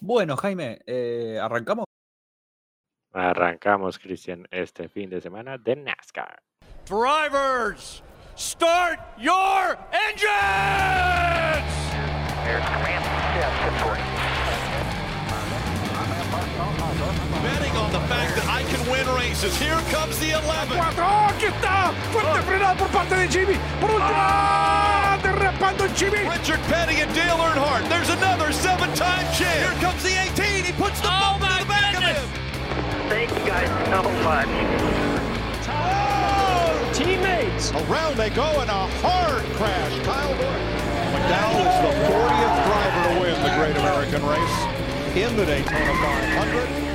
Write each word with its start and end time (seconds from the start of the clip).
Bueno, 0.00 0.36
Jaime, 0.36 0.80
eh, 0.86 1.38
¿arrancamos? 1.42 1.84
Arrancamos, 3.12 3.98
Cristian, 3.98 4.46
este 4.50 4.88
fin 4.88 5.10
de 5.10 5.20
semana 5.20 5.58
de 5.58 5.74
NASCAR. 5.76 6.38
Drivers, 6.86 8.02
start 8.36 9.00
your 9.18 9.76
engines! 9.92 10.58
Can. 19.40 19.50
Here 19.62 19.80
comes 19.92 20.18
the 20.18 20.32
11. 20.34 20.76
Cuatro, 20.76 21.04
¡Oh, 21.04 21.28
aquí 21.30 21.46
está! 21.46 21.92
Fuerte 22.12 22.42
frenado 22.42 22.76
por 22.76 22.88
parte 22.88 23.14
de 23.16 23.28
Jimmy. 23.28 23.56
Por 23.80 23.90
último, 23.90 24.10
¡ah! 24.12 25.18
derrapando 25.22 25.86
Jimmy. 25.94 26.18
Richard 26.28 26.60
Petty 26.68 27.00
and 27.02 27.14
Dale 27.14 27.38
Earnhardt. 27.38 27.88
There's 27.88 28.10
another 28.10 28.52
seven-time 28.52 29.26
champ. 29.34 29.58
Here 29.58 29.76
comes 29.80 30.02
the 30.02 30.16
18. 30.34 30.64
He 30.64 30.72
puts 30.72 31.00
the 31.00 31.08
Oh, 31.08 31.38
bump 31.38 31.52
in 31.52 31.58
the 31.58 31.64
back 31.66 31.94
goodness. 31.94 32.18
of 32.18 32.24
him. 32.24 33.08
Thank 33.08 33.30
you 33.30 33.44
guys 33.46 33.68
so 33.90 34.02
much. 34.24 34.48
Teammates. 36.94 37.70
Around 37.72 38.16
they 38.16 38.30
go 38.30 38.60
in 38.62 38.68
a 38.68 38.86
hard 39.02 39.44
crash. 39.54 39.92
Kyle 40.04 40.34
Busch. 40.34 40.64
McDowell 41.14 41.62
is 41.62 41.78
the 41.84 41.92
40th 42.10 42.56
driver 42.66 43.02
to 43.08 43.20
win 43.20 43.36
the 43.42 43.52
Great 43.56 43.76
American 43.76 44.22
Race 44.26 44.58
in 45.16 45.36
the 45.36 45.44
Daytona 45.46 45.94
500. 45.94 46.87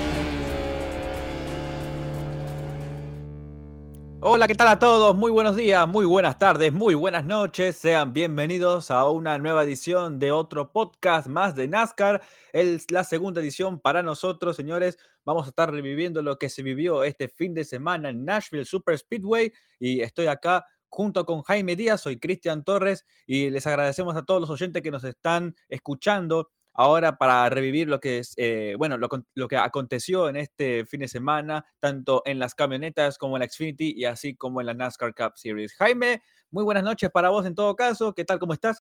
Hola, 4.25 4.47
¿qué 4.47 4.55
tal 4.55 4.69
a 4.69 4.79
todos? 4.79 5.13
Muy 5.17 5.31
buenos 5.31 5.57
días, 5.57 5.85
muy 5.85 6.05
buenas 6.05 6.39
tardes, 6.39 6.71
muy 6.71 6.95
buenas 6.95 7.25
noches. 7.25 7.75
Sean 7.75 8.13
bienvenidos 8.13 8.89
a 8.89 9.09
una 9.09 9.37
nueva 9.37 9.65
edición 9.65 10.17
de 10.17 10.31
otro 10.31 10.71
podcast 10.71 11.27
más 11.27 11.55
de 11.55 11.67
NASCAR. 11.67 12.21
Es 12.53 12.89
la 12.89 13.03
segunda 13.03 13.41
edición 13.41 13.81
para 13.81 14.01
nosotros, 14.01 14.55
señores. 14.55 14.97
Vamos 15.25 15.45
a 15.45 15.49
estar 15.49 15.69
reviviendo 15.69 16.21
lo 16.21 16.39
que 16.39 16.47
se 16.47 16.63
vivió 16.63 17.03
este 17.03 17.27
fin 17.27 17.53
de 17.53 17.65
semana 17.65 18.11
en 18.11 18.23
Nashville 18.23 18.63
Super 18.63 18.97
Speedway 18.97 19.51
y 19.77 19.99
estoy 19.99 20.27
acá 20.27 20.65
junto 20.87 21.25
con 21.25 21.41
Jaime 21.41 21.75
Díaz, 21.75 21.99
soy 21.99 22.17
Cristian 22.17 22.63
Torres 22.63 23.05
y 23.27 23.49
les 23.49 23.67
agradecemos 23.67 24.15
a 24.15 24.23
todos 24.23 24.39
los 24.39 24.49
oyentes 24.49 24.81
que 24.81 24.91
nos 24.91 25.03
están 25.03 25.53
escuchando 25.67 26.49
ahora 26.73 27.17
para 27.17 27.49
revivir 27.49 27.87
lo 27.87 27.99
que 27.99 28.19
es, 28.19 28.33
eh, 28.37 28.75
bueno, 28.77 28.97
lo, 28.97 29.07
lo 29.35 29.47
que 29.47 29.57
aconteció 29.57 30.29
en 30.29 30.37
este 30.37 30.85
fin 30.85 31.01
de 31.01 31.07
semana, 31.07 31.65
tanto 31.79 32.23
en 32.25 32.39
las 32.39 32.55
camionetas 32.55 33.17
como 33.17 33.37
en 33.37 33.41
la 33.41 33.47
Xfinity 33.47 33.93
y 33.95 34.05
así 34.05 34.35
como 34.35 34.59
en 34.59 34.67
la 34.67 34.73
NASCAR 34.73 35.13
Cup 35.13 35.33
Series. 35.35 35.73
Jaime, 35.75 36.21
muy 36.51 36.63
buenas 36.63 36.83
noches 36.83 37.09
para 37.11 37.29
vos 37.29 37.45
en 37.45 37.55
todo 37.55 37.75
caso. 37.75 38.13
¿Qué 38.13 38.25
tal? 38.25 38.39
¿Cómo 38.39 38.53
estás? 38.53 38.83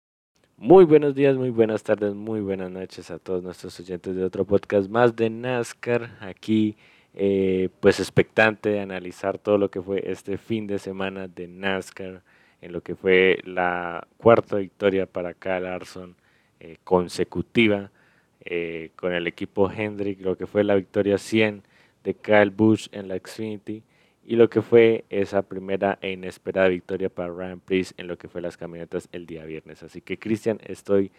Muy 0.57 0.85
buenos 0.85 1.15
días, 1.15 1.35
muy 1.35 1.49
buenas 1.49 1.81
tardes, 1.81 2.13
muy 2.13 2.39
buenas 2.39 2.69
noches 2.69 3.09
a 3.09 3.17
todos 3.17 3.41
nuestros 3.41 3.79
oyentes 3.79 4.15
de 4.15 4.23
otro 4.23 4.45
podcast 4.45 4.89
más 4.89 5.15
de 5.15 5.29
NASCAR. 5.31 6.17
Aquí, 6.19 6.77
eh, 7.15 7.69
pues 7.79 7.99
expectante 7.99 8.69
de 8.69 8.79
analizar 8.79 9.39
todo 9.39 9.57
lo 9.57 9.71
que 9.71 9.81
fue 9.81 10.03
este 10.05 10.37
fin 10.37 10.67
de 10.67 10.77
semana 10.77 11.27
de 11.27 11.47
NASCAR, 11.47 12.21
en 12.61 12.73
lo 12.73 12.81
que 12.81 12.95
fue 12.95 13.39
la 13.43 14.07
cuarta 14.17 14.57
victoria 14.57 15.07
para 15.07 15.33
Kyle 15.33 15.63
Larson 15.63 16.15
eh, 16.63 16.77
consecutiva 16.83 17.89
eh, 18.45 18.91
con 18.95 19.13
el 19.13 19.25
equipo 19.25 19.71
Hendrick, 19.71 20.21
lo 20.21 20.37
que 20.37 20.45
fue 20.45 20.63
la 20.63 20.75
victoria 20.75 21.17
100 21.17 21.63
de 22.03 22.13
Kyle 22.13 22.51
Busch 22.51 22.87
en 22.91 23.07
la 23.07 23.17
Xfinity 23.17 23.81
y 24.27 24.35
lo 24.35 24.47
que 24.47 24.61
fue 24.61 25.03
esa 25.09 25.41
primera 25.41 25.97
e 26.03 26.11
inesperada 26.11 26.67
victoria 26.67 27.09
para 27.09 27.33
Ryan 27.33 27.59
Priest 27.61 27.99
en 27.99 28.05
lo 28.05 28.15
que 28.15 28.27
fue 28.27 28.41
las 28.41 28.57
camionetas 28.57 29.09
el 29.11 29.25
día 29.25 29.43
viernes. 29.43 29.81
Así 29.81 30.01
que 30.01 30.19
Cristian, 30.19 30.59
estoy 30.63 31.11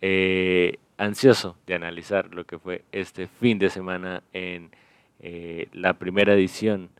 eh, 0.00 0.78
ansioso 0.98 1.56
de 1.66 1.74
analizar 1.74 2.32
lo 2.32 2.46
que 2.46 2.60
fue 2.60 2.84
este 2.92 3.26
fin 3.26 3.58
de 3.58 3.70
semana 3.70 4.22
en 4.32 4.70
la 5.72 5.94
primera 5.94 6.34
edición 6.34 6.90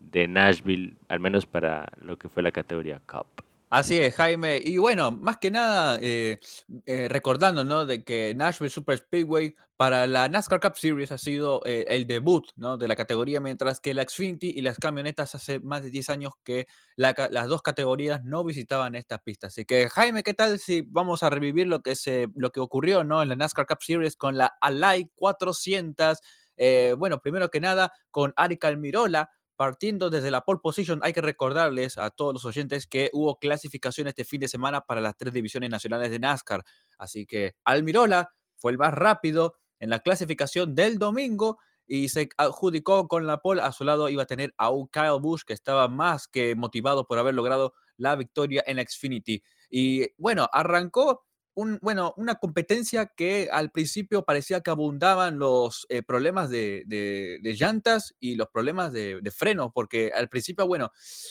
de 0.00 0.26
Nashville, 0.26 0.94
al 1.06 1.20
menos 1.20 1.46
para 1.46 1.92
lo 2.00 2.18
que 2.18 2.28
fue 2.28 2.42
la 2.42 2.50
categoría 2.50 3.00
Cup. 3.06 3.45
Así 3.76 3.98
es, 3.98 4.14
Jaime. 4.14 4.58
Y 4.64 4.78
bueno, 4.78 5.10
más 5.12 5.36
que 5.36 5.50
nada, 5.50 5.98
eh, 6.00 6.40
eh, 6.86 7.08
recordando, 7.10 7.62
¿no? 7.62 7.84
De 7.84 8.04
que 8.04 8.34
Nashville 8.34 8.70
Super 8.70 8.96
Speedway 8.96 9.54
para 9.76 10.06
la 10.06 10.30
NASCAR 10.30 10.60
Cup 10.60 10.78
Series 10.78 11.12
ha 11.12 11.18
sido 11.18 11.60
eh, 11.66 11.84
el 11.88 12.06
debut, 12.06 12.46
¿no? 12.56 12.78
De 12.78 12.88
la 12.88 12.96
categoría, 12.96 13.38
mientras 13.38 13.80
que 13.80 13.92
la 13.92 14.04
Xfinity 14.08 14.48
y 14.48 14.62
las 14.62 14.78
camionetas 14.78 15.34
hace 15.34 15.60
más 15.60 15.82
de 15.82 15.90
10 15.90 16.08
años 16.08 16.32
que 16.42 16.66
las 16.96 17.48
dos 17.48 17.60
categorías 17.60 18.24
no 18.24 18.44
visitaban 18.44 18.94
estas 18.94 19.20
pistas. 19.20 19.52
Así 19.52 19.66
que, 19.66 19.90
Jaime, 19.90 20.22
¿qué 20.22 20.32
tal 20.32 20.58
si 20.58 20.80
vamos 20.80 21.22
a 21.22 21.28
revivir 21.28 21.66
lo 21.66 21.82
que, 21.82 21.96
se, 21.96 22.28
lo 22.34 22.52
que 22.52 22.60
ocurrió, 22.60 23.04
¿no? 23.04 23.20
En 23.20 23.28
la 23.28 23.36
NASCAR 23.36 23.66
Cup 23.66 23.82
Series 23.82 24.16
con 24.16 24.38
la 24.38 24.56
Alay 24.62 25.10
400. 25.16 26.18
Eh, 26.56 26.94
bueno, 26.96 27.20
primero 27.20 27.50
que 27.50 27.60
nada, 27.60 27.92
con 28.10 28.32
Ari 28.36 28.56
Calmirola 28.56 29.28
partiendo 29.56 30.10
desde 30.10 30.30
la 30.30 30.42
pole 30.42 30.60
position, 30.62 31.00
hay 31.02 31.12
que 31.12 31.20
recordarles 31.20 31.98
a 31.98 32.10
todos 32.10 32.34
los 32.34 32.44
oyentes 32.44 32.86
que 32.86 33.10
hubo 33.12 33.38
clasificación 33.38 34.06
este 34.08 34.24
fin 34.24 34.40
de 34.40 34.48
semana 34.48 34.82
para 34.82 35.00
las 35.00 35.16
tres 35.16 35.32
divisiones 35.32 35.70
nacionales 35.70 36.10
de 36.10 36.18
NASCAR. 36.18 36.62
Así 36.98 37.26
que 37.26 37.54
Almirola 37.64 38.30
fue 38.56 38.72
el 38.72 38.78
más 38.78 38.94
rápido 38.94 39.56
en 39.78 39.90
la 39.90 40.00
clasificación 40.00 40.74
del 40.74 40.98
domingo 40.98 41.58
y 41.86 42.08
se 42.08 42.28
adjudicó 42.36 43.08
con 43.08 43.26
la 43.26 43.38
pole. 43.38 43.62
A 43.62 43.72
su 43.72 43.84
lado 43.84 44.08
iba 44.08 44.22
a 44.22 44.26
tener 44.26 44.54
a 44.58 44.70
un 44.70 44.88
Kyle 44.88 45.20
Busch 45.20 45.44
que 45.44 45.52
estaba 45.52 45.88
más 45.88 46.28
que 46.28 46.54
motivado 46.54 47.06
por 47.06 47.18
haber 47.18 47.34
logrado 47.34 47.74
la 47.96 48.16
victoria 48.16 48.62
en 48.66 48.78
Xfinity. 48.86 49.42
Y 49.70 50.08
bueno, 50.16 50.48
arrancó 50.52 51.25
bueno, 51.80 52.12
una 52.18 52.34
competencia 52.36 53.06
que 53.06 53.48
al 53.50 53.70
principio 53.70 54.24
parecía 54.24 54.60
que 54.60 54.70
abundaban 54.70 55.38
los 55.38 55.86
eh, 55.88 56.02
problemas 56.02 56.50
de, 56.50 56.82
de- 56.86 57.40
llantas 57.54 58.14
y 58.20 58.34
los 58.36 58.48
problemas 58.48 58.92
de, 58.92 59.20
de 59.22 59.30
freno, 59.30 59.72
porque 59.72 60.12
al 60.14 60.28
principio, 60.28 60.66
bueno, 60.66 60.90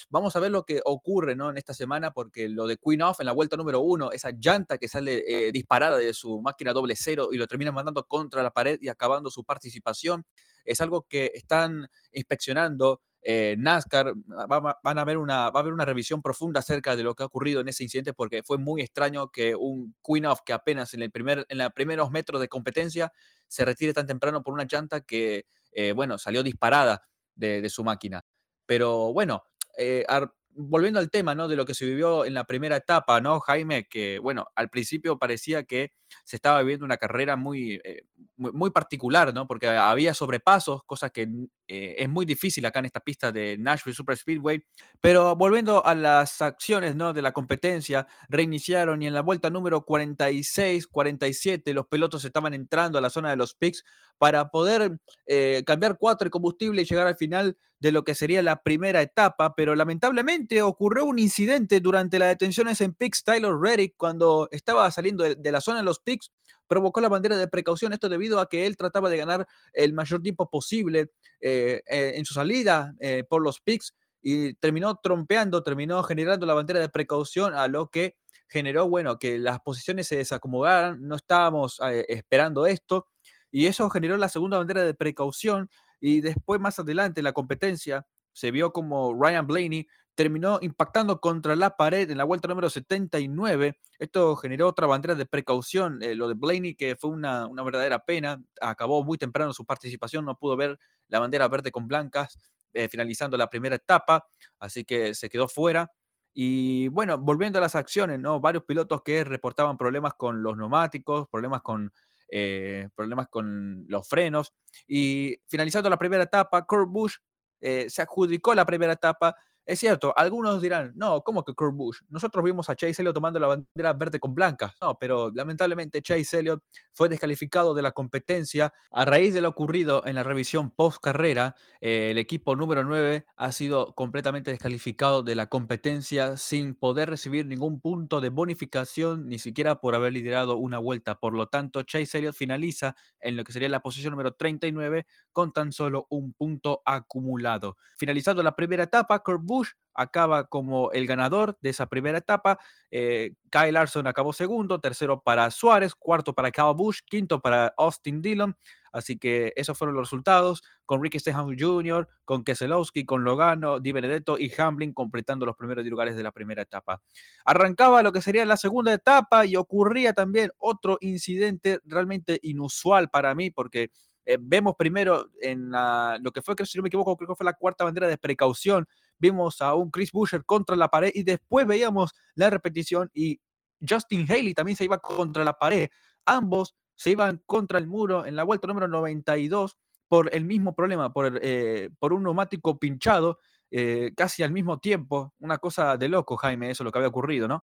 vamos 0.10 0.36
a 0.36 0.40
ver 0.40 0.52
lo 0.52 0.66
que 0.66 0.82
ocurre 0.84 1.36
¿no? 1.36 1.52
en 1.52 1.58
esta 1.58 1.74
semana, 1.76 2.12
porque 2.12 2.50
lo 2.50 2.66
de 2.66 2.78
Queen 2.78 3.04
Off 3.04 3.20
en 3.20 3.28
la 3.28 3.34
vuelta 3.34 3.56
número 3.56 3.82
uno, 3.82 4.12
esa 4.12 4.32
llanta 4.32 4.78
que 4.80 4.88
sale 4.88 5.24
eh, 5.28 5.52
disparada 5.52 5.98
de 5.98 6.14
su 6.14 6.42
máquina 6.42 6.74
doble 6.74 6.96
cero 6.96 7.30
y 7.32 7.38
lo 7.38 7.46
termina 7.48 7.72
mandando 7.72 8.06
contra 8.06 8.42
la 8.42 8.52
pared 8.52 8.80
y 8.82 8.88
acabando 8.90 9.30
su 9.30 9.44
participación, 9.44 10.26
es 10.66 10.82
algo 10.82 11.04
que 11.08 11.32
están 11.36 11.88
inspeccionando 12.12 13.02
eh, 13.28 13.56
NASCAR 13.58 14.14
va, 14.50 14.60
va- 14.60 14.80
van 14.84 15.00
a 15.00 15.04
ver 15.04 15.18
una, 15.18 15.50
va 15.50 15.60
a 15.60 15.64
haber 15.64 15.74
una 15.74 15.84
revisión 15.84 16.22
profunda 16.22 16.60
acerca 16.60 16.96
de 16.96 17.02
lo 17.02 17.16
que 17.16 17.24
ha 17.24 17.26
ocurrido 17.26 17.60
en 17.60 17.68
ese 17.68 17.84
incidente 17.84 18.14
porque 18.14 18.44
fue 18.44 18.60
muy 18.60 18.82
extraño 18.84 19.32
que 19.32 19.56
un 19.56 19.96
Queen 20.06 20.28
Off 20.28 20.42
que 20.46 20.54
apenas 20.54 20.94
en 20.94 21.02
el 21.02 21.10
primer 21.10 21.44
en 21.50 21.58
los 21.58 21.72
primeros 21.74 22.12
metros 22.12 22.40
de 22.40 22.48
competencia 22.48 23.12
se 23.48 23.66
retire 23.66 23.94
tan 23.94 24.06
temprano 24.06 24.44
por 24.44 24.54
una 24.54 24.66
llanta 24.66 25.02
que 25.02 25.48
eh, 25.72 25.92
bueno 25.94 26.20
salió 26.20 26.44
disparada 26.44 27.02
de, 27.34 27.68
su 27.68 27.84
máquina. 27.84 28.24
Pero 28.68 29.12
bueno 29.12 29.44
eh, 29.76 30.06
volviendo 30.56 31.00
al 31.00 31.10
tema 31.10 31.36
no 31.36 31.48
de 31.48 31.56
lo 31.56 31.66
que 31.66 31.74
se 31.74 31.86
vivió 31.86 32.26
en 32.26 32.34
la 32.34 32.46
primera 32.46 32.78
etapa 32.78 33.20
no 33.22 33.40
Jaime 33.42 33.88
que 33.88 34.20
bueno 34.20 34.48
al 34.56 34.70
principio 34.70 35.18
parecía 35.20 35.64
que 35.64 35.92
se 36.24 36.38
estaba 36.38 36.62
viviendo 36.62 36.86
una 36.86 36.98
carrera 36.98 37.36
muy 37.36 37.82
eh, 37.84 38.04
muy, 38.38 38.70
particular, 38.72 39.34
¿no? 39.34 39.48
Porque 39.48 39.68
había 39.68 40.14
sobrepasos, 40.14 40.84
cosa 40.86 41.10
que 41.10 41.30
eh, 41.68 41.96
es 41.98 42.10
muy 42.10 42.26
difícil 42.26 42.66
acá 42.66 42.80
en 42.80 42.86
esta 42.86 43.00
pista 43.00 43.32
de 43.32 43.58
Nashville 43.58 43.96
Super 43.96 44.18
Speedway. 44.18 44.66
Pero 45.00 45.36
volviendo 45.36 45.86
a 45.86 45.96
las 45.96 46.42
acciones, 46.42 46.96
¿no? 46.96 47.14
De 47.14 47.22
la 47.22 47.32
competencia, 47.32 48.08
reiniciaron 48.28 49.02
y 49.02 49.08
en 49.08 49.14
la 49.14 49.22
vuelta 49.22 49.50
número 49.50 49.86
46, 49.86 50.88
47, 50.88 51.74
los 51.74 51.88
pilotos 51.88 52.26
estaban 52.26 52.54
entrando 52.54 52.98
a 52.98 53.02
la 53.02 53.10
zona 53.10 53.30
de 53.30 53.38
los 53.38 53.54
pits 53.54 53.84
para 54.18 54.50
poder 54.50 54.98
eh, 55.26 55.64
cambiar 55.66 55.98
cuatro 55.98 56.26
de 56.26 56.32
combustible 56.32 56.82
y 56.82 56.86
llegar 56.86 57.08
al 57.08 57.18
final 57.18 57.58
de 57.80 57.92
lo 57.92 58.04
que 58.04 58.16
sería 58.16 58.42
la 58.42 58.62
primera 58.64 59.02
etapa, 59.02 59.54
pero 59.56 59.76
lamentablemente 59.76 60.62
ocurrió 60.62 61.06
un 61.06 61.20
incidente 61.20 61.82
durante 61.82 62.18
las 62.18 62.30
detenciones 62.30 62.80
en 62.82 62.94
pits 62.94 63.24
Tyler 63.24 63.54
Reddick 63.54 63.96
cuando 63.98 64.48
estaba 64.52 64.90
saliendo 64.92 65.24
de, 65.24 65.52
la 65.52 65.62
zona 65.62 65.80
de 65.80 65.84
los 65.84 66.00
pits 66.00 66.32
provocó 66.68 67.02
la 67.02 67.10
bandera 67.10 67.38
de 67.38 67.48
precaución, 67.48 67.94
esto 67.94 68.10
debido 68.10 68.40
a 68.40 68.50
que 68.50 68.66
él 68.66 68.76
trataba 68.78 69.10
de 69.10 69.18
ganar 69.18 69.46
el 69.74 69.94
mayor 69.94 70.22
tiempo 70.22 70.50
posible 70.50 71.12
eh, 71.42 71.82
eh, 71.86 72.14
en 72.16 72.26
su 72.26 72.34
salida 72.34 72.96
por 73.30 73.44
los 73.44 73.60
picks 73.60 73.94
y 74.22 74.56
terminó 74.56 74.96
trompeando, 74.96 75.62
terminó 75.62 76.02
generando 76.02 76.48
la 76.48 76.56
bandera 76.56 76.80
de 76.80 76.90
precaución, 76.90 77.54
a 77.54 77.68
lo 77.68 77.90
que 77.92 78.16
generó, 78.48 78.90
bueno, 78.90 79.20
que 79.20 79.38
las 79.38 79.60
posiciones 79.60 80.08
se 80.08 80.18
desacomodaran, 80.18 81.08
no 81.08 81.16
estábamos 81.16 81.80
esperando 82.08 82.66
esto, 82.66 83.08
y 83.56 83.68
eso 83.68 83.90
generó 83.90 84.18
la 84.18 84.28
segunda 84.28 84.58
bandera 84.58 84.84
de 84.84 84.94
precaución, 84.94 85.70
y 86.02 86.20
después 86.20 86.60
más 86.60 86.78
adelante 86.78 87.22
la 87.22 87.32
competencia 87.32 88.06
se 88.34 88.52
vio 88.52 88.74
como 88.74 89.14
Ryan 89.18 89.48
Blaney 89.48 89.88
terminó 90.14 90.60
impactando 90.62 91.22
contra 91.22 91.56
la 91.56 91.78
pared 91.78 92.12
en 92.12 92.18
la 92.18 92.26
vuelta 92.26 92.50
número 92.50 92.70
79. 92.70 93.80
Esto 93.98 94.36
generó 94.36 94.68
otra 94.68 94.88
bandera 94.88 95.16
de 95.16 95.26
precaución. 95.26 96.04
eh, 96.04 96.16
lo 96.16 96.28
de 96.28 96.34
Blaney, 96.34 96.76
que 96.76 96.98
fue 96.98 97.12
una, 97.12 97.48
una 97.48 97.64
verdadera 97.64 98.00
pena, 98.00 98.44
acabó 98.60 99.06
muy 99.06 99.18
temprano 99.18 99.54
su 99.54 99.66
participación, 99.66 100.26
no 100.26 100.38
pudo 100.38 100.58
ver 100.58 100.78
la 101.08 101.20
bandera 101.20 101.48
verde 101.48 101.72
con 101.72 101.88
blancas, 101.88 102.38
eh, 102.74 102.90
finalizando 102.90 103.38
la 103.38 103.50
primera 103.50 103.78
etapa, 103.78 104.28
así 104.60 104.84
que 104.84 105.16
se 105.16 105.30
quedó 105.30 105.48
fuera. 105.48 105.90
Y 106.34 106.90
bueno, 106.90 107.18
volviendo 107.18 107.60
a 107.60 107.62
las 107.62 107.76
acciones, 107.76 108.20
¿no? 108.20 108.42
Varios 108.42 108.66
pilotos 108.66 109.02
que 109.02 109.24
reportaban 109.24 109.78
problemas 109.78 110.14
con 110.16 110.44
los 110.44 110.58
neumáticos, 110.58 111.30
problemas 111.30 111.62
con 111.62 111.94
eh, 112.30 112.90
problemas 112.96 113.28
con 113.30 113.86
los 113.88 114.08
frenos. 114.08 114.54
Y 114.88 115.38
finalizando 115.48 115.90
la 115.90 115.98
primera 115.98 116.24
etapa, 116.24 116.66
Kurt 116.66 116.90
Busch 116.90 117.18
se 117.60 118.02
adjudicó 118.02 118.54
la 118.54 118.64
primera 118.64 118.94
etapa 118.94 119.36
es 119.66 119.80
cierto, 119.80 120.14
algunos 120.16 120.62
dirán, 120.62 120.94
no, 120.96 121.22
¿cómo 121.22 121.44
que 121.44 121.54
Kurt 121.54 121.76
Busch? 121.76 122.02
Nosotros 122.10 122.44
vimos 122.44 122.70
a 122.70 122.76
Chase 122.76 123.02
Elliott 123.02 123.16
tomando 123.16 123.40
la 123.40 123.48
bandera 123.48 123.94
verde 123.94 124.20
con 124.20 124.36
blanca. 124.36 124.76
No, 124.80 124.98
pero 125.00 125.32
lamentablemente 125.34 126.04
Chase 126.04 126.40
Elliott 126.40 126.64
fue 126.94 127.10
descalificado 127.10 127.74
de 127.74 127.82
la 127.82 127.92
competencia 127.92 128.72
a 128.92 129.06
raíz 129.06 129.34
de 129.34 129.42
lo 129.42 129.50
ocurrido 129.50 130.04
en 130.06 130.16
la 130.16 130.24
revisión 130.24 130.70
post 130.70 131.00
carrera. 131.02 131.56
Eh, 131.82 132.12
el 132.12 132.20
equipo 132.20 132.56
número 132.56 132.84
9 132.84 133.26
ha 133.36 133.52
sido 133.52 133.94
completamente 133.96 134.52
descalificado 134.52 135.24
de 135.24 135.34
la 135.34 135.48
competencia 135.48 136.38
sin 136.38 136.76
poder 136.76 137.10
recibir 137.10 137.48
ningún 137.48 137.82
punto 137.82 138.22
de 138.22 138.30
bonificación, 138.30 139.28
ni 139.28 139.40
siquiera 139.40 139.82
por 139.82 139.96
haber 139.96 140.14
liderado 140.14 140.58
una 140.58 140.78
vuelta. 140.78 141.16
Por 141.16 141.34
lo 141.34 141.48
tanto, 141.48 141.82
Chase 141.82 142.20
Elliott 142.20 142.36
finaliza 142.36 142.96
en 143.20 143.36
lo 143.36 143.44
que 143.44 143.52
sería 143.52 143.70
la 143.70 143.82
posición 143.82 144.12
número 144.12 144.34
39 144.34 145.08
con 145.36 145.52
tan 145.52 145.74
solo 145.74 146.08
un 146.10 146.32
punto 146.32 146.82
acumulado. 146.86 147.76
Finalizando 147.98 148.42
la 148.42 148.56
primera 148.56 148.84
etapa, 148.84 149.20
Kurt 149.20 149.42
Busch 149.44 149.74
acaba 149.94 150.46
como 150.48 150.92
el 150.94 151.06
ganador 151.06 151.58
de 151.62 151.72
esa 151.72 151.88
primera 151.88 152.18
etapa. 152.18 152.58
Eh, 152.90 153.34
Kyle 153.52 153.74
Larson 153.74 154.08
acabó 154.08 154.32
segundo, 154.32 154.80
tercero 154.80 155.22
para 155.22 155.52
Suárez, 155.52 155.94
cuarto 155.94 156.34
para 156.34 156.52
Kyle 156.52 156.74
Busch, 156.74 157.02
quinto 157.06 157.42
para 157.42 157.74
Austin 157.78 158.22
Dillon. 158.22 158.56
Así 158.94 159.18
que 159.18 159.52
esos 159.58 159.78
fueron 159.78 159.94
los 159.96 160.08
resultados, 160.08 160.64
con 160.86 161.04
Ricky 161.04 161.20
Stenhouse 161.20 161.58
Jr., 161.60 162.08
con 162.24 162.46
Keselowski, 162.46 163.04
con 163.04 163.26
Logano, 163.26 163.82
Di 163.82 163.92
Benedetto 163.92 164.40
y 164.40 164.50
Hamlin 164.58 164.94
completando 164.94 165.46
los 165.46 165.58
primeros 165.58 165.86
lugares 165.86 166.16
de 166.16 166.24
la 166.24 166.32
primera 166.32 166.62
etapa. 166.62 167.02
Arrancaba 167.44 168.04
lo 168.04 168.14
que 168.14 168.22
sería 168.22 168.46
la 168.46 168.56
segunda 168.56 168.94
etapa 168.94 169.46
y 169.46 169.58
ocurría 169.58 170.14
también 170.14 170.52
otro 170.60 170.98
incidente 171.02 171.82
realmente 171.84 172.40
inusual 172.42 173.10
para 173.10 173.36
mí, 173.36 173.52
porque 173.52 173.92
eh, 174.26 174.38
vemos 174.40 174.76
primero 174.76 175.30
en 175.40 175.72
lo 175.72 176.32
que 176.32 176.42
fue, 176.42 176.56
si 176.66 176.78
no 176.78 176.82
me 176.82 176.88
equivoco, 176.88 177.16
creo 177.16 177.30
que 177.30 177.36
fue 177.36 177.46
la 177.46 177.54
cuarta 177.54 177.84
bandera 177.84 178.08
de 178.08 178.18
precaución. 178.18 178.88
Vimos 179.18 179.62
a 179.62 179.76
un 179.76 179.92
Chris 179.92 180.12
Buescher 180.12 180.44
contra 180.46 180.76
la 180.76 180.90
pared 180.90 181.12
y 181.14 181.24
después 181.24 181.68
veíamos 181.68 182.14
la 182.34 182.50
repetición 182.50 183.10
y 183.14 183.40
Justin 183.88 184.26
Haley 184.30 184.54
también 184.54 184.76
se 184.76 184.86
iba 184.86 184.98
contra 185.00 185.44
la 185.44 185.54
pared. 185.54 185.90
Ambos 186.26 186.76
se 186.96 187.12
iban 187.12 187.42
contra 187.46 187.78
el 187.78 187.88
muro 187.88 188.26
en 188.26 188.36
la 188.36 188.44
vuelta 188.44 188.68
número 188.68 188.88
92 188.88 189.78
por 190.08 190.34
el 190.34 190.46
mismo 190.46 190.74
problema, 190.74 191.14
por, 191.14 191.40
eh, 191.42 191.90
por 192.00 192.14
un 192.14 192.24
neumático 192.24 192.80
pinchado 192.80 193.40
eh, 193.70 194.12
casi 194.16 194.44
al 194.44 194.52
mismo 194.52 194.80
tiempo. 194.80 195.34
Una 195.40 195.60
cosa 195.60 195.98
de 195.98 196.10
loco, 196.10 196.36
Jaime, 196.38 196.72
eso 196.72 196.84
es 196.84 196.86
lo 196.86 196.92
que 196.92 197.00
había 197.00 197.10
ocurrido, 197.10 197.48
¿no? 197.48 197.64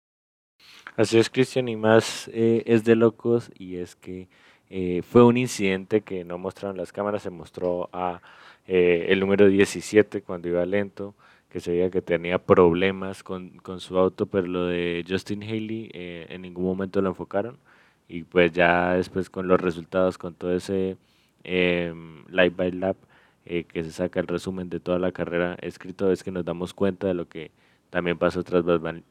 Así 0.96 1.18
es, 1.18 1.30
Cristian, 1.30 1.68
y 1.68 1.76
más 1.76 2.30
es 2.32 2.84
de 2.84 2.96
locos 2.96 3.52
y 3.56 3.78
es 3.78 3.96
que 3.96 4.30
eh, 4.76 5.04
fue 5.04 5.24
un 5.24 5.38
incidente 5.38 6.02
que 6.02 6.24
no 6.26 6.40
mostraron 6.40 6.78
las 6.78 6.92
cámaras, 6.92 7.22
se 7.22 7.30
mostró 7.30 7.92
a 7.94 8.22
eh, 8.66 9.06
el 9.10 9.20
número 9.20 9.48
17 9.48 10.24
cuando 10.24 10.48
iba 10.48 10.66
lento, 10.66 11.14
que 11.50 11.60
se 11.60 11.70
veía 11.72 11.92
que 11.92 12.02
tenía 12.02 12.40
problemas 12.40 13.22
con, 13.22 13.52
con 13.60 13.80
su 13.80 14.00
auto, 14.00 14.26
pero 14.26 14.48
lo 14.48 14.66
de 14.66 15.06
Justin 15.08 15.44
Haley 15.44 15.92
eh, 15.94 16.26
en 16.30 16.42
ningún 16.42 16.66
momento 16.66 17.04
lo 17.04 17.10
enfocaron. 17.10 17.60
Y 18.08 18.24
pues 18.24 18.52
ya 18.52 18.94
después 18.96 19.30
con 19.30 19.48
los 19.48 19.62
resultados, 19.62 20.18
con 20.18 20.34
todo 20.34 20.56
ese 20.56 20.98
em, 21.44 22.26
live 22.30 22.50
by 22.50 22.72
lap 22.72 22.98
que 23.46 23.84
se 23.84 23.92
saca 23.92 24.20
el 24.22 24.28
resumen 24.28 24.70
de 24.70 24.80
toda 24.80 24.98
la 24.98 25.12
carrera 25.12 25.56
escrito, 25.62 26.12
es 26.12 26.24
que 26.24 26.32
nos 26.32 26.46
damos 26.46 26.74
cuenta 26.74 27.06
de 27.08 27.14
lo 27.14 27.28
que 27.28 27.52
también 27.92 28.18
pasó 28.18 28.44
tras, 28.44 28.66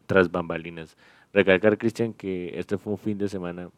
tras 0.07 0.31
bambalinas. 0.33 0.97
Recalcar, 1.33 1.79
Cristian, 1.79 2.15
que 2.15 2.59
este 2.59 2.79
fue 2.79 2.95
un 2.95 2.99
fin 2.99 3.19
de 3.19 3.29
semana 3.29 3.71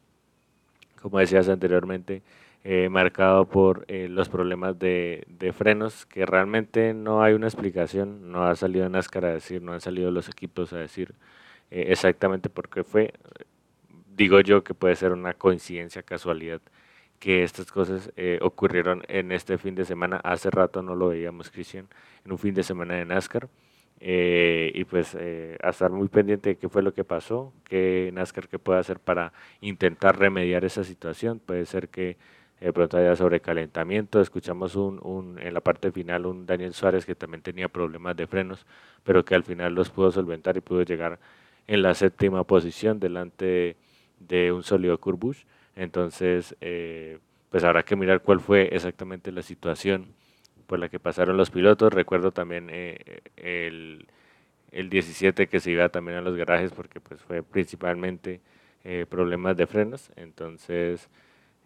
como 1.04 1.18
decías 1.18 1.50
anteriormente, 1.50 2.22
eh, 2.64 2.88
marcado 2.88 3.44
por 3.44 3.84
eh, 3.88 4.08
los 4.08 4.30
problemas 4.30 4.78
de, 4.78 5.52
frenos, 5.54 6.06
que 6.06 6.24
realmente 6.24 6.94
no 6.94 7.22
hay 7.22 7.34
una 7.34 7.46
explicación, 7.46 8.32
no 8.32 8.46
ha 8.46 8.56
salido 8.56 8.88
NASCAR 8.88 9.26
a 9.26 9.34
decir, 9.34 9.60
no 9.60 9.74
han 9.74 9.82
salido 9.82 10.10
los 10.10 10.30
equipos 10.30 10.72
a 10.72 10.78
decir 10.78 11.14
eh, 11.70 11.88
exactamente 11.88 12.48
por 12.48 12.70
qué 12.70 12.84
fue. 12.84 13.12
Digo 14.16 14.40
yo 14.40 14.64
que 14.64 14.72
puede 14.72 14.96
ser 14.96 15.12
una 15.12 15.34
coincidencia, 15.34 16.02
casualidad, 16.02 16.62
que 17.18 17.42
estas 17.42 17.70
cosas 17.70 18.10
ocurrieron 18.40 19.02
en 19.08 19.30
este 19.30 19.58
fin 19.58 19.74
de 19.74 19.84
semana. 19.84 20.16
Hace 20.24 20.50
rato 20.50 20.82
no 20.82 20.94
lo 20.94 21.08
veíamos, 21.08 21.50
Cristian, 21.50 21.86
en 22.24 22.32
un 22.32 22.38
fin 22.38 22.54
de 22.54 22.62
semana 22.62 22.94
de 22.94 23.04
NASCAR. 23.04 23.50
Eh, 24.00 24.70
y 24.75 24.85
pues 24.85 25.17
eh, 25.19 25.56
a 25.62 25.70
estar 25.70 25.91
muy 25.91 26.08
pendiente 26.08 26.50
de 26.50 26.56
qué 26.56 26.69
fue 26.69 26.82
lo 26.82 26.93
que 26.93 27.05
pasó, 27.05 27.52
qué 27.64 28.11
NASCAR 28.12 28.49
que 28.49 28.58
puede 28.58 28.79
hacer 28.79 29.00
para 29.00 29.32
intentar 29.61 30.19
remediar 30.19 30.64
esa 30.64 30.85
situación. 30.85 31.41
Puede 31.41 31.64
ser 31.67 31.88
que 31.88 32.17
de 32.61 32.73
pronto 32.73 32.96
haya 32.99 33.17
sobrecalentamiento. 33.17 34.20
Escuchamos 34.20 34.76
un, 34.76 35.00
un, 35.02 35.38
en 35.38 35.55
la 35.55 35.61
parte 35.61 35.93
final 35.93 36.26
un 36.26 36.46
Daniel 36.46 36.75
Suárez 36.75 37.06
que 37.06 37.14
también 37.14 37.43
tenía 37.43 37.69
problemas 37.69 38.17
de 38.17 38.26
frenos, 38.26 38.67
pero 39.05 39.25
que 39.25 39.35
al 39.35 39.44
final 39.44 39.75
los 39.75 39.91
pudo 39.91 40.11
solventar 40.12 40.56
y 40.56 40.61
pudo 40.61 40.82
llegar 40.82 41.19
en 41.67 41.82
la 41.82 41.94
séptima 41.94 42.44
posición 42.44 43.00
delante 43.00 43.76
de, 44.19 44.52
un 44.52 44.62
sólido 44.62 44.99
Curbush. 44.99 45.44
Entonces, 45.76 46.56
eh, 46.61 47.19
pues 47.50 47.64
habrá 47.64 47.82
que 47.85 47.96
mirar 47.96 48.23
cuál 48.23 48.41
fue 48.41 48.69
exactamente 48.75 49.32
la 49.32 49.43
situación 49.43 50.14
por 50.66 50.78
la 50.78 50.88
que 50.88 50.99
pasaron 50.99 51.37
los 51.37 51.50
pilotos. 51.50 51.93
Recuerdo 51.93 52.32
también 52.32 52.69
eh, 52.70 53.20
el, 53.37 54.06
el 54.72 54.90
17 54.90 55.46
que 55.46 55.61
se 55.61 55.70
iba 55.70 55.88
también 55.88 56.19
a 56.19 56.20
los 56.20 56.37
garajes 56.37 56.72
porque 56.72 57.00
pues 57.00 57.20
fue 57.22 57.43
principalmente 57.43 58.40
eh, 58.84 59.06
problemas 59.08 59.56
de 59.56 59.66
frenos. 59.66 60.11
Entonces, 60.16 61.08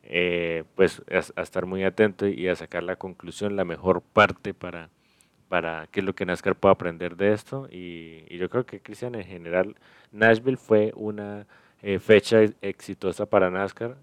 eh, 0.02 0.64
pues 0.74 1.02
a, 1.36 1.42
estar 1.42 1.66
muy 1.66 1.84
atento 1.84 2.26
y 2.26 2.48
a 2.48 2.56
sacar 2.56 2.82
la 2.82 2.96
conclusión, 2.96 3.56
la 3.56 3.64
mejor 3.64 4.02
parte 4.02 4.54
para, 4.54 4.90
para 5.48 5.88
qué 5.90 6.00
es 6.00 6.06
lo 6.06 6.14
que 6.14 6.26
NASCAR 6.26 6.56
puede 6.56 6.72
aprender 6.72 7.16
de 7.16 7.32
esto. 7.32 7.68
Y, 7.70 8.24
yo 8.36 8.48
creo 8.48 8.66
que, 8.66 8.80
Cristian, 8.80 9.14
en 9.14 9.24
general, 9.24 9.76
Nashville 10.12 10.56
fue 10.56 10.92
una 10.94 11.46
fecha 12.00 12.42
exitosa 12.60 13.26
para 13.26 13.50
NASCAR. 13.50 13.96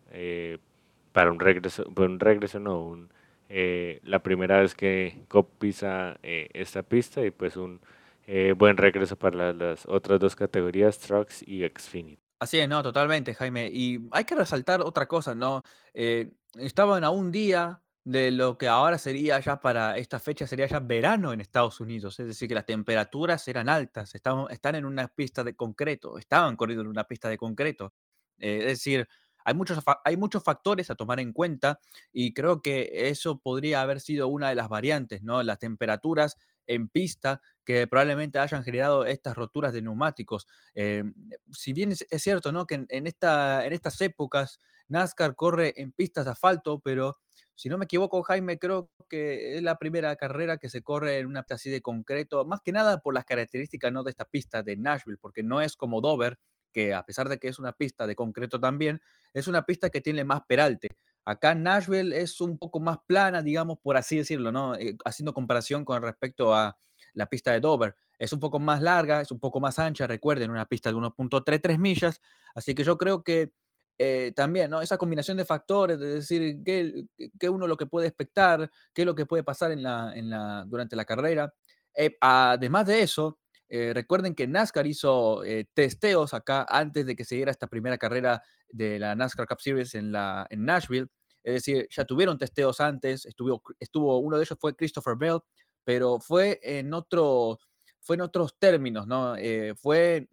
para 1.12 1.31
un 1.31 1.39
regreso, 1.39 1.86
un 1.95 2.19
regreso 2.19 2.59
no, 2.59 2.81
un, 2.81 3.09
eh, 3.47 4.00
la 4.03 4.24
primera 4.24 4.59
vez 4.59 4.74
que 4.74 5.25
Cop 5.27 5.57
pisa 5.59 6.18
eh, 6.24 6.50
esta 6.53 6.83
pista 6.83 7.24
y 7.24 7.31
pues 7.31 7.57
un 7.57 7.80
eh, 8.25 8.53
buen 8.57 8.75
regreso 8.77 9.15
para 9.15 9.53
las 9.53 9.86
otras 9.86 10.19
dos 10.19 10.36
categorías, 10.36 10.97
Trucks 11.00 11.44
y 11.47 11.63
Xfinity. 11.68 12.19
Así 12.39 12.59
es, 12.59 12.68
no, 12.68 12.81
totalmente, 12.81 13.33
Jaime. 13.33 13.69
Y 13.71 14.07
hay 14.12 14.25
que 14.25 14.36
resaltar 14.36 14.81
otra 14.81 15.07
cosa, 15.07 15.36
¿no? 15.36 15.62
estaban 15.94 17.03
a 17.03 17.09
un 17.09 17.31
día 17.31 17.81
de 18.03 18.31
lo 18.31 18.58
que 18.58 18.67
ahora 18.67 18.98
sería 18.98 19.39
ya 19.39 19.60
para 19.60 19.98
esta 19.98 20.19
fecha, 20.19 20.46
sería 20.46 20.67
ya 20.67 20.79
verano 20.79 21.34
en 21.34 21.41
Estados 21.41 21.79
Unidos, 21.79 22.19
es 22.19 22.27
decir, 22.27 22.48
que 22.48 22.53
las 22.53 22.65
temperaturas 22.65 23.48
eran 23.48 23.67
altas, 23.67 24.13
estaban, 24.13 24.46
están 24.51 24.75
en 24.75 24.86
una 24.86 25.08
pista 25.08 25.43
de 25.43 25.55
concreto, 25.55 26.17
estaban 26.17 26.55
corriendo 26.55 26.84
en 26.84 26.89
una 26.89 27.05
pista 27.05 27.29
de 27.29 27.38
concreto. 27.38 27.93
es 28.38 28.65
decir, 28.65 29.08
hay 29.45 29.53
muchos, 29.53 29.79
hay 30.03 30.17
muchos 30.17 30.43
factores 30.43 30.89
a 30.89 30.95
tomar 30.95 31.19
en 31.19 31.31
cuenta 31.31 31.79
y 32.11 32.33
creo 32.33 32.61
que 32.61 33.09
eso 33.09 33.39
podría 33.39 33.81
haber 33.81 34.01
sido 34.01 34.27
una 34.27 34.49
de 34.49 34.55
las 34.55 34.67
variantes, 34.67 35.21
¿no? 35.21 35.43
Las 35.43 35.59
temperaturas 35.59 36.35
en 36.67 36.89
pista 36.89 37.41
que 37.63 37.85
probablemente 37.85 38.39
hayan 38.39 38.63
generado 38.63 39.05
estas 39.05 39.35
roturas 39.35 39.71
de 39.71 39.83
neumáticos. 39.83 40.47
Eh, 40.73 41.03
si 41.51 41.73
bien 41.73 41.91
es, 41.91 42.05
cierto, 42.17 42.51
¿no? 42.51 42.65
Que 42.65 42.85
en, 42.89 43.07
esta, 43.07 43.65
en 43.65 43.73
estas 43.73 44.01
épocas 44.01 44.59
NASCAR 44.87 45.35
corre 45.35 45.73
en 45.77 45.91
pistas 45.91 46.25
de 46.25 46.31
asfalto, 46.31 46.79
pero 46.79 47.17
si 47.53 47.69
no 47.69 47.77
me 47.77 47.85
equivoco, 47.85 48.23
Jaime, 48.23 48.57
creo 48.57 48.89
que 49.07 49.57
es 49.57 49.63
la 49.63 49.77
primera 49.77 50.15
carrera 50.15 50.57
que 50.57 50.69
se 50.69 50.81
corre 50.81 51.19
en 51.19 51.27
una 51.27 51.43
pista 51.43 51.55
así 51.55 51.69
de 51.69 51.81
concreto, 51.81 52.45
más 52.45 52.61
que 52.61 52.71
nada 52.71 52.99
por 52.99 53.13
las 53.13 53.25
características 53.25 53.91
¿no? 53.93 54.03
de 54.03 54.09
esta 54.09 54.25
pista 54.25 54.63
de 54.63 54.75
Nashville, 54.75 55.19
porque 55.21 55.43
no 55.43 55.61
es 55.61 55.77
como 55.77 56.01
Dover, 56.01 56.39
que 56.75 56.94
a 56.94 57.03
pesar 57.03 57.29
de 57.29 57.39
que 57.39 57.48
es 57.48 57.58
una 57.58 57.72
pista 57.72 58.05
de 58.05 58.17
concreto 58.17 58.60
también, 58.60 59.01
es 59.34 59.48
una 59.48 59.65
pista 59.65 59.89
que 59.89 60.01
tiene 60.01 60.25
más 60.25 60.41
peralte. 60.46 60.89
Acá 61.24 61.55
Nashville 61.55 62.13
es 62.13 62.41
un 62.41 62.58
poco 62.58 62.82
más 62.82 62.98
plana, 63.08 63.41
digamos, 63.41 63.77
por 63.82 63.96
así 63.96 64.17
decirlo, 64.17 64.51
¿no? 64.51 64.75
Eh, 64.75 64.98
haciendo 65.05 65.34
comparación 65.34 65.86
con 65.86 66.01
respecto 66.01 66.53
a 66.53 66.77
la 67.13 67.27
pista 67.27 67.53
de 67.53 67.62
Dover. 67.62 67.96
Es 68.20 68.34
un 68.34 68.41
poco 68.41 68.60
más 68.60 68.82
larga, 68.82 69.22
es 69.22 69.32
un 69.32 69.39
poco 69.39 69.62
más 69.62 69.79
ancha, 69.79 70.05
recuerden, 70.05 70.51
una 70.51 70.65
pista 70.65 70.89
de 70.89 70.98
1.33 70.98 71.77
millas. 71.79 72.22
Así 72.53 72.75
que 72.75 72.84
yo 72.84 72.98
creo 72.98 73.24
que 73.24 73.53
eh, 73.98 74.34
también. 74.36 74.74
Esa 74.82 74.98
combinación 74.98 75.38
de 75.38 75.46
factores, 75.46 75.98
de 75.98 76.15
decir 76.15 76.62
qué, 76.65 77.50
uno 77.50 77.67
lo 77.67 77.77
que 77.77 77.86
puede 77.86 78.08
expectar, 78.08 78.70
qué 78.94 79.03
es 79.03 79.05
lo 79.05 79.15
que 79.15 79.25
puede 79.25 79.44
pasar 79.44 79.72
en 79.72 79.79
en 79.79 80.29
la, 80.29 80.65
durante 80.67 80.98
la 80.98 81.05
carrera. 81.05 81.53
Eh, 81.96 82.17
además 82.20 82.86
de 82.86 83.01
eso, 83.01 83.39
eh, 83.69 83.91
recuerden 83.93 84.36
que 84.36 84.48
NASCAR 84.48 84.86
hizo 84.88 85.43
eh, 85.43 85.67
testeos 85.74 86.34
acá 86.34 86.65
antes 86.69 87.05
de 87.05 87.15
que 87.15 87.25
se 87.25 87.36
diera 87.36 87.51
esta 87.51 87.67
primera 87.67 87.98
carrera 87.98 88.43
de 88.69 89.00
la 89.00 89.15
NASCAR 89.15 89.48
Cup 89.48 89.62
Series 89.62 89.95
en, 89.95 90.12
la, 90.12 90.45
en 90.50 90.65
Nashville. 90.65 91.07
Es 91.43 91.55
decir, 91.55 91.88
ya 91.89 92.05
tuvieron 92.05 92.38
testeos 92.38 92.79
antes, 92.79 93.25
estuvo, 93.25 93.62
estuvo, 93.79 94.17
uno 94.19 94.38
de 94.38 94.43
ellos 94.43 94.57
fue 94.60 94.75
Christopher 94.75 95.15
Bell, 95.15 95.39
pero 95.84 96.19
fue 96.19 96.60
en, 96.63 96.93
otro, 96.93 97.60
fue 98.01 98.15
en 98.15 98.22
otros 98.22 98.55
términos, 98.57 99.07
¿no? 99.07 99.36
Eh, 99.38 99.74
fue 99.75 100.27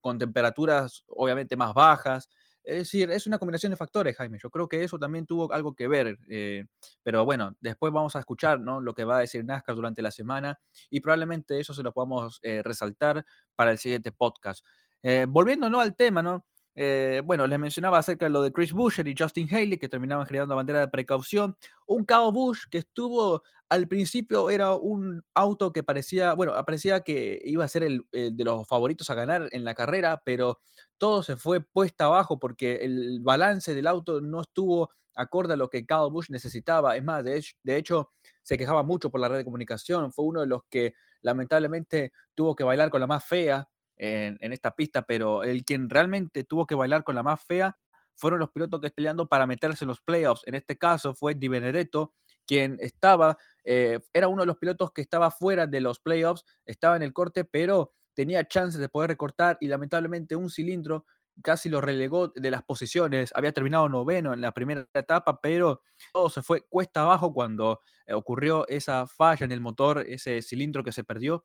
con 0.00 0.18
temperaturas 0.18 1.04
obviamente 1.06 1.56
más 1.56 1.72
bajas, 1.72 2.28
Es 2.68 2.76
decir, 2.76 3.10
es 3.10 3.26
una 3.26 3.38
combinación 3.38 3.70
de 3.70 3.76
factores, 3.76 4.14
Jaime. 4.14 4.38
Yo 4.38 4.50
creo 4.50 4.68
que 4.68 4.84
eso 4.84 4.98
también 4.98 5.24
tuvo 5.24 5.50
algo 5.54 5.74
que 5.74 5.88
ver. 5.88 6.18
Eh, 6.28 6.66
pero 7.02 7.24
bueno, 7.24 7.56
después 7.62 7.90
vamos 7.94 8.14
a 8.14 8.18
escuchar 8.18 8.60
¿no? 8.60 8.82
lo 8.82 8.92
que 8.92 9.04
va 9.04 9.16
a 9.16 9.20
decir 9.20 9.42
NASCAR 9.42 9.74
durante 9.74 10.02
la 10.02 10.10
semana 10.10 10.60
y 10.90 11.00
probablemente 11.00 11.58
eso 11.58 11.72
se 11.72 11.82
lo 11.82 11.94
podamos 11.94 12.40
eh, 12.42 12.62
resaltar 12.62 13.24
para 13.56 13.70
el 13.70 13.78
siguiente 13.78 14.12
podcast. 14.12 14.66
Eh, 15.02 15.24
volviendo 15.26 15.70
¿no? 15.70 15.80
al 15.80 15.96
tema, 15.96 16.22
¿no? 16.22 16.44
Eh, 16.80 17.22
bueno, 17.24 17.44
les 17.48 17.58
mencionaba 17.58 17.98
acerca 17.98 18.26
de 18.26 18.30
lo 18.30 18.40
de 18.40 18.52
Chris 18.52 18.72
Buescher 18.72 19.08
y 19.08 19.14
Justin 19.18 19.48
Haley, 19.52 19.78
que 19.78 19.88
terminaban 19.88 20.24
generando 20.26 20.54
bandera 20.54 20.78
de 20.78 20.86
precaución. 20.86 21.56
Un 21.88 22.04
Kyle 22.04 22.30
Busch 22.32 22.68
que 22.70 22.78
estuvo 22.78 23.42
al 23.68 23.88
principio, 23.88 24.48
era 24.48 24.76
un 24.76 25.24
auto 25.34 25.72
que 25.72 25.82
parecía, 25.82 26.34
bueno, 26.34 26.52
parecía 26.64 27.00
que 27.00 27.40
iba 27.44 27.64
a 27.64 27.68
ser 27.68 27.82
el, 27.82 28.06
de 28.12 28.44
los 28.44 28.64
favoritos 28.68 29.10
a 29.10 29.14
ganar 29.14 29.48
en 29.50 29.64
la 29.64 29.74
carrera, 29.74 30.22
pero 30.24 30.60
todo 30.98 31.24
se 31.24 31.36
fue 31.36 31.60
puesta 31.60 32.04
abajo 32.04 32.38
porque 32.38 32.76
el 32.76 33.18
balance 33.22 33.74
del 33.74 33.88
auto 33.88 34.20
no 34.20 34.42
estuvo 34.42 34.90
acorde 35.16 35.54
a 35.54 35.56
lo 35.56 35.68
que 35.68 35.84
Kyle 35.84 36.12
Busch 36.12 36.30
necesitaba. 36.30 36.96
Es 36.96 37.02
más, 37.02 37.24
de 37.24 37.44
de 37.64 37.76
hecho, 37.76 38.12
se 38.42 38.56
quejaba 38.56 38.84
mucho 38.84 39.10
por 39.10 39.20
la 39.20 39.28
red 39.28 39.38
de 39.38 39.44
comunicación. 39.44 40.12
Fue 40.12 40.24
uno 40.24 40.42
de 40.42 40.46
los 40.46 40.62
que 40.70 40.94
lamentablemente 41.22 42.12
tuvo 42.36 42.54
que 42.54 42.62
bailar 42.62 42.88
con 42.88 43.00
la 43.00 43.08
más 43.08 43.24
fea 43.24 43.68
en, 43.98 44.52
esta 44.52 44.70
pista, 44.72 45.02
pero 45.02 45.42
el 45.42 45.64
quien 45.64 45.90
realmente 45.90 46.44
tuvo 46.44 46.66
que 46.66 46.74
bailar 46.74 47.04
con 47.04 47.14
la 47.14 47.22
más 47.22 47.42
fea 47.42 47.76
fueron 48.14 48.40
los 48.40 48.50
pilotos 48.50 48.80
que 48.80 48.90
peleando 48.90 49.28
para 49.28 49.46
meterse 49.46 49.84
en 49.84 49.88
los 49.88 50.00
playoffs. 50.00 50.42
En 50.46 50.54
este 50.54 50.76
caso 50.76 51.14
fue 51.14 51.34
Di 51.34 51.48
Benedetto, 51.48 52.14
quien 52.46 52.78
estaba, 52.80 53.36
eh, 53.64 54.00
era 54.12 54.28
uno 54.28 54.42
de 54.42 54.46
los 54.46 54.56
pilotos 54.56 54.92
que 54.92 55.02
estaba 55.02 55.30
fuera 55.30 55.66
de 55.66 55.80
los 55.80 56.00
playoffs, 56.00 56.44
estaba 56.64 56.96
en 56.96 57.02
el 57.02 57.12
corte, 57.12 57.44
pero 57.44 57.92
tenía 58.14 58.46
chances 58.48 58.80
de 58.80 58.88
poder 58.88 59.10
recortar 59.10 59.58
y 59.60 59.68
lamentablemente 59.68 60.34
un 60.34 60.50
cilindro 60.50 61.04
casi 61.42 61.68
lo 61.68 61.80
relegó 61.80 62.28
de 62.28 62.50
las 62.50 62.62
posiciones, 62.62 63.32
había 63.34 63.52
terminado 63.52 63.88
noveno 63.88 64.32
en 64.32 64.40
la 64.40 64.52
primera 64.52 64.86
etapa, 64.92 65.40
pero 65.40 65.82
todo 66.12 66.30
se 66.30 66.42
fue 66.42 66.62
cuesta 66.68 67.02
abajo 67.02 67.32
cuando 67.32 67.80
eh, 68.06 68.14
ocurrió 68.14 68.66
esa 68.68 69.06
falla 69.06 69.44
en 69.44 69.52
el 69.52 69.60
motor, 69.60 70.04
ese 70.06 70.42
cilindro 70.42 70.82
que 70.82 70.92
se 70.92 71.04
perdió. 71.04 71.44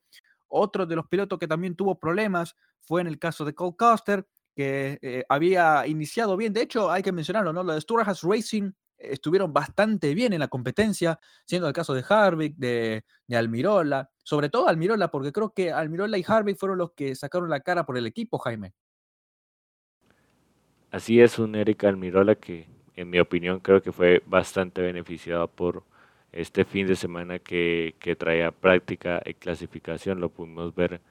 Otro 0.55 0.85
de 0.85 0.95
los 0.95 1.07
pilotos 1.07 1.39
que 1.39 1.47
también 1.47 1.75
tuvo 1.75 1.99
problemas 1.99 2.55
fue 2.79 3.01
en 3.01 3.07
el 3.07 3.17
caso 3.17 3.43
de 3.43 3.55
Cole 3.55 3.75
Custer, 3.77 4.27
que 4.55 4.99
eh, 5.01 5.23
había 5.27 5.87
iniciado 5.87 6.37
bien. 6.37 6.53
De 6.53 6.61
hecho, 6.61 6.91
hay 6.91 7.01
que 7.01 7.11
mencionarlo, 7.11 7.51
¿no? 7.53 7.63
Lo 7.63 7.73
de 7.73 7.81
Sturhas 7.81 8.21
Racing 8.21 8.71
estuvieron 8.97 9.51
bastante 9.51 10.13
bien 10.13 10.31
en 10.31 10.39
la 10.39 10.47
competencia, 10.47 11.19
siendo 11.45 11.67
el 11.67 11.73
caso 11.73 11.95
de 11.95 12.05
Harvick, 12.07 12.55
de, 12.55 13.03
de, 13.27 13.35
Almirola, 13.35 14.11
sobre 14.23 14.49
todo 14.49 14.67
Almirola, 14.67 15.09
porque 15.09 15.31
creo 15.31 15.53
que 15.53 15.71
Almirola 15.71 16.17
y 16.19 16.25
Harvick 16.25 16.57
fueron 16.57 16.77
los 16.77 16.91
que 16.91 17.15
sacaron 17.15 17.49
la 17.49 17.61
cara 17.61 17.85
por 17.85 17.97
el 17.97 18.05
equipo, 18.05 18.37
Jaime. 18.37 18.73
Así 20.91 21.19
es, 21.19 21.39
un 21.39 21.55
Eric 21.55 21.83
Almirola 21.85 22.35
que, 22.35 22.67
en 22.95 23.09
mi 23.09 23.19
opinión, 23.19 23.59
creo 23.59 23.81
que 23.81 23.91
fue 23.91 24.21
bastante 24.27 24.83
beneficiado 24.83 25.47
por 25.47 25.83
este 26.33 26.65
fin 26.65 26.87
de 26.87 26.95
semana 26.95 27.39
que, 27.39 27.95
que 27.99 28.15
traía 28.15 28.51
práctica 28.51 29.21
y 29.25 29.35
clasificación, 29.35 30.19
lo 30.19 30.29
pudimos 30.29 30.75
ver 30.75 31.01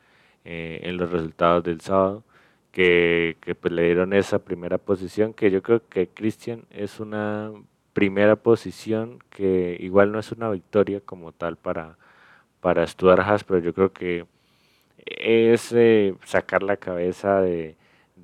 eh, 0.44 0.80
en 0.84 0.96
los 0.96 1.10
resultados 1.10 1.64
del 1.64 1.80
sábado, 1.80 2.24
que, 2.72 3.36
que 3.40 3.54
pues, 3.54 3.72
le 3.72 3.84
dieron 3.84 4.12
esa 4.12 4.40
primera 4.40 4.78
posición, 4.78 5.34
que 5.34 5.50
yo 5.50 5.62
creo 5.62 5.86
que 5.88 6.08
Christian 6.08 6.64
es 6.70 7.00
una 7.00 7.52
primera 7.92 8.36
posición 8.36 9.18
que 9.30 9.76
igual 9.80 10.12
no 10.12 10.18
es 10.18 10.32
una 10.32 10.50
victoria 10.50 11.00
como 11.00 11.32
tal 11.32 11.56
para, 11.56 11.98
para 12.60 12.86
Stuart 12.86 13.20
Haas, 13.20 13.44
pero 13.44 13.60
yo 13.60 13.74
creo 13.74 13.92
que 13.92 14.26
es 15.06 15.72
eh, 15.72 16.14
sacar 16.24 16.62
la 16.62 16.76
cabeza 16.76 17.40
de, 17.40 17.76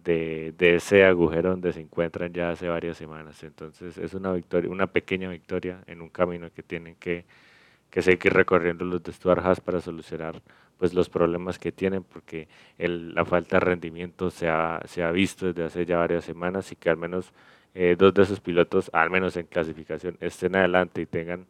de, 0.02 0.54
ese 0.58 1.04
agujero 1.04 1.50
donde 1.50 1.72
se 1.72 1.80
encuentran 1.80 2.32
ya 2.32 2.50
hace 2.50 2.68
varias 2.68 2.96
semanas. 2.96 3.42
Entonces 3.42 3.98
es 3.98 4.14
una 4.14 4.32
victoria, 4.32 4.70
una 4.70 4.86
pequeña 4.86 5.28
victoria 5.28 5.82
en 5.86 6.02
un 6.02 6.08
camino 6.08 6.50
que 6.52 6.62
tienen 6.62 6.96
que, 6.96 7.24
que 7.90 8.02
seguir 8.02 8.32
recorriendo 8.32 8.84
los 8.84 9.02
de 9.02 9.12
Stuart 9.12 9.44
Haas 9.44 9.60
para 9.60 9.80
solucionar 9.80 10.42
pues 10.78 10.94
los 10.94 11.08
problemas 11.08 11.58
que 11.58 11.72
tienen 11.72 12.04
porque 12.04 12.48
el, 12.78 13.14
la 13.14 13.24
falta 13.24 13.56
de 13.56 13.60
rendimiento 13.60 14.30
se 14.30 14.48
ha, 14.48 14.80
se 14.86 15.02
ha 15.02 15.10
visto 15.10 15.46
desde 15.46 15.64
hace 15.64 15.84
ya 15.84 15.98
varias 15.98 16.24
semanas 16.24 16.70
y 16.70 16.76
que 16.76 16.88
al 16.88 16.96
menos 16.96 17.32
eh, 17.74 17.96
dos 17.98 18.14
de 18.14 18.22
esos 18.22 18.40
pilotos, 18.40 18.90
al 18.92 19.10
menos 19.10 19.36
en 19.36 19.46
clasificación, 19.46 20.16
estén 20.20 20.56
adelante 20.56 21.02
y 21.02 21.06
tengan 21.06 21.46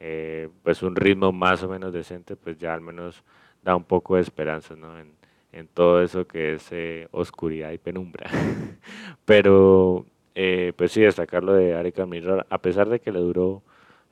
eh, 0.00 0.48
pues 0.62 0.82
un 0.82 0.96
ritmo 0.96 1.32
más 1.32 1.62
o 1.62 1.68
menos 1.68 1.92
decente, 1.92 2.36
pues 2.36 2.58
ya 2.58 2.74
al 2.74 2.80
menos 2.80 3.22
da 3.62 3.76
un 3.76 3.84
poco 3.84 4.16
de 4.16 4.22
esperanza 4.22 4.74
¿no? 4.74 4.98
en, 4.98 5.12
en 5.52 5.68
todo 5.68 6.02
eso 6.02 6.26
que 6.26 6.54
es 6.54 6.68
eh, 6.72 7.08
oscuridad 7.12 7.72
y 7.72 7.78
penumbra. 7.78 8.30
Pero, 9.24 10.06
eh, 10.34 10.72
pues 10.76 10.92
sí, 10.92 11.02
destacarlo 11.02 11.52
de 11.54 11.74
Arik 11.74 11.98
Almirola, 11.98 12.46
a 12.50 12.58
pesar 12.58 12.88
de 12.88 13.00
que 13.00 13.12
le 13.12 13.20
duró 13.20 13.62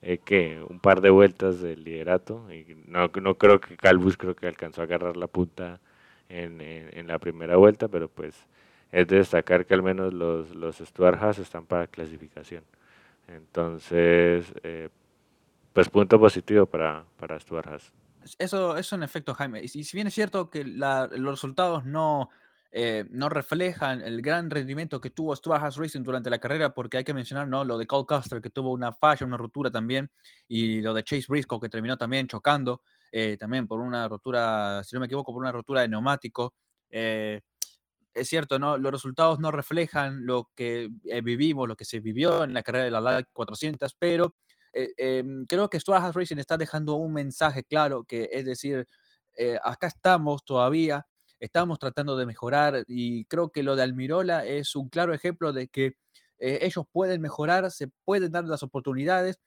eh, 0.03 0.19
que 0.19 0.63
un 0.69 0.81
par 0.81 1.01
de 1.01 1.11
vueltas 1.11 1.61
del 1.61 1.85
liderato, 1.85 2.53
y 2.53 2.77
no, 2.87 3.11
no 3.21 3.35
creo 3.37 3.61
que 3.61 3.77
Calbus 3.77 4.17
creo 4.17 4.35
que 4.37 4.47
alcanzó 4.47 4.83
a 4.83 4.85
agarrar 4.85 5.17
la 5.17 5.27
punta 5.27 5.81
en, 6.29 6.61
en, 6.61 6.89
en, 6.97 7.07
la 7.07 7.19
primera 7.19 7.57
vuelta, 7.57 7.89
pero 7.89 8.09
pues 8.09 8.47
es 8.93 9.07
de 9.07 9.17
destacar 9.17 9.67
que 9.67 9.75
al 9.75 9.83
menos 9.83 10.13
los, 10.13 10.55
los 10.55 10.79
Stuart 10.79 11.23
Haas 11.23 11.39
están 11.39 11.67
para 11.67 11.87
clasificación. 11.87 12.65
Entonces, 13.29 14.53
eh, 14.63 14.89
pues 15.73 15.89
punto 15.89 16.19
positivo 16.19 16.67
para, 16.67 17.05
para 17.19 17.39
Stuart 17.39 17.69
Haas. 17.69 17.93
Eso, 18.39 18.77
eso 18.77 18.97
en 18.97 19.03
efecto, 19.03 19.35
Jaime. 19.35 19.63
Y 19.63 19.69
si 19.69 19.97
bien 19.97 20.07
es 20.07 20.15
cierto 20.15 20.51
que 20.51 20.65
los 20.65 21.11
resultados 21.11 21.85
no, 21.85 22.29
eh, 22.71 23.05
no 23.11 23.29
reflejan 23.29 24.03
el 24.03 24.23
gran 24.23 24.51
rendimiento 24.51 25.01
que 25.01 25.11
tuvo 25.11 25.35
Stuart 25.35 25.63
Haas 25.63 25.77
Racing 25.77 26.03
durante 26.03 26.31
la 26.31 26.39
carrera, 26.39 26.75
porque 26.75 26.99
hay 26.99 27.05
que 27.05 27.15
mencionar 27.15 27.49
¿no? 27.49 27.65
lo 27.65 27.79
de 27.79 27.87
Cole 27.87 28.07
Custer, 28.07 28.41
que 28.41 28.51
tuvo 28.51 28.73
una 28.73 28.93
falla, 28.93 29.27
una 29.27 29.37
rotura 29.37 29.71
también, 29.71 30.11
y 30.49 30.81
lo 30.81 30.95
de 30.95 31.03
Chase 31.05 31.27
Briscoe, 31.29 31.61
que 31.61 31.69
terminó 31.69 31.97
también 31.97 32.29
chocando, 32.29 32.83
eh, 33.13 33.37
también 33.39 33.67
por 33.67 33.81
una 33.81 34.09
rotura, 34.09 34.83
si 34.85 34.95
no 34.95 35.01
me 35.01 35.07
equivoco, 35.07 35.33
por 35.33 35.41
una 35.43 35.53
rotura 35.53 35.81
de 35.83 35.89
neumático. 35.89 36.55
Eh, 36.91 37.41
es 38.15 38.29
cierto, 38.29 38.59
¿no? 38.59 38.77
Los 38.77 38.93
resultados 38.93 39.39
no 39.39 39.51
reflejan 39.51 40.27
lo 40.27 40.51
que 40.55 40.91
eh, 41.05 41.21
vivimos, 41.21 41.69
lo 41.69 41.77
que 41.77 41.85
se 41.85 42.01
vivió 42.01 42.45
en 42.45 42.53
la 42.55 42.63
carrera 42.63 42.85
de 42.85 42.91
la 42.91 43.01
LAC 43.01 43.29
400, 43.33 43.95
pero 43.99 44.35
eh, 44.73 44.91
eh, 44.97 45.25
creo 45.49 45.69
que 45.71 45.81
Stuart 45.81 46.15
Racing 46.15 46.39
está 46.39 46.57
dejando 46.57 46.95
un 46.97 47.13
mensaje 47.13 47.65
claro, 47.65 48.05
que 48.05 48.29
es 48.33 48.45
decir, 48.45 48.87
eh, 49.37 49.59
acá 49.63 49.89
estamos 49.89 50.45
todavía, 50.45 51.07
estamos 51.41 51.79
tratando 51.79 52.17
de 52.17 52.27
mejorar 52.27 52.85
y 52.87 53.25
creo 53.27 53.51
que 53.51 53.63
lo 53.63 53.77
de 53.77 53.83
Almirola 53.83 54.45
es 54.47 54.77
un 54.77 54.89
claro 54.89 55.15
ejemplo 55.15 55.53
de 55.53 55.69
que 55.69 55.95
eh, 56.39 56.59
ellos 56.63 56.85
pueden 56.93 57.21
mejorar, 57.21 57.71
se 57.71 57.89
pueden 58.05 58.33
dar 58.33 58.45
las 58.45 58.63
oportunidades. 58.63 59.39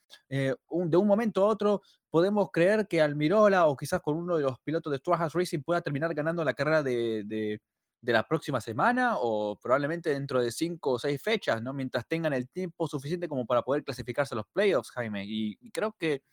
Un, 0.70 0.90
de 0.90 0.98
un 0.98 1.08
momento 1.08 1.44
a 1.44 1.48
otro 1.48 1.82
podemos 2.10 2.50
creer 2.52 2.88
que 2.88 3.02
Almirola 3.02 3.68
o 3.68 3.76
quizás 3.76 4.02
con 4.02 4.16
uno 4.18 4.38
de 4.38 4.44
los 4.44 4.60
pilotos 4.60 4.92
de 4.92 5.00
Stuart 5.00 5.34
Racing 5.34 5.62
pueda 5.64 5.82
terminar 5.82 6.14
ganando 6.14 6.44
la 6.44 6.54
carrera 6.54 6.84
de, 6.84 7.60
de, 8.04 8.14
la 8.14 8.28
próxima 8.28 8.62
semana 8.62 9.16
o 9.18 9.58
probablemente 9.60 10.10
dentro 10.10 10.42
de 10.42 10.52
cinco 10.52 10.92
o 10.92 11.00
seis 11.00 11.22
fechas, 11.22 11.62
¿no? 11.62 11.74
Mientras 11.74 12.08
tengan 12.08 12.34
el 12.34 12.50
tiempo 12.50 12.88
suficiente 12.88 13.28
como 13.28 13.46
para 13.46 13.62
poder 13.64 13.84
clasificarse 13.84 14.36
a 14.36 14.38
los 14.38 14.46
playoffs, 14.54 14.92
Jaime. 14.92 15.24
Y, 15.26 15.58
creo 15.72 15.96
que 15.98 16.24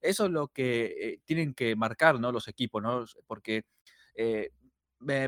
eso 0.00 0.24
es 0.26 0.30
lo 0.30 0.48
que 0.48 0.84
eh, 0.98 1.20
tienen 1.24 1.54
que 1.54 1.76
marcar, 1.76 2.18
¿no? 2.18 2.32
Los 2.32 2.48
equipos, 2.48 2.82
¿no? 2.82 3.04
Porque 3.26 3.64
eh, 4.14 4.50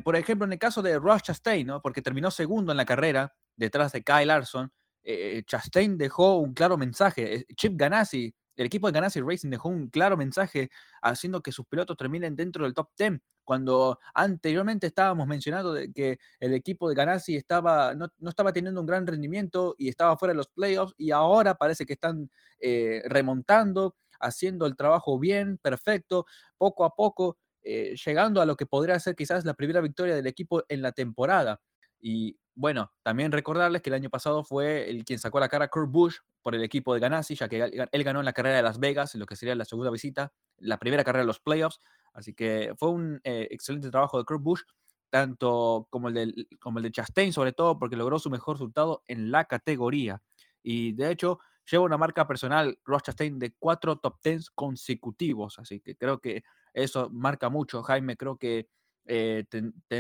por 0.05 0.17
ejemplo, 0.17 0.45
en 0.45 0.53
el 0.53 0.59
caso 0.59 0.83
de 0.83 0.99
Ross 0.99 1.23
Chastain, 1.23 1.67
¿no? 1.67 1.81
porque 1.81 2.03
terminó 2.03 2.31
segundo 2.31 2.73
en 2.73 2.77
la 2.77 2.85
carrera 2.85 3.35
detrás 3.57 3.93
de 3.93 4.03
Kyle 4.03 4.27
Larson, 4.27 4.71
eh, 5.03 5.43
Chastain 5.47 5.97
dejó 5.97 6.37
un 6.37 6.53
claro 6.55 6.77
mensaje. 6.77 7.47
Chip 7.57 7.73
Ganassi, 7.77 8.35
el 8.57 8.67
equipo 8.67 8.87
de 8.87 8.93
Ganassi 8.93 9.21
Racing 9.21 9.51
dejó 9.51 9.69
un 9.69 9.89
claro 9.89 10.17
mensaje 10.17 10.71
haciendo 11.01 11.43
que 11.43 11.53
sus 11.53 11.67
pilotos 11.67 11.97
terminen 11.97 12.37
dentro 12.37 12.65
del 12.65 12.75
top 12.75 12.91
10. 12.97 13.21
Cuando 13.45 13.99
anteriormente 14.15 14.87
estábamos 14.87 15.27
mencionando 15.27 15.75
que 15.95 16.19
el 16.39 16.55
equipo 16.55 16.89
de 16.89 16.95
Ganassi 16.95 17.37
estaba, 17.37 17.95
no, 17.95 18.09
no, 18.19 18.31
estaba 18.31 18.53
teniendo 18.53 18.81
un 18.81 18.87
gran 18.87 19.07
rendimiento 19.07 19.75
y 19.79 19.89
estaba 19.89 20.17
fuera 20.17 20.33
de 20.33 20.37
los 20.37 20.49
playoffs, 20.49 20.95
y 20.97 21.11
ahora 21.11 21.55
parece 21.57 21.85
que 21.85 21.95
están 21.95 22.31
eh, 22.61 23.03
remontando, 23.07 23.97
haciendo 24.21 24.67
el 24.67 24.77
trabajo 24.77 25.19
bien, 25.19 25.59
perfecto, 25.59 26.27
poco 26.57 26.85
a 26.85 26.95
poco, 26.95 27.39
eh, 27.65 27.95
llegando 28.05 28.41
a 28.41 28.47
lo 28.47 28.57
que 28.57 28.67
podría 28.67 28.99
ser 29.01 29.17
quizás 29.17 29.45
la 29.45 29.55
primera 29.55 29.81
victoria 29.81 30.15
del 30.15 30.27
equipo 30.27 30.63
en 30.69 30.83
la 30.83 30.93
temporada. 30.93 31.61
Y 32.01 32.37
bueno, 32.55 32.93
también 33.03 33.33
recordarles 33.33 33.83
que 33.83 33.91
el 33.91 33.95
año 33.95 34.11
pasado 34.11 34.45
fue 34.45 34.89
el 34.91 35.05
quien 35.05 35.19
sacó 35.19 35.41
la 35.41 35.49
cara 35.49 35.69
Kurt 35.69 35.91
Busch 35.91 36.17
por 36.43 36.55
el 36.55 36.63
equipo 36.63 36.93
de 36.93 37.01
Ganassi, 37.01 37.35
ya 37.35 37.49
que 37.49 37.63
él 37.91 38.05
ganó 38.05 38.19
en 38.19 38.25
la 38.27 38.33
carrera 38.33 38.57
de 38.57 38.63
Las 38.63 38.79
Vegas, 38.79 39.15
en 39.15 39.21
lo 39.21 39.27
que 39.27 39.37
sería 39.37 39.55
la 39.55 39.65
segunda 39.65 39.91
visita, 39.91 40.33
la 40.59 40.79
primera 40.79 41.05
carrera 41.05 41.23
de 41.23 41.29
los 41.29 41.41
playoffs. 41.41 41.81
Así 42.13 42.35
que 42.35 42.75
fue 42.77 42.91
un 42.91 43.21
eh, 43.25 43.49
excelente 43.51 43.91
trabajo 43.91 44.19
de 44.19 44.25
Kurt 44.25 44.43
Busch, 44.43 44.63
tanto 45.09 45.87
como 45.91 46.09
el, 46.09 46.15
de, 46.15 46.47
como 46.61 46.79
el 46.79 46.85
de 46.85 46.93
Chastain, 46.93 47.33
sobre 47.33 47.53
todo 47.53 47.79
porque 47.79 47.97
logró 47.97 48.19
su 48.19 48.31
mejor 48.31 48.57
resultado 48.57 49.03
en 49.07 49.31
la 49.31 49.45
categoría. 49.45 50.23
Y 50.63 50.93
de 50.93 51.11
hecho, 51.11 51.39
lleva 51.71 51.85
una 51.85 51.99
marca 51.99 52.27
personal, 52.27 52.79
Ross 52.85 53.03
Chastain, 53.05 53.39
de 53.39 53.55
cuatro 53.59 53.97
top 53.97 54.21
tens 54.21 54.51
consecutivos. 54.51 55.59
Así 55.59 55.81
que 55.81 55.97
creo 55.97 56.21
que 56.21 56.45
eso 56.75 57.09
marca 57.11 57.49
mucho, 57.49 57.83
Jaime. 57.83 58.17
Creo 58.17 58.37
que 58.37 58.69
eh, 59.07 59.45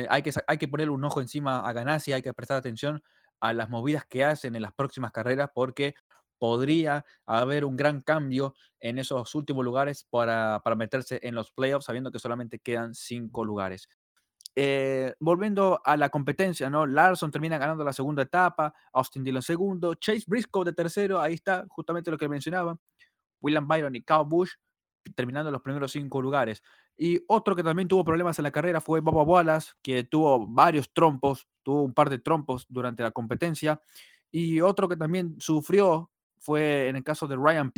hay, 0.08 0.22
que, 0.22 0.32
hay 0.46 0.58
que 0.58 0.68
poner 0.68 0.90
un 0.90 1.04
ojo 1.04 1.20
encima 1.20 1.60
a 1.60 1.72
Ganassi, 1.72 2.12
hay 2.12 2.22
que 2.22 2.34
prestar 2.34 2.58
atención 2.58 3.02
a 3.40 3.52
las 3.52 3.68
movidas 3.70 4.06
que 4.06 4.24
hacen 4.24 4.54
en 4.54 4.62
las 4.62 4.72
próximas 4.72 5.12
carreras 5.12 5.50
porque 5.54 5.94
podría 6.38 7.04
haber 7.26 7.64
un 7.64 7.76
gran 7.76 8.02
cambio 8.02 8.54
en 8.80 8.98
esos 8.98 9.34
últimos 9.34 9.64
lugares 9.64 10.06
para, 10.10 10.60
para 10.64 10.76
meterse 10.76 11.20
en 11.22 11.34
los 11.34 11.52
playoffs, 11.52 11.86
sabiendo 11.86 12.10
que 12.10 12.18
solamente 12.18 12.58
quedan 12.58 12.94
cinco 12.94 13.44
lugares. 13.44 13.88
Eh, 14.54 15.14
volviendo 15.18 15.80
a 15.82 15.96
la 15.96 16.10
competencia, 16.10 16.68
¿no? 16.68 16.86
Larson 16.86 17.30
termina 17.30 17.56
ganando 17.58 17.84
la 17.84 17.92
segunda 17.92 18.22
etapa, 18.22 18.74
Austin 18.92 19.24
Dillon 19.24 19.40
segundo, 19.42 19.94
Chase 19.94 20.24
Briscoe 20.26 20.64
de 20.64 20.74
tercero, 20.74 21.20
ahí 21.20 21.34
está 21.34 21.64
justamente 21.68 22.10
lo 22.10 22.18
que 22.18 22.28
mencionaba, 22.28 22.76
William 23.40 23.66
Byron 23.66 23.94
y 23.96 24.02
Kyle 24.02 24.24
Busch 24.26 24.52
terminando 25.14 25.50
los 25.50 25.62
primeros 25.62 25.92
cinco 25.92 26.20
lugares. 26.20 26.62
Y 27.04 27.20
otro 27.26 27.56
que 27.56 27.64
también 27.64 27.88
tuvo 27.88 28.04
problemas 28.04 28.38
en 28.38 28.44
la 28.44 28.52
carrera 28.52 28.80
fue 28.80 29.00
Bobo 29.00 29.24
Wallace, 29.24 29.72
que 29.82 30.04
tuvo 30.04 30.46
varios 30.46 30.92
trompos, 30.92 31.48
tuvo 31.64 31.82
un 31.82 31.92
par 31.92 32.08
de 32.08 32.20
trompos 32.20 32.64
durante 32.68 33.02
la 33.02 33.10
competencia. 33.10 33.80
Y 34.30 34.60
otro 34.60 34.88
que 34.88 34.96
también 34.96 35.34
sufrió 35.40 36.12
fue 36.38 36.86
en 36.86 36.94
el 36.94 37.02
caso 37.02 37.26
de 37.26 37.34
Ryan, 37.34 37.72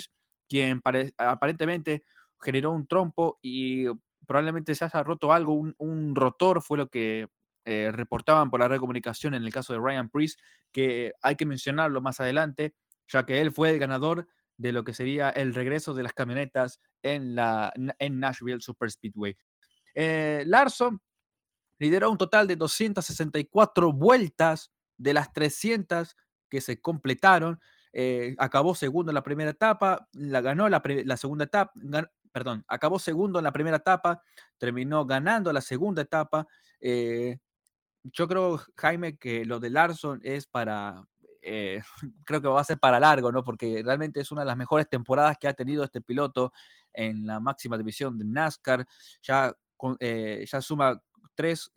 quien 0.46 0.82
aparentemente 1.16 2.04
generó 2.38 2.72
un 2.72 2.86
trompo 2.86 3.38
y 3.40 3.86
probablemente 4.26 4.74
se 4.74 4.84
haya 4.84 5.02
roto 5.02 5.32
algo, 5.32 5.54
un, 5.54 6.14
rotor 6.14 6.60
fue 6.60 6.76
lo 6.76 6.90
que 6.90 7.28
eh, 7.64 7.92
reportaban 7.94 8.50
por 8.50 8.60
la 8.60 8.68
red 8.68 8.76
de 8.76 8.80
comunicación 8.80 9.32
en 9.32 9.44
el 9.44 9.54
caso 9.54 9.72
de 9.72 9.78
Ryan 9.78 10.10
Priest, 10.10 10.38
que 10.70 11.14
hay 11.22 11.36
que 11.36 11.46
mencionarlo 11.46 12.02
más 12.02 12.20
adelante, 12.20 12.74
ya 13.08 13.24
que 13.24 13.40
él 13.40 13.52
fue 13.52 13.70
el 13.70 13.78
ganador 13.78 14.28
de 14.56 14.72
lo 14.72 14.84
que 14.84 14.94
sería 14.94 15.30
el 15.30 15.54
regreso 15.54 15.94
de 15.94 16.02
las 16.02 16.12
camionetas 16.12 16.80
en, 17.02 17.34
la, 17.34 17.72
en 17.98 18.20
Nashville 18.20 18.60
Super 18.60 18.90
Speedway. 18.90 19.36
Eh, 19.94 20.44
Larson 20.46 21.00
lideró 21.78 22.10
un 22.10 22.18
total 22.18 22.46
de 22.46 22.56
264 22.56 23.92
vueltas 23.92 24.72
de 24.96 25.14
las 25.14 25.32
300 25.32 26.16
que 26.48 26.60
se 26.60 26.80
completaron. 26.80 27.60
Eh, 27.92 28.34
acabó 28.38 28.74
segundo 28.74 29.10
en 29.10 29.14
la 29.14 29.22
primera 29.22 29.50
etapa, 29.50 30.08
la 30.12 30.40
ganó 30.40 30.68
la, 30.68 30.82
segunda 31.16 31.44
etapa, 31.44 31.72
perdón, 32.32 32.64
acabó 32.66 32.98
segundo 32.98 33.38
en 33.38 33.44
la 33.44 33.52
primera 33.52 33.76
etapa, 33.76 34.20
terminó 34.58 35.06
ganando 35.06 35.52
la 35.52 35.60
segunda 35.60 36.02
etapa. 36.02 36.46
Eh, 36.80 37.38
yo 38.02 38.26
creo, 38.26 38.60
Jaime, 38.76 39.16
que 39.16 39.44
lo 39.44 39.60
de 39.60 39.70
Larson 39.70 40.20
es 40.24 40.46
para, 40.46 41.04
eh, 41.44 41.82
creo 42.24 42.40
que 42.40 42.48
va 42.48 42.60
a 42.60 42.64
ser 42.64 42.78
para 42.78 43.00
largo, 43.00 43.30
¿no? 43.32 43.44
Porque 43.44 43.82
realmente 43.84 44.20
es 44.20 44.32
una 44.32 44.42
de 44.42 44.46
las 44.46 44.56
mejores 44.56 44.88
temporadas 44.88 45.36
que 45.38 45.48
ha 45.48 45.54
tenido 45.54 45.84
este 45.84 46.00
piloto 46.00 46.52
en 46.92 47.26
la 47.26 47.40
máxima 47.40 47.76
división 47.78 48.18
de 48.18 48.24
NASCAR. 48.24 48.86
Ya, 49.22 49.54
eh, 50.00 50.44
ya 50.50 50.60
suma 50.60 51.02
tres, 51.34 51.72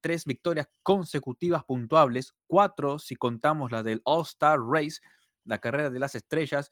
tres 0.00 0.24
victorias 0.24 0.68
consecutivas 0.82 1.64
puntuables, 1.64 2.34
cuatro 2.46 2.98
si 2.98 3.16
contamos 3.16 3.70
la 3.70 3.82
del 3.82 4.02
All-Star 4.04 4.58
Race, 4.60 5.00
la 5.44 5.58
carrera 5.58 5.90
de 5.90 6.00
las 6.00 6.14
estrellas, 6.16 6.70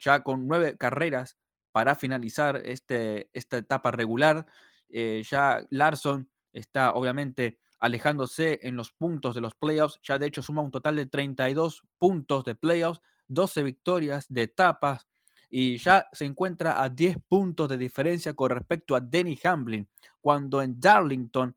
ya 0.00 0.22
con 0.24 0.48
nueve 0.48 0.76
carreras 0.76 1.36
para 1.72 1.94
finalizar 1.94 2.60
este, 2.64 3.30
esta 3.32 3.56
etapa 3.56 3.90
regular. 3.90 4.46
Eh, 4.90 5.22
ya 5.28 5.66
Larson 5.70 6.30
está 6.52 6.92
obviamente 6.92 7.58
alejándose 7.82 8.60
en 8.62 8.76
los 8.76 8.92
puntos 8.92 9.34
de 9.34 9.40
los 9.40 9.56
playoffs. 9.56 9.98
Ya 10.04 10.16
de 10.16 10.28
hecho 10.28 10.40
suma 10.40 10.62
un 10.62 10.70
total 10.70 10.94
de 10.94 11.06
32 11.06 11.82
puntos 11.98 12.44
de 12.44 12.54
playoffs, 12.54 13.02
12 13.26 13.64
victorias 13.64 14.26
de 14.28 14.42
etapas 14.42 15.08
y 15.50 15.78
ya 15.78 16.06
se 16.12 16.24
encuentra 16.24 16.80
a 16.80 16.88
10 16.88 17.16
puntos 17.28 17.68
de 17.68 17.76
diferencia 17.76 18.34
con 18.34 18.50
respecto 18.50 18.94
a 18.94 19.00
Denny 19.00 19.36
Hamlin, 19.42 19.88
cuando 20.20 20.62
en 20.62 20.78
Darlington, 20.78 21.56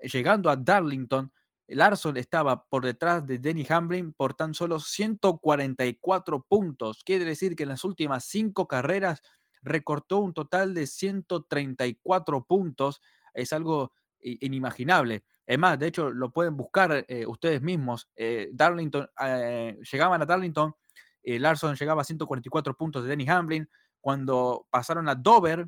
llegando 0.00 0.48
a 0.48 0.54
Darlington, 0.54 1.32
Larson 1.66 2.16
estaba 2.18 2.64
por 2.66 2.84
detrás 2.84 3.26
de 3.26 3.38
Denny 3.38 3.66
Hamlin 3.68 4.12
por 4.12 4.34
tan 4.34 4.54
solo 4.54 4.78
144 4.78 6.46
puntos. 6.48 7.02
Quiere 7.02 7.24
decir 7.24 7.56
que 7.56 7.64
en 7.64 7.70
las 7.70 7.82
últimas 7.82 8.24
cinco 8.26 8.68
carreras 8.68 9.22
recortó 9.60 10.18
un 10.20 10.34
total 10.34 10.72
de 10.72 10.86
134 10.86 12.44
puntos. 12.44 13.02
Es 13.32 13.52
algo 13.52 13.92
inimaginable. 14.20 15.24
Es 15.46 15.58
más, 15.58 15.78
de 15.78 15.88
hecho, 15.88 16.10
lo 16.10 16.30
pueden 16.30 16.56
buscar 16.56 17.04
eh, 17.06 17.26
ustedes 17.26 17.60
mismos. 17.60 18.08
Eh, 18.16 18.50
Darlington, 18.52 19.08
eh, 19.20 19.78
llegaban 19.90 20.22
a 20.22 20.26
Darlington, 20.26 20.74
Larson 21.22 21.74
llegaba 21.76 22.02
a 22.02 22.04
144 22.04 22.76
puntos 22.76 23.02
de 23.02 23.08
Denny 23.10 23.28
Hamlin. 23.28 23.68
Cuando 24.00 24.66
pasaron 24.70 25.08
a 25.08 25.14
Dover, 25.14 25.66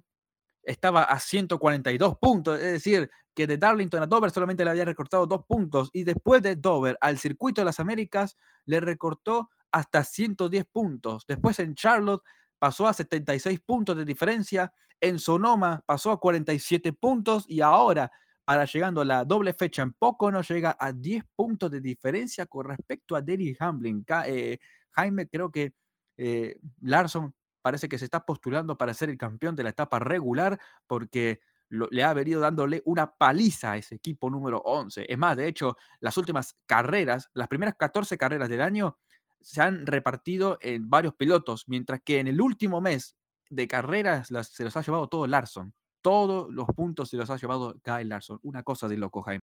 estaba 0.63 1.05
a 1.05 1.19
142 1.19 2.17
puntos. 2.19 2.59
Es 2.59 2.73
decir, 2.73 3.11
que 3.35 3.47
de 3.47 3.59
Darlington 3.59 4.03
a 4.03 4.07
Dover 4.07 4.31
solamente 4.31 4.65
le 4.65 4.71
había 4.71 4.85
recortado 4.85 5.27
dos 5.27 5.45
puntos. 5.47 5.91
Y 5.93 6.05
después 6.05 6.43
de 6.43 6.57
Dover 6.57 6.99
al 7.01 7.19
circuito 7.19 7.61
de 7.61 7.67
las 7.67 7.81
Américas, 7.81 8.37
le 8.65 8.81
recortó 8.81 9.51
hasta 9.71 10.05
110 10.05 10.65
puntos. 10.67 11.25
Después 11.27 11.59
en 11.59 11.75
Charlotte 11.75 12.23
pasó 12.59 12.87
a 12.87 12.95
76 12.95 13.61
puntos 13.61 13.97
de 13.97 14.05
diferencia, 14.05 14.73
en 15.01 15.19
Sonoma 15.19 15.83
pasó 15.87 16.11
a 16.11 16.19
47 16.21 16.95
puntos 16.95 17.45
y 17.47 17.61
ahora, 17.61 18.11
para 18.47 18.65
llegando 18.65 19.01
a 19.01 19.05
la 19.05 19.25
doble 19.25 19.53
fecha 19.55 19.83
en 19.83 19.93
poco, 19.93 20.31
no 20.31 20.41
llega 20.41 20.77
a 20.79 20.93
10 20.93 21.25
puntos 21.35 21.69
de 21.69 21.81
diferencia 21.81 22.47
con 22.47 22.67
respecto 22.67 23.17
a 23.17 23.21
Denny 23.21 23.57
Hamlin. 23.59 24.05
Eh, 24.25 24.59
Jaime, 24.93 25.29
creo 25.29 25.51
que 25.51 25.75
eh, 26.17 26.57
Larson 26.81 27.35
parece 27.61 27.89
que 27.89 27.99
se 27.99 28.05
está 28.05 28.25
postulando 28.25 28.79
para 28.79 28.95
ser 28.95 29.11
el 29.11 29.19
campeón 29.19 29.57
de 29.57 29.65
la 29.65 29.71
etapa 29.71 29.99
regular 29.99 30.61
porque 30.87 31.41
le 31.69 32.05
ha 32.05 32.15
venido 32.15 32.41
dándole 32.41 32.83
una 32.85 33.11
paliza 33.17 33.73
a 33.73 33.79
ese 33.79 33.97
equipo 33.97 34.31
número 34.31 34.59
11. 34.59 35.07
Es 35.13 35.19
más, 35.19 35.37
de 35.37 35.49
hecho, 35.49 35.77
las 35.99 36.17
últimas 36.17 36.57
carreras, 36.67 37.29
las 37.35 37.49
primeras 37.49 37.75
14 37.77 38.17
carreras 38.17 38.49
del 38.49 38.61
año, 38.61 38.97
se 39.41 39.61
han 39.61 39.87
repartido 39.87 40.59
en 40.61 40.89
varios 40.89 41.15
pilotos, 41.15 41.65
mientras 41.67 42.01
que 42.05 42.21
en 42.21 42.29
el 42.29 42.41
último 42.41 42.81
mes 42.81 43.17
de 43.51 43.67
carreras 43.67 44.29
se 44.29 44.63
los 44.63 44.77
ha 44.77 44.83
llevado 44.83 45.09
todo 45.09 45.27
Larson. 45.27 45.75
Todos 46.07 46.49
los 46.55 46.69
puntos 46.69 47.11
se 47.11 47.17
los 47.17 47.29
ha 47.31 47.37
llevado 47.37 47.75
Kyle 47.83 48.09
Larson. 48.09 48.39
Una 48.45 48.63
cosa 48.63 48.87
de 48.87 48.97
loco, 48.97 49.23
Jaime. 49.23 49.41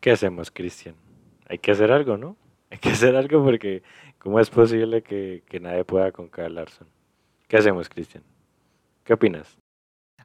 ¿Qué 0.00 0.10
hacemos, 0.10 0.50
Cristian? 0.50 0.96
Hay 1.48 1.58
que 1.58 1.70
hacer 1.70 1.92
algo, 1.92 2.16
¿no? 2.16 2.36
Hay 2.72 2.78
que 2.78 2.88
hacer 2.88 3.14
algo 3.14 3.44
porque 3.44 3.84
¿cómo 4.18 4.40
es 4.40 4.50
posible 4.50 5.04
que, 5.04 5.44
nadie 5.60 5.84
pueda 5.84 6.10
con 6.10 6.28
Kyle 6.28 6.52
Larson? 6.52 6.88
¿Qué 7.46 7.56
hacemos, 7.56 7.88
Cristian? 7.88 8.24
¿Qué 9.04 9.12
opinas? 9.12 9.56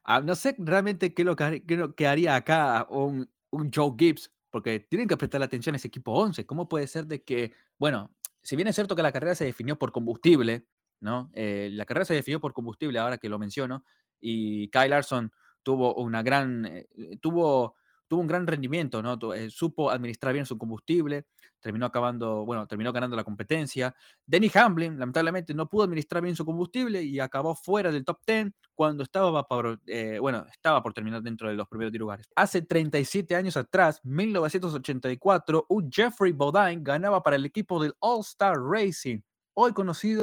Ah, 0.03 0.19
no 0.19 0.33
sé 0.33 0.55
realmente 0.57 1.13
qué 1.13 1.25
lo 1.25 1.35
que, 1.35 2.07
haría 2.07 2.33
acá 2.35 2.87
un, 2.89 3.29
un 3.51 3.69
Joe 3.71 3.93
Gibbs 3.95 4.31
porque 4.49 4.79
tienen 4.79 5.07
que 5.07 5.15
prestar 5.15 5.43
atención 5.43 5.75
a 5.75 5.77
ese 5.77 5.89
equipo 5.89 6.11
11. 6.11 6.47
¿Cómo 6.47 6.67
puede 6.67 6.87
ser 6.87 7.05
de 7.05 7.21
que, 7.21 7.53
bueno, 7.77 8.09
si 8.41 8.55
bien 8.55 8.67
es 8.67 8.73
cierto 8.73 8.95
que 8.95 9.03
la 9.03 9.11
carrera 9.11 9.35
se 9.35 9.45
definió 9.45 9.77
por 9.77 9.91
combustible, 9.91 10.65
¿no? 11.01 11.29
Eh, 11.33 11.69
la 11.71 11.85
carrera 11.85 12.05
se 12.05 12.15
definió 12.15 12.39
por 12.39 12.53
combustible, 12.53 12.97
ahora 12.97 13.19
que 13.19 13.29
lo 13.29 13.37
menciono, 13.37 13.83
y 14.21 14.69
Kyle 14.69 14.89
Larson 14.89 15.31
tuvo 15.63 15.95
una 15.95 16.23
gran, 16.23 16.65
eh, 16.65 16.87
tuvo 17.21 17.75
tuvo 18.11 18.19
un 18.19 18.27
gran 18.27 18.45
rendimiento, 18.45 19.01
¿no? 19.01 19.17
Eh, 19.33 19.49
supo 19.49 19.89
administrar 19.89 20.33
bien 20.33 20.45
su 20.45 20.57
combustible, 20.57 21.27
terminó 21.61 21.85
acabando, 21.85 22.43
bueno, 22.43 22.67
terminó 22.67 22.91
ganando 22.91 23.15
la 23.15 23.23
competencia. 23.23 23.95
Denny 24.25 24.51
Hamlin, 24.53 24.99
lamentablemente, 24.99 25.53
no 25.53 25.69
pudo 25.69 25.83
administrar 25.83 26.21
bien 26.21 26.35
su 26.35 26.43
combustible 26.43 27.01
y 27.01 27.21
acabó 27.21 27.55
fuera 27.55 27.89
del 27.89 28.03
top 28.03 28.19
10 28.27 28.51
cuando 28.75 29.03
estaba 29.03 29.47
por, 29.47 29.79
eh, 29.87 30.17
bueno, 30.19 30.45
estaba 30.51 30.83
por 30.83 30.91
terminar 30.93 31.21
dentro 31.21 31.47
de 31.47 31.55
los 31.55 31.69
primeros 31.69 31.93
10 31.93 32.01
lugares. 32.01 32.29
Hace 32.35 32.63
37 32.63 33.33
años 33.33 33.55
atrás, 33.55 34.01
1984, 34.03 35.67
un 35.69 35.89
Jeffrey 35.89 36.33
Bodine 36.33 36.81
ganaba 36.81 37.23
para 37.23 37.37
el 37.37 37.45
equipo 37.45 37.81
del 37.81 37.93
All 37.99 38.19
Star 38.19 38.57
Racing, 38.59 39.21
hoy 39.53 39.71
conocido 39.71 40.21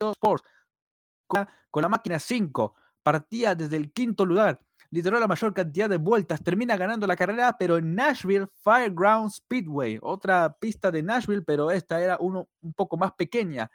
Sports, 0.00 0.44
con 1.26 1.82
la 1.82 1.88
máquina 1.88 2.18
5, 2.18 2.74
partía 3.02 3.54
desde 3.54 3.76
el 3.76 3.92
quinto 3.92 4.24
lugar 4.24 4.60
lideró 4.94 5.18
la 5.18 5.26
mayor 5.26 5.52
cantidad 5.52 5.90
de 5.90 5.96
vueltas, 5.96 6.40
termina 6.40 6.76
ganando 6.76 7.08
la 7.08 7.16
carrera, 7.16 7.56
pero 7.58 7.78
en 7.78 7.96
Nashville 7.96 8.46
Fireground 8.62 9.28
Speedway, 9.32 9.98
otra 10.00 10.56
pista 10.56 10.92
de 10.92 11.02
Nashville, 11.02 11.42
pero 11.42 11.72
esta 11.72 12.00
era 12.00 12.16
uno 12.20 12.48
un 12.60 12.72
poco 12.74 12.96
más 12.96 13.10
pequeña. 13.14 13.68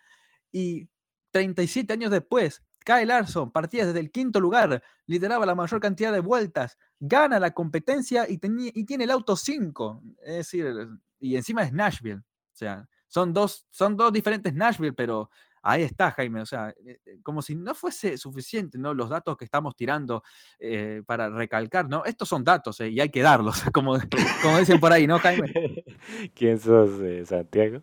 Y 0.49 0.87
37 1.31 1.91
años 1.91 2.09
después, 2.09 2.63
Kyle 2.85 3.05
Larson 3.05 3.51
partía 3.51 3.85
desde 3.85 3.99
el 3.99 4.11
quinto 4.11 4.39
lugar, 4.39 4.81
lideraba 5.07 5.45
la 5.45 5.55
mayor 5.55 5.81
cantidad 5.81 6.13
de 6.13 6.21
vueltas, 6.21 6.77
gana 7.01 7.37
la 7.37 7.51
competencia 7.51 8.25
y, 8.29 8.39
y 8.41 8.85
tiene 8.85 9.03
el 9.03 9.11
auto 9.11 9.35
5. 9.35 10.01
Es 10.23 10.35
decir, 10.35 10.73
y 11.19 11.35
encima 11.35 11.63
es 11.63 11.73
Nashville. 11.73 12.19
O 12.19 12.55
sea, 12.59 12.87
son 13.09 13.33
dos, 13.33 13.67
son 13.71 13.97
dos 13.97 14.13
diferentes 14.13 14.53
Nashville, 14.53 14.93
pero 14.93 15.29
Ahí 15.61 15.83
está, 15.83 16.11
Jaime. 16.11 16.41
O 16.41 16.45
sea, 16.45 16.69
eh, 16.85 16.99
eh, 17.05 17.17
como 17.23 17.41
si 17.41 17.55
no 17.55 17.73
fuese 17.75 18.17
suficiente, 18.17 18.77
¿no? 18.77 18.93
Los 18.93 19.09
datos 19.09 19.37
que 19.37 19.45
estamos 19.45 19.75
tirando 19.75 20.23
eh, 20.59 21.01
para 21.05 21.29
recalcar, 21.29 21.87
¿no? 21.89 22.05
Estos 22.05 22.29
son 22.29 22.43
datos 22.43 22.79
y 22.81 22.99
hay 22.99 23.09
que 23.09 23.21
darlos, 23.21 23.61
como, 23.73 23.97
como 24.41 24.59
dicen 24.59 24.79
por 24.79 24.91
ahí, 24.91 25.07
¿no, 25.07 25.19
Jaime? 25.19 25.51
¿Quién 26.35 26.59
sos, 26.59 26.91
Santiago? 27.27 27.81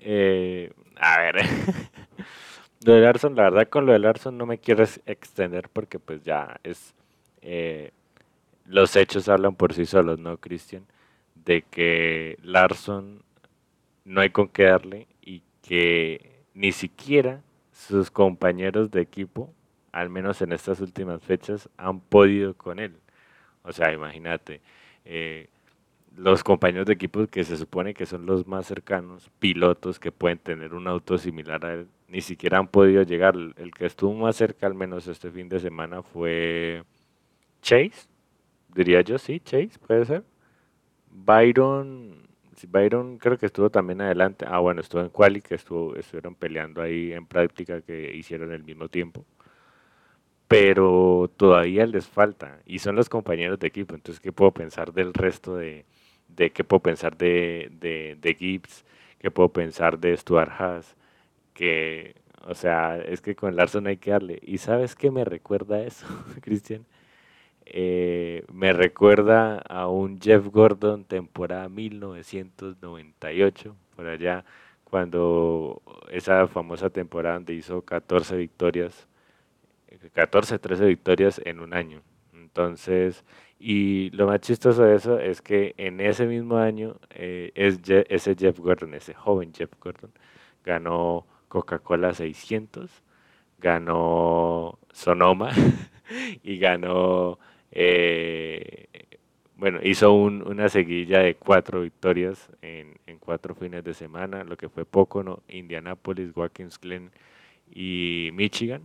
a 0.00 1.20
ver. 1.20 1.36
lo 2.84 2.92
de 2.94 3.00
Larson, 3.00 3.34
la 3.34 3.44
verdad, 3.44 3.68
con 3.68 3.86
lo 3.86 3.92
de 3.92 3.98
Larson 3.98 4.38
no 4.38 4.46
me 4.46 4.58
quiero 4.58 4.84
extender 5.06 5.68
porque, 5.68 5.98
pues, 5.98 6.22
ya 6.22 6.60
es. 6.62 6.94
los 8.64 8.94
hechos 8.96 9.28
hablan 9.28 9.56
por 9.56 9.74
sí 9.74 9.86
solos, 9.86 10.18
¿no, 10.18 10.36
Cristian? 10.38 10.86
de 11.48 11.62
que 11.62 12.38
Larson 12.42 13.22
no 14.04 14.20
hay 14.20 14.30
con 14.30 14.48
qué 14.48 14.64
darle 14.64 15.08
y 15.22 15.42
que 15.62 16.37
ni 16.58 16.72
siquiera 16.72 17.40
sus 17.70 18.10
compañeros 18.10 18.90
de 18.90 19.00
equipo, 19.00 19.54
al 19.92 20.10
menos 20.10 20.42
en 20.42 20.52
estas 20.52 20.80
últimas 20.80 21.22
fechas, 21.22 21.68
han 21.76 22.00
podido 22.00 22.54
con 22.54 22.80
él. 22.80 22.96
O 23.62 23.72
sea, 23.72 23.92
imagínate, 23.92 24.60
eh, 25.04 25.48
los 26.16 26.42
compañeros 26.42 26.86
de 26.86 26.94
equipo 26.94 27.28
que 27.28 27.44
se 27.44 27.56
supone 27.56 27.94
que 27.94 28.06
son 28.06 28.26
los 28.26 28.48
más 28.48 28.66
cercanos, 28.66 29.30
pilotos 29.38 30.00
que 30.00 30.10
pueden 30.10 30.38
tener 30.38 30.74
un 30.74 30.88
auto 30.88 31.16
similar 31.16 31.64
a 31.64 31.74
él, 31.74 31.88
ni 32.08 32.22
siquiera 32.22 32.58
han 32.58 32.66
podido 32.66 33.04
llegar. 33.04 33.36
El 33.36 33.72
que 33.72 33.86
estuvo 33.86 34.12
más 34.14 34.34
cerca, 34.34 34.66
al 34.66 34.74
menos 34.74 35.06
este 35.06 35.30
fin 35.30 35.48
de 35.48 35.60
semana, 35.60 36.02
fue 36.02 36.82
Chase, 37.62 38.08
diría 38.74 39.00
yo, 39.02 39.16
sí, 39.18 39.38
Chase, 39.38 39.78
puede 39.86 40.04
ser. 40.06 40.24
Byron, 41.08 42.27
Byron 42.66 43.18
creo 43.18 43.38
que 43.38 43.46
estuvo 43.46 43.70
también 43.70 44.00
adelante. 44.00 44.44
Ah, 44.48 44.58
bueno, 44.60 44.80
estuvo 44.80 45.02
en 45.02 45.10
Quali, 45.10 45.40
que 45.42 45.54
estuvo, 45.54 45.94
estuvieron 45.96 46.34
peleando 46.34 46.82
ahí 46.82 47.12
en 47.12 47.26
práctica 47.26 47.80
que 47.82 48.14
hicieron 48.14 48.52
el 48.52 48.64
mismo 48.64 48.88
tiempo. 48.88 49.24
Pero 50.48 51.30
todavía 51.36 51.86
les 51.86 52.06
falta. 52.08 52.60
Y 52.66 52.78
son 52.78 52.96
los 52.96 53.08
compañeros 53.08 53.58
de 53.58 53.66
equipo. 53.68 53.94
Entonces, 53.94 54.20
¿qué 54.20 54.32
puedo 54.32 54.52
pensar 54.52 54.92
del 54.92 55.12
resto 55.14 55.56
de, 55.56 55.84
de 56.28 56.50
qué 56.50 56.64
puedo 56.64 56.80
pensar 56.82 57.16
de, 57.18 57.70
de, 57.80 58.16
de 58.20 58.34
Gibbs? 58.34 58.84
¿Qué 59.18 59.30
puedo 59.30 59.50
pensar 59.50 59.98
de 59.98 60.16
Stuart 60.16 60.50
Haas? 60.58 60.96
Que, 61.54 62.16
o 62.46 62.54
sea, 62.54 62.98
es 62.98 63.20
que 63.22 63.36
con 63.36 63.56
Larson 63.56 63.86
hay 63.88 63.98
que 63.98 64.12
darle. 64.12 64.40
¿Y 64.42 64.58
sabes 64.58 64.96
qué 64.96 65.10
me 65.10 65.24
recuerda 65.24 65.82
eso, 65.82 66.06
Cristian? 66.42 66.86
Eh, 67.70 68.44
me 68.52 68.72
recuerda 68.72 69.58
a 69.58 69.88
un 69.88 70.20
Jeff 70.20 70.46
Gordon 70.46 71.04
temporada 71.04 71.68
1998, 71.68 73.76
por 73.94 74.06
allá, 74.06 74.44
cuando 74.84 75.82
esa 76.10 76.46
famosa 76.48 76.90
temporada 76.90 77.34
donde 77.34 77.54
hizo 77.54 77.82
14 77.82 78.36
victorias, 78.36 79.06
14, 80.14 80.58
13 80.58 80.86
victorias 80.86 81.40
en 81.44 81.60
un 81.60 81.74
año. 81.74 82.02
Entonces, 82.32 83.24
y 83.58 84.10
lo 84.10 84.26
más 84.26 84.40
chistoso 84.40 84.84
de 84.84 84.96
eso 84.96 85.18
es 85.18 85.42
que 85.42 85.74
en 85.76 86.00
ese 86.00 86.26
mismo 86.26 86.56
año, 86.56 86.96
eh, 87.10 87.52
es 87.54 87.80
ese 88.08 88.34
Jeff 88.34 88.58
Gordon, 88.58 88.94
ese 88.94 89.14
joven 89.14 89.52
Jeff 89.52 89.70
Gordon, 89.80 90.12
ganó 90.64 91.26
Coca-Cola 91.48 92.14
600, 92.14 92.90
ganó 93.58 94.78
Sonoma 94.92 95.50
y 96.42 96.58
ganó 96.58 97.38
eh, 97.72 98.86
bueno, 99.58 99.80
hizo 99.82 100.12
una 100.14 100.68
seguilla 100.68 101.18
de 101.20 101.34
cuatro 101.34 101.82
victorias 101.82 102.48
en, 102.62 102.96
cuatro 103.18 103.54
fines 103.54 103.84
de 103.84 103.92
semana, 103.92 104.44
lo 104.44 104.56
que 104.56 104.68
fue 104.68 104.84
poco, 104.84 105.22
¿no? 105.22 105.42
Indianapolis, 105.48 106.34
Watkins 106.34 106.78
Glen 106.80 107.10
y 107.74 108.30
Michigan. 108.34 108.82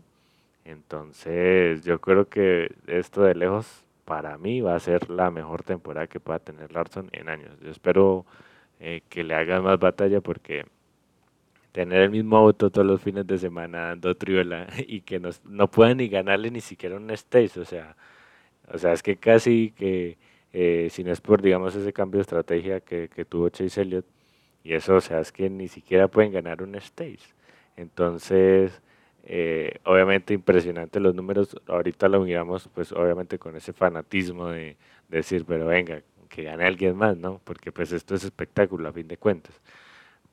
Entonces, 0.66 1.84
yo 1.86 2.02
creo 2.02 2.28
que 2.28 2.72
esto 2.88 3.22
de 3.24 3.36
lejos, 3.36 3.86
para 4.06 4.38
mí, 4.38 4.62
va 4.62 4.76
a 4.76 4.80
ser 4.80 5.10
la 5.10 5.32
mejor 5.32 5.64
temporada 5.64 6.08
que 6.08 6.20
pueda 6.20 6.40
tener 6.40 6.74
Larson 6.74 7.10
en 7.14 7.30
años. 7.30 7.52
Yo 7.62 7.70
espero 7.70 8.26
eh, 8.80 9.02
que 9.10 9.24
le 9.24 9.36
haga 9.36 9.62
más 9.62 9.80
batalla 9.80 10.22
porque 10.22 10.66
tener 11.72 12.02
el 12.02 12.10
mismo 12.10 12.38
auto 12.38 12.70
todos 12.72 12.88
los 12.88 13.02
fines 13.02 13.28
de 13.28 13.38
semana 13.38 13.90
dando 13.90 14.16
triola 14.16 14.68
y 14.88 15.02
que 15.02 15.20
no, 15.20 15.30
no 15.46 15.70
puedan 15.70 15.98
ni 15.98 16.08
ganarle 16.08 16.52
ni 16.52 16.62
siquiera 16.62 16.98
un 16.98 17.12
stage, 17.12 17.60
o 17.60 17.66
sea, 17.66 17.96
o 18.72 18.78
sea, 18.78 18.94
es 18.94 19.04
que 19.04 19.18
casi 19.18 19.72
que, 19.72 20.18
eh, 20.54 20.88
si 20.92 21.04
no 21.04 21.12
es 21.12 21.22
por, 21.22 21.42
digamos, 21.42 21.76
ese 21.76 21.94
cambio 21.94 22.20
de 22.20 22.24
estrategia 22.24 22.80
que, 22.82 23.10
que 23.10 23.26
tuvo 23.26 23.50
Chase 23.50 23.82
Elliott, 23.82 24.06
y 24.64 24.74
eso, 24.74 24.96
o 24.96 25.02
sea, 25.02 25.20
es 25.20 25.32
que 25.32 25.50
ni 25.50 25.68
siquiera 25.68 26.08
pueden 26.08 26.32
ganar 26.32 26.64
un 26.64 26.76
stage. 26.76 27.34
Entonces, 27.76 28.82
eh, 29.26 29.80
obviamente 29.86 30.34
impresionante 30.34 31.00
los 31.00 31.16
números, 31.16 31.56
ahorita 31.68 32.10
lo 32.10 32.22
miramos 32.22 32.68
pues 32.74 32.92
obviamente 32.92 33.40
con 33.40 33.56
ese 33.56 33.72
fanatismo 33.74 34.50
de, 34.50 34.78
decir, 35.08 35.46
pero 35.46 35.68
venga, 35.68 36.02
que 36.30 36.44
gane 36.44 36.66
alguien 36.66 36.96
más, 36.96 37.18
¿no? 37.18 37.40
Porque 37.44 37.72
pues 37.72 37.92
esto 37.92 38.16
es 38.16 38.24
espectáculo 38.24 38.90
a 38.90 38.94
fin 38.94 39.08
de 39.08 39.18
cuentas. 39.18 39.62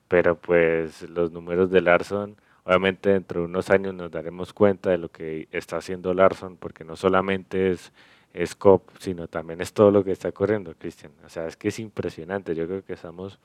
Pero 0.09 0.37
pues 0.41 1.09
los 1.11 1.33
números 1.33 1.71
de 1.71 1.81
Larson, 1.83 2.37
obviamente 2.65 3.11
dentro 3.11 3.41
de 3.41 3.47
unos 3.47 3.71
años 3.71 3.95
nos 3.95 4.11
daremos 4.11 4.53
cuenta 4.53 4.91
de 4.91 4.99
lo 4.99 5.11
que 5.11 5.49
está 5.53 5.77
haciendo 5.79 6.15
Larson, 6.15 6.57
porque 6.57 6.85
no 6.85 6.97
solamente 6.97 7.71
es 7.71 7.93
es 8.33 8.55
COP, 8.55 8.89
sino 8.99 9.29
también 9.29 9.61
es 9.61 9.73
todo 9.73 9.91
lo 9.91 10.05
que 10.05 10.13
está 10.13 10.33
corriendo, 10.33 10.75
Cristian. 10.79 11.13
O 11.25 11.29
sea, 11.29 11.47
es 11.47 11.57
que 11.57 11.69
es 11.69 11.79
impresionante. 11.79 12.55
Yo 12.55 12.67
creo 12.67 12.85
que 12.85 12.93
estamos, 12.93 13.39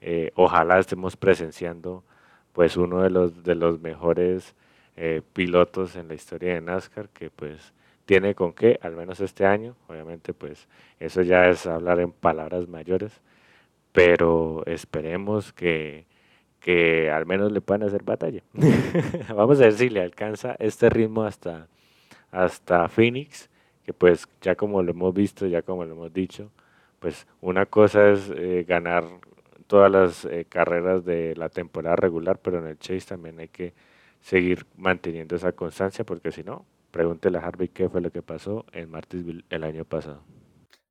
eh, 0.00 0.30
ojalá 0.34 0.78
estemos 0.78 1.16
presenciando 1.16 2.04
pues 2.52 2.76
uno 2.76 3.02
de 3.02 3.10
los, 3.10 3.42
de 3.42 3.54
los 3.54 3.80
mejores 3.80 4.54
eh, 4.96 5.22
pilotos 5.32 5.96
en 5.96 6.08
la 6.08 6.14
historia 6.14 6.54
de 6.54 6.60
NASCAR 6.60 7.08
que 7.08 7.30
pues 7.30 7.72
tiene 8.06 8.34
con 8.34 8.52
qué, 8.52 8.78
al 8.82 8.94
menos 8.94 9.20
este 9.20 9.46
año. 9.46 9.74
Obviamente 9.88 10.34
pues 10.34 10.68
eso 11.00 11.22
ya 11.22 11.48
es 11.48 11.66
hablar 11.66 11.98
en 12.00 12.12
palabras 12.12 12.68
mayores, 12.68 13.20
pero 13.92 14.62
esperemos 14.66 15.52
que, 15.52 16.04
que 16.60 17.10
al 17.10 17.24
menos 17.26 17.50
le 17.50 17.62
puedan 17.62 17.88
hacer 17.88 18.02
batalla. 18.02 18.42
Vamos 19.34 19.60
a 19.60 19.64
ver 19.64 19.72
si 19.72 19.88
le 19.88 20.02
alcanza 20.02 20.56
este 20.58 20.90
ritmo 20.90 21.24
hasta, 21.24 21.68
hasta 22.30 22.88
Phoenix 22.88 23.48
que 23.84 23.92
pues 23.92 24.26
ya 24.40 24.54
como 24.56 24.82
lo 24.82 24.90
hemos 24.90 25.14
visto, 25.14 25.46
ya 25.46 25.62
como 25.62 25.84
lo 25.84 25.92
hemos 25.92 26.12
dicho, 26.12 26.50
pues 26.98 27.26
una 27.40 27.66
cosa 27.66 28.10
es 28.10 28.30
eh, 28.34 28.64
ganar 28.66 29.04
todas 29.66 29.90
las 29.90 30.24
eh, 30.24 30.46
carreras 30.48 31.04
de 31.04 31.36
la 31.36 31.48
temporada 31.48 31.96
regular, 31.96 32.38
pero 32.38 32.58
en 32.58 32.66
el 32.66 32.78
Chase 32.78 33.06
también 33.06 33.38
hay 33.38 33.48
que 33.48 33.74
seguir 34.20 34.66
manteniendo 34.76 35.36
esa 35.36 35.52
constancia, 35.52 36.04
porque 36.04 36.32
si 36.32 36.42
no, 36.42 36.64
pregúntele 36.90 37.38
a 37.38 37.42
Harvey 37.42 37.68
qué 37.68 37.88
fue 37.88 38.00
lo 38.00 38.10
que 38.10 38.22
pasó 38.22 38.64
en 38.72 38.90
Martinsville 38.90 39.44
el 39.50 39.64
año 39.64 39.84
pasado. 39.84 40.22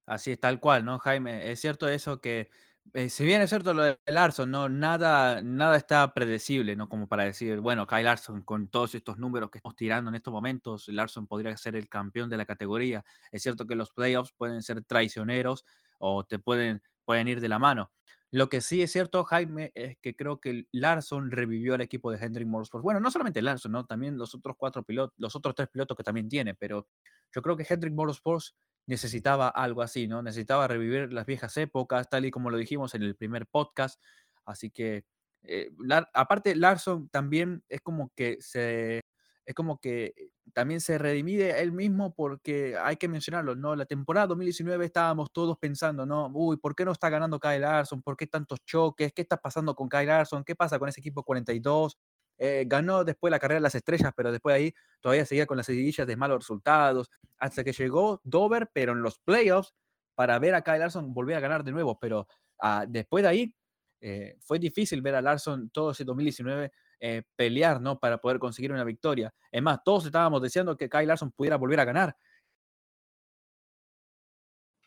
Así 0.05 0.31
es, 0.31 0.39
tal 0.39 0.59
cual, 0.59 0.85
¿no, 0.85 0.99
Jaime? 0.99 1.51
Es 1.51 1.61
cierto 1.61 1.87
eso 1.87 2.19
que 2.19 2.49
eh, 2.93 3.09
si 3.09 3.25
bien 3.25 3.41
es 3.41 3.49
cierto 3.49 3.73
lo 3.73 3.83
de 3.83 3.99
Larson, 4.05 4.51
no, 4.51 4.69
nada, 4.69 5.41
nada 5.41 5.77
está 5.77 6.13
predecible, 6.13 6.75
¿no? 6.75 6.89
Como 6.89 7.07
para 7.07 7.23
decir, 7.23 7.59
bueno, 7.59 7.87
Kyle 7.87 8.03
Larson, 8.03 8.43
con 8.43 8.67
todos 8.67 8.93
estos 8.93 9.17
números 9.17 9.49
que 9.49 9.57
estamos 9.57 9.75
tirando 9.75 10.09
en 10.09 10.15
estos 10.15 10.33
momentos, 10.33 10.87
Larson 10.89 11.25
podría 11.25 11.55
ser 11.57 11.75
el 11.75 11.89
campeón 11.89 12.29
de 12.29 12.37
la 12.37 12.45
categoría. 12.45 13.03
Es 13.31 13.41
cierto 13.43 13.65
que 13.65 13.75
los 13.75 13.91
playoffs 13.91 14.33
pueden 14.37 14.61
ser 14.61 14.83
traicioneros 14.83 15.65
o 15.97 16.23
te 16.23 16.39
pueden, 16.39 16.83
pueden 17.05 17.27
ir 17.27 17.41
de 17.41 17.49
la 17.49 17.57
mano. 17.57 17.91
Lo 18.31 18.49
que 18.49 18.61
sí 18.61 18.81
es 18.81 18.91
cierto, 18.91 19.23
Jaime, 19.23 19.71
es 19.75 19.97
que 20.01 20.15
creo 20.15 20.39
que 20.39 20.65
Larson 20.71 21.31
revivió 21.31 21.75
al 21.75 21.81
equipo 21.81 22.11
de 22.11 22.17
Hendrick 22.23 22.47
Motorsports. 22.47 22.83
Bueno, 22.83 22.99
no 22.99 23.11
solamente 23.11 23.41
Larson, 23.41 23.71
¿no? 23.71 23.85
También 23.85 24.17
los 24.17 24.33
otros 24.35 24.55
cuatro 24.57 24.83
pilotos, 24.83 25.13
los 25.17 25.35
otros 25.35 25.53
tres 25.55 25.69
pilotos 25.69 25.95
que 25.95 26.03
también 26.03 26.29
tiene, 26.29 26.55
pero 26.55 26.87
yo 27.31 27.41
creo 27.41 27.55
que 27.55 27.65
Hendrick 27.67 27.93
Motorsports 27.93 28.55
necesitaba 28.87 29.49
algo 29.49 29.81
así, 29.81 30.07
¿no? 30.07 30.21
Necesitaba 30.21 30.67
revivir 30.67 31.13
las 31.13 31.25
viejas 31.25 31.55
épocas, 31.57 32.09
tal 32.09 32.25
y 32.25 32.31
como 32.31 32.49
lo 32.49 32.57
dijimos 32.57 32.95
en 32.95 33.03
el 33.03 33.15
primer 33.15 33.47
podcast. 33.47 34.01
Así 34.45 34.71
que, 34.71 35.05
eh, 35.43 35.69
aparte, 36.13 36.55
Larson 36.55 37.09
también 37.09 37.63
es 37.69 37.81
como 37.81 38.11
que 38.15 38.37
se, 38.41 39.01
es 39.45 39.53
como 39.55 39.79
que 39.79 40.13
también 40.53 40.81
se 40.81 40.97
redimide 40.97 41.61
él 41.61 41.71
mismo 41.71 42.13
porque 42.13 42.77
hay 42.77 42.97
que 42.97 43.07
mencionarlo, 43.07 43.55
¿no? 43.55 43.75
La 43.75 43.85
temporada 43.85 44.27
2019 44.27 44.85
estábamos 44.85 45.31
todos 45.31 45.57
pensando, 45.57 46.05
¿no? 46.05 46.29
Uy, 46.33 46.57
¿por 46.57 46.75
qué 46.75 46.85
no 46.85 46.91
está 46.91 47.09
ganando 47.09 47.39
Kyle 47.39 47.61
Larson? 47.61 48.01
¿Por 48.01 48.17
qué 48.17 48.27
tantos 48.27 48.59
choques? 48.65 49.11
¿Qué 49.13 49.21
está 49.21 49.37
pasando 49.37 49.75
con 49.75 49.89
Kyle 49.89 50.07
Larson? 50.07 50.43
¿Qué 50.43 50.55
pasa 50.55 50.79
con 50.79 50.89
ese 50.89 50.99
equipo 51.01 51.23
42? 51.23 51.97
Eh, 52.37 52.65
ganó 52.67 53.03
después 53.03 53.31
la 53.31 53.39
carrera 53.39 53.59
de 53.59 53.63
las 53.63 53.75
estrellas, 53.75 54.11
pero 54.15 54.31
después 54.31 54.55
ahí 54.55 54.73
todavía 55.01 55.25
seguía 55.25 55.45
con 55.45 55.57
las 55.57 55.65
seguidillas 55.65 56.07
de 56.07 56.15
malos 56.15 56.39
resultados, 56.39 57.09
hasta 57.37 57.63
que 57.63 57.73
llegó 57.73 58.21
Dover, 58.23 58.69
pero 58.73 58.93
en 58.93 59.01
los 59.01 59.19
playoffs, 59.19 59.73
para 60.15 60.39
ver 60.39 60.55
a 60.55 60.61
Kyle 60.61 60.79
Larson 60.79 61.13
volver 61.13 61.37
a 61.37 61.39
ganar 61.39 61.63
de 61.63 61.71
nuevo. 61.71 61.99
Pero 61.99 62.27
ah, 62.59 62.85
después 62.87 63.23
de 63.23 63.29
ahí, 63.29 63.55
eh, 64.01 64.35
fue 64.41 64.59
difícil 64.59 65.01
ver 65.01 65.15
a 65.15 65.21
Larson 65.21 65.69
todo 65.69 65.91
ese 65.91 66.03
2019 66.03 66.71
eh, 66.99 67.23
pelear, 67.35 67.81
¿no? 67.81 67.99
Para 67.99 68.17
poder 68.17 68.39
conseguir 68.39 68.71
una 68.71 68.83
victoria. 68.83 69.33
Es 69.51 69.61
más, 69.61 69.79
todos 69.83 70.05
estábamos 70.05 70.41
deseando 70.41 70.75
que 70.75 70.89
Kyle 70.89 71.07
Larson 71.07 71.31
pudiera 71.31 71.57
volver 71.57 71.79
a 71.79 71.85
ganar. 71.85 72.17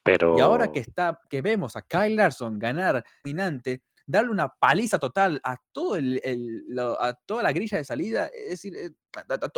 Pero... 0.03 0.37
Y 0.39 0.41
ahora 0.41 0.71
que, 0.71 0.81
está, 0.81 1.21
que 1.29 1.43
vemos 1.43 1.77
a 1.77 1.83
Kyle 1.83 2.15
Larson 2.15 2.59
ganar 2.59 3.05
dominante, 3.25 3.83
darle 4.07 4.31
una 4.31 4.49
paliza 4.49 4.99
total 4.99 5.41
a, 5.43 5.57
todo 5.73 5.97
el, 5.97 6.21
a 6.99 7.15
toda 7.27 7.43
la 7.43 7.53
grilla 7.53 7.79
de 7.79 7.85
salida, 7.85 8.27
es 8.27 8.51
decir, 8.51 8.77
eh, 8.77 8.91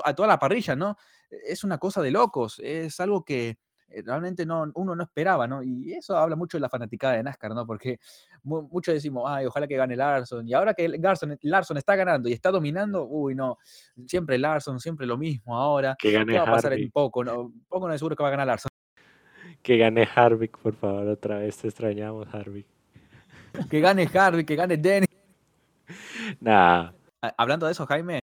a, 0.04 0.14
toda 0.14 0.26
la 0.26 0.38
parrilla, 0.38 0.74
¿no? 0.74 0.96
Es 1.30 1.64
una 1.64 1.78
cosa 1.78 2.00
de 2.00 2.10
locos, 2.10 2.58
es 2.64 2.98
algo 3.00 3.24
que 3.24 3.58
eh, 3.90 4.02
realmente 4.04 4.46
no, 4.46 4.70
uno 4.74 4.96
no 4.96 5.02
esperaba, 5.02 5.46
¿no? 5.46 5.62
Y 5.62 5.92
eso 5.92 6.16
habla 6.16 6.34
mucho 6.34 6.56
de 6.56 6.62
la 6.62 6.70
fanaticada 6.70 7.14
de 7.14 7.22
NASCAR, 7.22 7.54
¿no? 7.54 7.66
Porque 7.66 7.98
muchos 8.42 8.94
decimos, 8.94 9.24
ay, 9.26 9.44
ojalá 9.44 9.66
que 9.66 9.76
gane 9.76 9.96
Larson, 9.96 10.48
y 10.48 10.54
ahora 10.54 10.72
que 10.72 10.88
Larson, 10.88 11.38
Larson 11.42 11.76
está 11.76 11.94
ganando 11.94 12.28
y 12.28 12.32
está 12.32 12.50
dominando, 12.50 13.06
uy, 13.06 13.34
no, 13.34 13.58
siempre 14.06 14.38
Larson, 14.38 14.80
siempre 14.80 15.06
lo 15.06 15.18
mismo 15.18 15.58
ahora, 15.58 15.94
que 15.98 16.10
gane 16.10 16.32
¿qué 16.32 16.38
va 16.38 16.44
a 16.44 16.52
pasar 16.52 16.72
en 16.72 16.90
poco? 16.90 17.22
No, 17.22 17.52
poco 17.68 17.86
no 17.86 17.92
es 17.92 18.00
seguro 18.00 18.16
que 18.16 18.22
va 18.22 18.28
a 18.28 18.32
ganar 18.32 18.46
Larson 18.46 18.70
Que 19.62 19.76
gane 19.76 20.08
Harvick, 20.14 20.56
por 20.56 20.74
favor, 20.74 21.06
otra 21.08 21.38
vez 21.38 21.58
te 21.58 21.68
extrañamos, 21.68 22.26
Harvick. 22.32 22.77
Que 23.70 23.80
gane 23.80 24.08
Harvick, 24.12 24.46
que 24.46 24.56
gane 24.56 24.76
Dennis. 24.76 25.08
Nah, 26.40 26.92
Ah, 27.20 27.34
Hablando 27.36 27.66
de 27.66 27.72
eso, 27.72 27.86
Jaime, 27.86 28.20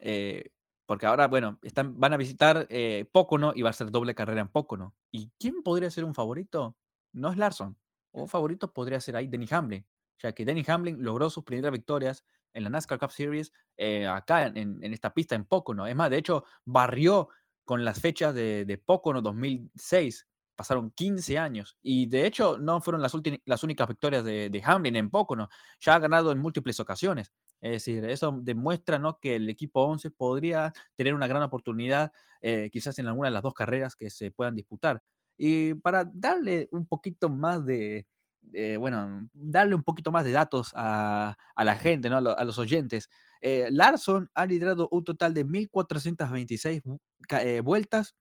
eh, 0.00 0.50
porque 0.86 1.06
ahora, 1.06 1.28
bueno, 1.28 1.58
están, 1.62 1.98
van 1.98 2.12
a 2.12 2.16
visitar 2.16 2.66
eh, 2.68 3.08
Pocono 3.12 3.52
y 3.54 3.62
va 3.62 3.70
a 3.70 3.72
ser 3.72 3.90
doble 3.90 4.14
carrera 4.14 4.40
en 4.40 4.48
Pocono. 4.48 4.94
¿Y 5.12 5.30
quién 5.38 5.62
podría 5.62 5.90
ser 5.90 6.04
un 6.04 6.14
favorito? 6.14 6.76
No 7.12 7.30
es 7.30 7.36
Larson. 7.36 7.76
Un 8.12 8.28
favorito 8.28 8.72
podría 8.72 9.00
ser 9.00 9.16
ahí 9.16 9.28
Denny 9.28 9.46
Hamlin, 9.50 9.86
ya 10.18 10.32
que 10.32 10.44
Denny 10.44 10.64
Hamlin 10.66 11.02
logró 11.02 11.30
sus 11.30 11.44
primeras 11.44 11.72
victorias 11.72 12.24
en 12.52 12.64
la 12.64 12.70
NASCAR 12.70 12.98
Cup 12.98 13.10
Series 13.10 13.52
eh, 13.76 14.06
acá 14.06 14.46
en 14.46 14.82
esta 14.82 15.12
pista 15.14 15.34
en 15.34 15.44
Pocono. 15.44 15.86
Es 15.86 15.96
más, 15.96 16.10
de 16.10 16.18
hecho, 16.18 16.44
barrió 16.64 17.28
con 17.64 17.84
las 17.84 18.00
fechas 18.00 18.34
de, 18.34 18.64
de 18.64 18.78
Pocono 18.78 19.22
2006. 19.22 20.26
Pasaron 20.56 20.90
15 20.92 21.36
años 21.38 21.76
y 21.82 22.06
de 22.06 22.26
hecho 22.26 22.58
no 22.58 22.80
fueron 22.80 23.02
las, 23.02 23.12
las 23.44 23.62
únicas 23.64 23.88
victorias 23.88 24.24
de, 24.24 24.50
de 24.50 24.62
Hamlin 24.64 24.96
en 24.96 25.10
Pocono. 25.10 25.48
Ya 25.80 25.94
ha 25.96 25.98
ganado 25.98 26.30
en 26.32 26.38
múltiples 26.38 26.78
ocasiones. 26.80 27.32
Es 27.60 27.70
decir, 27.72 28.04
eso 28.04 28.38
demuestra 28.42 28.98
¿no? 28.98 29.18
que 29.18 29.36
el 29.36 29.48
equipo 29.48 29.82
11 29.84 30.10
podría 30.10 30.72
tener 30.96 31.14
una 31.14 31.26
gran 31.26 31.42
oportunidad, 31.42 32.12
eh, 32.40 32.68
quizás 32.72 32.98
en 32.98 33.06
alguna 33.08 33.28
de 33.28 33.32
las 33.34 33.42
dos 33.42 33.54
carreras 33.54 33.96
que 33.96 34.10
se 34.10 34.30
puedan 34.30 34.54
disputar. 34.54 35.02
Y 35.36 35.74
para 35.74 36.04
darle 36.12 36.68
un 36.70 36.86
poquito 36.86 37.28
más 37.28 37.64
de, 37.64 38.06
de, 38.42 38.76
bueno, 38.76 39.28
darle 39.32 39.74
un 39.74 39.82
poquito 39.82 40.12
más 40.12 40.24
de 40.24 40.32
datos 40.32 40.70
a, 40.76 41.36
a 41.56 41.64
la 41.64 41.74
gente, 41.76 42.08
¿no? 42.10 42.18
a, 42.18 42.20
lo- 42.20 42.38
a 42.38 42.44
los 42.44 42.58
oyentes, 42.58 43.08
eh, 43.40 43.68
Larson 43.72 44.30
ha 44.34 44.46
liderado 44.46 44.88
un 44.92 45.02
total 45.02 45.34
de 45.34 45.44
1.426 45.44 46.82
vu- 46.84 47.00
ca- 47.28 47.42
eh, 47.42 47.60
vueltas 47.60 48.14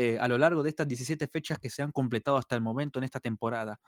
eh, 0.00 0.16
a 0.20 0.28
lo 0.28 0.38
largo 0.38 0.62
de 0.62 0.68
estas 0.68 0.86
17 0.86 1.26
fechas 1.26 1.58
que 1.58 1.68
se 1.68 1.82
han 1.82 1.90
completado 1.90 2.36
hasta 2.36 2.54
el 2.54 2.60
momento 2.60 3.00
en 3.00 3.04
esta 3.04 3.18
temporada. 3.18 3.80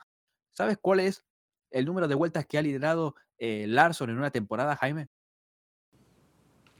¿Sabes 0.49 0.77
cuál 0.77 0.99
es 0.99 1.23
el 1.69 1.85
número 1.85 2.09
de 2.09 2.15
vueltas 2.15 2.45
que 2.45 2.57
ha 2.57 2.61
liderado 2.61 3.15
eh, 3.37 3.63
Larson 3.65 4.09
en 4.09 4.17
una 4.17 4.29
temporada, 4.29 4.75
Jaime? 4.75 5.07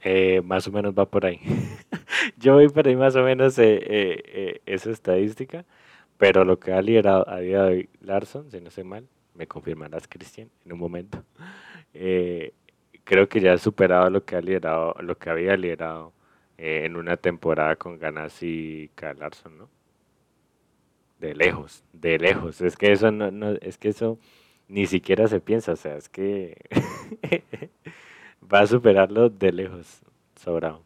eh, 0.02 0.42
más 0.44 0.68
o 0.68 0.70
menos 0.70 0.92
va 0.92 1.06
por 1.06 1.24
ahí. 1.24 1.40
Yo 2.36 2.56
voy 2.56 2.68
por 2.68 2.86
ahí 2.86 2.94
más 2.94 3.16
o 3.16 3.22
menos 3.22 3.58
esa 3.58 4.90
estadística, 4.90 5.64
pero 6.18 6.44
lo 6.44 6.60
que 6.60 6.74
ha 6.74 6.82
liderado 6.82 7.26
a 7.26 7.38
día 7.38 7.62
de 7.62 7.68
hoy 7.68 7.88
Larson, 8.02 8.50
si 8.50 8.60
no 8.60 8.70
sé 8.70 8.84
mal, 8.84 9.08
me 9.32 9.46
confirmarás 9.46 10.08
Cristian 10.08 10.50
en 10.66 10.74
un 10.74 10.78
momento. 10.78 11.24
creo 13.04 13.28
que 13.30 13.40
ya 13.40 13.54
ha 13.54 13.58
superado 13.58 14.10
lo 14.10 14.26
que 14.26 14.36
ha 14.36 14.42
liderado, 14.42 14.94
lo 15.00 15.16
que 15.16 15.30
había 15.30 15.56
liderado 15.56 16.12
eh, 16.58 16.84
en 16.84 16.96
una 16.96 17.16
temporada 17.16 17.76
con 17.76 17.98
Ganassi 17.98 18.90
y 18.96 19.50
¿no? 19.50 19.68
De 21.18 21.34
lejos, 21.34 21.84
de 21.92 22.18
lejos. 22.18 22.60
Es 22.60 22.76
que 22.76 22.92
eso 22.92 23.10
no, 23.10 23.30
no, 23.30 23.52
es 23.60 23.78
que 23.78 23.88
eso 23.88 24.18
ni 24.68 24.86
siquiera 24.86 25.28
se 25.28 25.40
piensa, 25.40 25.72
o 25.72 25.76
sea, 25.76 25.96
es 25.96 26.08
que 26.08 26.56
va 28.52 28.60
a 28.60 28.66
superarlo 28.66 29.28
de 29.28 29.52
lejos, 29.52 30.00
sobrado. 30.34 30.84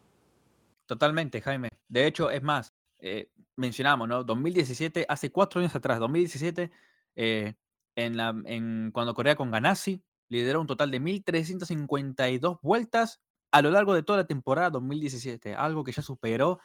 Totalmente, 0.85 1.41
Jaime. 1.41 1.69
De 1.87 2.05
hecho, 2.05 2.29
es 2.29 2.43
más, 2.43 2.73
eh, 2.99 3.29
mencionamos, 3.55 4.07
¿no? 4.07 4.23
2017, 4.23 5.05
hace 5.07 5.31
cuatro 5.31 5.59
años 5.59 5.75
atrás, 5.75 5.99
2017, 5.99 6.71
eh, 7.15 7.53
en 7.95 8.17
la, 8.17 8.35
en, 8.45 8.91
cuando 8.91 9.13
corría 9.13 9.35
con 9.35 9.51
Ganassi, 9.51 10.03
lideró 10.29 10.61
un 10.61 10.67
total 10.67 10.91
de 10.91 11.01
1.352 11.01 12.59
vueltas 12.61 13.21
a 13.51 13.61
lo 13.61 13.71
largo 13.71 13.93
de 13.93 14.03
toda 14.03 14.19
la 14.19 14.27
temporada 14.27 14.69
2017, 14.69 15.55
algo 15.55 15.83
que 15.83 15.91
ya 15.91 16.01
superó 16.01 16.59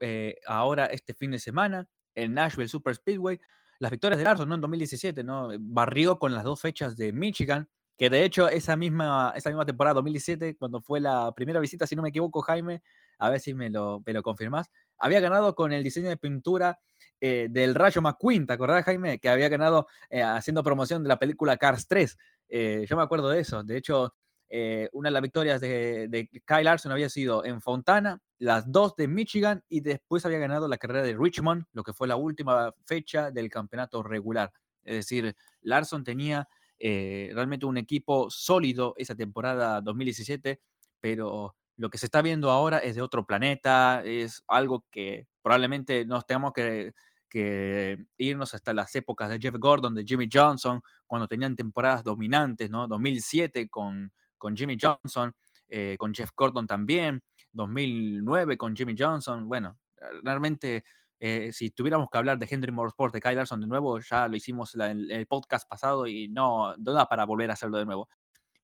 eh, 0.00 0.36
ahora 0.46 0.86
este 0.86 1.14
fin 1.14 1.30
de 1.30 1.38
semana 1.38 1.88
en 2.14 2.34
Nashville 2.34 2.68
Super 2.68 2.94
Speedway. 2.94 3.40
Las 3.78 3.90
victorias 3.90 4.18
de 4.18 4.24
Larson, 4.24 4.48
¿no? 4.48 4.56
En 4.56 4.60
2017, 4.60 5.22
¿no? 5.22 5.50
Barrió 5.60 6.18
con 6.18 6.34
las 6.34 6.44
dos 6.44 6.60
fechas 6.60 6.96
de 6.96 7.12
Michigan, 7.12 7.68
que 7.96 8.10
de 8.10 8.24
hecho 8.24 8.48
esa 8.48 8.76
misma, 8.76 9.32
esa 9.36 9.50
misma 9.50 9.64
temporada 9.64 9.94
2017, 9.94 10.56
cuando 10.56 10.80
fue 10.80 11.00
la 11.00 11.32
primera 11.32 11.60
visita, 11.60 11.86
si 11.86 11.94
no 11.94 12.02
me 12.02 12.08
equivoco, 12.08 12.42
Jaime, 12.42 12.82
a 13.18 13.30
ver 13.30 13.40
si 13.40 13.54
me 13.54 13.70
lo, 13.70 14.02
me 14.04 14.12
lo 14.12 14.22
confirmás, 14.22 14.70
había 14.98 15.20
ganado 15.20 15.54
con 15.54 15.72
el 15.72 15.82
diseño 15.82 16.08
de 16.08 16.16
pintura 16.16 16.78
eh, 17.20 17.48
del 17.50 17.74
Rayo 17.74 18.00
McQueen, 18.00 18.46
¿te 18.46 18.52
acordás, 18.52 18.84
Jaime? 18.84 19.18
Que 19.18 19.28
había 19.28 19.48
ganado 19.48 19.88
eh, 20.10 20.22
haciendo 20.22 20.62
promoción 20.62 21.02
de 21.02 21.08
la 21.08 21.18
película 21.18 21.56
Cars 21.56 21.88
3. 21.88 22.16
Eh, 22.48 22.86
yo 22.88 22.96
me 22.96 23.02
acuerdo 23.02 23.28
de 23.28 23.40
eso. 23.40 23.62
De 23.62 23.76
hecho, 23.76 24.14
eh, 24.50 24.88
una 24.92 25.08
de 25.08 25.12
las 25.12 25.22
victorias 25.22 25.60
de, 25.60 26.28
Kyle 26.46 26.64
Larson 26.64 26.92
había 26.92 27.10
sido 27.10 27.44
en 27.44 27.60
Fontana, 27.60 28.22
las 28.38 28.70
dos 28.70 28.96
de 28.96 29.06
Michigan 29.06 29.62
y 29.68 29.80
después 29.80 30.24
había 30.24 30.38
ganado 30.38 30.68
la 30.68 30.78
carrera 30.78 31.04
de 31.04 31.16
Richmond, 31.16 31.66
lo 31.72 31.82
que 31.82 31.92
fue 31.92 32.08
la 32.08 32.16
última 32.16 32.72
fecha 32.86 33.30
del 33.30 33.50
campeonato 33.50 34.02
regular. 34.02 34.52
Es 34.84 34.96
decir, 34.96 35.36
Larson 35.60 36.02
tenía 36.02 36.48
eh, 36.78 37.30
realmente 37.34 37.66
un 37.66 37.76
equipo 37.76 38.30
sólido 38.30 38.94
esa 38.96 39.14
temporada 39.14 39.82
2017, 39.82 40.60
pero 41.00 41.54
lo 41.76 41.90
que 41.90 41.98
se 41.98 42.06
está 42.06 42.22
viendo 42.22 42.50
ahora 42.50 42.78
es 42.78 42.94
de 42.94 43.02
otro 43.02 43.26
planeta, 43.26 44.02
es 44.04 44.42
algo 44.48 44.86
que 44.90 45.26
probablemente 45.42 46.06
nos 46.06 46.26
tengamos 46.26 46.52
que, 46.54 46.94
que 47.28 47.98
irnos 48.16 48.54
hasta 48.54 48.72
las 48.72 48.94
épocas 48.96 49.28
de 49.28 49.38
Jeff 49.38 49.56
Gordon, 49.58 49.94
de 49.94 50.04
Jimmy 50.04 50.28
Johnson, 50.32 50.80
cuando 51.06 51.28
tenían 51.28 51.54
temporadas 51.54 52.02
dominantes, 52.02 52.70
¿no? 52.70 52.88
2007 52.88 53.68
con, 53.68 54.10
con 54.38 54.56
Jimmy 54.56 54.76
Johnson, 54.80 55.32
eh, 55.68 55.96
con 55.98 56.14
Jeff 56.14 56.30
Gordon 56.34 56.66
también, 56.66 57.20
2009 57.52 58.56
con 58.56 58.74
Jimmy 58.74 58.94
Johnson. 58.98 59.48
Bueno, 59.48 59.78
realmente, 60.22 60.84
eh, 61.20 61.50
si 61.52 61.70
tuviéramos 61.70 62.08
que 62.10 62.18
hablar 62.18 62.38
de 62.38 62.46
Henry 62.50 62.72
Motorsport, 62.72 63.12
de 63.12 63.20
Kyle 63.20 63.36
Larson 63.36 63.60
de 63.60 63.66
nuevo, 63.66 63.98
ya 64.00 64.28
lo 64.28 64.36
hicimos 64.36 64.74
en 64.74 65.10
el 65.10 65.26
podcast 65.26 65.68
pasado 65.68 66.06
y 66.06 66.28
no, 66.28 66.76
no 66.76 66.92
da 66.92 67.06
para 67.06 67.26
volver 67.26 67.50
a 67.50 67.54
hacerlo 67.54 67.78
de 67.78 67.86
nuevo. 67.86 68.08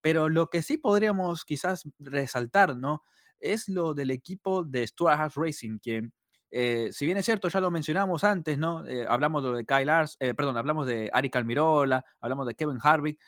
Pero 0.00 0.28
lo 0.28 0.48
que 0.48 0.62
sí 0.62 0.78
podríamos 0.78 1.44
quizás 1.44 1.82
resaltar, 1.98 2.76
¿no? 2.76 3.02
Es 3.40 3.68
lo 3.68 3.94
del 3.94 4.10
equipo 4.10 4.64
de 4.64 4.86
Stuart 4.86 5.18
Haas 5.20 5.34
Racing, 5.34 5.78
que 5.82 6.10
eh, 6.56 6.90
si 6.92 7.04
bien 7.04 7.18
es 7.18 7.24
cierto, 7.24 7.48
ya 7.48 7.60
lo 7.60 7.68
mencionamos 7.72 8.22
antes, 8.22 8.56
¿no? 8.58 8.86
Eh, 8.86 9.04
hablamos 9.08 9.42
de 9.42 9.66
Kyle 9.66 9.86
Lars, 9.86 10.16
eh, 10.20 10.34
perdón, 10.34 10.56
hablamos 10.56 10.86
de 10.86 11.10
Ari 11.12 11.28
Almirola, 11.32 12.04
hablamos 12.20 12.46
de 12.46 12.54
Kevin 12.54 12.78
Harvick. 12.80 13.20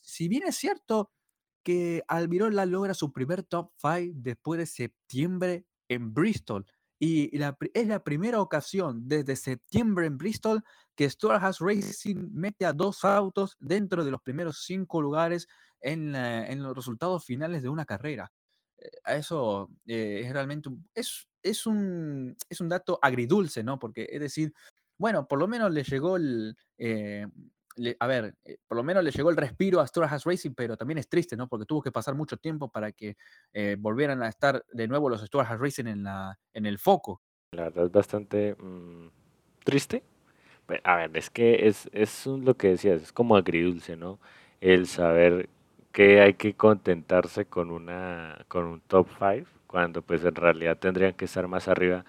Si 0.00 0.28
bien 0.28 0.44
es 0.46 0.56
cierto 0.56 1.10
que 1.62 2.02
Almirola 2.08 2.66
logra 2.66 2.94
su 2.94 3.12
primer 3.12 3.42
top 3.42 3.72
5 3.76 4.14
después 4.16 4.58
de 4.58 4.66
septiembre 4.66 5.66
en 5.88 6.14
Bristol. 6.14 6.66
Y 7.02 7.30
es 7.72 7.86
la 7.86 8.04
primera 8.04 8.42
ocasión 8.42 9.08
desde 9.08 9.34
septiembre 9.34 10.06
en 10.06 10.18
Bristol 10.18 10.62
que 10.94 11.08
Haas 11.30 11.58
Racing 11.58 12.28
mete 12.30 12.66
a 12.66 12.74
dos 12.74 13.04
autos 13.04 13.56
dentro 13.58 14.04
de 14.04 14.10
los 14.10 14.20
primeros 14.20 14.64
cinco 14.66 15.00
lugares 15.00 15.48
en, 15.80 16.12
los 16.62 16.76
resultados 16.76 17.24
finales 17.24 17.62
de 17.62 17.70
una 17.70 17.86
carrera. 17.86 18.30
Eh, 18.76 18.90
eso 19.16 19.70
eh, 19.86 20.24
es 20.26 20.32
realmente 20.32 20.68
es, 20.94 21.26
es, 21.42 21.66
un, 21.66 22.36
es 22.50 22.60
un 22.60 22.68
dato 22.68 22.98
agridulce, 23.00 23.64
¿no? 23.64 23.78
Porque 23.78 24.06
es 24.10 24.20
decir, 24.20 24.52
bueno, 24.98 25.26
por 25.26 25.38
lo 25.38 25.48
menos 25.48 25.72
le 25.72 25.82
llegó 25.82 26.16
el, 26.16 26.54
eh, 26.76 27.26
le- 27.76 27.96
a 28.00 28.06
ver, 28.06 28.34
eh, 28.44 28.58
por 28.66 28.76
lo 28.76 28.82
menos 28.82 29.02
le 29.04 29.10
llegó 29.10 29.30
el 29.30 29.36
respiro 29.36 29.80
a 29.80 29.86
Stuart 29.86 30.10
Haas 30.12 30.24
Racing, 30.24 30.52
pero 30.54 30.76
también 30.76 30.98
es 30.98 31.08
triste, 31.08 31.36
¿no? 31.36 31.48
Porque 31.48 31.66
tuvo 31.66 31.82
que 31.82 31.92
pasar 31.92 32.14
mucho 32.14 32.36
tiempo 32.36 32.68
para 32.70 32.92
que 32.92 33.16
eh, 33.52 33.76
volvieran 33.78 34.22
a 34.22 34.28
estar 34.28 34.64
de 34.72 34.88
nuevo 34.88 35.08
los 35.08 35.20
Stuart 35.22 35.48
Haas 35.50 35.60
Racing 35.60 35.86
en, 35.86 36.02
la, 36.04 36.38
en 36.54 36.66
el 36.66 36.78
foco. 36.78 37.22
La 37.52 37.64
verdad 37.64 37.86
es 37.86 37.92
bastante 37.92 38.54
mm, 38.58 39.08
triste. 39.64 40.02
A 40.84 40.96
ver, 40.96 41.16
es 41.16 41.30
que 41.30 41.66
es, 41.66 41.88
es 41.92 42.26
lo 42.26 42.56
que 42.56 42.68
decías, 42.68 43.02
es 43.02 43.12
como 43.12 43.36
agridulce, 43.36 43.96
¿no? 43.96 44.20
El 44.60 44.86
saber 44.86 45.48
que 45.92 46.20
hay 46.20 46.34
que 46.34 46.54
contentarse 46.54 47.46
con 47.46 47.70
una 47.72 48.44
con 48.48 48.64
un 48.66 48.80
top 48.82 49.08
5 49.18 49.50
cuando 49.66 50.02
pues 50.02 50.24
en 50.24 50.34
realidad 50.36 50.78
tendrían 50.78 51.14
que 51.14 51.24
estar 51.24 51.48
más 51.48 51.66
arriba 51.68 52.04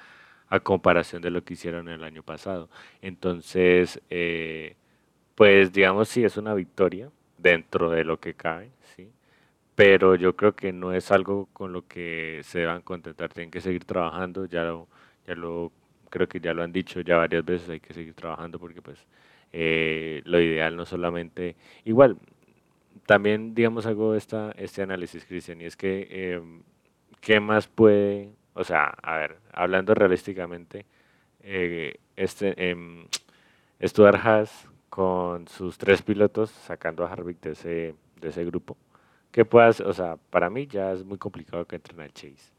a 0.47 0.59
comparación 0.59 1.21
de 1.23 1.31
lo 1.31 1.43
que 1.43 1.53
hicieron 1.55 1.89
el 1.89 2.03
año 2.03 2.23
pasado. 2.23 2.69
Entonces, 3.01 4.01
eh, 4.09 4.75
pues 5.35 5.71
digamos 5.73 6.09
sí 6.09 6.23
es 6.23 6.37
una 6.37 6.53
victoria 6.53 7.09
dentro 7.37 7.89
de 7.91 8.03
lo 8.03 8.19
que 8.19 8.33
cabe, 8.35 8.71
¿sí? 8.95 9.11
Pero 9.75 10.15
yo 10.15 10.35
creo 10.35 10.55
que 10.55 10.73
no 10.73 10.93
es 10.93 11.11
algo 11.11 11.47
con 11.53 11.73
lo 11.73 11.87
que 11.87 12.41
se 12.43 12.59
deban 12.59 12.81
contentar, 12.81 13.33
tienen 13.33 13.51
que 13.51 13.61
seguir 13.61 13.85
trabajando, 13.85 14.45
ya 14.45 14.63
lo, 14.63 14.87
ya 15.27 15.35
lo 15.35 15.71
creo 16.09 16.27
que 16.27 16.39
ya 16.39 16.53
lo 16.53 16.63
han 16.63 16.71
dicho 16.73 17.01
ya 17.01 17.17
varias 17.17 17.45
veces, 17.45 17.69
hay 17.69 17.79
que 17.79 17.93
seguir 17.93 18.13
trabajando 18.13 18.59
porque 18.59 18.81
pues 18.81 19.05
eh, 19.53 20.21
lo 20.25 20.39
ideal 20.41 20.75
no 20.75 20.85
solamente, 20.85 21.55
igual, 21.85 22.17
también 23.05 23.55
digamos 23.55 23.85
hago 23.85 24.15
esta, 24.15 24.51
este 24.57 24.81
análisis, 24.83 25.25
Cristian, 25.25 25.61
y 25.61 25.65
es 25.65 25.75
que 25.77 26.33
em, 26.35 26.63
¿qué 27.21 27.39
más 27.39 27.67
puede, 27.67 28.31
o 28.53 28.63
sea, 28.63 28.85
a 29.01 29.17
ver, 29.17 29.37
hablando 29.53 29.93
realísticamente, 29.95 30.85
eh, 31.41 31.95
este, 32.15 32.69
em, 32.69 33.05
Stuart 33.83 34.19
Haas 34.23 34.70
con 34.91 35.47
sus 35.47 35.79
tres 35.79 36.03
pilotos 36.03 36.51
sacando 36.51 37.05
a 37.05 37.11
Harvick 37.11 37.41
de 37.41 37.51
ese, 37.53 37.95
de 38.21 38.29
ese 38.29 38.45
grupo, 38.45 38.77
¿qué 39.31 39.45
puedas, 39.45 39.81
o 39.81 39.93
sea, 39.93 40.17
para 40.29 40.49
mí 40.51 40.67
ya 40.67 40.91
es 40.91 41.03
muy 41.05 41.17
complicado 41.17 41.65
que 41.65 41.77
entren 41.77 42.01
al 42.01 42.13
Chase 42.13 42.51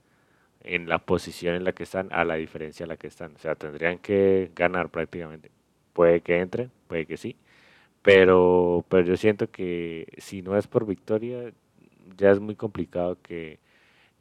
en 0.65 0.89
la 0.89 0.99
posición 0.99 1.55
en 1.55 1.65
la 1.65 1.73
que 1.73 1.83
están, 1.85 2.09
a 2.13 2.25
la 2.25 2.37
diferencia 2.37 2.85
en 2.85 2.89
la 2.91 2.97
que 2.97 3.09
están. 3.09 3.35
O 3.37 3.39
sea, 3.39 3.55
tendrían 3.55 3.99
que 3.99 4.51
ganar 4.55 4.91
prácticamente. 4.91 5.51
puede 5.93 6.21
que 6.23 6.39
entre, 6.41 6.71
puede 6.89 7.07
que 7.07 7.17
sí. 7.17 7.37
Pero, 8.03 8.85
pero 8.89 9.05
yo 9.07 9.17
siento 9.17 9.51
que 9.51 10.09
si 10.19 10.43
no 10.43 10.57
es 10.59 10.67
por 10.69 10.87
victoria, 10.87 11.53
ya 12.17 12.31
es 12.33 12.41
muy 12.41 12.57
complicado 12.57 13.19
que, 13.23 13.59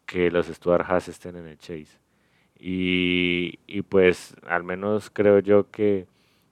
que 0.06 0.32
los 0.32 0.48
Stuart 0.48 0.86
Haas 0.90 1.08
estén 1.10 1.38
en 1.38 1.48
el 1.48 1.58
Chase. 1.60 2.00
Y, 2.60 3.60
y, 3.68 3.82
pues 3.84 4.36
al 4.48 4.64
menos 4.64 5.10
creo 5.10 5.40
yo 5.40 5.72
que 5.72 6.08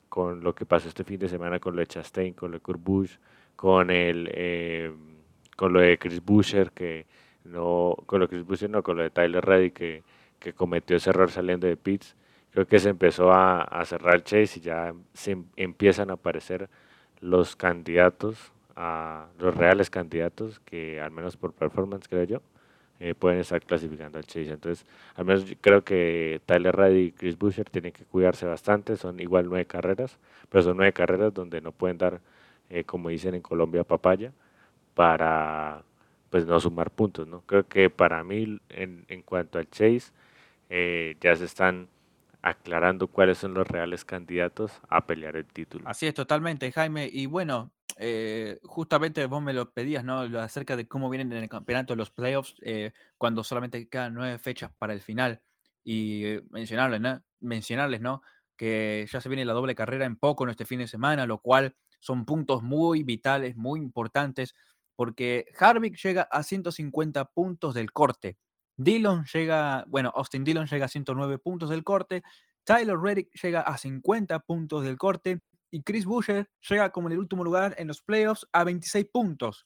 con 0.09 0.43
lo 0.43 0.53
que 0.53 0.65
pasó 0.65 0.89
este 0.89 1.03
fin 1.03 1.19
de 1.19 1.29
semana 1.29 1.59
con 1.59 1.75
lo 1.75 1.79
de 1.81 1.87
Chastain, 1.87 2.33
con 2.33 2.51
lo 2.51 2.57
de 2.57 2.61
Kurt 2.61 2.83
Busch, 2.83 3.17
con 3.55 3.91
el 3.91 4.29
eh, 4.33 4.91
con 5.55 5.73
lo 5.73 5.79
de 5.81 5.97
Chris 5.97 6.23
Buescher 6.23 6.71
que 6.71 7.05
no 7.45 7.95
con 8.05 8.19
lo 8.19 8.27
de 8.27 8.29
Chris 8.31 8.45
Buescher 8.45 8.69
no 8.69 8.83
con 8.83 8.97
lo 8.97 9.03
de 9.03 9.09
Tyler 9.11 9.43
Reddy 9.43 9.71
que, 9.71 10.03
que 10.39 10.53
cometió 10.53 10.97
ese 10.97 11.11
error 11.11 11.31
saliendo 11.31 11.67
de 11.67 11.77
pits. 11.77 12.15
Creo 12.51 12.65
que 12.65 12.79
se 12.79 12.89
empezó 12.89 13.31
a, 13.31 13.61
a 13.61 13.85
cerrar 13.85 14.15
el 14.15 14.23
chase 14.23 14.59
y 14.59 14.61
ya 14.61 14.93
se 15.13 15.31
em, 15.31 15.45
empiezan 15.55 16.09
a 16.09 16.13
aparecer 16.13 16.69
los 17.21 17.55
candidatos 17.55 18.51
a 18.75 19.27
los 19.37 19.55
reales 19.55 19.89
candidatos 19.89 20.59
que 20.61 20.99
al 21.01 21.11
menos 21.11 21.37
por 21.37 21.53
performance 21.53 22.07
creo 22.07 22.23
yo 22.23 22.41
eh, 22.99 23.15
pueden 23.15 23.39
estar 23.39 23.61
clasificando 23.61 24.17
al 24.17 24.25
Chase. 24.25 24.51
Entonces, 24.51 24.85
al 25.15 25.25
menos 25.25 25.45
creo 25.61 25.83
que 25.83 26.41
Tyler 26.45 26.75
Reddy 26.75 26.99
y 26.99 27.11
Chris 27.11 27.37
Buescher 27.37 27.69
tienen 27.69 27.91
que 27.93 28.03
cuidarse 28.05 28.45
bastante. 28.45 28.97
Son 28.97 29.19
igual 29.19 29.47
nueve 29.47 29.65
carreras, 29.65 30.17
pero 30.49 30.63
son 30.63 30.77
nueve 30.77 30.93
carreras 30.93 31.33
donde 31.33 31.61
no 31.61 31.71
pueden 31.71 31.97
dar, 31.97 32.21
eh, 32.69 32.83
como 32.83 33.09
dicen 33.09 33.35
en 33.35 33.41
Colombia, 33.41 33.83
papaya 33.83 34.33
para 34.93 35.83
pues 36.29 36.45
no 36.45 36.59
sumar 36.59 36.91
puntos. 36.91 37.27
¿no? 37.27 37.41
Creo 37.41 37.67
que 37.67 37.89
para 37.89 38.23
mí, 38.23 38.59
en, 38.69 39.05
en 39.07 39.21
cuanto 39.21 39.59
al 39.59 39.69
Chase, 39.69 40.11
eh, 40.69 41.15
ya 41.21 41.35
se 41.35 41.45
están 41.45 41.87
aclarando 42.41 43.07
cuáles 43.07 43.37
son 43.37 43.53
los 43.53 43.67
reales 43.67 44.05
candidatos 44.05 44.71
a 44.89 45.05
pelear 45.05 45.35
el 45.35 45.45
título. 45.45 45.87
Así 45.87 46.05
es, 46.07 46.13
totalmente, 46.13 46.71
Jaime. 46.71 47.09
Y 47.11 47.25
bueno, 47.25 47.71
eh, 48.01 48.59
justamente 48.63 49.25
vos 49.25 49.41
me 49.43 49.51
lo 49.51 49.73
pedías, 49.73 50.05
¿no? 50.05 50.21
Acerca 50.39 50.77
de 50.77 50.87
cómo 50.87 51.09
vienen 51.09 51.33
en 51.33 51.43
el 51.43 51.49
campeonato 51.49 51.97
los 51.97 52.11
playoffs, 52.11 52.55
eh, 52.61 52.93
cuando 53.17 53.43
solamente 53.43 53.89
quedan 53.89 54.13
nueve 54.13 54.39
fechas 54.39 54.71
para 54.77 54.93
el 54.93 55.01
final. 55.01 55.41
Y 55.83 56.23
eh, 56.23 56.41
mencionarles, 56.49 57.01
¿no? 57.01 57.21
Mencionarles, 57.41 57.99
¿no? 57.99 58.21
Que 58.55 59.05
ya 59.11 59.19
se 59.19 59.27
viene 59.27 59.43
la 59.43 59.51
doble 59.51 59.75
carrera 59.75 60.05
en 60.05 60.15
poco 60.15 60.45
en 60.45 60.51
este 60.51 60.65
fin 60.65 60.79
de 60.79 60.87
semana, 60.87 61.25
lo 61.25 61.39
cual 61.41 61.75
son 61.99 62.23
puntos 62.25 62.63
muy 62.63 63.03
vitales, 63.03 63.57
muy 63.57 63.81
importantes, 63.81 64.55
porque 64.95 65.47
Harvick 65.59 65.97
llega 65.97 66.21
a 66.23 66.43
150 66.43 67.25
puntos 67.25 67.73
del 67.73 67.91
corte. 67.91 68.37
Dillon 68.77 69.25
llega, 69.25 69.83
bueno, 69.89 70.13
Austin 70.15 70.45
Dillon 70.45 70.67
llega 70.67 70.85
a 70.85 70.89
109 70.89 71.37
puntos 71.39 71.69
del 71.69 71.83
corte. 71.83 72.23
Tyler 72.63 72.97
Reddick 72.97 73.29
llega 73.41 73.59
a 73.59 73.77
50 73.77 74.39
puntos 74.39 74.85
del 74.85 74.97
corte 74.97 75.41
y 75.71 75.83
Chris 75.83 76.05
Buescher 76.05 76.49
llega 76.67 76.91
como 76.91 77.07
en 77.07 77.13
el 77.13 77.19
último 77.19 77.43
lugar 77.43 77.75
en 77.77 77.87
los 77.87 78.01
playoffs 78.01 78.47
a 78.51 78.63
26 78.63 79.07
puntos. 79.11 79.65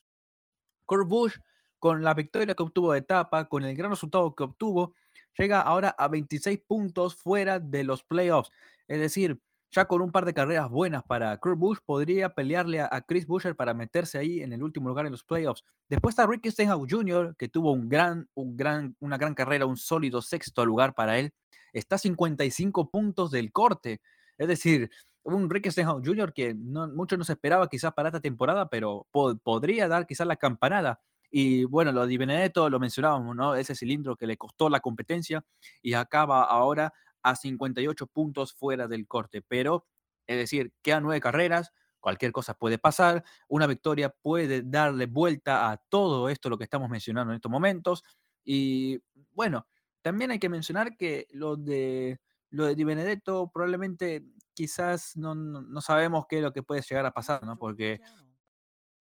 Kurt 0.86 1.08
Busch, 1.08 1.38
con 1.78 2.02
la 2.02 2.14
victoria 2.14 2.54
que 2.54 2.62
obtuvo 2.62 2.92
de 2.92 3.00
etapa, 3.00 3.48
con 3.48 3.64
el 3.64 3.76
gran 3.76 3.90
resultado 3.90 4.34
que 4.34 4.44
obtuvo, 4.44 4.94
llega 5.38 5.60
ahora 5.60 5.94
a 5.96 6.08
26 6.08 6.60
puntos 6.66 7.16
fuera 7.16 7.58
de 7.58 7.84
los 7.84 8.04
playoffs. 8.04 8.50
Es 8.86 9.00
decir, 9.00 9.40
ya 9.74 9.86
con 9.86 10.02
un 10.02 10.12
par 10.12 10.24
de 10.24 10.34
carreras 10.34 10.70
buenas 10.70 11.02
para 11.02 11.36
Kurt 11.38 11.58
Busch, 11.58 11.80
podría 11.84 12.32
pelearle 12.32 12.80
a, 12.80 13.04
Chris 13.06 13.26
Buescher 13.26 13.56
para 13.56 13.74
meterse 13.74 14.18
ahí 14.18 14.40
en 14.40 14.52
el 14.52 14.62
último 14.62 14.88
lugar 14.88 15.06
en 15.06 15.12
los 15.12 15.24
playoffs. 15.24 15.64
Después 15.88 16.12
está 16.12 16.26
Ricky 16.26 16.50
Stenhouse 16.50 16.86
Jr., 16.88 17.34
que 17.36 17.48
tuvo 17.48 17.72
un 17.72 17.88
gran, 17.88 18.28
un 18.34 18.56
gran, 18.56 18.96
una 19.00 19.18
gran 19.18 19.34
carrera, 19.34 19.66
un 19.66 19.76
sólido 19.76 20.22
sexto 20.22 20.64
lugar 20.64 20.94
para 20.94 21.18
él. 21.18 21.32
Está 21.72 21.96
a 21.96 21.98
55 21.98 22.90
puntos 22.90 23.32
del 23.32 23.50
corte. 23.50 24.00
Es 24.38 24.46
decir, 24.46 24.90
un 25.24 25.50
Ricky 25.50 25.70
Stenhouse 25.70 26.06
Jr. 26.06 26.32
que 26.32 26.54
no, 26.54 26.86
mucho 26.88 27.16
no 27.16 27.24
se 27.24 27.32
esperaba 27.32 27.68
quizás 27.68 27.92
para 27.94 28.08
esta 28.10 28.20
temporada, 28.20 28.68
pero 28.68 29.06
podría 29.10 29.88
dar 29.88 30.06
quizás 30.06 30.26
la 30.26 30.36
campanada. 30.36 31.00
Y 31.30 31.64
bueno, 31.64 31.90
lo 31.92 32.06
de 32.06 32.18
Benedetto 32.18 32.70
lo 32.70 32.78
mencionábamos, 32.78 33.34
¿no? 33.34 33.54
Ese 33.56 33.74
cilindro 33.74 34.16
que 34.16 34.26
le 34.26 34.36
costó 34.36 34.68
la 34.68 34.80
competencia 34.80 35.44
y 35.82 35.94
acaba 35.94 36.44
ahora 36.44 36.92
a 37.22 37.34
58 37.34 38.06
puntos 38.06 38.52
fuera 38.54 38.86
del 38.86 39.08
corte. 39.08 39.42
Pero, 39.42 39.86
es 40.26 40.36
decir, 40.36 40.72
quedan 40.82 41.02
nueve 41.02 41.20
carreras, 41.20 41.72
cualquier 41.98 42.30
cosa 42.30 42.54
puede 42.54 42.78
pasar. 42.78 43.24
Una 43.48 43.66
victoria 43.66 44.10
puede 44.10 44.62
darle 44.62 45.06
vuelta 45.06 45.70
a 45.72 45.78
todo 45.78 46.28
esto, 46.28 46.50
lo 46.50 46.58
que 46.58 46.64
estamos 46.64 46.88
mencionando 46.88 47.32
en 47.32 47.36
estos 47.36 47.50
momentos. 47.50 48.04
Y 48.44 49.00
bueno, 49.32 49.66
también 50.02 50.30
hay 50.30 50.38
que 50.38 50.50
mencionar 50.50 50.96
que 50.96 51.26
lo 51.30 51.56
de 51.56 52.20
lo 52.50 52.66
de 52.66 52.76
Di 52.76 52.84
Benedetto 52.84 53.50
probablemente 53.52 54.22
quizás 54.54 55.16
no, 55.16 55.34
no, 55.34 55.80
sabemos 55.80 56.26
qué 56.28 56.36
es 56.36 56.42
lo 56.42 56.52
que 56.52 56.62
puede 56.62 56.82
llegar 56.82 57.04
a 57.06 57.12
pasar, 57.12 57.42
¿no? 57.44 57.58
Porque 57.58 58.00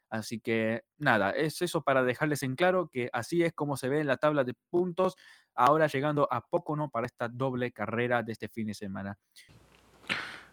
así 0.10 0.40
que 0.40 0.84
nada, 0.98 1.32
es 1.32 1.62
eso 1.62 1.82
para 1.82 2.04
dejarles 2.04 2.44
en 2.44 2.56
claro 2.56 2.88
que 2.88 3.10
así 3.14 3.44
es 3.44 3.54
como 3.54 3.78
se 3.78 3.90
ve 3.90 4.00
en 4.02 4.08
la 4.08 4.18
tabla 4.18 4.44
de 4.44 4.54
puntos, 4.70 5.16
ahora 5.56 5.88
llegando 5.88 6.28
a 6.32 6.42
poco, 6.42 6.76
¿no? 6.76 6.90
Para 6.90 7.06
esta 7.06 7.28
doble 7.28 7.72
carrera 7.72 8.22
de 8.24 8.34
este 8.34 8.50
fin 8.50 8.68
de 8.68 8.74
semana. 8.74 9.18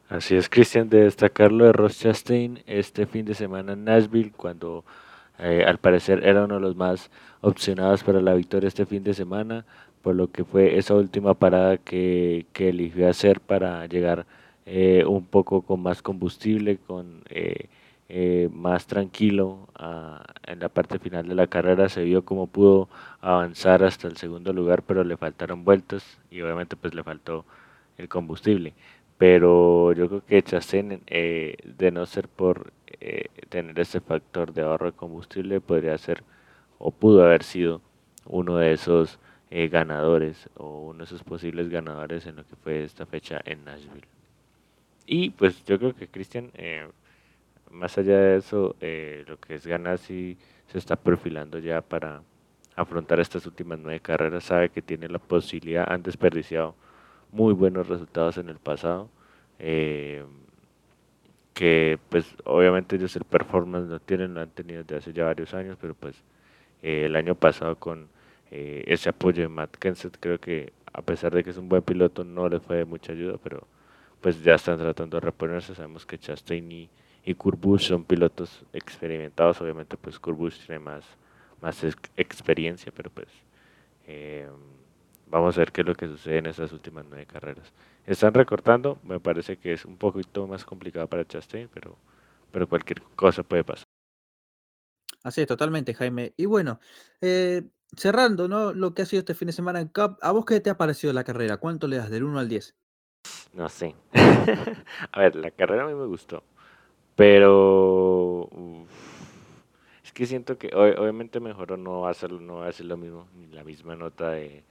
Así 0.09 0.35
es, 0.35 0.49
Cristian, 0.49 0.89
de 0.89 1.05
destacarlo 1.05 1.67
de 1.67 1.73
Ross 1.73 2.01
Chastain 2.01 2.63
este 2.67 3.07
fin 3.07 3.25
de 3.25 3.35
semana 3.35 3.75
en 3.75 3.85
Nashville, 3.85 4.33
cuando 4.33 4.85
eh, 5.39 5.65
al 5.65 5.79
parecer 5.79 6.25
era 6.27 6.45
uno 6.45 6.57
de 6.57 6.61
los 6.61 6.75
más 6.75 7.11
opcionados 7.41 8.03
para 8.03 8.21
la 8.21 8.35
victoria 8.35 8.67
este 8.67 8.87
fin 8.87 9.05
de 9.05 9.15
semana, 9.15 9.65
por 10.03 10.15
lo 10.17 10.31
que 10.31 10.45
fue 10.45 10.79
esa 10.79 10.95
última 10.95 11.35
parada 11.35 11.77
que, 11.79 12.47
que 12.53 12.71
eligió 12.71 13.09
hacer 13.09 13.41
para 13.41 13.87
llegar 13.87 14.27
eh, 14.72 15.04
un 15.04 15.26
poco 15.26 15.62
con 15.62 15.80
más 15.83 16.00
combustible, 16.00 16.78
con 16.78 17.24
eh, 17.28 17.66
eh, 18.09 18.48
más 18.52 18.87
tranquilo 18.87 19.68
ah, 19.74 20.24
en 20.46 20.61
la 20.61 20.68
parte 20.68 21.00
final 21.00 21.26
de 21.26 21.35
la 21.35 21.48
carrera. 21.48 21.88
Se 21.88 22.04
vio 22.04 22.24
como 22.24 22.46
pudo 22.46 22.88
avanzar 23.20 23.83
hasta 23.83 24.06
el 24.06 24.16
segundo 24.16 24.52
lugar, 24.52 24.83
pero 24.85 25.02
le 25.02 25.16
faltaron 25.16 25.64
vueltas 25.64 26.20
y 26.30 26.40
obviamente 26.42 26.76
pues 26.76 26.94
le 26.94 27.02
faltó 27.02 27.44
el 27.98 28.09
combustible. 28.09 28.74
Pero 29.18 29.92
yo 29.92 30.09
creo 30.09 30.24
que 30.26 30.42
Chastain, 30.42 31.02
de 31.06 31.90
no 31.92 32.06
ser 32.06 32.28
por 32.28 32.72
tener 33.48 33.78
ese 33.80 34.00
factor 34.00 34.52
de 34.52 34.62
ahorro 34.62 34.87
de 34.92 34.96
combustible, 34.96 35.61
podría 35.61 35.98
ser 35.98 36.22
o 36.78 36.92
pudo 36.92 37.24
haber 37.24 37.42
sido 37.42 37.80
uno 38.26 38.56
de 38.59 38.72
esos 38.72 39.18
ganadores 39.50 40.48
o 40.56 40.80
uno 40.90 40.98
de 40.98 41.04
esos 41.04 41.24
posibles 41.24 41.68
ganadores 41.70 42.26
en 42.26 42.37
lo 42.37 42.44
que 42.46 42.56
fue 42.56 42.85
esta 42.85 43.06
fecha 43.06 43.40
en 43.44 43.64
Nashville. 43.64 44.19
Y 45.12 45.31
pues 45.31 45.64
yo 45.64 45.77
creo 45.77 45.92
que 45.92 46.07
Cristian, 46.07 46.53
eh, 46.55 46.87
más 47.68 47.99
allá 47.99 48.16
de 48.16 48.37
eso, 48.37 48.77
eh, 48.81 49.25
lo 49.27 49.40
que 49.40 49.57
es 49.57 49.66
Ganassi 49.66 50.38
se 50.68 50.79
está 50.79 50.94
perfilando 50.94 51.59
ya 51.59 51.81
para 51.81 52.23
afrontar 52.77 53.18
estas 53.18 53.44
últimas 53.44 53.81
nueve 53.81 53.99
carreras. 53.99 54.44
Sabe 54.44 54.68
que 54.68 54.83
tiene 54.83 55.09
la 55.09 55.18
posibilidad, 55.18 55.92
han 55.92 56.05
desperdiciado 56.05 56.77
muy 57.33 57.55
buenos 57.55 57.88
resultados 57.88 58.38
en 58.38 58.51
el 58.51 58.59
pasado. 58.61 59.11
Eh, 59.59 60.25
que 61.55 61.99
pues 62.09 62.33
obviamente 62.44 62.94
ellos 62.94 63.16
el 63.16 63.25
performance 63.25 63.88
no 63.88 63.99
tienen, 63.99 64.35
lo 64.35 64.42
han 64.42 64.51
tenido 64.51 64.85
desde 64.85 64.96
hace 64.99 65.12
ya 65.12 65.25
varios 65.25 65.55
años, 65.55 65.77
pero 65.81 65.94
pues 65.94 66.23
el 66.83 67.16
año 67.16 67.35
pasado 67.35 67.75
con 67.77 68.09
ese 68.53 69.09
apoyo 69.09 69.42
de 69.42 69.49
Matt 69.49 69.77
Kenseth 69.77 70.18
creo 70.20 70.38
que 70.38 70.73
a 70.92 71.03
pesar 71.03 71.35
de 71.35 71.42
que 71.42 71.51
es 71.51 71.57
un 71.57 71.68
buen 71.68 71.83
piloto 71.83 72.23
no 72.23 72.49
les 72.49 72.62
fue 72.62 72.77
de 72.77 72.85
mucha 72.85 73.12
ayuda, 73.12 73.37
pero 73.42 73.66
pues 74.20 74.42
ya 74.42 74.54
están 74.54 74.78
tratando 74.78 75.16
de 75.16 75.20
reponerse. 75.20 75.74
Sabemos 75.74 76.06
que 76.06 76.18
Chastain 76.18 76.70
y, 76.70 76.90
y 77.24 77.37
son 77.78 78.04
pilotos 78.04 78.64
experimentados. 78.72 79.61
Obviamente, 79.61 79.96
pues 79.96 80.18
Kurt 80.18 80.38
tiene 80.66 80.78
más, 80.78 81.04
más 81.61 81.83
experiencia, 82.16 82.92
pero 82.94 83.11
pues 83.11 83.28
eh, 84.06 84.48
vamos 85.26 85.56
a 85.56 85.61
ver 85.61 85.72
qué 85.72 85.83
es 85.83 85.87
lo 85.87 85.94
que 85.94 86.06
sucede 86.06 86.38
en 86.38 86.46
esas 86.46 86.72
últimas 86.72 87.04
nueve 87.09 87.26
carreras. 87.26 87.72
Están 88.06 88.35
recortando, 88.35 88.98
me 89.04 89.20
parece 89.20 89.56
que 89.56 89.72
es 89.72 89.85
un 89.85 89.96
poquito 89.96 90.46
más 90.46 90.64
complicado 90.64 91.06
para 91.06 91.26
Chastain, 91.26 91.68
pero, 91.72 91.96
pero 92.50 92.68
cualquier 92.68 93.02
cosa 93.14 93.42
puede 93.42 93.64
pasar. 93.64 93.85
Así 95.23 95.42
es, 95.42 95.46
totalmente, 95.46 95.94
Jaime. 95.94 96.33
Y 96.37 96.46
bueno, 96.46 96.81
eh, 97.21 97.62
cerrando 97.96 98.48
¿no? 98.48 98.73
lo 98.73 98.94
que 98.94 99.02
ha 99.02 99.06
sido 99.06 99.21
este 99.21 99.35
fin 99.35 99.46
de 99.46 99.52
semana 99.52 99.81
en 99.81 99.88
Cup, 99.88 100.16
¿a 100.23 100.33
vos 100.33 100.44
qué 100.44 100.60
te 100.60 100.71
ha 100.71 100.79
parecido 100.79 101.12
la 101.12 101.25
carrera? 101.25 101.58
¿Cuánto 101.58 101.88
le 101.88 101.96
das 101.96 102.10
del 102.10 102.25
1 102.25 102.38
al 102.38 102.48
10? 102.48 102.75
No 103.53 103.69
sé. 103.69 103.94
a 105.13 105.21
ver, 105.21 105.37
la 105.37 105.51
carrera 105.51 105.85
a 105.85 105.88
mí 105.88 105.94
me 105.94 106.07
gustó. 106.07 106.42
Pero 107.17 108.48
es 110.05 110.13
que 110.13 110.27
siento 110.27 110.59
que 110.59 110.71
obviamente 110.75 111.40
mejoró, 111.40 111.77
no 111.77 112.03
va 112.03 112.11
a 112.11 112.15
ser, 112.15 112.33
no 112.33 112.57
va 112.57 112.69
a 112.69 112.73
ser 112.73 112.87
lo 112.87 112.96
mismo, 112.96 113.27
ni 113.37 113.48
la 113.48 113.65
misma 113.65 113.96
nota 113.96 114.31
de, 114.31 114.65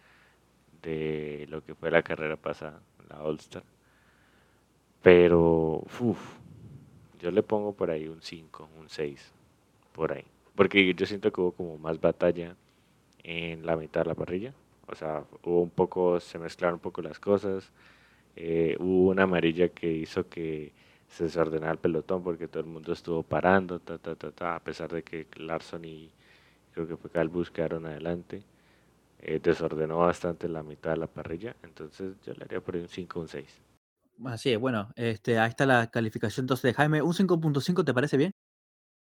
de 0.83 1.47
lo 1.49 1.63
que 1.63 1.75
fue 1.75 1.91
la 1.91 2.03
carrera 2.03 2.37
pasada, 2.37 2.81
la 3.09 3.23
All 3.23 3.37
Star. 3.37 3.63
Pero 5.01 5.83
yo 7.19 7.31
le 7.31 7.43
pongo 7.43 7.73
por 7.73 7.91
ahí 7.91 8.07
un 8.07 8.21
5, 8.21 8.69
un 8.79 8.89
6, 8.89 9.31
por 9.93 10.11
ahí. 10.13 10.25
Porque 10.55 10.93
yo 10.93 11.05
siento 11.05 11.31
que 11.31 11.41
hubo 11.41 11.51
como 11.51 11.77
más 11.77 11.99
batalla 12.01 12.55
en 13.23 13.65
la 13.65 13.77
mitad 13.77 14.01
de 14.03 14.09
la 14.09 14.15
parrilla. 14.15 14.53
O 14.87 14.95
sea, 14.95 15.23
hubo 15.43 15.61
un 15.61 15.69
poco, 15.69 16.19
se 16.19 16.39
mezclaron 16.39 16.75
un 16.75 16.81
poco 16.81 17.01
las 17.01 17.19
cosas. 17.19 17.71
Eh, 18.41 18.77
hubo 18.79 19.09
una 19.09 19.23
amarilla 19.23 19.67
que 19.67 19.91
hizo 19.91 20.29
que 20.29 20.71
se 21.09 21.25
desordenaba 21.25 21.73
el 21.73 21.77
pelotón 21.77 22.23
porque 22.23 22.47
todo 22.47 22.61
el 22.61 22.69
mundo 22.69 22.93
estuvo 22.93 23.21
parando, 23.21 23.79
ta, 23.79 23.97
ta, 23.97 24.15
ta, 24.15 24.55
a 24.55 24.59
pesar 24.61 24.89
de 24.93 25.03
que 25.03 25.27
Larson 25.35 25.83
y 25.83 26.09
creo 26.73 26.87
que 26.87 26.95
fue 26.95 27.09
Cal 27.09 27.29
quedaron 27.53 27.85
adelante. 27.85 28.41
Eh, 29.21 29.41
desordenó 29.43 29.97
bastante 29.97 30.47
la 30.47 30.63
mitad 30.63 30.91
de 30.91 30.97
la 30.97 31.07
parrilla, 31.07 31.53
entonces 31.63 32.15
yo 32.25 32.33
le 32.33 32.45
haría 32.45 32.61
por 32.61 32.77
un 32.77 32.87
5 32.87 33.19
un 33.19 33.27
6. 33.27 33.59
Así 34.23 34.53
es, 34.53 34.59
bueno, 34.59 34.89
este, 34.95 35.37
ahí 35.37 35.49
está 35.49 35.65
la 35.65 35.87
calificación 35.87 36.45
entonces 36.45 36.63
de 36.63 36.73
Jaime. 36.73 37.01
¿Un 37.01 37.13
5.5 37.13 37.83
te 37.83 37.93
parece 37.93 38.15
bien? 38.15 38.31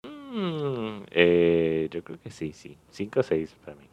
Mm, 0.04 1.04
eh, 1.12 1.88
yo 1.92 2.04
creo 2.04 2.20
que 2.20 2.32
sí, 2.32 2.52
sí. 2.54 2.76
5 2.90 3.20
o 3.20 3.24
6 3.24 3.56
para 3.64 3.78
mí. 3.78 3.88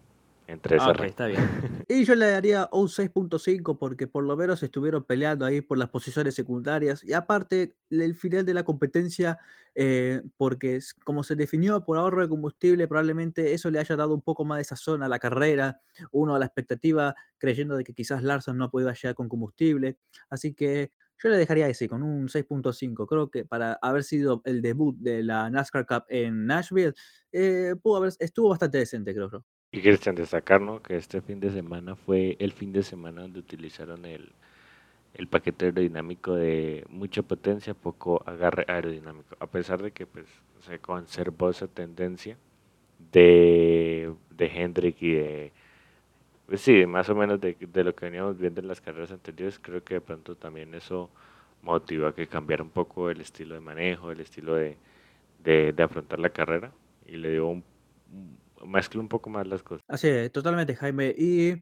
Entre 0.47 0.77
ah, 0.79 0.95
está 1.05 1.27
bien. 1.27 1.39
y 1.89 2.05
yo 2.05 2.15
le 2.15 2.27
daría 2.27 2.69
un 2.73 2.89
6.5 2.89 3.79
porque 3.79 4.07
por 4.07 4.25
lo 4.25 4.37
menos 4.37 4.63
estuvieron 4.63 5.05
peleando 5.05 5.47
ahí 5.47 5.63
por 5.63 5.79
las 5.79 5.89
posiciones 5.89 6.35
secundarias. 6.35 7.03
Y 7.03 7.15
aparte, 7.15 7.77
el 7.89 8.15
final 8.15 8.45
de 8.45 8.53
la 8.53 8.63
competencia, 8.63 9.39
eh, 9.75 10.23
porque 10.37 10.81
como 11.05 11.23
se 11.23 11.35
definió 11.35 11.85
por 11.85 11.97
ahorro 11.97 12.21
de 12.21 12.29
combustible, 12.29 12.87
probablemente 12.87 13.55
eso 13.55 13.71
le 13.71 13.79
haya 13.79 13.97
dado 13.97 14.15
un 14.15 14.21
poco 14.21 14.45
más 14.45 14.59
de 14.59 14.65
sazón 14.65 15.03
a 15.03 15.09
la 15.09 15.19
carrera. 15.19 15.81
Uno 16.11 16.35
a 16.35 16.39
la 16.39 16.47
expectativa 16.47 17.15
creyendo 17.39 17.77
de 17.77 17.85
que 17.85 17.95
quizás 17.95 18.23
Larson 18.23 18.59
no 18.59 18.71
podía 18.71 18.93
llegar 18.93 19.15
con 19.15 19.31
combustible. 19.31 19.97
Así 20.29 20.53
que 20.53 20.93
yo 21.23 21.31
le 21.31 21.39
dejaría 21.39 21.69
ese 21.69 21.89
con 21.89 22.03
un 22.03 22.29
6.5. 22.29 23.07
Creo 23.07 23.31
que 23.31 23.47
para 23.47 23.75
haber 23.81 24.05
sido 24.05 24.43
el 24.45 24.61
debut 24.61 24.95
de 24.99 25.23
la 25.23 25.49
NASCAR 25.49 25.87
Cup 25.87 26.05
en 26.09 26.45
Nashville, 26.45 26.93
eh, 27.33 27.75
pudo 27.83 27.97
haber, 27.97 28.13
estuvo 28.19 28.51
bastante 28.51 28.77
decente, 28.79 29.15
creo 29.15 29.31
yo. 29.31 29.45
Y 29.75 29.81
Cristian, 29.83 30.15
destacar 30.15 30.61
que 30.83 30.95
este 30.95 31.21
fin 31.21 31.41
de 31.41 31.51
semana 31.51 31.97
fue 31.97 32.37
el 32.39 32.53
fin 32.53 32.73
de 32.73 32.85
semana 32.85 33.23
donde 33.23 33.41
utilizaron 33.41 34.05
el, 34.05 34.31
el 35.15 35.27
paquete 35.27 35.65
aerodinámico 35.65 36.33
de 36.37 36.85
mucha 36.89 37.23
potencia, 37.23 37.75
poco 37.75 38.23
agarre 38.25 38.65
aerodinámico, 38.69 39.37
a 39.41 39.49
pesar 39.49 39.83
de 39.83 39.91
que 39.91 40.07
pues, 40.07 40.27
se 40.61 40.79
conservó 40.79 41.51
esa 41.51 41.67
tendencia 41.67 42.37
de, 43.11 44.15
de 44.31 44.47
Hendrick 44.47 45.03
y 45.03 45.15
de 45.15 45.53
pues 46.47 46.61
sí, 46.61 46.87
más 46.87 47.09
o 47.09 47.17
menos 47.17 47.41
de, 47.41 47.57
lo 47.83 47.97
que 47.97 48.05
veníamos 48.05 48.39
viendo 48.39 48.61
en 48.61 48.69
las 48.69 48.81
carreras 48.81 49.11
anteriores, 49.11 49.59
creo 49.59 49.83
que 49.83 49.95
de 49.95 50.01
pronto 50.01 50.37
también 50.37 50.73
eso 50.75 51.11
motiva 51.63 52.11
a 52.11 52.15
que 52.15 52.29
cambiara 52.29 52.63
un 52.63 52.71
poco 52.71 53.11
el 53.11 53.21
estilo 53.21 53.57
de 53.57 53.61
manejo, 53.61 54.13
el 54.13 54.21
estilo 54.21 54.55
de, 54.55 54.77
afrontar 55.83 56.21
la 56.21 56.31
carrera. 56.31 56.71
Y 57.07 57.17
le 57.17 57.33
dio 57.33 57.49
un, 57.49 57.65
mezcló 58.65 59.01
un 59.01 59.09
poco 59.09 59.31
más 59.31 59.47
las 59.47 59.63
cosas. 59.63 59.85
Así 59.89 60.09
es, 60.09 60.33
totalmente, 60.33 60.75
Jaime. 60.77 61.15
Y 61.17 61.55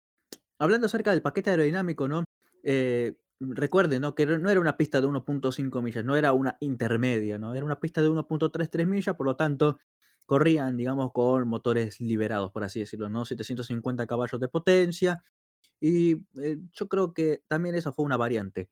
hablando 0.58 0.86
acerca 0.86 1.10
del 1.10 1.22
paquete 1.22 1.50
aerodinámico, 1.50 2.08
¿no? 2.08 2.24
Eh, 2.62 3.14
recuerden, 3.40 4.02
¿no? 4.02 4.14
Que 4.14 4.26
no 4.26 4.50
era 4.50 4.60
una 4.60 4.76
pista 4.76 5.00
de 5.00 5.06
1.5 5.06 5.82
millas, 5.82 6.04
no 6.04 6.16
era 6.16 6.32
una 6.32 6.56
intermedia, 6.60 7.38
¿no? 7.38 7.54
Era 7.54 7.64
una 7.64 7.80
pista 7.80 8.02
de 8.02 8.08
1.33 8.08 8.86
millas, 8.86 9.16
por 9.16 9.26
lo 9.26 9.36
tanto, 9.36 9.78
corrían, 10.26 10.76
digamos, 10.76 11.12
con 11.12 11.48
motores 11.48 12.00
liberados, 12.00 12.52
por 12.52 12.64
así 12.64 12.80
decirlo, 12.80 13.08
¿no? 13.08 13.24
750 13.24 14.06
caballos 14.06 14.40
de 14.40 14.48
potencia. 14.48 15.22
Y 15.80 16.24
eh, 16.40 16.58
yo 16.72 16.88
creo 16.88 17.12
que 17.12 17.42
también 17.48 17.74
eso 17.74 17.92
fue 17.92 18.04
una 18.04 18.16
variante. 18.16 18.68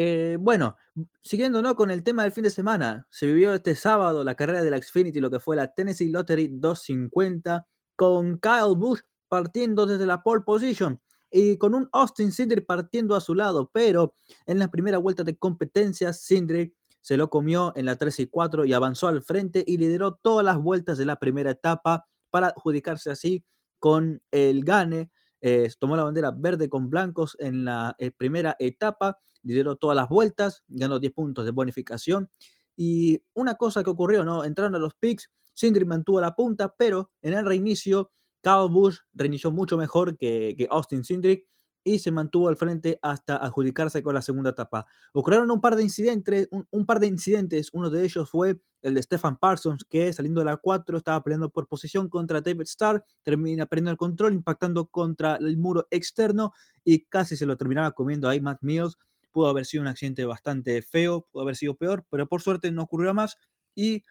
Eh, 0.00 0.36
bueno, 0.38 0.76
siguiendo 1.22 1.60
¿no? 1.60 1.74
con 1.74 1.90
el 1.90 2.04
tema 2.04 2.22
del 2.22 2.30
fin 2.30 2.44
de 2.44 2.50
semana, 2.50 3.04
se 3.10 3.26
vivió 3.26 3.52
este 3.52 3.74
sábado 3.74 4.22
la 4.22 4.36
carrera 4.36 4.62
de 4.62 4.70
la 4.70 4.80
Xfinity, 4.80 5.18
lo 5.18 5.28
que 5.28 5.40
fue 5.40 5.56
la 5.56 5.74
Tennessee 5.74 6.08
Lottery 6.08 6.46
250, 6.52 7.66
con 7.96 8.38
Kyle 8.38 8.76
Busch 8.76 9.00
partiendo 9.26 9.86
desde 9.86 10.06
la 10.06 10.22
pole 10.22 10.44
position 10.46 11.00
y 11.32 11.58
con 11.58 11.74
un 11.74 11.88
Austin 11.90 12.30
Cindric 12.30 12.64
partiendo 12.64 13.16
a 13.16 13.20
su 13.20 13.34
lado, 13.34 13.70
pero 13.72 14.14
en 14.46 14.60
la 14.60 14.68
primera 14.70 14.98
vuelta 14.98 15.24
de 15.24 15.36
competencia, 15.36 16.12
Cindric 16.12 16.74
se 17.00 17.16
lo 17.16 17.28
comió 17.28 17.72
en 17.74 17.86
la 17.86 17.96
3 17.96 18.20
y 18.20 18.26
4 18.28 18.66
y 18.66 18.74
avanzó 18.74 19.08
al 19.08 19.24
frente 19.24 19.64
y 19.66 19.78
lideró 19.78 20.14
todas 20.14 20.44
las 20.44 20.58
vueltas 20.58 20.96
de 20.98 21.06
la 21.06 21.16
primera 21.16 21.50
etapa 21.50 22.06
para 22.30 22.50
adjudicarse 22.50 23.10
así 23.10 23.44
con 23.80 24.22
el 24.30 24.64
gane. 24.64 25.10
Eh, 25.40 25.70
tomó 25.78 25.96
la 25.96 26.04
bandera 26.04 26.30
verde 26.30 26.68
con 26.68 26.90
blancos 26.90 27.36
en 27.38 27.64
la 27.64 27.94
eh, 27.98 28.10
primera 28.10 28.56
etapa, 28.58 29.18
lideró 29.42 29.76
todas 29.76 29.96
las 29.96 30.08
vueltas, 30.08 30.62
ganó 30.68 30.98
10 30.98 31.12
puntos 31.12 31.44
de 31.44 31.50
bonificación. 31.50 32.30
Y 32.76 33.22
una 33.34 33.54
cosa 33.56 33.82
que 33.82 33.90
ocurrió, 33.90 34.24
¿no? 34.24 34.44
Entraron 34.44 34.74
a 34.74 34.78
los 34.78 34.94
picks, 34.94 35.30
Sindri 35.54 35.84
mantuvo 35.84 36.20
la 36.20 36.34
punta, 36.34 36.74
pero 36.76 37.10
en 37.22 37.34
el 37.34 37.44
reinicio, 37.44 38.12
Kyle 38.40 38.68
Busch 38.70 39.00
reinició 39.12 39.50
mucho 39.50 39.76
mejor 39.76 40.16
que, 40.16 40.54
que 40.56 40.68
Austin 40.70 41.04
Sindri 41.04 41.44
y 41.84 41.98
se 41.98 42.10
mantuvo 42.10 42.48
al 42.48 42.56
frente 42.56 42.98
hasta 43.02 43.36
adjudicarse 43.36 44.02
con 44.02 44.14
la 44.14 44.22
segunda 44.22 44.50
etapa. 44.50 44.86
Ocurrieron 45.12 45.50
un 45.50 45.60
par 45.60 45.76
de 45.76 45.82
incidentes, 45.82 46.48
un, 46.50 46.86
par 46.86 47.00
de 47.00 47.06
incidentes, 47.06 47.70
uno 47.72 47.90
de 47.90 48.04
ellos 48.04 48.28
fue 48.28 48.60
el 48.82 48.94
de 48.94 49.02
Stefan 49.02 49.38
Parsons, 49.38 49.84
que 49.84 50.12
saliendo 50.12 50.40
de 50.40 50.46
la 50.46 50.56
4 50.56 50.98
estaba 50.98 51.22
peleando 51.22 51.50
por 51.50 51.66
posición 51.66 52.08
contra 52.08 52.40
David 52.40 52.62
Starr, 52.62 53.04
termina 53.22 53.66
perdiendo 53.66 53.90
el 53.90 53.96
control, 53.96 54.34
impactando 54.34 54.86
contra 54.86 55.36
el 55.36 55.56
muro 55.56 55.86
externo 55.90 56.52
y 56.84 57.04
casi 57.06 57.36
se 57.36 57.46
lo 57.46 57.56
terminaba 57.56 57.92
comiendo 57.92 58.28
ahí 58.28 58.40
Matt 58.40 58.62
Mills. 58.62 58.96
Pudo 59.32 59.48
haber 59.48 59.66
sido 59.66 59.82
un 59.82 59.88
accidente 59.88 60.24
bastante 60.24 60.82
feo, 60.82 61.26
pudo 61.30 61.42
haber 61.42 61.56
sido 61.56 61.76
peor, 61.76 62.04
pero 62.10 62.28
por 62.28 62.40
suerte 62.40 62.70
no 62.70 62.82
ocurrió 62.82 63.14
más 63.14 63.36
y 63.74 64.02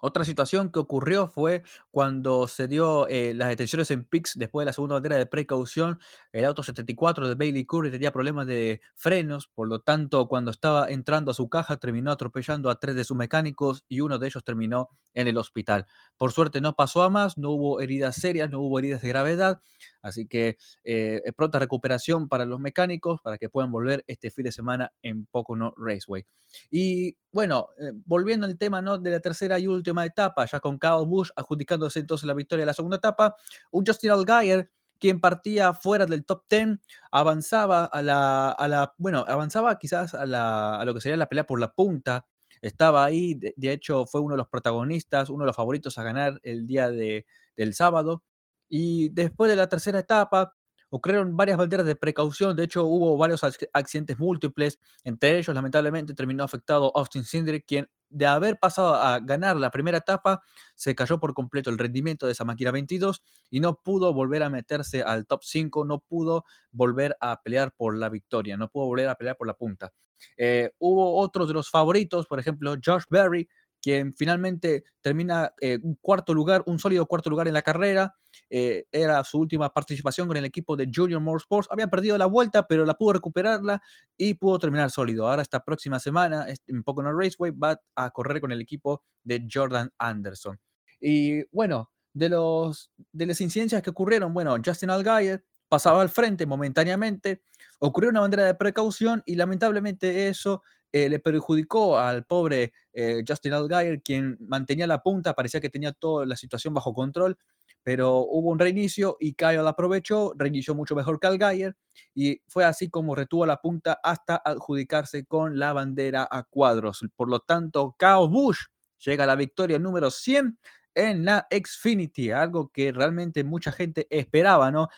otra 0.00 0.24
situación 0.24 0.70
que 0.70 0.78
ocurrió 0.78 1.26
fue 1.28 1.62
cuando 1.90 2.46
se 2.46 2.68
dio 2.68 3.08
eh, 3.08 3.34
las 3.34 3.48
detenciones 3.48 3.90
en 3.90 4.04
PIX 4.04 4.34
después 4.36 4.62
de 4.62 4.66
la 4.66 4.72
segunda 4.72 4.94
bandera 4.94 5.16
de 5.16 5.26
precaución. 5.26 5.98
El 6.32 6.44
auto 6.44 6.62
74 6.62 7.28
de 7.28 7.34
Bailey 7.34 7.64
Curry 7.64 7.90
tenía 7.90 8.12
problemas 8.12 8.46
de 8.46 8.80
frenos, 8.94 9.48
por 9.48 9.68
lo 9.68 9.80
tanto, 9.80 10.28
cuando 10.28 10.52
estaba 10.52 10.88
entrando 10.88 11.32
a 11.32 11.34
su 11.34 11.48
caja, 11.48 11.78
terminó 11.78 12.12
atropellando 12.12 12.70
a 12.70 12.78
tres 12.78 12.94
de 12.94 13.04
sus 13.04 13.16
mecánicos 13.16 13.84
y 13.88 14.00
uno 14.00 14.18
de 14.18 14.28
ellos 14.28 14.44
terminó 14.44 14.88
en 15.14 15.26
el 15.26 15.36
hospital. 15.36 15.86
Por 16.16 16.32
suerte 16.32 16.60
no 16.60 16.74
pasó 16.74 17.02
a 17.02 17.10
más, 17.10 17.36
no 17.36 17.50
hubo 17.50 17.80
heridas 17.80 18.16
serias, 18.16 18.50
no 18.50 18.60
hubo 18.60 18.78
heridas 18.78 19.02
de 19.02 19.08
gravedad, 19.08 19.60
así 20.00 20.26
que 20.26 20.58
eh, 20.84 21.22
pronta 21.36 21.58
recuperación 21.58 22.28
para 22.28 22.44
los 22.44 22.60
mecánicos 22.60 23.20
para 23.20 23.36
que 23.36 23.48
puedan 23.48 23.72
volver 23.72 24.04
este 24.06 24.30
fin 24.30 24.44
de 24.44 24.52
semana 24.52 24.92
en 25.02 25.26
Pocono 25.26 25.74
Raceway. 25.76 26.24
Y 26.70 27.16
bueno, 27.32 27.68
eh, 27.78 27.92
volviendo 28.06 28.46
al 28.46 28.56
tema 28.58 28.80
¿no? 28.80 28.98
de 28.98 29.10
la 29.10 29.20
tercera 29.20 29.58
y 29.58 29.66
última 29.66 29.87
etapa, 30.06 30.46
ya 30.46 30.60
con 30.60 30.78
Kyle 30.78 31.06
Busch 31.06 31.30
adjudicándose 31.36 32.00
entonces 32.00 32.26
la 32.26 32.34
victoria 32.34 32.62
de 32.62 32.66
la 32.66 32.74
segunda 32.74 32.96
etapa, 32.96 33.36
un 33.70 33.84
Justin 33.86 34.10
Allgaier 34.10 34.70
quien 34.98 35.20
partía 35.20 35.74
fuera 35.74 36.06
del 36.06 36.24
top 36.24 36.44
10, 36.50 36.78
avanzaba 37.12 37.84
a 37.84 38.02
la, 38.02 38.50
a 38.50 38.68
la 38.68 38.94
bueno, 38.98 39.24
avanzaba 39.28 39.78
quizás 39.78 40.14
a, 40.14 40.26
la, 40.26 40.76
a 40.80 40.84
lo 40.84 40.94
que 40.94 41.00
sería 41.00 41.16
la 41.16 41.28
pelea 41.28 41.46
por 41.46 41.60
la 41.60 41.72
punta, 41.72 42.26
estaba 42.60 43.04
ahí, 43.04 43.34
de, 43.34 43.72
hecho 43.72 44.06
fue 44.06 44.20
uno 44.20 44.34
de 44.34 44.38
los 44.38 44.48
protagonistas, 44.48 45.30
uno 45.30 45.44
de 45.44 45.46
los 45.46 45.56
favoritos 45.56 45.96
a 45.98 46.02
ganar 46.02 46.40
el 46.42 46.66
día 46.66 46.90
de, 46.90 47.26
del 47.56 47.74
sábado, 47.74 48.24
y 48.68 49.10
después 49.10 49.50
de 49.50 49.56
la 49.56 49.68
tercera 49.68 50.00
etapa, 50.00 50.56
ocurrieron 50.90 51.36
varias 51.36 51.58
banderas 51.58 51.86
de 51.86 51.96
precaución, 51.96 52.56
de 52.56 52.64
hecho 52.64 52.84
hubo 52.84 53.16
varios 53.16 53.42
accidentes 53.72 54.18
múltiples, 54.18 54.78
entre 55.04 55.38
ellos 55.38 55.54
lamentablemente 55.54 56.14
terminó 56.14 56.44
afectado 56.44 56.92
Austin 56.94 57.24
Cindric, 57.24 57.66
quien 57.66 57.88
de 58.10 58.26
haber 58.26 58.58
pasado 58.58 58.94
a 58.94 59.18
ganar 59.20 59.56
la 59.56 59.70
primera 59.70 59.98
etapa, 59.98 60.42
se 60.74 60.94
cayó 60.94 61.20
por 61.20 61.34
completo 61.34 61.70
el 61.70 61.78
rendimiento 61.78 62.26
de 62.26 62.32
esa 62.32 62.44
máquina 62.44 62.70
22 62.70 63.22
y 63.50 63.60
no 63.60 63.80
pudo 63.82 64.14
volver 64.14 64.42
a 64.42 64.50
meterse 64.50 65.02
al 65.02 65.26
top 65.26 65.40
5, 65.42 65.84
no 65.84 66.00
pudo 66.00 66.44
volver 66.70 67.16
a 67.20 67.40
pelear 67.42 67.72
por 67.76 67.96
la 67.96 68.08
victoria, 68.08 68.56
no 68.56 68.68
pudo 68.68 68.86
volver 68.86 69.08
a 69.08 69.14
pelear 69.14 69.36
por 69.36 69.46
la 69.46 69.54
punta. 69.54 69.92
Eh, 70.36 70.72
hubo 70.78 71.16
otros 71.18 71.48
de 71.48 71.54
los 71.54 71.70
favoritos, 71.70 72.26
por 72.26 72.40
ejemplo, 72.40 72.74
Josh 72.84 73.04
Berry, 73.10 73.48
quien 73.88 74.14
finalmente 74.14 74.84
termina 75.00 75.54
eh, 75.62 75.78
un 75.82 75.94
cuarto 75.98 76.34
lugar, 76.34 76.62
un 76.66 76.78
sólido 76.78 77.06
cuarto 77.06 77.30
lugar 77.30 77.48
en 77.48 77.54
la 77.54 77.62
carrera. 77.62 78.14
Eh, 78.50 78.84
era 78.92 79.24
su 79.24 79.38
última 79.38 79.72
participación 79.72 80.28
con 80.28 80.36
el 80.36 80.44
equipo 80.44 80.76
de 80.76 80.90
Junior 80.94 81.22
Motorsports. 81.22 81.70
Había 81.70 81.88
perdido 81.88 82.18
la 82.18 82.26
vuelta, 82.26 82.66
pero 82.66 82.84
la 82.84 82.92
pudo 82.92 83.14
recuperarla 83.14 83.80
y 84.14 84.34
pudo 84.34 84.58
terminar 84.58 84.90
sólido. 84.90 85.26
Ahora 85.26 85.40
esta 85.40 85.64
próxima 85.64 85.98
semana, 85.98 86.46
en 86.66 86.82
Pocono 86.82 87.18
Raceway, 87.18 87.52
va 87.52 87.80
a 87.94 88.10
correr 88.10 88.42
con 88.42 88.52
el 88.52 88.60
equipo 88.60 89.02
de 89.24 89.48
Jordan 89.50 89.90
Anderson. 89.96 90.60
Y 91.00 91.44
bueno, 91.44 91.90
de, 92.12 92.28
los, 92.28 92.90
de 93.10 93.24
las 93.24 93.40
incidencias 93.40 93.80
que 93.80 93.88
ocurrieron, 93.88 94.34
bueno, 94.34 94.54
Justin 94.62 94.90
Allgaier 94.90 95.42
pasaba 95.66 96.02
al 96.02 96.10
frente 96.10 96.44
momentáneamente, 96.44 97.40
ocurrió 97.78 98.10
una 98.10 98.20
bandera 98.20 98.44
de 98.44 98.54
precaución 98.54 99.22
y 99.24 99.36
lamentablemente 99.36 100.28
eso 100.28 100.62
eh, 100.92 101.08
le 101.08 101.18
perjudicó 101.18 101.98
al 101.98 102.24
pobre 102.24 102.72
eh, 102.92 103.22
Justin 103.26 103.52
Allgaier, 103.52 104.02
quien 104.02 104.38
mantenía 104.40 104.86
la 104.86 105.02
punta, 105.02 105.34
parecía 105.34 105.60
que 105.60 105.70
tenía 105.70 105.92
toda 105.92 106.26
la 106.26 106.36
situación 106.36 106.74
bajo 106.74 106.94
control, 106.94 107.36
pero 107.82 108.18
hubo 108.18 108.50
un 108.50 108.58
reinicio 108.58 109.16
y 109.20 109.34
Kyle 109.34 109.66
aprovechó, 109.66 110.32
reinició 110.36 110.74
mucho 110.74 110.94
mejor 110.94 111.20
que 111.20 111.26
Allgaier 111.26 111.76
y 112.14 112.40
fue 112.46 112.64
así 112.64 112.88
como 112.90 113.14
retuvo 113.14 113.46
la 113.46 113.60
punta 113.60 113.98
hasta 114.02 114.36
adjudicarse 114.36 115.24
con 115.24 115.58
la 115.58 115.72
bandera 115.72 116.28
a 116.30 116.42
cuadros. 116.44 117.04
Por 117.16 117.28
lo 117.30 117.40
tanto, 117.40 117.94
Kyle 117.98 118.28
Bush 118.28 118.58
llega 119.04 119.24
a 119.24 119.26
la 119.26 119.36
victoria 119.36 119.78
número 119.78 120.10
100 120.10 120.58
en 120.94 121.24
la 121.24 121.46
Xfinity, 121.50 122.32
algo 122.32 122.70
que 122.70 122.90
realmente 122.90 123.44
mucha 123.44 123.70
gente 123.70 124.08
esperaba, 124.10 124.72
¿no? 124.72 124.88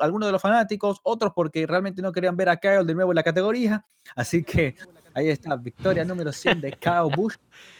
Algunos 0.00 0.28
de 0.28 0.32
los 0.32 0.40
fanáticos, 0.40 1.00
otros 1.02 1.32
porque 1.34 1.66
realmente 1.66 2.00
no 2.00 2.12
querían 2.12 2.36
ver 2.36 2.48
a 2.48 2.58
Kyle 2.58 2.86
de 2.86 2.94
nuevo 2.94 3.10
en 3.10 3.16
la 3.16 3.24
categoría, 3.24 3.84
así 4.14 4.44
que 4.44 4.76
Ahí 5.18 5.30
está, 5.30 5.56
victoria 5.56 6.04
número 6.04 6.30
100 6.30 6.60
de 6.60 6.72
Kyle 6.80 7.10
Busch, 7.16 7.38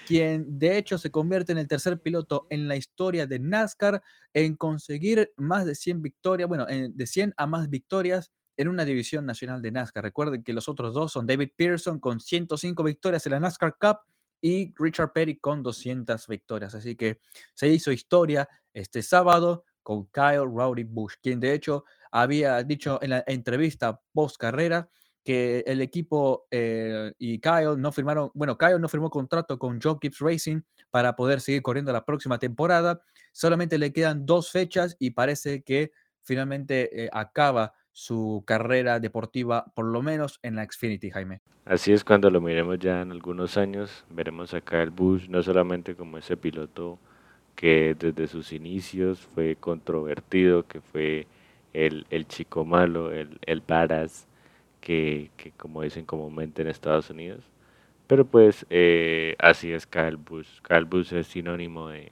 quien 0.08 0.58
de 0.58 0.76
hecho 0.76 0.98
se 0.98 1.12
convierte 1.12 1.52
en 1.52 1.58
el 1.58 1.68
tercer 1.68 2.00
piloto 2.00 2.48
en 2.50 2.66
la 2.66 2.74
historia 2.74 3.28
de 3.28 3.38
NASCAR 3.38 4.02
en 4.34 4.56
conseguir 4.56 5.32
más 5.36 5.64
de 5.64 5.76
100 5.76 6.02
victorias, 6.02 6.48
bueno, 6.48 6.66
de 6.66 7.06
100 7.06 7.34
a 7.36 7.46
más 7.46 7.70
victorias 7.70 8.32
en 8.56 8.66
una 8.66 8.84
división 8.84 9.24
nacional 9.24 9.62
de 9.62 9.70
NASCAR. 9.70 10.02
Recuerden 10.02 10.42
que 10.42 10.52
los 10.52 10.68
otros 10.68 10.92
dos 10.92 11.12
son 11.12 11.28
David 11.28 11.50
Pearson 11.54 12.00
con 12.00 12.18
105 12.18 12.82
victorias 12.82 13.24
en 13.26 13.30
la 13.30 13.38
NASCAR 13.38 13.76
Cup 13.78 13.98
y 14.40 14.74
Richard 14.76 15.12
Petty 15.12 15.38
con 15.38 15.62
200 15.62 16.26
victorias. 16.26 16.74
Así 16.74 16.96
que 16.96 17.20
se 17.54 17.68
hizo 17.68 17.92
historia 17.92 18.48
este 18.72 19.00
sábado 19.00 19.64
con 19.84 20.06
Kyle 20.06 20.44
Rowdy 20.44 20.82
Bush, 20.82 21.14
quien 21.22 21.38
de 21.38 21.52
hecho 21.52 21.84
había 22.10 22.60
dicho 22.64 22.98
en 23.00 23.10
la 23.10 23.22
entrevista 23.28 24.00
post 24.12 24.38
carrera 24.38 24.90
que 25.28 25.62
el 25.66 25.82
equipo 25.82 26.46
eh, 26.50 27.12
y 27.18 27.38
Kyle 27.38 27.76
no 27.76 27.92
firmaron, 27.92 28.30
bueno, 28.32 28.56
Kyle 28.56 28.80
no 28.80 28.88
firmó 28.88 29.10
contrato 29.10 29.58
con 29.58 29.78
Joe 29.78 29.98
Gibbs 30.00 30.20
Racing 30.20 30.62
para 30.90 31.16
poder 31.16 31.42
seguir 31.42 31.60
corriendo 31.60 31.92
la 31.92 32.06
próxima 32.06 32.38
temporada. 32.38 33.02
Solamente 33.32 33.76
le 33.76 33.92
quedan 33.92 34.24
dos 34.24 34.50
fechas 34.50 34.96
y 34.98 35.10
parece 35.10 35.62
que 35.62 35.92
finalmente 36.22 37.04
eh, 37.04 37.10
acaba 37.12 37.74
su 37.92 38.42
carrera 38.46 39.00
deportiva, 39.00 39.66
por 39.74 39.84
lo 39.84 40.00
menos 40.00 40.40
en 40.42 40.56
la 40.56 40.64
Xfinity, 40.64 41.10
Jaime. 41.10 41.42
Así 41.66 41.92
es, 41.92 42.04
cuando 42.04 42.30
lo 42.30 42.40
miremos 42.40 42.78
ya 42.78 43.02
en 43.02 43.12
algunos 43.12 43.58
años, 43.58 44.06
veremos 44.08 44.54
acá 44.54 44.82
el 44.82 44.92
Bush 44.92 45.28
no 45.28 45.42
solamente 45.42 45.94
como 45.94 46.16
ese 46.16 46.38
piloto 46.38 46.98
que 47.54 47.94
desde 47.98 48.28
sus 48.28 48.54
inicios 48.54 49.20
fue 49.34 49.56
controvertido, 49.56 50.66
que 50.66 50.80
fue 50.80 51.26
el, 51.74 52.06
chico 52.28 52.64
malo, 52.64 53.12
el, 53.12 53.38
el 53.44 53.60
que, 54.88 55.52
como 55.58 55.82
dicen 55.82 56.06
comúnmente 56.06 56.62
en 56.62 56.68
Estados 56.68 57.10
Unidos. 57.10 57.44
Pero 58.06 58.24
pues 58.24 58.64
eh, 58.70 59.36
así 59.38 59.70
es 59.72 59.86
Kyle 59.86 60.16
Busch. 60.16 60.62
Kyle 60.62 60.86
Busch 60.86 61.12
es 61.12 61.26
sinónimo 61.26 61.88
de, 61.88 62.10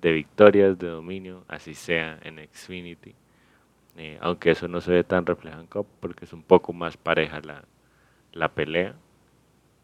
de 0.00 0.12
victorias, 0.12 0.78
de 0.78 0.88
dominio, 0.88 1.44
así 1.48 1.74
sea 1.74 2.20
en 2.22 2.38
Xfinity. 2.52 3.14
Eh, 3.96 4.18
aunque 4.20 4.52
eso 4.52 4.68
no 4.68 4.80
se 4.80 4.92
ve 4.92 5.04
tan 5.04 5.26
reflejado 5.26 5.62
en 5.62 5.68
Cup 5.68 5.86
porque 6.00 6.24
es 6.24 6.32
un 6.32 6.42
poco 6.42 6.72
más 6.72 6.96
pareja 6.96 7.40
la, 7.40 7.64
la 8.32 8.48
pelea, 8.48 8.94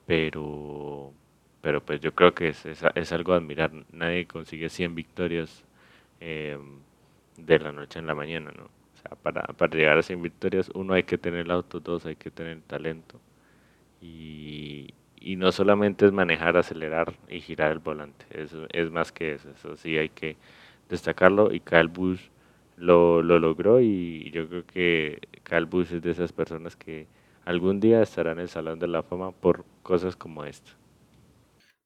pero, 0.07 1.13
pero 1.61 1.85
pues 1.85 2.01
yo 2.01 2.15
creo 2.15 2.35
que 2.35 2.51
es, 2.51 2.65
es, 2.67 3.13
algo 3.13 3.33
a 3.33 3.37
admirar. 3.39 3.73
Nadie 3.93 4.27
consigue 4.27 4.69
100 4.69 4.95
victorias 4.95 5.65
eh, 6.21 6.59
de 7.37 7.59
la 7.59 7.73
noche 7.73 7.99
en 7.99 8.07
la 8.07 8.15
mañana, 8.15 8.53
¿no? 8.57 8.78
O 8.99 9.01
sea, 9.03 9.17
para, 9.23 9.43
para 9.45 9.77
llegar 9.77 9.99
a 9.99 10.03
100 10.03 10.23
victorias, 10.23 10.71
uno 10.75 10.95
hay 10.95 11.05
que 11.05 11.19
tener 11.19 11.41
el 11.41 11.51
auto, 11.51 11.81
dos 11.81 12.07
hay 12.07 12.17
que 12.17 12.31
tener 12.31 12.61
talento. 12.63 13.21
Y, 14.01 14.95
y 15.21 15.37
no 15.37 15.53
solamente 15.53 16.07
es 16.07 16.13
manejar, 16.13 16.57
acelerar 16.57 17.15
y 17.29 17.41
girar 17.41 17.73
el 17.73 17.81
volante, 17.81 18.27
eso 18.31 18.67
es 18.73 18.91
más 18.91 19.13
que 19.13 19.35
eso, 19.35 19.51
eso 19.51 19.77
sí 19.77 19.97
hay 19.99 20.09
que 20.11 20.37
destacarlo 20.89 21.53
y 21.53 21.61
Kyle 21.61 21.89
Busch 21.89 22.31
lo, 22.77 23.23
lo 23.23 23.39
logró 23.41 23.81
y 23.81 24.31
yo 24.33 24.49
creo 24.49 24.67
que 24.67 25.21
Kyle 25.45 25.67
Busch 25.67 25.93
es 25.93 26.03
de 26.03 26.13
esas 26.13 26.33
personas 26.33 26.77
que 26.77 27.07
algún 27.45 27.81
día 27.81 28.03
estará 28.03 28.33
en 28.33 28.41
el 28.41 28.49
Salón 28.49 28.79
de 28.79 28.89
la 28.89 29.03
Fama 29.03 29.33
por 29.33 29.65
cosas 29.83 30.17
como 30.17 30.45
esta. 30.45 30.78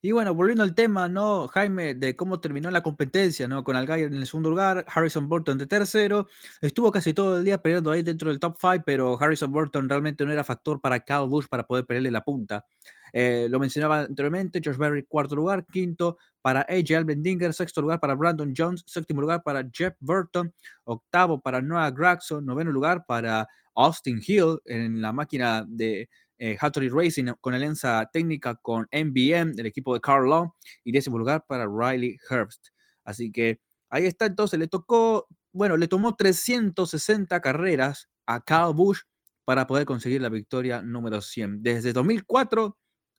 Y 0.05 0.11
bueno, 0.11 0.35
volviendo 0.35 0.65
al 0.65 0.75
tema, 0.75 1.09
¿no, 1.09 1.47
Jaime, 1.47 1.95
de 1.95 2.17
cómo 2.17 2.41
terminó 2.41 2.69
la 2.73 2.83
competencia, 2.83 3.47
¿no? 3.47 3.63
Con 3.63 3.77
Algayer 3.77 4.09
en 4.09 4.15
el 4.17 4.27
segundo 4.27 4.51
lugar, 4.51 4.85
Harrison 4.89 5.29
Burton 5.29 5.57
de 5.59 5.69
tercero, 5.69 6.27
estuvo 6.61 6.91
casi 6.91 7.15
todo 7.15 7.39
el 7.39 7.45
día 7.45 7.63
peleando 7.63 7.93
ahí 7.93 8.03
dentro 8.03 8.29
del 8.29 8.41
top 8.41 8.57
five, 8.61 8.83
pero 8.85 9.17
Harrison 9.23 9.53
Burton 9.53 9.89
realmente 9.89 10.25
no 10.27 10.33
era 10.33 10.43
factor 10.43 10.81
para 10.81 10.99
Kyle 10.99 11.29
Busch 11.29 11.47
para 11.49 11.65
poder 11.65 11.87
pelearle 11.87 12.11
la 12.11 12.25
punta. 12.25 12.67
Eh, 13.13 13.47
lo 13.49 13.61
mencionaba 13.61 14.01
anteriormente, 14.01 14.61
Josh 14.65 14.77
Berry, 14.77 15.05
cuarto 15.05 15.37
lugar, 15.37 15.65
quinto 15.67 16.19
para 16.41 16.63
AJ 16.63 16.97
Albendinger, 16.97 17.55
sexto 17.55 17.81
lugar 17.81 18.01
para 18.01 18.17
Brandon 18.17 18.53
Jones, 18.57 18.83
séptimo 18.85 19.21
lugar 19.21 19.45
para 19.45 19.63
Jeff 19.73 19.95
Burton, 20.01 20.53
octavo 20.83 21.41
para 21.41 21.63
Noah 21.63 21.93
Gregson, 21.93 22.45
noveno 22.45 22.73
lugar 22.73 23.05
para 23.07 23.47
Austin 23.77 24.21
Hill 24.27 24.59
en 24.65 25.01
la 25.01 25.13
máquina 25.13 25.65
de 25.69 26.09
eh, 26.43 26.57
Hattori 26.61 26.89
Racing 26.89 27.27
con 27.41 27.55
alianza 27.55 28.05
técnica 28.13 28.57
con 28.57 28.89
MBM 28.91 29.53
del 29.53 29.67
equipo 29.67 29.95
de 29.95 30.01
Carl 30.01 30.29
Long 30.29 30.51
y 30.83 30.91
décimo 30.91 31.17
lugar 31.17 31.45
para 31.47 31.67
Riley 31.67 32.19
Herbst. 32.29 32.71
Así 33.05 33.31
que 33.31 33.61
ahí 33.89 34.07
está, 34.07 34.27
entonces 34.27 34.59
le 34.59 34.67
tocó, 34.67 35.29
bueno, 35.53 35.77
le 35.77 35.87
tomó 35.87 36.17
360 36.17 37.41
carreras 37.41 38.09
a 38.27 38.41
Kyle 38.41 38.75
Busch 38.75 39.03
para 39.45 39.69
poder 39.69 39.85
conseguir 39.85 40.21
la 40.21 40.31
victoria 40.31 40.83
número 40.83 41.21
100. 41.21 41.63
Desde 41.63 41.93
2004 41.93 42.77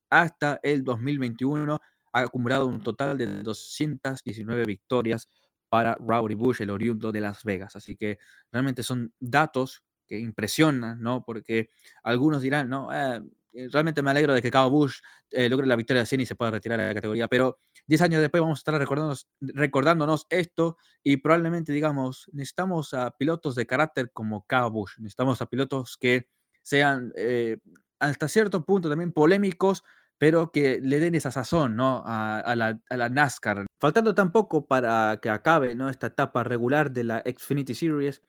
hasta 0.09 0.59
el 0.61 0.83
2021 0.83 1.79
ha 2.11 2.19
acumulado 2.19 2.67
un 2.67 2.83
total 2.83 3.17
de 3.17 3.41
219 3.41 4.65
victorias 4.65 5.29
para 5.69 5.95
Rowdy 5.95 6.35
Bush, 6.35 6.61
el 6.61 6.71
oriundo 6.71 7.13
de 7.13 7.21
Las 7.21 7.45
Vegas. 7.45 7.77
Así 7.77 7.95
que 7.95 8.19
realmente 8.51 8.83
son 8.83 9.13
datos 9.17 9.81
que 10.07 10.19
impresionan, 10.19 11.01
¿no? 11.01 11.23
Porque 11.23 11.69
algunos 12.03 12.41
dirán, 12.41 12.69
no, 12.69 12.89
ah, 12.91 13.21
eh, 13.53 13.69
realmente 13.71 14.01
me 14.01 14.11
alegro 14.11 14.33
de 14.33 14.41
que 14.41 14.49
Cabo 14.49 14.71
Bush 14.71 14.99
eh, 15.29 15.47
logre 15.47 15.67
la 15.67 15.75
victoria 15.75 16.01
de 16.01 16.07
100 16.07 16.21
y 16.21 16.25
se 16.25 16.35
pueda 16.35 16.51
retirar 16.51 16.79
de 16.79 16.87
la 16.87 16.93
categoría, 16.93 17.27
pero 17.27 17.59
10 17.87 18.01
años 18.01 18.21
después 18.21 18.41
vamos 18.41 18.59
a 18.59 18.61
estar 18.61 18.75
recordándonos, 18.75 19.27
recordándonos 19.41 20.25
esto 20.29 20.77
y 21.03 21.17
probablemente 21.17 21.71
digamos, 21.71 22.29
necesitamos 22.33 22.93
a 22.93 23.11
pilotos 23.11 23.55
de 23.55 23.67
carácter 23.67 24.11
como 24.11 24.45
Cabo 24.45 24.71
Bush, 24.71 24.97
necesitamos 24.97 25.41
a 25.41 25.45
pilotos 25.45 25.97
que 25.97 26.27
sean 26.63 27.13
eh, 27.15 27.57
hasta 27.99 28.27
cierto 28.27 28.65
punto 28.65 28.89
también 28.89 29.11
polémicos, 29.11 29.83
pero 30.17 30.51
que 30.51 30.79
le 30.81 30.99
den 30.99 31.15
esa 31.15 31.31
sazón 31.31 31.75
¿no? 31.75 32.03
a, 32.05 32.55
la, 32.55 32.79
a, 32.89 32.97
la, 32.97 33.09
NASCAR. 33.09 33.65
Faltando 33.79 34.15
tampoco 34.15 34.65
para 34.65 35.19
que 35.21 35.29
acabe 35.29 35.75
¿no? 35.75 35.89
esta 35.89 36.07
etapa 36.07 36.43
regular 36.43 36.91
de 36.91 37.03
la 37.03 37.23
Xfinity 37.25 37.75
Series. 37.75 38.21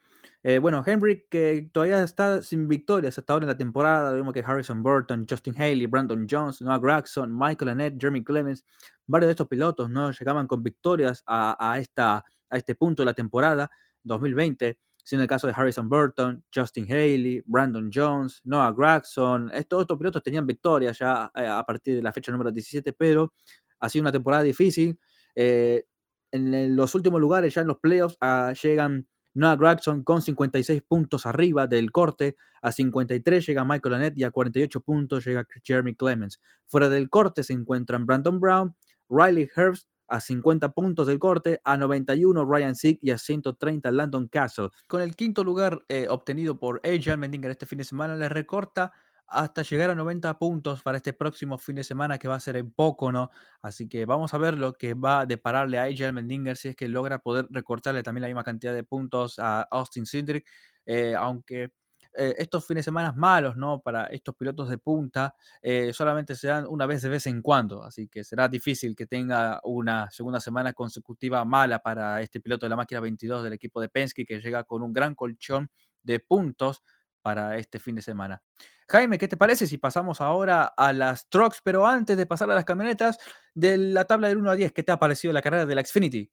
Eh, 0.47 0.59
bueno, 0.59 0.83
Henry 0.87 1.27
que 1.31 1.71
todavía 1.73 2.03
está 2.03 2.43
sin 2.43 2.69
victorias 2.69 3.19
hasta 3.19 3.33
ahora 3.33 3.45
en 3.45 3.49
la 3.49 3.57
temporada. 3.57 4.13
Vemos 4.13 4.35
que 4.35 4.45
Harrison 4.47 4.83
Burton, 4.83 5.27
Justin 5.29 5.55
Haley, 5.57 5.87
Brandon 5.87 6.27
Jones, 6.31 6.61
Noah 6.61 6.79
Gregson, 6.79 7.35
Michael 7.35 7.71
Annette, 7.71 7.97
Jeremy 7.99 8.23
Clemens, 8.23 8.63
varios 9.07 9.29
de 9.29 9.33
estos 9.33 9.49
pilotos 9.49 9.89
no 9.89 10.11
llegaban 10.13 10.47
con 10.47 10.63
victorias 10.63 11.23
a, 11.27 11.57
a, 11.59 11.79
esta, 11.79 12.23
a 12.51 12.57
este 12.59 12.75
punto 12.75 13.03
de 13.03 13.07
la 13.07 13.15
temporada 13.15 13.71
2020 14.03 14.79
siendo 15.03 15.23
el 15.23 15.29
caso 15.29 15.47
de 15.47 15.53
Harrison 15.55 15.89
Burton, 15.89 16.43
Justin 16.53 16.91
Haley, 16.91 17.43
Brandon 17.45 17.91
Jones, 17.93 18.41
Noah 18.45 18.73
Gregson. 18.73 19.51
Estos, 19.53 19.83
estos 19.83 19.99
pilotos 19.99 20.23
tenían 20.23 20.47
victorias 20.47 20.99
ya 20.99 21.31
eh, 21.35 21.47
a 21.47 21.63
partir 21.63 21.97
de 21.97 22.03
la 22.03 22.13
fecha 22.13 22.33
número 22.33 22.51
17, 22.51 22.95
pero 22.95 23.35
ha 23.81 23.89
sido 23.89 24.03
una 24.03 24.13
temporada 24.13 24.43
difícil. 24.43 24.99
Eh, 25.35 25.85
en 26.33 26.75
los 26.75 26.95
últimos 26.95 27.21
lugares, 27.21 27.55
ya 27.55 27.61
en 27.61 27.69
los 27.69 27.79
playoffs, 27.79 28.17
ah, 28.21 28.53
llegan 28.61 29.07
Noah 29.35 29.57
Gregson 29.57 30.05
con 30.05 30.23
56 30.23 30.83
puntos 30.83 31.27
arriba 31.27 31.67
del 31.67 31.91
corte, 31.91 32.37
a 32.63 32.73
53 32.73 33.47
llega 33.47 33.65
Michael 33.65 33.95
Annette 33.97 34.19
y 34.19 34.25
a 34.25 34.31
48 34.31 34.81
puntos 34.81 35.25
llega 35.25 35.47
Jeremy 35.63 35.95
Clemens. 35.95 36.41
Fuera 36.67 36.89
del 36.89 37.11
corte 37.11 37.43
se 37.43 37.53
encuentran 37.53 38.07
Brandon 38.07 38.41
Brown, 38.41 38.77
Riley 39.09 39.49
Herbst, 39.55 39.89
a 40.07 40.21
50 40.21 40.73
puntos 40.73 41.07
del 41.07 41.19
corte, 41.19 41.61
a 41.65 41.77
91 41.77 42.45
Ryan 42.45 42.75
Sick 42.75 42.99
y 43.03 43.11
a 43.11 43.19
130 43.19 43.91
Landon 43.91 44.29
Castle. 44.29 44.69
Con 44.87 45.01
el 45.01 45.17
quinto 45.17 45.43
lugar 45.43 45.85
eh, 45.89 46.07
obtenido 46.09 46.59
por 46.59 46.81
AJ 46.85 47.17
Mendinger 47.17 47.51
este 47.51 47.67
fin 47.67 47.79
de 47.79 47.85
semana, 47.85 48.15
le 48.17 48.29
recorta 48.29 48.93
hasta 49.27 49.63
llegar 49.63 49.91
a 49.91 49.95
90 49.95 50.39
puntos 50.39 50.83
para 50.83 50.99
este 50.99 51.13
próximo 51.13 51.59
fin 51.59 51.77
de 51.77 51.85
semana 51.85 52.19
que 52.19 52.29
va 52.29 52.37
a 52.37 52.41
ser 52.41 52.57
en 52.57 52.71
poco, 52.73 53.11
¿no? 53.13 53.31
Así 53.63 53.89
que 53.89 54.05
vamos 54.07 54.35
a 54.35 54.39
ver 54.39 54.59
lo 54.59 54.75
que 54.75 54.95
va 54.95 55.21
a 55.21 55.27
depararle 55.27 55.79
a 55.79 55.85
AJ 55.85 56.13
Mendinger 56.13 56.57
si 56.57 56.69
es 56.69 56.77
que 56.77 56.89
logra 56.89 57.19
poder 57.19 57.47
recortarle 57.51 58.03
también 58.03 58.23
la 58.23 58.29
misma 58.29 58.45
cantidad 58.45 58.75
de 58.75 58.85
puntos 58.85 59.39
a 59.39 59.63
Austin 59.71 60.07
Cindric, 60.07 60.47
eh, 60.87 61.15
aunque 61.17 61.71
eh, 62.17 62.35
estos 62.39 62.65
fines 62.65 62.83
de 62.83 62.85
semana 62.85 63.13
malos, 63.13 63.57
¿no? 63.57 63.81
Para 63.81 64.05
estos 64.07 64.37
pilotos 64.37 64.69
de 64.69 64.79
punta, 64.79 65.35
eh, 65.61 65.93
solamente 65.93 66.37
se 66.37 66.47
dan 66.47 66.65
una 66.69 66.87
vez 66.87 67.03
de 67.03 67.09
vez 67.09 67.27
en 67.27 67.43
cuando, 67.43 67.83
así 67.83 68.07
que 68.09 68.23
será 68.23 68.47
difícil 68.47 68.95
que 68.95 69.07
tenga 69.07 69.61
una 69.65 70.09
segunda 70.11 70.39
semana 70.39 70.73
consecutiva 70.73 71.45
mala 71.45 71.81
para 71.81 72.23
este 72.23 72.41
piloto 72.41 72.67
de 72.67 72.71
la 72.71 72.77
máquina 72.77 73.01
22 73.01 73.43
del 73.43 73.55
equipo 73.55 73.81
de 73.81 73.89
Penske, 73.89 74.25
que 74.25 74.41
llega 74.41 74.63
con 74.63 74.83
un 74.83 74.93
gran 74.93 75.15
colchón 75.17 75.71
de 76.05 76.21
puntos 76.21 76.83
para 77.25 77.57
este 77.57 77.79
fin 77.79 77.95
de 77.95 78.03
semana. 78.03 78.43
Jaime, 78.87 79.17
¿qué 79.17 79.27
te 79.27 79.39
parece 79.39 79.67
si 79.67 79.79
pasamos 79.79 80.21
ahora 80.21 80.65
a 80.77 80.93
las 80.93 81.27
trucks? 81.31 81.63
Pero 81.65 81.87
antes 81.87 82.19
de 82.19 82.27
pasar 82.27 82.51
a 82.51 82.55
las 82.55 82.67
camionetas, 82.67 83.19
de 83.55 83.79
la 83.79 84.05
tabla 84.05 84.29
del 84.29 84.37
1 84.37 84.51
a 84.51 84.55
10, 84.55 84.73
¿qué 84.73 84.83
te 84.83 84.93
ha 84.93 84.99
parecido 84.99 85.33
la 85.33 85.41
carrera 85.41 85.65
de 85.65 85.75
la 85.75 85.83
Xfinity? 85.83 86.31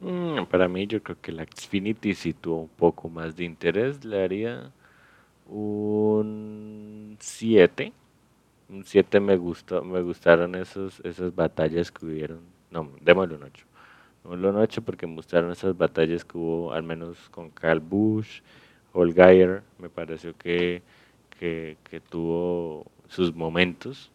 Mm, 0.00 0.46
para 0.46 0.66
mí 0.66 0.88
yo 0.88 1.00
creo 1.00 1.20
que 1.20 1.30
la 1.30 1.44
Xfinity 1.44 2.14
si 2.14 2.32
tuvo 2.32 2.62
un 2.62 2.68
poco 2.68 3.08
más 3.08 3.36
de 3.36 3.44
interés, 3.44 4.04
le 4.04 4.24
haría 4.24 4.72
un 5.46 7.16
7. 7.20 7.92
Un 8.70 8.84
7 8.84 9.20
me 9.20 9.36
gustó, 9.36 9.84
me 9.84 10.02
gustaron 10.02 10.56
esos, 10.56 11.00
esas 11.04 11.32
batallas 11.32 11.92
que 11.92 12.06
hubieron. 12.06 12.40
No, 12.72 12.90
démosle 13.00 13.36
un 13.36 13.44
8. 13.44 13.64
Démosle 14.24 14.48
un 14.48 14.56
8 14.56 14.82
porque 14.82 15.06
me 15.06 15.14
gustaron 15.14 15.52
esas 15.52 15.76
batallas 15.76 16.24
que 16.24 16.36
hubo, 16.36 16.72
al 16.72 16.82
menos 16.82 17.16
con 17.30 17.50
Carl 17.50 17.78
Bush, 17.78 18.40
Holgeyer, 18.92 19.62
me 19.78 19.88
pareció 19.88 20.36
que, 20.36 20.82
que, 21.38 21.76
tuvo 22.08 22.86
sus 23.08 23.34
momentos. 23.34 24.10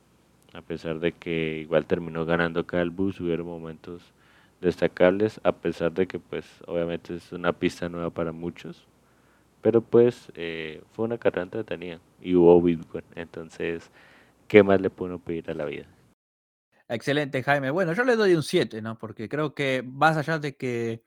a 0.53 0.61
pesar 0.61 0.99
de 0.99 1.13
que 1.13 1.59
igual 1.61 1.85
terminó 1.85 2.25
ganando 2.25 2.61
acá 2.61 2.81
el 2.81 2.91
bus, 2.91 3.19
hubieron 3.19 3.47
momentos 3.47 4.13
destacables, 4.61 5.39
a 5.43 5.51
pesar 5.51 5.91
de 5.93 6.07
que 6.07 6.19
pues 6.19 6.45
obviamente 6.67 7.15
es 7.15 7.31
una 7.31 7.53
pista 7.53 7.89
nueva 7.89 8.09
para 8.11 8.31
muchos, 8.31 8.85
pero 9.61 9.81
pues 9.81 10.31
eh, 10.35 10.81
fue 10.93 11.05
una 11.05 11.17
carrera 11.17 11.43
entretenida 11.43 11.99
y 12.21 12.35
hubo 12.35 12.61
Bitcoin, 12.61 13.03
entonces, 13.15 13.91
¿qué 14.47 14.63
más 14.63 14.79
le 14.81 14.89
puedo 14.89 15.19
pedir 15.19 15.49
a 15.49 15.53
la 15.53 15.65
vida? 15.65 15.87
Excelente, 16.87 17.41
Jaime. 17.41 17.71
Bueno, 17.71 17.93
yo 17.93 18.03
le 18.03 18.15
doy 18.15 18.35
un 18.35 18.43
7, 18.43 18.81
¿no? 18.81 18.97
Porque 18.97 19.27
creo 19.29 19.53
que 19.53 19.83
más 19.83 20.17
allá 20.17 20.37
de 20.37 20.55
que 20.55 21.01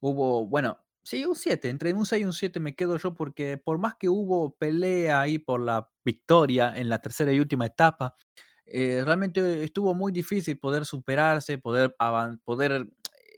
hubo, 0.00 0.46
bueno, 0.46 0.78
sí, 1.08 1.24
un 1.24 1.34
7, 1.34 1.70
entre 1.70 1.94
un 1.94 2.04
6 2.04 2.22
y 2.22 2.24
un 2.26 2.32
7 2.34 2.60
me 2.60 2.74
quedo 2.74 2.98
yo 2.98 3.14
porque 3.14 3.56
por 3.56 3.78
más 3.78 3.94
que 3.98 4.10
hubo 4.10 4.54
pelea 4.56 5.22
ahí 5.22 5.38
por 5.38 5.60
la 5.60 5.90
victoria 6.04 6.74
en 6.76 6.90
la 6.90 7.00
tercera 7.00 7.32
y 7.32 7.40
última 7.40 7.64
etapa, 7.64 8.14
eh, 8.66 9.02
realmente 9.04 9.64
estuvo 9.64 9.94
muy 9.94 10.12
difícil 10.12 10.58
poder 10.58 10.84
superarse, 10.84 11.56
poder, 11.56 11.96
poder 12.44 12.86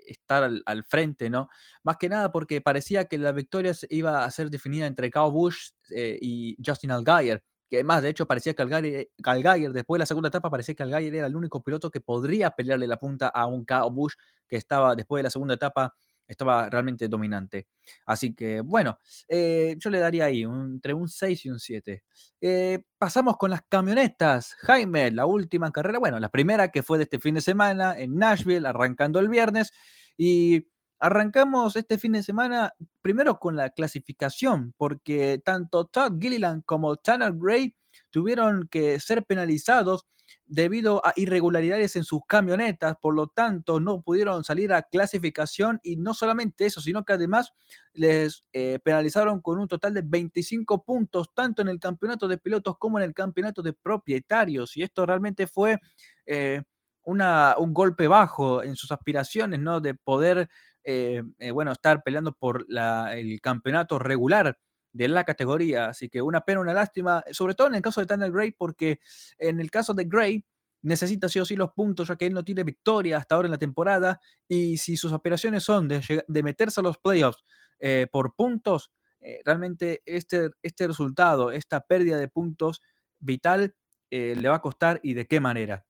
estar 0.09 0.51
al, 0.65 0.85
frente, 0.85 1.31
¿no? 1.31 1.49
Más 1.85 1.97
que 1.97 2.09
nada 2.09 2.33
porque 2.33 2.61
parecía 2.61 3.05
que 3.05 3.19
la 3.19 3.31
victoria 3.31 3.73
iba 3.91 4.25
a 4.25 4.31
ser 4.33 4.51
definida 4.51 4.87
entre 4.87 5.09
Kyle 5.09 5.31
Busch 5.31 5.71
eh, 5.91 6.19
y 6.21 6.57
Justin 6.65 6.91
Allgaier, 6.91 7.45
que 7.71 7.85
más, 7.85 8.03
de 8.03 8.09
hecho, 8.09 8.27
parecía 8.27 8.53
que 8.55 8.63
Allgaier, 8.63 9.73
después 9.73 9.97
de 9.97 10.01
la 10.01 10.07
segunda 10.07 10.29
etapa, 10.29 10.51
parecía 10.51 10.75
que 10.75 10.83
Allgaier 10.83 11.15
era 11.15 11.29
el 11.29 11.37
único 11.37 11.63
piloto 11.63 11.89
que 11.89 12.01
podría 12.01 12.51
pelearle 12.51 12.89
la 12.89 12.99
punta 12.99 13.29
a 13.29 13.47
un 13.47 13.65
Kyle 13.65 13.93
Busch 13.93 14.15
que 14.49 14.57
estaba 14.57 14.97
después 14.97 15.21
de 15.21 15.25
la 15.25 15.31
segunda 15.31 15.55
etapa 15.55 15.95
estaba 16.31 16.71
realmente 16.71 17.09
dominante. 17.09 17.67
Así 18.07 18.35
que, 18.35 18.61
bueno, 18.61 18.99
eh, 19.29 19.77
yo 19.79 19.91
le 19.91 19.99
daría 19.99 20.27
ahí 20.27 20.43
entre 20.43 20.95
un 20.95 21.09
6 21.09 21.45
y 21.47 21.51
un 21.51 21.59
7. 21.59 22.05
Eh, 22.41 22.83
pasamos 22.99 23.37
con 23.37 23.51
las 23.51 23.63
camionetas. 23.69 24.55
Jaime, 24.61 25.11
la 25.11 25.27
última 25.27 25.71
carrera, 25.73 25.99
bueno, 25.99 26.21
la 26.21 26.29
primera 26.29 26.71
que 26.71 26.83
fue 26.83 26.99
de 26.99 27.05
este 27.05 27.19
fin 27.19 27.35
de 27.35 27.41
semana 27.41 27.99
en 27.99 28.17
Nashville, 28.17 28.67
arrancando 28.67 29.19
el 29.19 29.29
viernes. 29.29 29.73
Y 30.17 30.69
arrancamos 31.01 31.77
este 31.77 31.99
fin 31.99 32.13
de 32.13 32.23
semana 32.23 32.75
primero 33.03 33.39
con 33.39 33.57
la 33.57 33.71
clasificación, 33.71 34.75
porque 34.77 35.41
tanto 35.45 35.87
Todd 35.87 36.21
Gilliland 36.21 36.63
como 36.65 36.97
Tanner 36.97 37.33
Gray 37.35 37.75
tuvieron 38.11 38.69
que 38.69 39.01
ser 39.01 39.25
penalizados 39.25 40.07
debido 40.47 41.05
a 41.05 41.13
irregularidades 41.17 41.97
en 41.97 42.05
sus 42.05 42.21
camionetas, 42.27 42.97
por 43.01 43.15
lo 43.15 43.29
tanto 43.29 43.81
no 43.81 44.03
pudieron 44.03 44.45
salir 44.45 44.73
a 44.73 44.83
clasificación 44.83 45.81
y 45.83 45.97
no 45.97 46.15
solamente 46.15 46.67
eso, 46.67 46.81
sino 46.81 47.05
que 47.05 47.13
además 47.13 47.53
les 47.93 48.45
eh, 48.53 48.79
penalizaron 48.83 49.41
con 49.41 49.59
un 49.59 49.69
total 49.69 49.95
de 49.95 50.03
25 50.05 50.85
puntos, 50.85 51.33
tanto 51.35 51.63
en 51.63 51.69
el 51.69 51.79
campeonato 51.79 52.29
de 52.29 52.39
pilotos 52.39 52.77
como 52.79 52.99
en 52.99 53.05
el 53.05 53.15
campeonato 53.15 53.63
de 53.63 53.73
propietarios. 53.73 54.77
Y 54.77 54.83
esto 54.83 55.07
realmente 55.07 55.47
fue 55.47 55.79
eh, 56.27 56.63
una, 57.03 57.55
un 57.59 57.75
golpe 57.75 58.09
bajo 58.09 58.63
en 58.63 58.77
sus 58.77 58.93
aspiraciones, 58.93 59.61
¿no? 59.61 59.81
De 59.81 59.95
poder, 59.95 60.49
eh, 60.85 61.23
bueno, 61.53 61.73
estar 61.73 62.03
peleando 62.03 62.33
por 62.33 62.67
el 63.13 63.41
campeonato 63.41 63.99
regular 63.99 64.57
de 64.93 65.09
la 65.09 65.25
categoría. 65.25 65.87
Así 65.87 66.09
que 66.09 66.23
una 66.23 66.41
pena, 66.41 66.61
una 66.61 66.75
lástima, 66.75 67.25
sobre 67.31 67.55
todo 67.55 67.69
en 67.69 67.77
el 67.77 67.83
caso 67.83 68.01
de 68.01 68.07
Tanner 68.07 68.33
Gray, 68.33 68.53
porque 68.53 69.01
en 69.39 69.61
el 69.61 69.71
caso 69.71 69.95
de 69.95 70.05
Gray 70.05 70.45
necesita 70.83 71.29
sí 71.29 71.39
o 71.39 71.45
sí 71.45 71.57
los 71.57 71.73
puntos, 71.73 72.09
ya 72.09 72.17
que 72.17 72.27
él 72.27 72.35
no 72.35 72.45
tiene 72.45 72.65
victoria 72.65 73.19
hasta 73.19 73.35
ahora 73.35 73.47
en 73.47 73.53
la 73.53 73.59
temporada. 73.59 74.21
Y 74.49 74.79
si 74.79 74.97
sus 74.97 75.13
operaciones 75.13 75.63
son 75.63 75.89
de, 75.89 76.25
de 76.27 76.43
meterse 76.43 76.81
a 76.81 76.83
los 76.83 76.99
playoffs 76.99 77.45
eh, 77.79 78.07
por 78.11 78.35
puntos, 78.35 78.91
eh, 79.21 79.41
realmente 79.45 80.03
este, 80.07 80.51
este 80.63 80.87
resultado, 80.87 81.53
esta 81.53 81.81
pérdida 81.81 82.19
de 82.19 82.29
puntos 82.29 82.83
vital, 83.19 83.75
eh, 84.11 84.35
le 84.37 84.49
va 84.49 84.57
a 84.57 84.63
costar 84.63 85.01
y 85.03 85.15
de 85.15 85.27
qué 85.27 85.41
manera. 85.41 85.87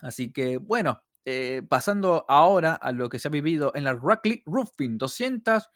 Así 0.00 0.32
que 0.32 0.58
bueno, 0.58 1.02
pasando 1.68 2.24
ahora 2.28 2.74
a 2.74 2.92
lo 2.92 3.08
que 3.08 3.18
se 3.18 3.26
ha 3.26 3.30
vivido 3.32 3.72
en 3.74 3.82
la 3.82 3.94
Rockley 3.94 4.44
Roofing 4.46 4.96
200 4.96 5.68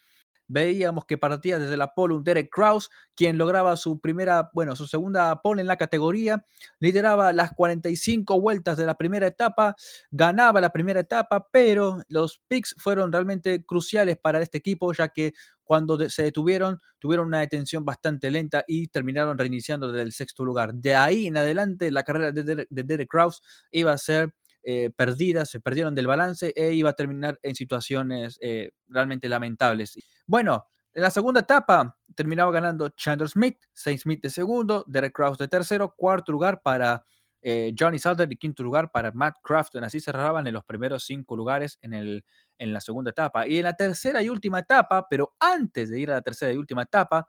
veíamos 0.50 1.04
que 1.06 1.16
partía 1.16 1.58
desde 1.58 1.76
la 1.76 1.94
pole 1.94 2.14
un 2.14 2.24
Derek 2.24 2.50
Kraus, 2.50 2.90
quien 3.14 3.38
lograba 3.38 3.76
su 3.76 4.00
primera, 4.00 4.50
bueno, 4.52 4.74
su 4.74 4.86
segunda 4.86 5.40
pole 5.42 5.62
en 5.62 5.68
la 5.68 5.76
categoría, 5.76 6.44
lideraba 6.80 7.32
las 7.32 7.52
45 7.52 8.40
vueltas 8.40 8.76
de 8.76 8.86
la 8.86 8.96
primera 8.96 9.28
etapa, 9.28 9.76
ganaba 10.10 10.60
la 10.60 10.70
primera 10.70 11.00
etapa, 11.00 11.46
pero 11.52 12.02
los 12.08 12.42
picks 12.48 12.74
fueron 12.78 13.12
realmente 13.12 13.64
cruciales 13.64 14.18
para 14.18 14.42
este 14.42 14.58
equipo, 14.58 14.92
ya 14.92 15.08
que 15.08 15.32
cuando 15.62 16.10
se 16.10 16.24
detuvieron, 16.24 16.80
tuvieron 16.98 17.28
una 17.28 17.38
detención 17.38 17.84
bastante 17.84 18.28
lenta 18.28 18.64
y 18.66 18.88
terminaron 18.88 19.38
reiniciando 19.38 19.92
desde 19.92 20.02
el 20.02 20.12
sexto 20.12 20.44
lugar. 20.44 20.74
De 20.74 20.96
ahí 20.96 21.28
en 21.28 21.36
adelante, 21.36 21.92
la 21.92 22.02
carrera 22.02 22.32
de 22.32 22.66
Derek, 22.68 23.08
Kraus 23.08 23.40
iba 23.70 23.92
a 23.92 23.98
ser 23.98 24.34
eh, 24.62 24.90
perdidas, 24.94 25.50
se 25.50 25.60
perdieron 25.60 25.94
del 25.94 26.06
balance 26.06 26.52
e 26.54 26.72
iba 26.72 26.90
a 26.90 26.92
terminar 26.92 27.38
en 27.42 27.54
situaciones 27.54 28.38
eh, 28.42 28.72
realmente 28.88 29.28
lamentables. 29.28 29.98
Bueno, 30.26 30.66
en 30.92 31.02
la 31.02 31.10
segunda 31.10 31.40
etapa 31.40 31.96
terminaba 32.14 32.52
ganando 32.52 32.90
Chandler 32.90 33.28
Smith, 33.28 33.58
Saint 33.72 34.00
Smith 34.00 34.22
de 34.22 34.28
segundo, 34.28 34.84
Derek 34.86 35.14
Kraus 35.14 35.38
de 35.38 35.48
tercero, 35.48 35.94
cuarto 35.96 36.30
lugar 36.32 36.60
para 36.62 37.04
eh, 37.40 37.72
Johnny 37.78 37.98
Salter 37.98 38.30
y 38.30 38.36
quinto 38.36 38.62
lugar 38.62 38.90
para 38.90 39.12
Matt 39.12 39.36
Crafton. 39.42 39.84
Así 39.84 39.98
cerraban 39.98 40.46
en 40.46 40.52
los 40.52 40.64
primeros 40.64 41.04
cinco 41.04 41.36
lugares 41.36 41.78
en, 41.80 41.94
el, 41.94 42.24
en 42.58 42.72
la 42.72 42.80
segunda 42.80 43.12
etapa. 43.12 43.46
Y 43.46 43.58
en 43.58 43.64
la 43.64 43.74
tercera 43.74 44.22
y 44.22 44.28
última 44.28 44.58
etapa, 44.58 45.06
pero 45.08 45.34
antes 45.40 45.88
de 45.88 46.00
ir 46.00 46.10
a 46.10 46.14
la 46.14 46.22
tercera 46.22 46.52
y 46.52 46.56
última 46.56 46.82
etapa, 46.82 47.26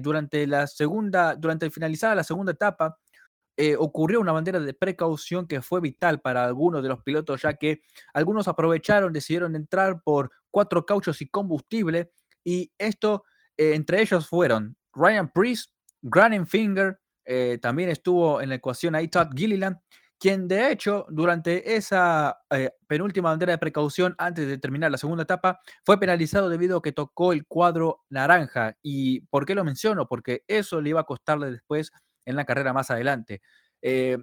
durante 0.00 0.46
la 0.46 0.68
segunda, 0.68 1.34
durante 1.34 1.66
el 1.66 1.72
finalizada 1.72 2.14
la 2.14 2.22
segunda 2.22 2.52
etapa, 2.52 2.96
eh, 3.62 3.76
ocurrió 3.78 4.22
una 4.22 4.32
bandera 4.32 4.58
de 4.58 4.72
precaución 4.72 5.46
que 5.46 5.60
fue 5.60 5.82
vital 5.82 6.22
para 6.22 6.46
algunos 6.46 6.82
de 6.82 6.88
los 6.88 7.02
pilotos, 7.02 7.42
ya 7.42 7.52
que 7.52 7.82
algunos 8.14 8.48
aprovecharon, 8.48 9.12
decidieron 9.12 9.54
entrar 9.54 10.00
por 10.02 10.30
cuatro 10.50 10.86
cauchos 10.86 11.20
y 11.20 11.28
combustible, 11.28 12.10
y 12.42 12.72
esto, 12.78 13.24
eh, 13.58 13.74
entre 13.74 14.00
ellos 14.00 14.26
fueron 14.26 14.78
Ryan 14.94 15.30
Priest, 15.30 15.72
Granny 16.00 16.42
Finger, 16.46 17.00
eh, 17.26 17.58
también 17.60 17.90
estuvo 17.90 18.40
en 18.40 18.48
la 18.48 18.54
ecuación 18.54 18.94
ahí 18.94 19.08
Todd 19.08 19.28
Gilliland, 19.36 19.76
quien 20.18 20.48
de 20.48 20.72
hecho 20.72 21.04
durante 21.10 21.76
esa 21.76 22.38
penúltima 22.86 23.28
bandera 23.28 23.52
de 23.52 23.58
precaución 23.58 24.14
antes 24.16 24.48
de 24.48 24.56
terminar 24.56 24.90
la 24.90 24.98
segunda 24.98 25.24
etapa 25.24 25.60
fue 25.84 26.00
penalizado 26.00 26.48
debido 26.48 26.78
a 26.78 26.82
que 26.82 26.92
tocó 26.92 27.34
el 27.34 27.46
cuadro 27.46 28.04
naranja. 28.08 28.74
¿Y 28.82 29.20
por 29.26 29.44
qué 29.44 29.54
lo 29.54 29.64
menciono? 29.64 30.06
Porque 30.08 30.44
eso 30.46 30.80
le 30.80 30.90
iba 30.90 31.00
a 31.00 31.04
costarle 31.04 31.50
después 31.50 31.92
en 32.30 32.36
la 32.36 32.44
carrera 32.44 32.72
más 32.72 32.90
adelante. 32.90 33.42
Eh, 33.82 34.16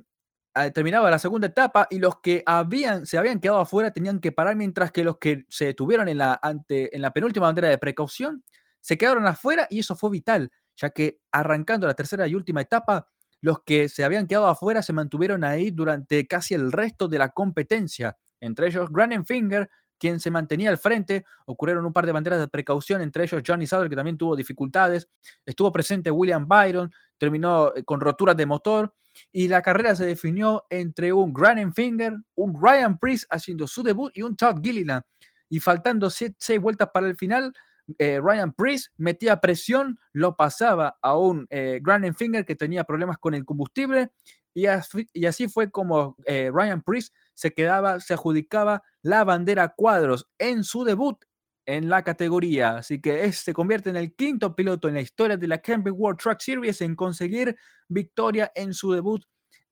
terminaba 0.74 1.12
la 1.12 1.20
segunda 1.20 1.48
etapa 1.48 1.88
y 1.90 2.00
los 2.00 2.20
que 2.20 2.44
habían, 2.46 3.06
se 3.06 3.18
habían 3.18 3.40
quedado 3.40 3.60
afuera 3.60 3.92
tenían 3.92 4.20
que 4.20 4.32
parar, 4.32 4.56
mientras 4.56 4.92
que 4.92 5.04
los 5.04 5.18
que 5.18 5.46
se 5.50 5.66
detuvieron 5.66 6.10
en 6.10 6.18
la, 6.18 6.40
ante, 6.42 6.96
en 6.96 7.02
la 7.02 7.12
penúltima 7.12 7.46
bandera 7.46 7.70
de 7.70 7.78
precaución 7.78 8.44
se 8.82 8.98
quedaron 8.98 9.28
afuera 9.28 9.68
y 9.70 9.80
eso 9.80 9.96
fue 9.96 10.10
vital, 10.10 10.52
ya 10.76 10.90
que 10.90 11.20
arrancando 11.32 11.88
la 11.88 11.94
tercera 11.94 12.28
y 12.28 12.36
última 12.36 12.62
etapa, 12.62 13.08
los 13.42 13.62
que 13.64 13.90
se 13.90 14.04
habían 14.04 14.28
quedado 14.28 14.48
afuera 14.48 14.82
se 14.82 14.94
mantuvieron 14.94 15.44
ahí 15.44 15.72
durante 15.72 16.26
casi 16.28 16.54
el 16.54 16.72
resto 16.72 17.08
de 17.08 17.20
la 17.20 17.30
competencia, 17.30 18.18
entre 18.40 18.68
ellos 18.68 18.90
Finger, 19.26 19.70
quien 19.98 20.20
se 20.20 20.32
mantenía 20.32 20.70
al 20.70 20.78
frente. 20.78 21.26
Ocurrieron 21.46 21.86
un 21.86 21.94
par 21.94 22.06
de 22.06 22.12
banderas 22.12 22.40
de 22.40 22.48
precaución, 22.48 23.02
entre 23.02 23.24
ellos 23.24 23.42
Johnny 23.46 23.68
Sauer, 23.68 23.90
que 23.90 23.96
también 23.96 24.18
tuvo 24.18 24.36
dificultades. 24.36 25.08
Estuvo 25.46 25.72
presente 25.72 26.12
William 26.12 26.48
Byron, 26.48 26.92
terminó 27.18 27.76
eh, 27.76 27.84
con 27.84 28.00
roturas 28.00 28.38
de 28.38 28.46
motor. 28.46 28.94
Y 29.32 29.48
la 29.48 29.62
carrera 29.62 29.96
se 29.96 30.06
definió 30.06 30.66
entre 30.70 31.12
un 31.12 31.34
Finger, 31.74 32.14
un 32.36 32.62
Ryan 32.62 33.00
Priest 33.00 33.26
haciendo 33.30 33.68
su 33.68 33.82
debut 33.82 34.12
y 34.14 34.22
un 34.22 34.36
Todd 34.36 34.62
Gilliland. 34.62 35.04
Y 35.50 35.60
faltando 35.60 36.10
seis, 36.10 36.36
vueltas 36.62 36.90
para 36.94 37.08
el 37.08 37.16
final, 37.16 37.54
eh, 37.98 38.20
Ryan 38.22 38.54
Priest 38.54 38.88
metía 38.98 39.40
presión, 39.40 39.98
lo 40.12 40.36
pasaba 40.36 40.98
a 41.02 41.18
un 41.18 41.48
eh, 41.50 41.82
Finger 42.16 42.46
que 42.46 42.56
tenía 42.56 42.84
problemas 42.84 43.18
con 43.18 43.34
el 43.34 43.46
combustible. 43.46 44.12
Y 44.54 44.66
así, 44.66 45.08
y 45.14 45.26
así 45.26 45.48
fue 45.48 45.70
como 45.70 46.16
eh, 46.26 46.50
Ryan 46.54 46.82
Priest 46.82 47.14
se 47.38 47.54
quedaba, 47.54 48.00
se 48.00 48.16
adjudicaba 48.16 48.82
la 49.04 49.24
bandera 49.24 49.76
cuadros 49.76 50.28
en 50.40 50.64
su 50.64 50.84
debut 50.84 51.24
en 51.68 51.88
la 51.88 52.02
categoría. 52.02 52.78
Así 52.78 53.00
que 53.00 53.32
se 53.32 53.54
convierte 53.54 53.92
en 53.92 53.96
el 53.96 54.16
quinto 54.16 54.56
piloto 54.56 54.88
en 54.88 54.96
la 54.96 55.02
historia 55.02 55.38
de 55.38 55.48
la 55.48 55.60
Camping 55.60 55.94
World 55.96 56.20
Truck 56.20 56.40
Series 56.40 56.82
en 56.82 56.96
conseguir 56.96 57.56
victoria 57.88 58.52
en 58.56 58.74
su 58.74 58.92
debut 58.92 59.24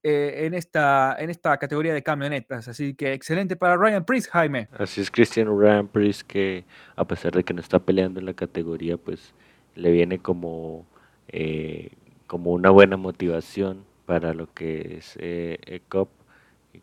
eh, 0.04 0.46
en, 0.46 0.54
esta, 0.54 1.16
en 1.18 1.32
esta 1.32 1.58
categoría 1.58 1.96
de 1.96 2.04
camionetas. 2.04 2.68
Así 2.68 2.94
que 2.94 3.14
excelente 3.14 3.56
para 3.56 3.78
Ryan 3.78 4.06
Priest, 4.06 4.30
Jaime. 4.30 4.68
Así 4.78 5.02
es, 5.02 5.10
Cristian 5.10 5.48
Ryan 5.48 5.88
Priest, 5.88 6.22
que 6.28 6.66
a 6.96 7.08
pesar 7.08 7.32
de 7.32 7.44
que 7.44 7.56
no 7.56 7.62
está 7.62 7.80
peleando 7.80 8.20
en 8.20 8.28
la 8.28 8.36
categoría, 8.36 8.98
pues 8.98 9.34
le 9.74 9.90
viene 9.90 10.20
como, 10.20 10.86
eh, 11.30 11.90
como 12.28 12.52
una 12.52 12.70
buena 12.70 12.96
motivación 12.96 13.86
para 14.06 14.36
lo 14.36 14.54
que 14.54 14.98
es 14.98 15.18
eh, 15.20 15.82
COP 15.90 16.10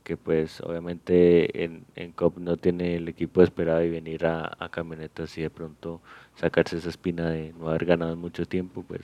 que 0.03 0.17
pues 0.17 0.61
obviamente 0.61 1.65
en, 1.65 1.85
en 1.97 2.13
COP 2.13 2.39
no 2.39 2.57
tiene 2.57 2.97
el 2.97 3.09
equipo 3.09 3.43
esperado 3.43 3.83
y 3.83 3.91
venir 3.91 4.27
a, 4.27 4.57
a 4.59 4.69
camionetas 4.71 5.37
y 5.39 5.43
de 5.43 5.51
pronto 5.51 6.01
sacarse 6.37 6.77
esa 6.79 6.89
espina 6.91 7.31
de 7.31 7.53
no 7.59 7.69
haber 7.69 7.85
ganado 7.87 8.17
mucho 8.17 8.47
tiempo, 8.47 8.85
pues 8.87 9.03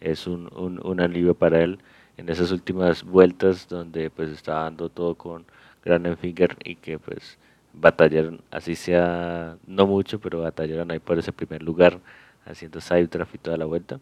es 0.00 0.26
un, 0.26 0.48
un, 0.56 0.80
un 0.84 1.00
alivio 1.00 1.34
para 1.34 1.62
él. 1.62 1.78
en 2.16 2.28
esas 2.28 2.50
últimas 2.52 3.02
vueltas 3.04 3.68
donde 3.68 4.10
pues 4.10 4.30
estaba 4.30 4.62
dando 4.64 4.88
todo 4.88 5.14
con 5.16 5.44
Finger 6.20 6.56
y 6.64 6.76
que 6.76 6.98
pues 6.98 7.38
batallaron, 7.72 8.40
así 8.50 8.74
sea 8.74 9.56
no 9.66 9.86
mucho, 9.86 10.18
pero 10.20 10.40
batallaron 10.40 10.90
ahí 10.90 10.98
por 10.98 11.18
ese 11.18 11.32
primer 11.32 11.62
lugar 11.62 12.00
haciendo 12.44 12.80
side 12.80 13.06
draft 13.08 13.34
y 13.34 13.38
toda 13.38 13.56
la 13.56 13.64
vuelta. 13.66 14.00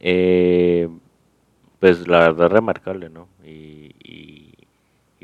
Eh, 0.00 0.88
pues 1.80 2.06
la 2.08 2.20
verdad 2.20 2.48
remarcable, 2.50 3.08
¿no? 3.10 3.28
Y, 3.44 3.94
y, 4.02 4.54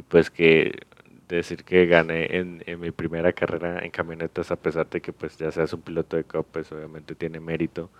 pues 0.09 0.30
que 0.30 0.86
decir 1.28 1.64
que 1.64 1.86
gané 1.86 2.36
en, 2.36 2.62
en, 2.66 2.80
mi 2.80 2.90
primera 2.90 3.32
carrera 3.32 3.80
en 3.84 3.90
camionetas 3.90 4.50
a 4.50 4.57
pesar 4.57 4.88
de 4.90 5.00
que 5.00 5.12
pues 5.12 5.36
ya 5.38 5.50
seas 5.50 5.72
un 5.72 5.82
piloto 5.82 6.16
de 6.16 6.24
Cup, 6.24 6.46
pues 6.53 6.70
obviamente 6.72 7.14
tiene 7.14 7.40
mérito 7.40 7.90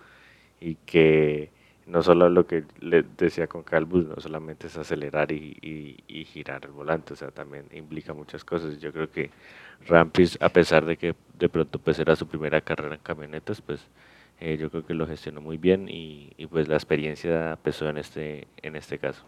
y 0.61 0.75
que 0.85 1.49
no 1.85 2.01
solo 2.03 2.29
lo 2.29 2.47
que 2.47 2.63
le 2.79 3.03
decía 3.17 3.47
con 3.47 3.63
Calbus, 3.63 4.05
no 4.05 4.15
solamente 4.19 4.67
es 4.67 4.77
acelerar 4.77 5.31
y, 5.31 5.57
y, 6.07 6.25
girar 6.25 6.65
el 6.65 6.71
volante, 6.71 7.13
o 7.13 7.15
sea, 7.15 7.31
también 7.31 7.65
implica 7.73 8.13
muchas 8.13 8.45
cosas. 8.45 8.79
Yo 8.79 8.93
creo 8.93 9.11
que 9.11 9.31
Rampis, 9.87 10.37
a 10.41 10.49
pesar 10.49 10.85
de 10.85 10.97
que 10.97 11.15
de 11.37 11.49
pronto 11.49 11.79
pues 11.79 11.99
era 11.99 12.15
su 12.15 12.27
primera 12.27 12.61
carrera 12.61 12.95
en 12.95 13.01
camionetas, 13.01 13.61
pues 13.61 13.85
eh, 14.39 14.57
yo 14.57 14.69
creo 14.69 14.85
que 14.85 14.93
lo 14.93 15.07
gestionó 15.07 15.41
muy 15.41 15.57
bien 15.57 15.89
y, 15.89 16.31
y, 16.37 16.47
pues 16.47 16.67
la 16.67 16.75
experiencia 16.75 17.57
pesó 17.63 17.89
en 17.89 17.97
este, 17.97 18.47
en 18.61 18.75
este 18.75 18.97
caso 18.99 19.25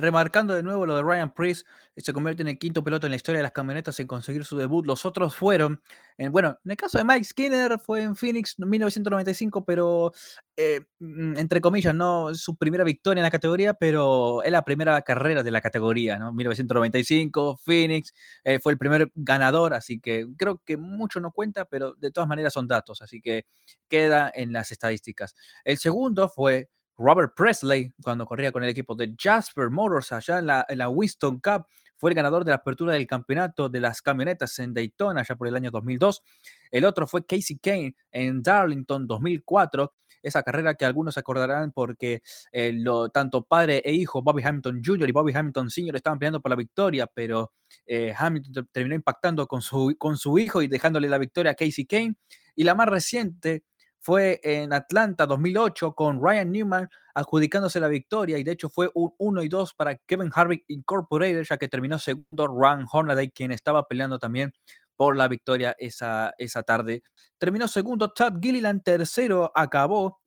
remarcando 0.00 0.54
de 0.54 0.62
nuevo 0.62 0.86
lo 0.86 0.96
de 0.96 1.02
Ryan 1.02 1.32
Priest, 1.32 1.66
se 1.96 2.12
convierte 2.12 2.42
en 2.42 2.48
el 2.48 2.58
quinto 2.58 2.82
piloto 2.82 3.06
en 3.06 3.10
la 3.10 3.16
historia 3.16 3.38
de 3.38 3.42
las 3.42 3.52
camionetas 3.52 3.98
en 4.00 4.06
conseguir 4.06 4.44
su 4.44 4.56
debut. 4.56 4.86
Los 4.86 5.04
otros 5.04 5.36
fueron, 5.36 5.82
en, 6.16 6.32
bueno, 6.32 6.58
en 6.64 6.70
el 6.70 6.76
caso 6.76 6.98
de 6.98 7.04
Mike 7.04 7.24
Skinner 7.24 7.78
fue 7.78 8.02
en 8.02 8.16
Phoenix 8.16 8.56
en 8.58 8.68
1995, 8.68 9.64
pero 9.64 10.12
eh, 10.56 10.82
mm, 10.98 11.36
entre 11.36 11.60
comillas, 11.60 11.94
no 11.94 12.34
su 12.34 12.56
primera 12.56 12.84
victoria 12.84 13.20
en 13.20 13.24
la 13.24 13.30
categoría, 13.30 13.74
pero 13.74 14.42
es 14.42 14.52
la 14.52 14.64
primera 14.64 15.00
carrera 15.02 15.42
de 15.42 15.50
la 15.50 15.60
categoría, 15.60 16.18
¿no? 16.18 16.32
1995, 16.32 17.58
Phoenix, 17.64 18.14
eh, 18.44 18.58
fue 18.60 18.72
el 18.72 18.78
primer 18.78 19.10
ganador, 19.14 19.74
así 19.74 20.00
que 20.00 20.26
creo 20.36 20.60
que 20.64 20.76
mucho 20.76 21.20
no 21.20 21.32
cuenta, 21.32 21.64
pero 21.64 21.94
de 21.94 22.10
todas 22.10 22.28
maneras 22.28 22.52
son 22.52 22.66
datos, 22.68 23.02
así 23.02 23.20
que 23.20 23.46
queda 23.88 24.30
en 24.34 24.52
las 24.52 24.72
estadísticas. 24.72 25.34
El 25.64 25.78
segundo 25.78 26.28
fue 26.28 26.68
Robert 27.00 27.32
Presley, 27.34 27.94
cuando 28.02 28.26
corría 28.26 28.52
con 28.52 28.62
el 28.62 28.68
equipo 28.68 28.94
de 28.94 29.14
Jasper 29.18 29.70
Motors 29.70 30.12
allá 30.12 30.38
en 30.38 30.46
la, 30.78 30.88
Winston 30.90 31.40
Cup, 31.40 31.66
fue 31.96 32.10
el 32.10 32.14
ganador 32.14 32.44
de 32.44 32.50
la 32.50 32.56
apertura 32.56 32.92
del 32.92 33.06
campeonato 33.06 33.70
de 33.70 33.80
las 33.80 34.02
camionetas 34.02 34.58
en 34.58 34.74
Daytona, 34.74 35.24
ya 35.26 35.34
por 35.34 35.48
el 35.48 35.56
año 35.56 35.70
2002. 35.70 36.22
El 36.70 36.84
otro 36.84 37.06
fue 37.06 37.24
Casey 37.24 37.58
Kane 37.58 37.94
en 38.10 38.42
Darlington 38.42 39.06
2004. 39.06 39.94
Esa 40.22 40.42
carrera 40.42 40.74
que 40.74 40.84
algunos 40.84 41.16
acordarán 41.16 41.72
porque 41.72 42.20
eh, 42.52 42.72
lo, 42.74 43.08
tanto 43.08 43.44
padre 43.44 43.80
e 43.82 43.92
hijo, 43.92 44.20
Bobby 44.22 44.42
Hamilton 44.42 44.82
Jr. 44.84 45.08
y 45.08 45.12
Bobby 45.12 45.32
Hamilton 45.34 45.70
Sr. 45.70 45.96
estaban 45.96 46.18
peleando 46.18 46.42
por 46.42 46.50
la 46.50 46.56
victoria, 46.56 47.06
pero 47.06 47.52
eh, 47.86 48.14
Hamilton 48.16 48.68
terminó 48.70 48.94
impactando 48.94 49.46
con 49.46 49.62
su, 49.62 49.94
con 49.98 50.18
su 50.18 50.38
hijo 50.38 50.60
y 50.60 50.68
dejándole 50.68 51.08
la 51.08 51.16
victoria 51.16 51.52
a 51.52 51.54
Casey 51.54 51.86
Kane. 51.86 52.16
Y 52.54 52.64
la 52.64 52.74
más 52.74 52.88
reciente 52.88 53.64
fue 54.00 54.40
en 54.42 54.72
Atlanta 54.72 55.26
2008 55.26 55.94
con 55.94 56.20
Ryan 56.22 56.50
Newman 56.50 56.88
adjudicándose 57.14 57.80
la 57.80 57.88
victoria 57.88 58.38
y 58.38 58.44
de 58.44 58.52
hecho 58.52 58.70
fue 58.70 58.90
un 58.94 59.12
1 59.18 59.42
y 59.42 59.48
2 59.48 59.74
para 59.74 59.96
Kevin 59.96 60.30
Harvick 60.34 60.64
Incorporated 60.68 61.44
ya 61.44 61.58
que 61.58 61.68
terminó 61.68 61.98
segundo 61.98 62.46
Ron 62.46 62.86
Hornaday 62.90 63.30
quien 63.30 63.52
estaba 63.52 63.86
peleando 63.86 64.18
también 64.18 64.52
por 64.96 65.16
la 65.16 65.28
victoria 65.28 65.74
esa, 65.78 66.34
esa 66.36 66.62
tarde. 66.62 67.02
Terminó 67.38 67.68
segundo 67.68 68.12
Todd 68.12 68.34
Gilliland, 68.38 68.82
tercero 68.82 69.50
acabó 69.54 70.20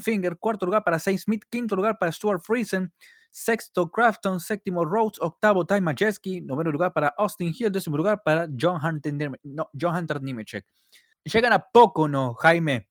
Finger, 0.00 0.36
cuarto 0.38 0.66
lugar 0.66 0.82
para 0.82 0.98
Saint 0.98 1.20
Smith, 1.20 1.44
quinto 1.48 1.76
lugar 1.76 1.96
para 1.98 2.10
Stuart 2.10 2.42
Friesen, 2.42 2.92
sexto 3.30 3.90
Crafton, 3.90 4.40
séptimo 4.40 4.84
Rhodes, 4.84 5.20
octavo 5.20 5.64
Ty 5.64 5.80
Majeski, 5.80 6.40
noveno 6.40 6.72
lugar 6.72 6.92
para 6.92 7.14
Austin 7.16 7.54
Hill, 7.56 7.70
décimo 7.70 7.96
lugar 7.96 8.22
para 8.24 8.48
John 8.58 8.84
Hunter, 8.84 9.30
no, 9.44 9.70
John 9.80 9.94
Hunter 9.94 10.20
Nimechek. 10.20 10.66
Llegan 11.24 11.52
a 11.52 11.60
poco, 11.60 12.08
¿no, 12.08 12.34
Jaime? 12.34 12.88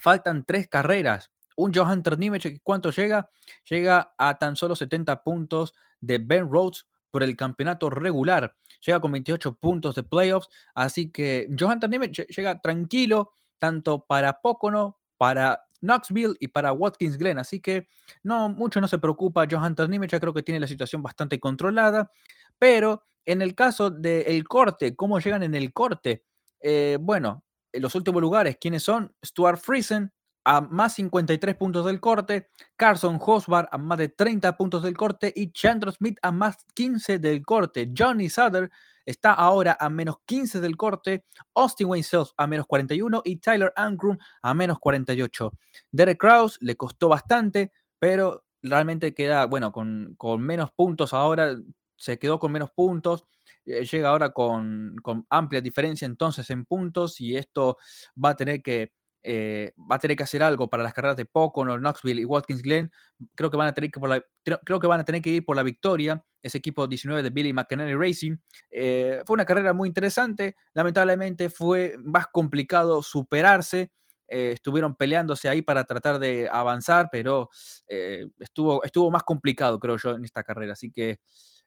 Faltan 0.00 0.44
tres 0.44 0.68
carreras. 0.68 1.30
Un 1.56 1.72
Johan 1.74 2.02
Nemechek, 2.18 2.60
¿cuánto 2.62 2.90
llega? 2.90 3.30
Llega 3.68 4.14
a 4.16 4.38
tan 4.38 4.56
solo 4.56 4.74
70 4.74 5.22
puntos 5.22 5.74
de 6.00 6.18
Ben 6.18 6.48
Rhodes 6.50 6.86
por 7.10 7.22
el 7.22 7.36
campeonato 7.36 7.90
regular. 7.90 8.56
Llega 8.84 9.00
con 9.00 9.12
28 9.12 9.54
puntos 9.56 9.94
de 9.94 10.02
playoffs. 10.02 10.48
Así 10.74 11.10
que 11.10 11.48
Johan 11.58 11.80
Nemechek 11.88 12.28
llega 12.28 12.60
tranquilo, 12.60 13.34
tanto 13.58 14.06
para 14.06 14.40
Pocono, 14.40 14.98
para 15.18 15.64
Knoxville 15.82 16.36
y 16.40 16.48
para 16.48 16.72
Watkins 16.72 17.18
Glen. 17.18 17.38
Así 17.38 17.60
que 17.60 17.88
no, 18.22 18.48
mucho 18.48 18.80
no 18.80 18.88
se 18.88 18.98
preocupa 18.98 19.46
Johan 19.50 19.76
Nemechek. 19.76 20.20
Creo 20.20 20.32
que 20.32 20.42
tiene 20.42 20.60
la 20.60 20.66
situación 20.66 21.02
bastante 21.02 21.38
controlada. 21.38 22.10
Pero 22.58 23.02
en 23.26 23.42
el 23.42 23.54
caso 23.54 23.90
del 23.90 24.48
corte, 24.48 24.96
¿cómo 24.96 25.18
llegan 25.18 25.42
en 25.42 25.54
el 25.54 25.74
corte? 25.74 26.24
Eh, 26.62 26.96
bueno, 27.00 27.44
en 27.72 27.82
los 27.82 27.94
últimos 27.94 28.20
lugares, 28.20 28.58
¿quiénes 28.60 28.82
son? 28.82 29.14
Stuart 29.24 29.58
Friesen 29.58 30.12
a 30.44 30.60
más 30.60 30.94
53 30.94 31.54
puntos 31.56 31.84
del 31.86 32.00
corte, 32.00 32.48
Carson 32.76 33.18
Hosbar 33.20 33.68
a 33.70 33.78
más 33.78 33.98
de 33.98 34.08
30 34.08 34.56
puntos 34.56 34.82
del 34.82 34.96
corte 34.96 35.32
y 35.34 35.52
Chandler 35.52 35.92
Smith 35.92 36.18
a 36.22 36.32
más 36.32 36.64
15 36.74 37.18
del 37.18 37.44
corte. 37.44 37.92
Johnny 37.96 38.30
Sutter 38.30 38.70
está 39.04 39.32
ahora 39.32 39.76
a 39.78 39.90
menos 39.90 40.16
15 40.26 40.60
del 40.60 40.76
corte, 40.76 41.24
Austin 41.54 41.88
Wayne 41.88 42.06
a 42.36 42.46
menos 42.46 42.66
41 42.66 43.22
y 43.24 43.36
Tyler 43.36 43.72
Ankrum 43.76 44.16
a 44.42 44.54
menos 44.54 44.78
48. 44.78 45.52
Derek 45.90 46.18
Kraus 46.18 46.58
le 46.60 46.76
costó 46.76 47.08
bastante, 47.08 47.72
pero 47.98 48.44
realmente 48.62 49.14
queda, 49.14 49.46
bueno, 49.46 49.72
con, 49.72 50.14
con 50.16 50.40
menos 50.42 50.70
puntos 50.72 51.12
ahora, 51.12 51.56
se 51.96 52.18
quedó 52.18 52.38
con 52.38 52.52
menos 52.52 52.70
puntos. 52.70 53.26
Eh, 53.70 53.84
llega 53.84 54.08
ahora 54.08 54.30
con, 54.30 54.96
amplia 55.28 55.60
diferencia 55.60 56.06
entonces 56.06 56.48
en 56.50 56.64
puntos 56.64 57.20
y 57.20 57.36
esto 57.36 57.76
va 58.22 58.30
a 58.30 58.36
tener 58.36 58.62
que 58.62 58.92
eh, 59.22 59.74
va 59.78 59.96
a 59.96 59.98
tener 59.98 60.16
que 60.16 60.22
hacer 60.22 60.42
algo 60.42 60.70
para 60.70 60.82
las 60.82 60.94
carreras 60.94 61.16
de 61.16 61.26
Pocono, 61.26 61.76
Knoxville 61.76 62.22
y 62.22 62.24
Watkins 62.24 62.62
Glen. 62.62 62.90
Creo 63.34 63.50
que 63.50 63.56
van 63.58 63.68
a 63.68 63.74
tener 63.74 63.90
que, 63.90 64.00
por 64.00 64.08
la, 64.08 64.24
creo 64.64 64.80
que 64.80 64.86
van 64.86 65.00
a 65.00 65.04
tener 65.04 65.20
que 65.20 65.28
ir 65.28 65.44
por 65.44 65.56
la 65.56 65.62
victoria. 65.62 66.24
Ese 66.42 66.56
equipo 66.56 66.86
19 66.86 67.22
de 67.22 67.28
Billy 67.28 67.52
McKenney 67.52 67.94
Racing. 67.94 68.38
Eh, 68.70 69.22
fue 69.26 69.34
una 69.34 69.44
carrera 69.44 69.74
muy 69.74 69.88
interesante. 69.88 70.56
Lamentablemente 70.72 71.50
fue 71.50 71.96
más 71.98 72.28
complicado 72.28 73.02
superarse. 73.02 73.92
estuvieron 74.26 74.94
peleándose 74.96 75.50
ahí 75.50 75.60
para 75.60 75.84
tratar 75.84 76.18
de 76.18 76.48
avanzar, 76.50 77.08
pero 77.12 77.50
estuvo, 77.86 78.82
estuvo 78.84 79.10
más 79.10 79.24
complicado, 79.24 79.78
creo 79.78 79.98
yo, 79.98 80.14
en 80.14 80.24
esta 80.24 80.42
carrera. 80.42 80.72
Así 80.72 80.90
que 80.90 81.18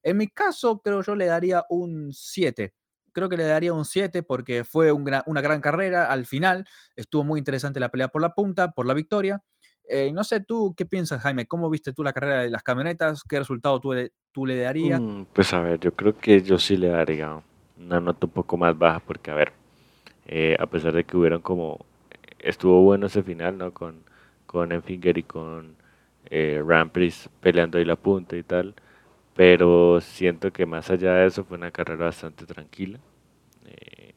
en 0.04 0.18
mi 0.18 0.28
caso, 0.28 0.82
creo 0.82 1.02
yo 1.02 1.16
le 1.16 1.26
daría 1.26 1.64
un 1.70 2.12
7. 2.12 2.74
Creo 3.14 3.30
que 3.30 3.38
le 3.38 3.46
daría 3.46 3.74
un 3.74 3.86
7 3.86 4.24
porque 4.24 4.64
fue 4.64 4.92
una 4.92 5.42
gran 5.42 5.62
carrera 5.62 6.12
al 6.12 6.26
final. 6.26 6.66
Estuvo 6.96 7.24
muy 7.24 7.40
interesante 7.40 7.80
la 7.80 7.90
pelea 7.90 8.10
por 8.10 8.22
la 8.22 8.34
punta, 8.34 8.72
por 8.72 8.86
la 8.86 8.94
victoria. 8.94 9.42
Eh, 9.88 10.12
no 10.12 10.24
sé, 10.24 10.42
tú 10.42 10.74
qué 10.76 10.86
piensas, 10.86 11.22
Jaime. 11.22 11.46
¿Cómo 11.46 11.70
viste 11.70 11.94
tú 11.94 12.04
la 12.04 12.14
carrera 12.14 12.42
de 12.42 12.50
las 12.50 12.64
camionetas? 12.64 13.24
¿Qué 13.24 13.40
resultado 13.40 13.80
tú, 13.80 14.46
le 14.46 14.58
darías? 14.58 15.00
Mm, 15.00 15.24
pues 15.32 15.54
a 15.54 15.62
ver, 15.62 15.80
yo 15.80 15.94
creo 15.94 16.18
que 16.18 16.42
yo 16.42 16.58
sí 16.58 16.76
le 16.76 16.88
daría 16.88 17.40
una 17.78 18.00
nota 18.00 18.26
un 18.26 18.32
poco 18.32 18.58
más 18.58 18.78
baja 18.78 19.00
porque, 19.00 19.32
a 19.32 19.36
ver, 19.36 19.54
eh, 20.26 20.56
a 20.60 20.66
pesar 20.68 20.94
de 20.94 21.04
que 21.04 21.18
hubieron 21.18 21.42
como. 21.42 21.86
Estuvo 22.40 22.82
bueno 22.82 23.08
ese 23.08 23.24
final, 23.24 23.58
¿no? 23.58 23.74
Con, 23.74 24.04
con 24.46 24.74
Enfinger 24.74 25.18
y 25.18 25.24
con 25.24 25.78
eh, 26.30 26.62
peleando 27.40 27.78
ahí 27.78 27.86
la 27.86 27.96
punta 27.96 28.36
y 28.36 28.44
tal 28.44 28.76
pero 29.36 30.00
siento 30.02 30.52
que 30.52 30.66
más 30.66 30.90
allá 30.90 31.16
de 31.16 31.28
eso 31.28 31.44
fue 31.44 31.58
una 31.58 31.72
carrera 31.72 32.06
bastante 32.06 32.46
tranquila. 32.46 33.00
Eh, 33.66 34.14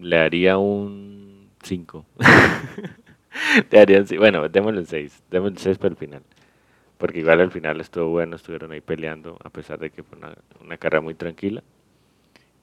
le 0.00 0.16
daría 0.16 0.58
un 0.58 1.50
5. 1.62 2.04
bueno, 4.18 4.48
démosle 4.48 4.80
un 4.80 4.86
6, 4.86 5.22
démosle 5.30 5.52
un 5.52 5.58
6 5.58 5.78
para 5.78 5.90
el 5.90 5.96
final. 5.96 6.22
Porque 6.98 7.20
igual 7.20 7.40
al 7.40 7.50
final 7.50 7.80
estuvo 7.80 8.10
bueno, 8.10 8.36
estuvieron 8.36 8.72
ahí 8.72 8.80
peleando, 8.80 9.38
a 9.42 9.50
pesar 9.50 9.78
de 9.78 9.90
que 9.90 10.02
fue 10.02 10.18
una, 10.18 10.34
una 10.60 10.76
carrera 10.76 11.00
muy 11.00 11.14
tranquila. 11.14 11.62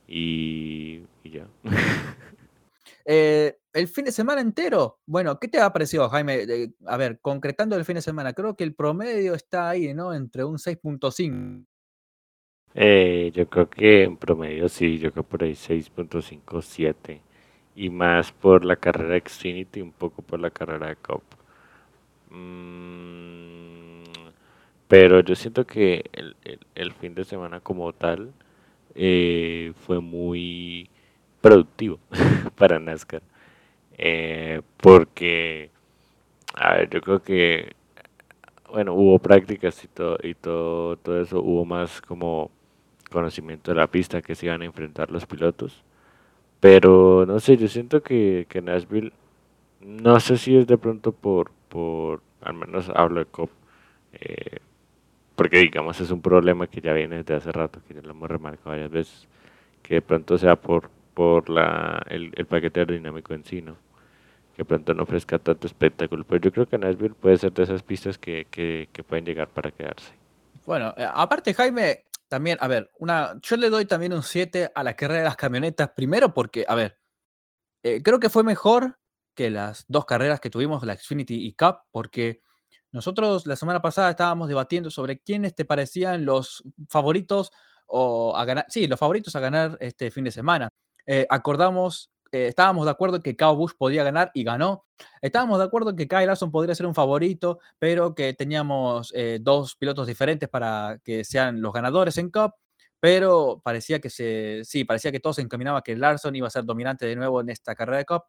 Y 0.08 1.02
ya. 1.24 1.48
Eh, 3.10 3.58
el 3.72 3.88
fin 3.88 4.04
de 4.04 4.12
semana 4.12 4.42
entero, 4.42 5.00
bueno, 5.06 5.40
¿qué 5.40 5.48
te 5.48 5.62
ha 5.62 5.72
parecido, 5.72 6.10
Jaime? 6.10 6.46
a 6.86 6.98
ver, 6.98 7.22
concretando 7.22 7.78
el 7.78 7.86
fin 7.86 7.96
de 7.96 8.02
semana, 8.02 8.34
creo 8.34 8.58
que 8.58 8.66
el 8.66 8.76
promedio 8.76 9.34
está 9.34 9.70
ahí, 9.70 9.94
¿no? 9.94 10.14
Entre 10.14 10.44
un 10.44 10.58
6.5. 10.58 11.66
Eh, 12.74 13.32
yo 13.34 13.50
creo 13.50 13.70
que 13.70 14.04
en 14.04 14.18
promedio 14.18 14.68
sí, 14.68 14.98
yo 15.00 15.14
creo 15.14 15.24
por 15.24 15.42
ahí 15.44 15.54
6.5, 15.54 16.62
7. 16.62 17.22
Y 17.76 17.90
más 17.90 18.34
por 18.34 18.66
la 18.66 18.76
carrera 18.76 19.18
Xfinity, 19.26 19.82
un 19.82 19.94
poco 19.94 20.22
por 20.22 20.42
la 20.42 20.50
carrera 20.50 20.88
de 20.90 20.98
Cup. 20.98 21.24
Mm, 22.30 24.04
pero 24.90 25.22
yo 25.22 25.34
siento 25.36 25.66
que 25.66 26.04
el, 26.76 26.92
fin 26.94 27.16
de 27.16 27.24
semana 27.24 27.62
como 27.62 27.94
tal 27.94 28.34
eh, 28.96 29.72
fue 29.86 30.02
muy 30.02 30.90
productivo 31.48 32.00
para 32.56 32.80
NASCAR. 32.80 33.22
Eh, 33.98 34.62
porque, 34.78 35.72
a 36.54 36.76
ver, 36.76 36.90
yo 36.90 37.02
creo 37.02 37.22
que 37.24 37.76
bueno, 38.70 38.94
hubo 38.94 39.20
prácticas 39.20 39.84
y 39.84 39.88
todo, 39.88 40.18
y 40.22 40.34
todo, 40.34 40.98
todo 40.98 41.22
eso, 41.22 41.42
hubo 41.42 41.66
más 41.66 42.02
como 42.02 42.52
conocimiento 43.12 43.72
de 43.72 43.76
la 43.78 43.88
pista 43.88 44.22
que 44.22 44.36
se 44.36 44.48
iban 44.48 44.62
a 44.62 44.66
enfrentar 44.66 45.12
los 45.12 45.26
pilotos. 45.26 45.84
Pero 46.60 47.26
no 47.26 47.40
sé, 47.40 47.58
yo 47.58 47.68
siento 47.68 48.02
que, 48.04 48.46
que 48.50 48.62
Nashville, 48.62 49.14
no 49.82 50.20
sé 50.20 50.38
si 50.38 50.58
es 50.58 50.68
de 50.68 50.78
pronto 50.78 51.12
por, 51.12 51.52
por 51.70 52.22
al 52.42 52.56
menos 52.56 52.90
hablo 52.94 53.20
de 53.20 53.26
COP, 53.26 53.52
eh, 54.14 54.60
porque 55.36 55.60
digamos 55.60 56.02
es 56.02 56.12
un 56.12 56.22
problema 56.22 56.68
que 56.68 56.82
ya 56.82 56.94
viene 56.94 57.18
desde 57.18 57.36
hace 57.36 57.52
rato, 57.52 57.80
que 57.88 57.94
ya 57.94 58.02
lo 58.02 58.12
hemos 58.12 58.30
remarcado 58.30 58.72
varias 58.72 58.92
veces, 58.92 59.28
que 59.84 59.96
de 59.96 60.02
pronto 60.02 60.38
sea 60.38 60.56
por, 60.56 60.90
por 61.18 61.50
la, 61.50 62.06
el, 62.12 62.32
el 62.36 62.46
paquete 62.46 62.82
aerodinámico 62.82 63.34
en 63.34 63.44
sí, 63.44 63.60
¿no? 63.60 63.76
que 64.56 64.64
pronto 64.64 64.94
no 64.94 65.02
ofrezca 65.02 65.40
tanto 65.40 65.66
espectáculo. 65.66 66.24
Pero 66.24 66.42
yo 66.42 66.52
creo 66.52 66.68
que 66.68 66.78
Nashville 66.78 67.16
puede 67.16 67.40
ser 67.40 67.52
de 67.54 67.64
esas 67.64 67.82
pistas 67.82 68.20
que, 68.20 68.46
que, 68.52 68.88
que 68.94 69.04
pueden 69.04 69.26
llegar 69.26 69.48
para 69.50 69.72
quedarse. 69.72 70.14
Bueno, 70.68 70.94
eh, 70.96 71.08
aparte 71.12 71.56
Jaime, 71.56 72.06
también, 72.28 72.60
a 72.62 72.68
ver, 72.68 72.92
una, 73.00 73.40
yo 73.42 73.58
le 73.58 73.72
doy 73.72 73.86
también 73.86 74.14
un 74.14 74.22
7 74.22 74.72
a 74.76 74.84
la 74.84 74.96
carrera 74.96 75.22
de 75.22 75.26
las 75.26 75.36
camionetas, 75.36 75.90
primero 75.96 76.36
porque, 76.36 76.66
a 76.68 76.76
ver, 76.76 77.00
eh, 77.82 78.04
creo 78.04 78.20
que 78.20 78.30
fue 78.30 78.44
mejor 78.44 79.00
que 79.34 79.50
las 79.50 79.86
dos 79.88 80.06
carreras 80.06 80.40
que 80.40 80.52
tuvimos, 80.52 80.84
la 80.84 80.96
Xfinity 80.96 81.48
y 81.48 81.54
Cup, 81.54 81.78
porque 81.92 82.42
nosotros 82.92 83.48
la 83.48 83.56
semana 83.56 83.82
pasada 83.82 84.12
estábamos 84.12 84.50
debatiendo 84.50 84.92
sobre 84.92 85.20
quiénes 85.20 85.56
te 85.56 85.66
parecían 85.66 86.26
los 86.26 86.64
favoritos 86.90 87.52
o 87.88 88.36
a 88.38 88.46
ganar, 88.46 88.66
sí, 88.70 88.86
los 88.86 89.00
favoritos 89.00 89.36
a 89.36 89.40
ganar 89.40 89.78
este 89.80 90.12
fin 90.12 90.24
de 90.24 90.32
semana. 90.32 90.70
Eh, 91.08 91.26
acordamos 91.30 92.12
eh, 92.32 92.48
estábamos 92.48 92.86
de 92.86 92.92
acuerdo 92.92 93.22
que 93.22 93.36
Kyle 93.36 93.56
Busch 93.56 93.76
podía 93.78 94.04
ganar 94.04 94.32
y 94.34 94.44
ganó. 94.44 94.86
Estábamos 95.22 95.60
de 95.60 95.66
acuerdo 95.66 95.96
que 95.96 96.08
Kyle 96.08 96.28
Larson 96.28 96.52
podría 96.52 96.76
ser 96.76 96.86
un 96.86 96.96
favorito, 96.96 97.60
pero 97.80 98.16
que 98.16 98.34
teníamos 98.34 99.14
eh, 99.16 99.40
dos 99.42 99.76
pilotos 99.76 100.08
diferentes 100.08 100.50
para 100.50 101.00
que 101.04 101.24
sean 101.24 101.62
los 101.62 101.74
ganadores 101.74 102.18
en 102.18 102.30
Cup. 102.30 102.54
Pero 103.00 103.62
parecía 103.64 104.00
que 104.00 104.10
se, 104.10 104.62
sí, 104.64 104.84
parecía 104.84 105.12
que 105.12 105.20
todo 105.20 105.34
se 105.34 105.42
encaminaba 105.42 105.84
que 105.84 105.96
Larson 105.96 106.36
iba 106.36 106.48
a 106.48 106.52
ser 106.52 106.66
dominante 106.66 107.06
de 107.06 107.16
nuevo 107.16 107.42
en 107.42 107.50
esta 107.50 107.76
carrera 107.76 108.00
de 108.00 108.06
Cup. 108.06 108.24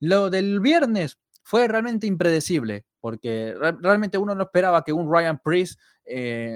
Lo 0.00 0.30
del 0.30 0.60
viernes 0.60 1.18
fue 1.42 1.68
realmente 1.68 2.06
impredecible, 2.06 2.86
porque 3.00 3.54
realmente 3.80 4.18
uno 4.18 4.34
no 4.34 4.44
esperaba 4.44 4.82
que 4.82 4.92
un 4.92 5.12
Ryan 5.12 5.38
Priest 5.42 5.78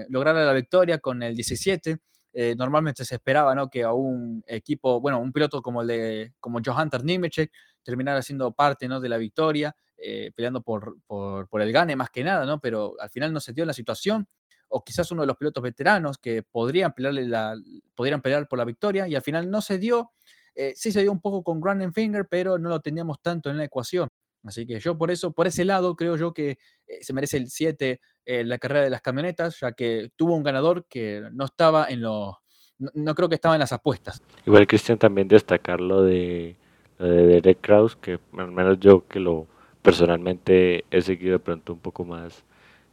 lograra 0.08 0.44
la 0.44 0.52
victoria 0.52 0.98
con 0.98 1.22
el 1.22 1.34
17 1.36 1.98
eh, 2.32 2.54
normalmente 2.56 3.04
se 3.04 3.16
esperaba 3.16 3.54
¿no? 3.54 3.68
que 3.68 3.82
a 3.82 3.92
un 3.92 4.42
equipo, 4.46 5.00
bueno, 5.00 5.20
un 5.20 5.32
piloto 5.32 5.60
como 5.62 5.82
el 5.82 5.88
de 5.88 6.32
como 6.40 6.60
Johanter 6.64 7.04
Nimechek 7.04 7.52
terminara 7.82 8.22
siendo 8.22 8.52
parte 8.52 8.88
¿no? 8.88 9.00
de 9.00 9.08
la 9.08 9.18
victoria, 9.18 9.76
eh, 9.96 10.32
peleando 10.34 10.62
por, 10.62 10.96
por, 11.06 11.48
por, 11.48 11.62
el 11.62 11.72
gane 11.72 11.94
más 11.96 12.10
que 12.10 12.24
nada, 12.24 12.46
¿no? 12.46 12.60
pero 12.60 12.94
al 13.00 13.10
final 13.10 13.32
no 13.32 13.40
se 13.40 13.52
dio 13.52 13.64
la 13.64 13.72
situación, 13.72 14.26
o 14.72 14.82
quizás 14.82 15.10
uno 15.10 15.22
de 15.22 15.26
los 15.26 15.36
pilotos 15.36 15.62
veteranos 15.62 16.18
que 16.18 16.42
podrían, 16.42 16.92
pelearle 16.92 17.28
la, 17.28 17.54
podrían 17.94 18.22
pelear 18.22 18.48
por 18.48 18.58
la 18.58 18.64
victoria 18.64 19.06
y 19.06 19.14
al 19.14 19.22
final 19.22 19.50
no 19.50 19.60
se 19.60 19.78
dio. 19.78 20.12
Eh, 20.54 20.72
sí 20.76 20.92
se 20.92 21.02
dio 21.02 21.12
un 21.12 21.20
poco 21.20 21.42
con 21.42 21.62
Finger, 21.92 22.26
pero 22.28 22.58
no 22.58 22.68
lo 22.68 22.80
teníamos 22.80 23.20
tanto 23.20 23.50
en 23.50 23.58
la 23.58 23.64
ecuación. 23.64 24.08
Así 24.44 24.66
que 24.66 24.80
yo 24.80 24.98
por 24.98 25.10
eso, 25.10 25.32
por 25.32 25.46
ese 25.46 25.64
lado, 25.64 25.94
creo 25.96 26.16
yo 26.16 26.32
que 26.32 26.58
se 27.00 27.12
merece 27.12 27.36
el 27.36 27.48
7 27.48 28.00
en 28.24 28.48
la 28.48 28.58
carrera 28.58 28.84
de 28.84 28.90
las 28.90 29.02
camionetas, 29.02 29.58
ya 29.60 29.72
que 29.72 30.10
tuvo 30.16 30.36
un 30.36 30.42
ganador 30.42 30.84
que 30.88 31.22
no 31.32 31.44
estaba 31.44 31.86
en 31.88 32.02
los, 32.02 32.36
no, 32.78 33.14
creo 33.14 33.28
que 33.28 33.34
estaba 33.36 33.54
en 33.54 33.60
las 33.60 33.72
apuestas. 33.72 34.22
Igual 34.46 34.66
Cristian 34.66 34.98
también 34.98 35.28
destacar 35.28 35.80
lo 35.80 36.02
de, 36.02 36.56
lo 36.98 37.06
de 37.06 37.26
Derek 37.26 37.58
Kraus, 37.60 37.96
que 37.96 38.18
al 38.36 38.52
menos 38.52 38.78
yo 38.80 39.06
que 39.06 39.20
lo 39.20 39.46
personalmente 39.82 40.84
he 40.90 41.02
seguido 41.02 41.38
pronto 41.38 41.72
un 41.72 41.80
poco 41.80 42.04
más 42.04 42.44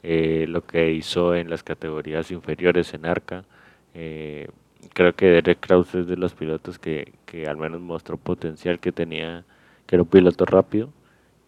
eh, 0.02 0.46
lo 0.48 0.66
que 0.66 0.92
hizo 0.92 1.36
en 1.36 1.50
las 1.50 1.64
categorías 1.64 2.32
inferiores 2.32 2.94
en 2.94 3.06
Arca. 3.06 3.46
Eh, 3.94 4.48
creo 4.94 5.14
que 5.14 5.28
Derek 5.28 5.60
Kraus 5.60 5.94
es 5.94 6.08
de 6.08 6.18
los 6.18 6.34
pilotos 6.34 6.80
que, 6.80 7.14
que 7.26 7.48
al 7.48 7.58
menos 7.58 7.82
mostró 7.82 8.18
potencial 8.18 8.80
que 8.80 8.92
tenía, 8.92 9.46
que 9.86 9.96
era 9.96 10.04
un 10.04 10.10
piloto 10.10 10.46
rápido 10.46 10.92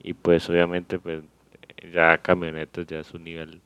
y 0.03 0.13
pues 0.13 0.49
obviamente 0.49 0.99
pues 0.99 1.23
ya 1.93 2.17
camionetas 2.19 2.87
ya 2.87 2.99
es 2.99 3.13
un 3.13 3.23
nivel 3.23 3.61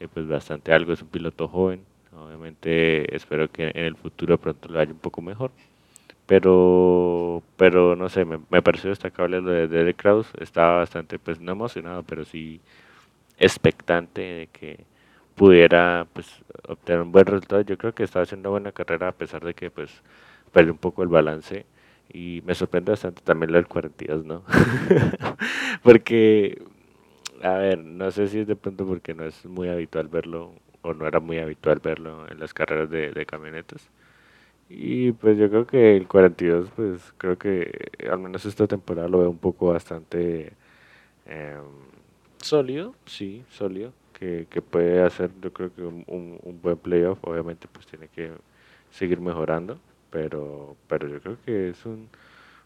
eh, 0.00 0.08
pues 0.12 0.28
bastante 0.28 0.72
algo, 0.72 0.92
es 0.92 1.02
un 1.02 1.08
piloto 1.08 1.48
joven, 1.48 1.84
obviamente 2.12 3.14
espero 3.14 3.50
que 3.50 3.68
en 3.68 3.84
el 3.84 3.96
futuro 3.96 4.38
pronto 4.38 4.68
le 4.68 4.78
vaya 4.78 4.92
un 4.92 4.98
poco 4.98 5.22
mejor, 5.22 5.50
pero 6.26 7.42
pero 7.56 7.96
no 7.96 8.08
sé, 8.08 8.24
me, 8.24 8.38
me 8.50 8.62
pareció 8.62 8.90
destacable 8.90 9.40
lo 9.40 9.50
de 9.50 9.68
Derek 9.68 9.96
Kraus, 9.96 10.28
estaba 10.40 10.78
bastante 10.78 11.18
pues 11.18 11.40
no 11.40 11.52
emocionado, 11.52 12.02
pero 12.04 12.24
sí 12.24 12.60
expectante 13.38 14.20
de 14.22 14.46
que 14.48 14.84
pudiera 15.36 16.06
pues 16.12 16.28
obtener 16.68 17.02
un 17.02 17.12
buen 17.12 17.26
resultado, 17.26 17.62
yo 17.62 17.78
creo 17.78 17.94
que 17.94 18.04
estaba 18.04 18.24
haciendo 18.24 18.50
una 18.50 18.60
buena 18.60 18.72
carrera 18.72 19.08
a 19.08 19.12
pesar 19.12 19.44
de 19.44 19.54
que 19.54 19.70
pues 19.70 20.02
perdió 20.52 20.72
un 20.72 20.78
poco 20.78 21.02
el 21.02 21.08
balance 21.08 21.66
y 22.12 22.42
me 22.46 22.54
sorprende 22.54 22.92
bastante 22.92 23.22
también 23.22 23.52
lo 23.52 23.58
del 23.58 23.68
42, 23.68 24.24
¿no? 24.24 24.42
porque 25.82 26.58
a 27.42 27.52
ver, 27.54 27.78
no 27.78 28.10
sé 28.10 28.28
si 28.28 28.40
es 28.40 28.46
de 28.46 28.56
pronto 28.56 28.86
porque 28.86 29.14
no 29.14 29.24
es 29.24 29.44
muy 29.46 29.68
habitual 29.68 30.08
verlo 30.08 30.52
o 30.82 30.94
no 30.94 31.06
era 31.06 31.20
muy 31.20 31.38
habitual 31.38 31.80
verlo 31.82 32.28
en 32.30 32.40
las 32.40 32.54
carreras 32.54 32.90
de, 32.90 33.26
camionetas. 33.26 33.88
Y 34.68 35.12
pues 35.12 35.38
yo 35.38 35.48
creo 35.48 35.66
que 35.66 35.96
el 35.96 36.06
42, 36.08 36.70
pues 36.76 37.14
creo 37.18 37.38
que 37.38 37.90
al 38.10 38.18
menos 38.18 38.44
esta 38.44 38.66
temporada 38.66 39.08
lo 39.08 39.18
veo 39.18 39.30
un 39.30 39.38
poco 39.38 39.68
bastante 39.72 40.52
em, 41.26 41.62
sólido, 42.38 42.94
sí, 43.06 43.44
sólido, 43.50 43.92
que, 44.12 44.46
que, 44.50 44.60
puede 44.62 45.02
hacer 45.02 45.30
yo 45.40 45.52
creo 45.52 45.74
que 45.74 45.82
un, 45.82 46.04
un, 46.06 46.60
buen 46.62 46.76
playoff, 46.76 47.18
obviamente 47.22 47.68
pues 47.72 47.86
tiene 47.86 48.08
que 48.08 48.32
seguir 48.90 49.20
mejorando, 49.20 49.78
pero, 50.10 50.76
pero 50.88 51.08
yo 51.08 51.20
creo 51.20 51.38
que 51.44 51.68
es 51.70 51.86
un, 51.86 52.08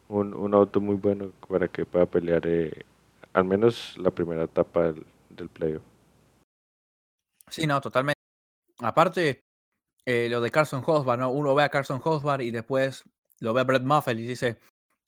un, 0.08 0.54
auto 0.54 0.80
muy 0.80 0.96
bueno 0.96 1.32
para 1.48 1.68
que 1.68 1.84
pueda 1.84 2.06
pelear 2.06 2.46
eh, 2.46 2.84
al 3.32 3.44
menos 3.44 3.96
la 3.98 4.10
primera 4.10 4.44
etapa 4.44 4.92
del, 4.92 5.06
del 5.30 5.48
playoff. 5.48 5.82
Sí, 7.48 7.66
no, 7.66 7.80
totalmente. 7.80 8.20
Aparte, 8.78 9.40
eh, 10.04 10.28
lo 10.28 10.40
de 10.40 10.50
Carson 10.50 10.82
Hosbar, 10.84 11.18
¿no? 11.18 11.30
Uno 11.30 11.54
ve 11.54 11.62
a 11.62 11.68
Carson 11.68 12.00
Hosbar 12.02 12.42
y 12.42 12.50
después 12.50 13.04
lo 13.40 13.54
ve 13.54 13.60
a 13.60 13.64
Brett 13.64 13.82
Muffet 13.82 14.18
y 14.18 14.26
dice, 14.26 14.58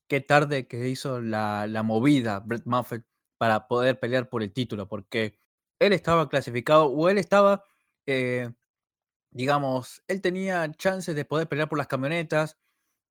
qué 0.09 0.21
tarde 0.21 0.67
que 0.67 0.89
hizo 0.89 1.21
la, 1.21 1.67
la 1.67 1.83
movida 1.83 2.41
Brett 2.41 2.67
Muffet 2.67 3.05
para 3.39 3.67
poder 3.67 3.99
pelear 3.99 4.29
por 4.29 4.43
el 4.43 4.53
título, 4.53 4.89
porque 4.89 5.39
él 5.81 5.93
estaba 5.93 6.29
clasificado 6.29 6.87
o 6.87 7.09
él 7.09 7.19
estaba, 7.19 7.65
eh, 8.07 8.53
digamos, 9.35 10.03
él 10.09 10.23
tenía 10.23 10.73
chances 10.73 11.15
de 11.15 11.27
poder 11.27 11.49
pelear 11.49 11.69
por 11.69 11.77
las 11.77 11.89
camionetas, 11.89 12.57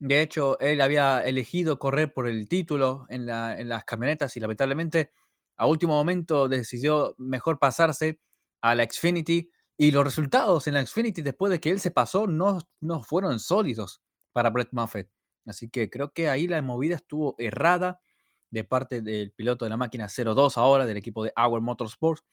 de 0.05 0.21
hecho, 0.21 0.59
él 0.59 0.81
había 0.81 1.21
elegido 1.21 1.79
correr 1.79 2.13
por 2.13 2.27
el 2.27 2.49
título 2.49 3.05
en, 3.07 3.25
las 3.25 3.85
camionetas 3.85 4.35
y 4.35 4.41
lamentablemente 4.41 5.11
a 5.55 5.65
último 5.65 5.93
momento 5.93 6.49
decidió 6.49 7.15
mejor 7.17 7.57
pasarse 7.57 8.19
a 8.61 8.75
la 8.75 8.83
Xfinity 8.83 9.49
y 9.77 9.91
los 9.91 10.03
resultados 10.03 10.67
en 10.67 10.73
la 10.73 10.85
Xfinity 10.85 11.21
después 11.21 11.51
de 11.51 11.61
que 11.61 11.69
él 11.69 11.79
se 11.79 11.91
pasó 11.91 12.27
no, 12.27 12.59
no 12.81 13.01
fueron 13.01 13.39
sólidos 13.39 14.01
para 14.33 14.49
Brett 14.49 14.73
Muffet. 14.73 15.09
Así 15.45 15.69
que 15.69 15.89
creo 15.89 16.11
que 16.11 16.27
ahí 16.27 16.49
la 16.49 16.61
movida 16.61 16.97
estuvo 16.97 17.35
errada 17.37 18.01
de 18.49 18.65
parte 18.65 19.01
del 19.01 19.31
piloto 19.31 19.63
de 19.63 19.69
la 19.69 19.77
máquina 19.77 20.09
02 20.09 20.57
ahora, 20.57 20.85
del 20.85 20.97
equipo 20.97 21.23
de 21.23 21.31
Hour 21.37 21.61
Motorsports. 21.61 22.25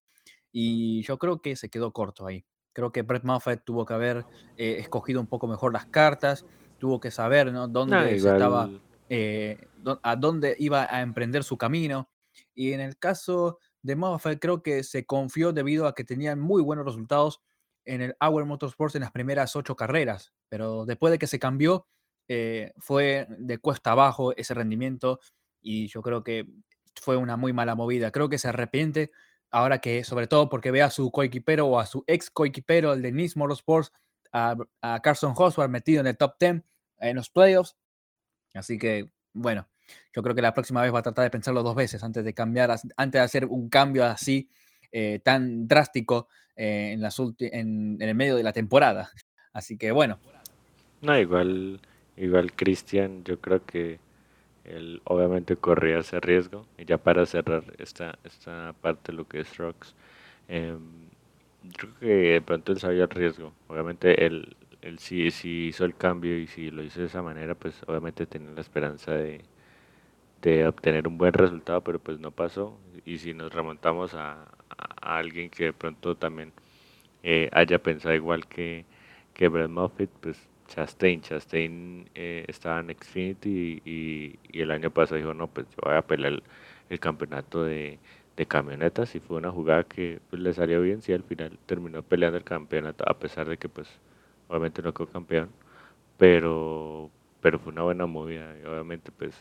Y 0.50 1.02
yo 1.02 1.20
creo 1.20 1.40
que 1.40 1.54
se 1.54 1.70
quedó 1.70 1.92
corto 1.92 2.26
ahí. 2.26 2.44
Creo 2.72 2.92
que 2.92 3.02
Brett 3.02 3.24
Muffet 3.24 3.62
tuvo 3.64 3.84
que 3.84 3.94
haber 3.94 4.24
eh, 4.56 4.76
escogido 4.78 5.20
un 5.20 5.26
poco 5.26 5.46
mejor 5.46 5.72
las 5.72 5.86
cartas 5.86 6.44
tuvo 6.80 6.98
que 6.98 7.12
saber 7.12 7.52
¿no? 7.52 7.68
dónde 7.68 8.16
estaba, 8.16 8.68
eh, 9.08 9.68
a 10.02 10.16
dónde 10.16 10.56
iba 10.58 10.92
a 10.92 11.02
emprender 11.02 11.44
su 11.44 11.56
camino. 11.56 12.10
Y 12.54 12.72
en 12.72 12.80
el 12.80 12.98
caso 12.98 13.58
de 13.82 13.94
Moffat, 13.94 14.40
creo 14.40 14.62
que 14.62 14.82
se 14.82 15.06
confió 15.06 15.52
debido 15.52 15.86
a 15.86 15.94
que 15.94 16.02
tenían 16.02 16.40
muy 16.40 16.62
buenos 16.62 16.84
resultados 16.84 17.40
en 17.84 18.00
el 18.00 18.16
Hour 18.20 18.46
Motorsports 18.46 18.96
en 18.96 19.02
las 19.02 19.12
primeras 19.12 19.54
ocho 19.56 19.76
carreras, 19.76 20.32
pero 20.48 20.84
después 20.84 21.12
de 21.12 21.18
que 21.18 21.26
se 21.26 21.38
cambió, 21.38 21.86
eh, 22.28 22.72
fue 22.78 23.26
de 23.38 23.58
cuesta 23.58 23.92
abajo 23.92 24.34
ese 24.36 24.54
rendimiento 24.54 25.20
y 25.60 25.88
yo 25.88 26.00
creo 26.02 26.22
que 26.22 26.46
fue 26.94 27.16
una 27.16 27.36
muy 27.36 27.52
mala 27.52 27.74
movida. 27.74 28.10
Creo 28.10 28.28
que 28.28 28.38
se 28.38 28.48
arrepiente 28.48 29.10
ahora 29.50 29.78
que, 29.78 30.04
sobre 30.04 30.26
todo 30.26 30.48
porque 30.48 30.70
ve 30.70 30.82
a 30.82 30.90
su 30.90 31.10
coequipero 31.10 31.66
o 31.66 31.78
a 31.78 31.86
su 31.86 32.04
ex 32.06 32.30
coequipero, 32.30 32.92
el 32.92 33.02
de 33.02 33.12
Nice 33.12 33.38
Motorsports, 33.38 33.92
a, 34.32 34.56
a 34.80 35.00
Carson 35.00 35.34
Hosward 35.36 35.70
metido 35.70 36.00
en 36.00 36.06
el 36.06 36.16
top 36.16 36.34
10 36.38 36.62
en 37.00 37.16
los 37.16 37.30
playoffs. 37.30 37.76
Así 38.54 38.78
que, 38.78 39.10
bueno, 39.32 39.68
yo 40.12 40.22
creo 40.22 40.34
que 40.34 40.42
la 40.42 40.54
próxima 40.54 40.82
vez 40.82 40.92
va 40.92 41.00
a 41.00 41.02
tratar 41.02 41.24
de 41.24 41.30
pensarlo 41.30 41.62
dos 41.62 41.74
veces 41.74 42.02
antes 42.02 42.24
de 42.24 42.34
cambiar, 42.34 42.70
antes 42.70 43.18
de 43.18 43.24
hacer 43.24 43.46
un 43.46 43.68
cambio 43.68 44.04
así 44.04 44.50
eh, 44.92 45.20
tan 45.22 45.68
drástico 45.68 46.28
eh, 46.56 46.92
en, 46.92 47.00
las 47.00 47.18
en, 47.18 47.96
en, 48.00 48.08
el 48.08 48.14
medio 48.14 48.36
de 48.36 48.42
la 48.42 48.52
temporada. 48.52 49.10
Así 49.52 49.76
que, 49.76 49.90
bueno. 49.90 50.18
No, 51.00 51.18
igual, 51.18 51.80
igual 52.16 52.52
Cristian, 52.52 53.24
yo 53.24 53.40
creo 53.40 53.64
que 53.64 53.98
él 54.64 55.00
obviamente 55.04 55.56
corría 55.56 55.98
ese 56.00 56.20
riesgo. 56.20 56.66
Y 56.78 56.84
ya 56.84 56.98
para 56.98 57.26
cerrar 57.26 57.64
esta, 57.78 58.18
esta 58.24 58.74
parte 58.80 59.12
lo 59.12 59.26
que 59.28 59.40
es 59.40 59.56
Rocks, 59.58 59.94
em, 60.48 60.80
Yo 61.62 61.78
creo 61.78 61.94
que 62.00 62.06
de 62.06 62.42
pronto 62.42 62.72
él 62.72 62.78
sabía 62.80 63.04
el 63.04 63.10
riesgo. 63.10 63.52
Obviamente 63.68 64.26
él, 64.26 64.56
él 64.82 64.98
sí, 64.98 65.30
sí 65.30 65.68
hizo 65.68 65.84
el 65.84 65.96
cambio 65.96 66.38
y 66.38 66.46
si 66.46 66.70
lo 66.70 66.82
hizo 66.82 67.00
de 67.00 67.06
esa 67.06 67.22
manera, 67.22 67.54
pues 67.54 67.82
obviamente 67.86 68.26
tenía 68.26 68.50
la 68.52 68.60
esperanza 68.62 69.12
de, 69.12 69.42
de 70.42 70.66
obtener 70.66 71.08
un 71.08 71.18
buen 71.18 71.32
resultado, 71.32 71.82
pero 71.82 71.98
pues 71.98 72.18
no 72.20 72.30
pasó. 72.30 72.78
Y 73.04 73.18
si 73.18 73.34
nos 73.34 73.52
remontamos 73.52 74.14
a, 74.14 74.46
alguien 75.02 75.50
que 75.50 75.64
de 75.66 75.72
pronto 75.72 76.16
también 76.16 76.52
eh, 77.22 77.48
haya 77.52 77.78
pensado 77.82 78.14
igual 78.14 78.46
que, 78.46 78.84
que 79.34 79.48
Brett 79.48 79.70
Moffitt, 79.70 80.10
pues 80.20 80.49
Chastain. 80.70 81.20
Chastain 81.20 82.08
eh, 82.14 82.44
estaba 82.48 82.80
en 82.80 82.94
Xfinity 82.96 83.82
y, 83.84 84.38
el 84.52 84.70
año 84.70 84.90
pasado 84.90 85.16
dijo, 85.16 85.34
no, 85.34 85.48
pues 85.48 85.66
yo 85.70 85.76
voy 85.82 85.96
a 85.96 86.02
pelear 86.02 86.42
el, 86.88 87.00
campeonato 87.00 87.64
de, 87.64 87.98
de, 88.36 88.46
camionetas 88.46 89.14
y 89.14 89.20
fue 89.20 89.38
una 89.38 89.50
jugada 89.50 89.84
que 89.84 90.20
pues, 90.30 90.40
le 90.42 90.52
salió 90.54 90.80
bien, 90.82 91.02
sí, 91.02 91.12
al 91.12 91.24
final 91.24 91.58
terminó 91.66 92.02
peleando 92.02 92.38
el 92.38 92.44
campeonato, 92.44 93.04
a 93.08 93.18
pesar 93.18 93.48
de 93.48 93.58
que 93.58 93.68
pues 93.68 93.88
obviamente 94.48 94.82
no 94.82 94.94
quedó 94.94 95.08
campeón, 95.08 95.50
pero, 96.18 97.10
pero 97.40 97.58
fue 97.58 97.72
una 97.72 97.82
buena 97.82 98.06
movida 98.06 98.56
y 98.62 98.66
obviamente 98.66 99.12
pues 99.12 99.34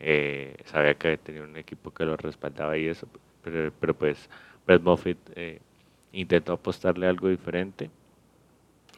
eh, 0.00 0.56
sabía 0.66 0.94
que 0.94 1.16
tenía 1.18 1.42
un 1.42 1.56
equipo 1.56 1.92
que 1.92 2.04
lo 2.04 2.16
respaldaba 2.16 2.76
y 2.78 2.86
eso, 2.88 3.08
pero, 3.44 3.72
pero 3.80 3.94
pues 3.94 4.28
Brett 4.66 4.82
Moffitt 4.82 5.18
eh, 5.36 5.60
intentó 6.12 6.54
apostarle 6.54 7.06
algo 7.08 7.28
diferente 7.28 7.90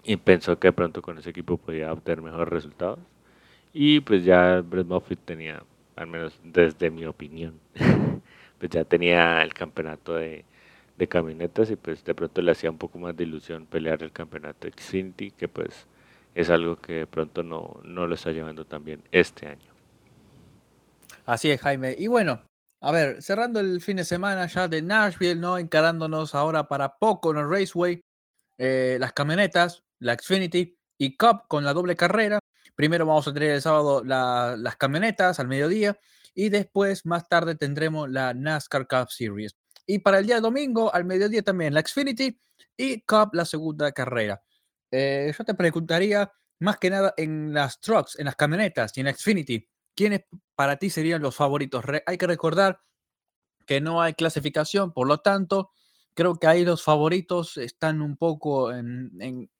y 0.04 0.16
pensó 0.16 0.58
que 0.58 0.68
de 0.68 0.72
pronto 0.72 1.02
con 1.02 1.18
ese 1.18 1.30
equipo 1.30 1.56
podía 1.56 1.92
obtener 1.92 2.22
mejores 2.22 2.48
resultados. 2.48 2.98
Y 3.72 4.00
pues 4.00 4.24
ya 4.24 4.60
Brett 4.60 4.86
Moffitt 4.86 5.20
tenía, 5.24 5.62
al 5.96 6.06
menos 6.06 6.38
desde 6.44 6.90
mi 6.90 7.04
opinión, 7.06 7.58
pues 8.58 8.70
ya 8.70 8.84
tenía 8.84 9.42
el 9.42 9.52
campeonato 9.52 10.14
de, 10.14 10.44
de 10.96 11.08
camionetas 11.08 11.70
y 11.70 11.76
pues 11.76 12.04
de 12.04 12.14
pronto 12.14 12.40
le 12.40 12.52
hacía 12.52 12.70
un 12.70 12.78
poco 12.78 12.98
más 12.98 13.16
de 13.16 13.24
ilusión 13.24 13.66
pelear 13.66 14.02
el 14.02 14.12
campeonato 14.12 14.68
Xfinity, 14.68 15.32
que 15.32 15.48
pues 15.48 15.86
es 16.34 16.50
algo 16.50 16.76
que 16.76 16.92
de 16.92 17.06
pronto 17.06 17.42
no, 17.42 17.80
no 17.84 18.06
lo 18.06 18.14
está 18.14 18.30
llevando 18.30 18.64
también 18.64 19.02
este 19.10 19.46
año. 19.46 19.72
Así 21.26 21.50
es, 21.50 21.60
Jaime. 21.60 21.94
Y 21.98 22.06
bueno, 22.06 22.42
a 22.80 22.92
ver, 22.92 23.22
cerrando 23.22 23.60
el 23.60 23.80
fin 23.80 23.96
de 23.96 24.04
semana 24.04 24.46
ya 24.46 24.68
de 24.68 24.82
Nashville, 24.82 25.40
¿no? 25.40 25.58
Encarándonos 25.58 26.34
ahora 26.34 26.68
para 26.68 26.96
poco 26.98 27.30
en 27.30 27.38
el 27.38 27.48
Raceway, 27.48 28.00
eh, 28.58 28.98
las 29.00 29.12
camionetas, 29.12 29.82
la 30.04 30.16
Xfinity 30.16 30.76
y 30.98 31.16
Cup 31.16 31.48
con 31.48 31.64
la 31.64 31.72
doble 31.72 31.96
carrera. 31.96 32.38
Primero 32.74 33.06
vamos 33.06 33.26
a 33.26 33.32
tener 33.32 33.50
el 33.50 33.62
sábado 33.62 34.02
las 34.04 34.76
camionetas 34.76 35.40
al 35.40 35.48
mediodía 35.48 35.98
y 36.34 36.48
después 36.48 37.06
más 37.06 37.28
tarde 37.28 37.54
tendremos 37.54 38.10
la 38.10 38.34
NASCAR 38.34 38.86
Cup 38.86 39.10
Series. 39.10 39.56
Y 39.86 40.00
para 40.00 40.18
el 40.18 40.26
día 40.26 40.40
domingo 40.40 40.94
al 40.94 41.04
mediodía 41.04 41.42
también 41.42 41.74
la 41.74 41.82
Xfinity 41.82 42.40
y 42.76 43.00
Cup 43.02 43.30
la 43.32 43.44
segunda 43.44 43.92
carrera. 43.92 44.42
Eh, 44.90 45.32
yo 45.36 45.44
te 45.44 45.54
preguntaría 45.54 46.30
más 46.60 46.78
que 46.78 46.90
nada 46.90 47.14
en 47.16 47.52
las 47.52 47.80
trucks, 47.80 48.18
en 48.18 48.26
las 48.26 48.36
camionetas 48.36 48.96
y 48.96 49.00
en 49.00 49.06
la 49.06 49.14
Xfinity, 49.14 49.68
¿quiénes 49.94 50.24
para 50.54 50.76
ti 50.76 50.90
serían 50.90 51.22
los 51.22 51.34
favoritos? 51.34 51.84
hay 52.06 52.18
que 52.18 52.26
recordar 52.26 52.80
que 53.66 53.80
no 53.80 54.02
hay 54.02 54.14
clasificación, 54.14 54.92
por 54.92 55.08
lo 55.08 55.18
tanto, 55.18 55.70
creo 56.14 56.36
que 56.36 56.46
ahí 56.46 56.64
los 56.64 56.82
favoritos 56.82 57.56
están 57.56 58.00
un 58.00 58.16
poco 58.16 58.72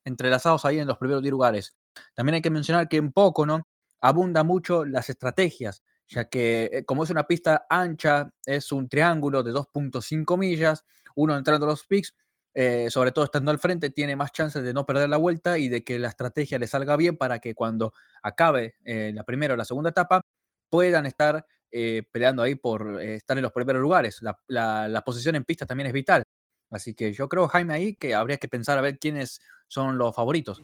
entrelazados 0.05 0.65
ahí 0.65 0.79
en 0.79 0.87
los 0.87 0.99
primeros 0.99 1.23
lugares. 1.25 1.75
También 2.15 2.37
hay 2.37 2.43
que 2.43 2.51
mencionar 2.51 2.89
que 2.89 2.97
en 2.97 3.13
poco, 3.13 3.47
¿no? 3.47 3.67
Abunda 4.01 4.45
mucho 4.45 4.85
las 4.85 5.11
estrategias, 5.11 5.83
ya 6.09 6.29
que 6.29 6.71
eh, 6.73 6.85
como 6.85 7.05
es 7.05 7.11
una 7.11 7.27
pista 7.27 7.67
ancha, 7.69 8.31
es 8.45 8.73
un 8.73 8.89
triángulo 8.89 9.43
de 9.43 9.53
2.5 9.53 10.37
millas, 10.39 10.85
uno 11.17 11.37
entrando 11.37 11.67
a 11.67 11.71
los 11.71 11.87
picks, 11.87 12.15
eh, 12.55 12.89
sobre 12.91 13.13
todo 13.13 13.25
estando 13.25 13.51
al 13.51 13.59
frente, 13.59 13.91
tiene 13.91 14.15
más 14.15 14.31
chances 14.33 14.63
de 14.63 14.73
no 14.73 14.87
perder 14.87 15.09
la 15.09 15.17
vuelta 15.17 15.59
y 15.59 15.69
de 15.69 15.83
que 15.83 15.99
la 15.99 16.09
estrategia 16.09 16.59
le 16.59 16.67
salga 16.67 16.97
bien 16.97 17.17
para 17.17 17.41
que 17.41 17.55
cuando 17.55 17.93
acabe 18.23 18.77
eh, 18.85 19.13
la 19.15 19.25
primera 19.25 19.55
o 19.55 19.57
la 19.57 19.65
segunda 19.65 19.91
etapa 19.91 20.21
puedan 20.71 21.07
estar 21.07 21.47
peleando 22.13 22.41
ahí 22.45 22.55
por 22.55 23.03
estar 23.03 23.37
en 23.37 23.43
los 23.43 23.51
primeros 23.51 23.83
lugares. 23.83 24.21
la, 24.47 25.03
posición 25.05 25.35
en 25.35 25.43
pista 25.43 25.67
también 25.67 25.89
es 25.89 25.93
vital. 25.93 26.23
Así 26.71 26.95
que 26.95 27.13
yo 27.13 27.29
creo, 27.29 27.49
Jaime, 27.49 27.75
ahí 27.75 27.95
que 27.95 28.15
habría 28.15 28.37
que 28.39 28.49
pensar 28.49 28.79
a 28.79 28.81
ver 28.81 28.99
quiénes 28.99 29.41
son 29.69 29.99
los 29.99 30.15
favoritos. 30.15 30.63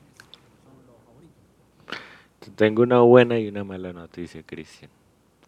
Tengo 2.57 2.83
una 2.83 3.01
buena 3.01 3.39
y 3.39 3.49
una 3.49 3.65
mala 3.65 3.93
noticia, 3.93 4.43
Cristian. 4.43 4.91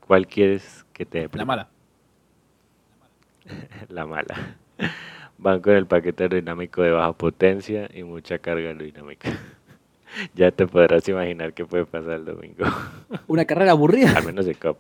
¿Cuál 0.07 0.27
quieres 0.27 0.85
que 0.93 1.07
te 1.07 1.21
dé? 1.21 1.31
La 1.33 1.45
mala. 1.45 1.71
La 3.89 4.07
mala. 4.07 4.57
Van 5.39 5.61
con 5.61 5.75
el 5.75 5.87
paquete 5.87 6.25
aerodinámico 6.25 6.83
de 6.83 6.93
baja 6.93 7.13
potencia 7.13 7.89
y 7.93 8.03
mucha 8.03 8.39
carga 8.39 8.69
aerodinámica. 8.69 9.31
ya 10.35 10.51
te 10.51 10.67
podrás 10.67 11.09
imaginar 11.09 11.53
qué 11.55 11.65
puede 11.65 11.87
pasar 11.87 12.13
el 12.13 12.25
domingo. 12.25 12.65
Una 13.27 13.45
carrera 13.47 13.73
aburrida. 13.73 14.13
Al 14.17 14.27
menos 14.27 14.47
de 14.47 14.55
COP. 14.55 14.79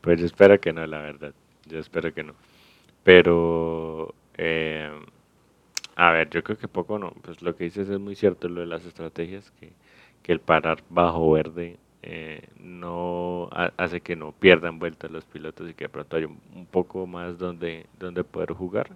pues 0.00 0.20
yo 0.20 0.26
espero 0.26 0.60
que 0.60 0.72
no, 0.72 0.86
la 0.86 0.98
verdad. 0.98 1.34
Yo 1.66 1.78
espero 1.78 2.12
que 2.14 2.22
no. 2.22 2.34
Pero, 3.04 4.14
eh, 4.38 4.90
a 5.96 6.10
ver, 6.12 6.30
yo 6.30 6.42
creo 6.42 6.58
que 6.58 6.68
poco 6.68 6.98
no. 6.98 7.12
Pues 7.22 7.42
lo 7.42 7.56
que 7.56 7.64
dices 7.64 7.88
es 7.88 7.98
muy 7.98 8.14
cierto, 8.16 8.48
lo 8.48 8.60
de 8.60 8.66
las 8.66 8.84
estrategias, 8.84 9.50
que, 9.52 9.72
que 10.22 10.32
el 10.32 10.40
parar 10.40 10.82
bajo 10.90 11.32
verde 11.32 11.78
eh, 12.02 12.48
no 12.58 13.48
hace 13.76 14.00
que 14.00 14.16
no 14.16 14.32
pierdan 14.32 14.78
vueltas 14.78 15.10
los 15.10 15.24
pilotos 15.24 15.70
y 15.70 15.74
que 15.74 15.84
de 15.84 15.88
pronto 15.90 16.16
haya 16.16 16.26
un, 16.28 16.66
poco 16.70 17.06
más 17.06 17.38
donde, 17.38 17.86
donde 17.98 18.24
poder 18.24 18.52
jugar. 18.52 18.90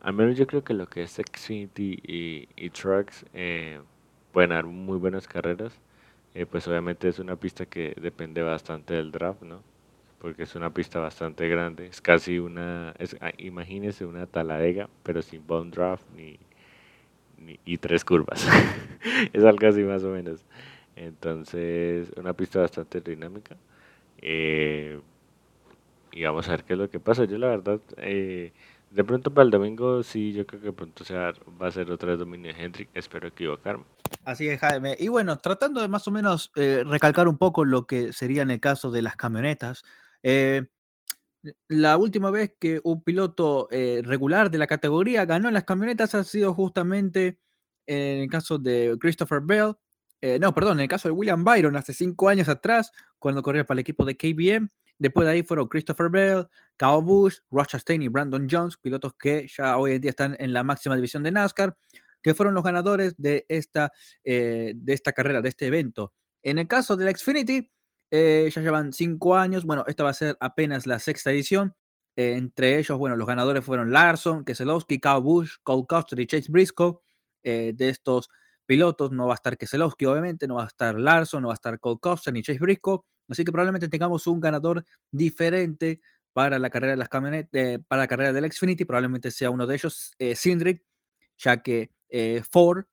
Al 0.00 0.14
menos 0.14 0.38
yo 0.38 0.46
creo 0.46 0.64
que 0.64 0.72
lo 0.74 0.86
que 0.86 1.02
es 1.02 1.16
Xfinity 1.16 1.98
y, 2.02 2.48
y 2.56 2.70
Trucks 2.70 3.26
eh, 3.34 3.80
pueden 4.32 4.50
dar 4.50 4.64
muy 4.64 4.98
buenas 4.98 5.26
carreras. 5.28 5.78
pues 6.50 6.68
obviamente 6.68 7.08
es 7.08 7.18
una 7.18 7.36
pista 7.36 7.66
que 7.66 7.94
depende 8.00 8.42
bastante 8.42 8.94
del 8.94 9.12
draft, 9.12 9.42
¿no? 9.42 9.62
Porque 10.26 10.42
es 10.42 10.56
una 10.56 10.74
pista 10.74 10.98
bastante 10.98 11.48
grande. 11.48 11.86
Es 11.86 12.00
casi 12.00 12.40
una, 12.40 12.92
es, 12.98 13.16
ah, 13.20 13.30
una 14.04 14.26
taladega, 14.26 14.90
pero 15.04 15.22
sin 15.22 15.46
bone 15.46 15.70
draft 15.70 16.04
ni, 16.16 16.36
y 17.64 17.78
tres 17.78 18.04
curvas. 18.04 18.44
es 19.32 19.44
algo 19.44 19.68
así 19.68 19.84
más 19.84 20.02
o 20.02 20.08
menos. 20.08 20.44
Entonces, 20.96 22.12
una 22.16 22.32
pista 22.32 22.58
bastante 22.58 23.00
dinámica. 23.00 23.56
Eh, 24.20 24.98
y 26.10 26.24
vamos 26.24 26.48
a 26.48 26.50
ver 26.50 26.64
qué 26.64 26.72
es 26.72 26.78
lo 26.80 26.90
que 26.90 26.98
pasa. 26.98 27.24
Yo 27.24 27.38
la 27.38 27.46
verdad, 27.46 27.80
eh, 27.98 28.52
de 28.90 29.04
pronto 29.04 29.32
para 29.32 29.44
el 29.44 29.52
domingo 29.52 30.02
sí, 30.02 30.32
yo 30.32 30.44
creo 30.44 30.60
que 30.60 30.72
pronto 30.72 31.04
sea, 31.04 31.34
va 31.62 31.68
a 31.68 31.70
ser 31.70 31.88
otra 31.92 32.10
vez 32.10 32.18
dominio 32.18 32.52
de 32.52 32.64
Hendrick. 32.64 32.88
Espero 32.94 33.28
equivocarme. 33.28 33.84
Así 34.24 34.48
es, 34.48 34.58
Jaime. 34.58 34.96
Y 34.98 35.06
bueno, 35.06 35.38
tratando 35.38 35.80
de 35.80 35.86
más 35.86 36.08
o 36.08 36.10
menos 36.10 36.50
eh, 36.56 36.82
recalcar 36.84 37.28
un 37.28 37.38
poco 37.38 37.64
lo 37.64 37.86
que 37.86 38.12
sería 38.12 38.42
en 38.42 38.50
el 38.50 38.58
caso 38.58 38.90
de 38.90 39.02
las 39.02 39.14
camionetas, 39.14 39.84
eh, 40.28 40.66
la 41.68 41.96
última 41.98 42.32
vez 42.32 42.56
que 42.58 42.80
un 42.82 43.04
piloto 43.04 43.68
eh, 43.70 44.02
regular 44.04 44.50
de 44.50 44.58
la 44.58 44.66
categoría 44.66 45.24
ganó 45.24 45.46
en 45.46 45.54
las 45.54 45.62
camionetas 45.62 46.16
ha 46.16 46.24
sido 46.24 46.52
justamente 46.52 47.38
en 47.86 48.22
el 48.22 48.28
caso 48.28 48.58
de 48.58 48.96
Christopher 49.00 49.40
Bell. 49.40 49.74
Eh, 50.20 50.40
no, 50.40 50.52
perdón, 50.52 50.78
en 50.78 50.84
el 50.84 50.88
caso 50.88 51.08
de 51.08 51.12
William 51.12 51.44
Byron 51.44 51.76
hace 51.76 51.94
cinco 51.94 52.28
años 52.28 52.48
atrás, 52.48 52.90
cuando 53.20 53.40
corría 53.40 53.64
para 53.64 53.76
el 53.76 53.82
equipo 53.82 54.04
de 54.04 54.16
KBM. 54.16 54.68
Después 54.98 55.26
de 55.26 55.32
ahí 55.32 55.42
fueron 55.44 55.68
Christopher 55.68 56.10
Bell, 56.10 56.48
Kyle 56.76 57.02
Busch, 57.04 57.42
Ross 57.48 57.68
Chastain 57.68 58.02
y 58.02 58.08
Brandon 58.08 58.48
Jones, 58.50 58.78
pilotos 58.78 59.14
que 59.16 59.46
ya 59.46 59.78
hoy 59.78 59.92
en 59.92 60.00
día 60.00 60.10
están 60.10 60.34
en 60.40 60.52
la 60.52 60.64
máxima 60.64 60.96
división 60.96 61.22
de 61.22 61.30
NASCAR, 61.30 61.76
que 62.20 62.34
fueron 62.34 62.52
los 62.54 62.64
ganadores 62.64 63.14
de 63.16 63.46
esta, 63.48 63.92
de 64.24 64.74
esta 64.88 65.12
carrera, 65.12 65.40
de 65.40 65.50
este 65.50 65.66
evento. 65.66 66.14
En 66.42 66.58
el 66.58 66.66
caso 66.66 66.96
de 66.96 67.04
la 67.04 67.12
Xfinity, 67.12 67.70
eh, 68.10 68.50
ya 68.52 68.60
llevan 68.62 68.92
cinco 68.92 69.36
años. 69.36 69.64
Bueno, 69.64 69.84
esta 69.86 70.04
va 70.04 70.10
a 70.10 70.14
ser 70.14 70.36
apenas 70.40 70.86
la 70.86 70.98
sexta 70.98 71.30
edición. 71.32 71.74
Eh, 72.16 72.34
entre 72.36 72.78
ellos, 72.78 72.96
bueno, 72.98 73.16
los 73.16 73.26
ganadores 73.26 73.64
fueron 73.64 73.92
Larson, 73.92 74.44
Keselowski, 74.44 75.00
Kyle 75.00 75.20
Busch, 75.20 75.58
Cole 75.62 75.84
Custer 75.88 76.18
y 76.20 76.26
Chase 76.26 76.50
Briscoe. 76.50 77.00
Eh, 77.42 77.72
de 77.74 77.88
estos 77.90 78.28
pilotos 78.64 79.12
no 79.12 79.26
va 79.26 79.34
a 79.34 79.36
estar 79.36 79.56
Keselowski, 79.56 80.06
obviamente, 80.06 80.48
no 80.48 80.56
va 80.56 80.64
a 80.64 80.66
estar 80.66 80.98
Larson, 80.98 81.42
no 81.42 81.48
va 81.48 81.54
a 81.54 81.56
estar 81.56 81.78
Cole 81.78 81.98
Custer 82.00 82.32
ni 82.32 82.42
Chase 82.42 82.58
Briscoe. 82.58 83.00
Así 83.28 83.44
que 83.44 83.52
probablemente 83.52 83.88
tengamos 83.88 84.26
un 84.26 84.40
ganador 84.40 84.84
diferente 85.10 86.00
para 86.32 86.58
la 86.58 86.70
carrera 86.70 86.92
de 86.92 86.96
las 86.98 87.08
camionetas, 87.08 87.80
para 87.88 88.02
la 88.02 88.08
carrera 88.08 88.32
del 88.32 88.50
Xfinity. 88.50 88.84
Probablemente 88.84 89.30
sea 89.30 89.50
uno 89.50 89.66
de 89.66 89.74
ellos, 89.74 90.12
Cindric, 90.36 90.84
ya 91.38 91.62
que 91.62 91.90
Ford 92.50 92.84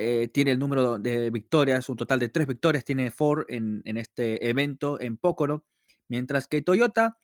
eh, 0.00 0.28
tiene 0.32 0.52
el 0.52 0.60
número 0.60 0.96
de 1.00 1.28
victorias, 1.30 1.88
un 1.88 1.96
total 1.96 2.20
de 2.20 2.28
tres 2.28 2.46
victorias 2.46 2.84
tiene 2.84 3.10
Ford 3.10 3.46
en, 3.48 3.82
este 3.84 4.48
evento 4.48 5.00
en 5.00 5.16
Pócoro, 5.16 5.64
mientras 6.06 6.46
que 6.46 6.62
Toyota 6.62 7.18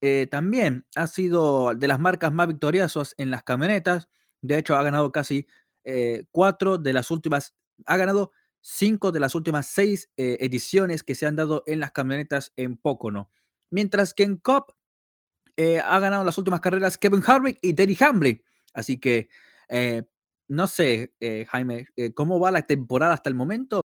eh, 0.00 0.26
también 0.28 0.84
ha 0.96 1.06
sido 1.06 1.76
de 1.76 1.86
las 1.86 2.00
marcas 2.00 2.32
más 2.32 2.48
victoriosas 2.48 3.14
en 3.18 3.30
las 3.30 3.44
camionetas. 3.44 4.08
De 4.40 4.58
hecho, 4.58 4.74
ha 4.74 4.82
ganado 4.82 5.12
casi 5.12 5.46
eh, 5.84 6.24
cuatro 6.32 6.76
de 6.76 6.92
las 6.92 7.12
últimas, 7.12 7.54
ha 7.86 7.96
ganado 7.96 8.32
cinco 8.60 9.12
de 9.12 9.20
las 9.20 9.36
últimas 9.36 9.68
seis 9.68 10.10
ediciones 10.16 11.04
que 11.04 11.14
se 11.14 11.26
han 11.26 11.36
dado 11.36 11.62
en 11.66 11.78
las 11.78 11.92
camionetas 11.92 12.52
en 12.56 12.76
Pócono. 12.76 13.30
Mientras 13.70 14.12
que 14.12 14.24
en 14.24 14.38
COP 14.38 14.72
ha 15.84 15.98
ganado 16.00 16.24
las 16.24 16.36
últimas 16.36 16.60
carreras 16.60 16.98
Kevin 16.98 17.22
Harvick 17.24 17.58
y 17.62 17.74
Terry 17.74 17.96
Hamlin. 18.00 18.42
Así 18.74 18.98
que 18.98 19.28
no 20.48 20.66
sé, 20.66 21.12
eh, 21.20 21.46
Jaime, 21.48 21.86
eh, 21.96 22.12
cómo 22.12 22.40
va 22.40 22.50
la 22.50 22.62
temporada 22.62 23.14
hasta 23.14 23.28
el 23.28 23.34
momento. 23.34 23.82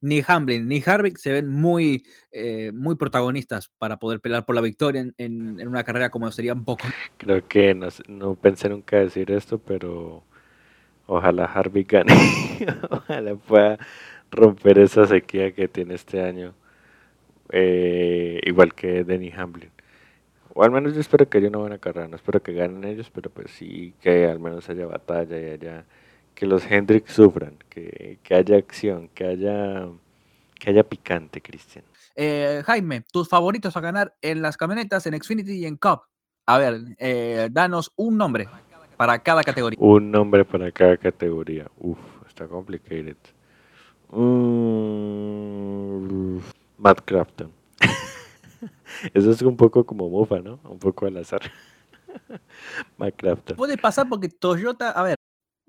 Ni 0.00 0.22
Hamlin 0.26 0.68
ni 0.68 0.82
Harvick 0.84 1.18
se 1.18 1.32
ven 1.32 1.48
muy, 1.48 2.04
eh, 2.30 2.70
muy 2.72 2.94
protagonistas 2.96 3.70
para 3.78 3.98
poder 3.98 4.20
pelear 4.20 4.44
por 4.44 4.54
la 4.54 4.60
victoria 4.60 5.06
en, 5.16 5.66
una 5.66 5.82
carrera 5.82 6.10
como 6.10 6.30
sería 6.30 6.52
un 6.52 6.64
poco. 6.64 6.84
Creo 7.16 7.46
que 7.48 7.74
no, 7.74 7.88
no 8.08 8.34
pensé 8.34 8.68
nunca 8.68 8.98
decir 8.98 9.30
esto, 9.30 9.58
pero 9.58 10.22
ojalá 11.06 11.46
Harvick 11.46 11.92
gane. 11.92 12.14
ojalá 12.90 13.34
pueda 13.34 13.78
romper 14.30 14.78
esa 14.78 15.06
sequía 15.06 15.52
que 15.52 15.68
tiene 15.68 15.94
este 15.94 16.22
año. 16.22 16.54
eh, 17.50 18.40
igual 18.44 18.74
que 18.74 19.04
Denny 19.04 19.30
Hamlin. 19.30 19.70
O 20.54 20.62
al 20.64 20.70
menos 20.70 20.94
yo 20.94 21.00
espero 21.00 21.28
que 21.28 21.38
haya 21.38 21.48
una 21.48 21.58
buena 21.58 21.78
carrera. 21.78 22.08
No 22.08 22.16
espero 22.16 22.42
que 22.42 22.52
ganen 22.52 22.84
ellos, 22.84 23.10
pero 23.10 23.30
pues 23.30 23.50
sí 23.50 23.94
que 24.00 24.26
al 24.26 24.38
menos 24.38 24.68
haya 24.68 24.86
batalla 24.86 25.38
y 25.38 25.50
haya 25.50 25.84
que 26.34 26.46
los 26.46 26.64
Hendricks 26.70 27.12
sufran, 27.12 27.56
que, 27.68 28.18
que 28.22 28.34
haya 28.34 28.56
acción, 28.56 29.08
que 29.14 29.24
haya 29.24 29.88
que 30.62 30.70
haya 30.70 30.84
picante, 30.84 31.42
Cristian. 31.42 31.84
Eh, 32.14 32.62
Jaime, 32.64 33.02
tus 33.12 33.28
favoritos 33.28 33.76
a 33.76 33.80
ganar 33.80 34.14
en 34.22 34.42
las 34.42 34.56
camionetas, 34.56 35.04
en 35.08 35.20
Xfinity 35.20 35.54
y 35.54 35.66
en 35.66 35.76
Cup. 35.76 36.02
A 36.46 36.58
ver, 36.58 36.82
eh, 36.98 37.48
danos 37.50 37.90
un 37.96 38.16
nombre 38.16 38.48
para 38.96 39.18
cada 39.18 39.42
categoría. 39.42 39.76
Un 39.80 40.12
nombre 40.12 40.44
para 40.44 40.70
cada 40.70 40.96
categoría. 40.96 41.68
Uf, 41.78 41.98
está 42.28 42.46
complicated. 42.46 43.16
Mm, 44.12 44.78
Matt 46.78 47.00
Crafton. 47.04 47.50
Eso 49.14 49.32
es 49.32 49.42
un 49.42 49.56
poco 49.56 49.84
como 49.84 50.08
Mufa, 50.08 50.38
¿no? 50.38 50.60
Un 50.62 50.78
poco 50.78 51.06
al 51.06 51.16
azar. 51.16 51.42
Matt 52.98 53.16
Crafton. 53.16 53.56
Puede 53.56 53.76
pasar 53.76 54.08
porque 54.08 54.28
Toyota, 54.28 54.92
a 54.92 55.02
ver, 55.02 55.16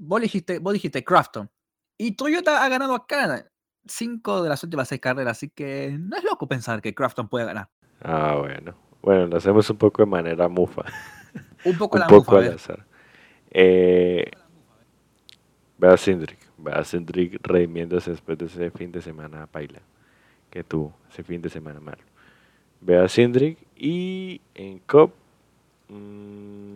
vos 0.05 0.21
dijiste, 0.21 0.59
vos 0.59 0.73
dijiste 0.73 1.03
Crafton. 1.03 1.49
Y 1.97 2.15
Toyota 2.15 2.63
ha 2.63 2.69
ganado 2.69 2.95
acá 2.95 3.45
cinco 3.85 4.41
de 4.41 4.49
las 4.49 4.63
últimas 4.63 4.87
seis 4.87 5.01
carreras, 5.01 5.37
así 5.37 5.49
que 5.49 5.95
no 5.99 6.17
es 6.17 6.23
loco 6.23 6.47
pensar 6.47 6.81
que 6.81 6.93
Crafton 6.93 7.27
puede 7.27 7.45
ganar. 7.45 7.69
Ah, 8.01 8.35
bueno. 8.39 8.75
Bueno, 9.01 9.27
lo 9.27 9.37
hacemos 9.37 9.69
un 9.69 9.77
poco 9.77 10.01
de 10.01 10.05
manera 10.05 10.47
Mufa. 10.47 10.83
Un 11.65 11.77
poco 11.77 11.95
un 11.95 12.01
la 12.01 12.07
poco 12.07 12.35
mufa, 12.35 12.45
a 12.45 12.49
al 12.49 12.55
azar. 12.55 12.85
Eh, 13.49 14.29
ve 15.77 15.87
a 15.87 15.95
Cindric. 15.95 16.37
Ve 16.57 16.71
a 16.73 16.83
Cindric 16.83 17.39
redimiéndose 17.41 18.11
después 18.11 18.37
de 18.37 18.45
ese 18.47 18.69
fin 18.71 18.91
de 18.91 19.01
semana 19.01 19.47
paila 19.47 19.79
que 20.49 20.63
tuvo. 20.63 20.93
Ese 21.09 21.23
fin 21.23 21.41
de 21.41 21.49
semana 21.49 21.79
malo. 21.79 22.03
Ve 22.81 22.97
a 22.99 23.07
Cindric 23.07 23.57
y 23.77 24.41
en 24.53 24.79
COP. 24.79 25.13
mm, 25.87 26.73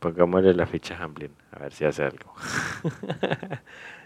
pongámosle 0.00 0.54
la 0.54 0.66
ficha 0.66 0.96
a 0.96 1.04
Hamlin. 1.04 1.32
A 1.52 1.60
ver 1.60 1.72
si 1.72 1.84
hace 1.84 2.02
algo. 2.02 2.34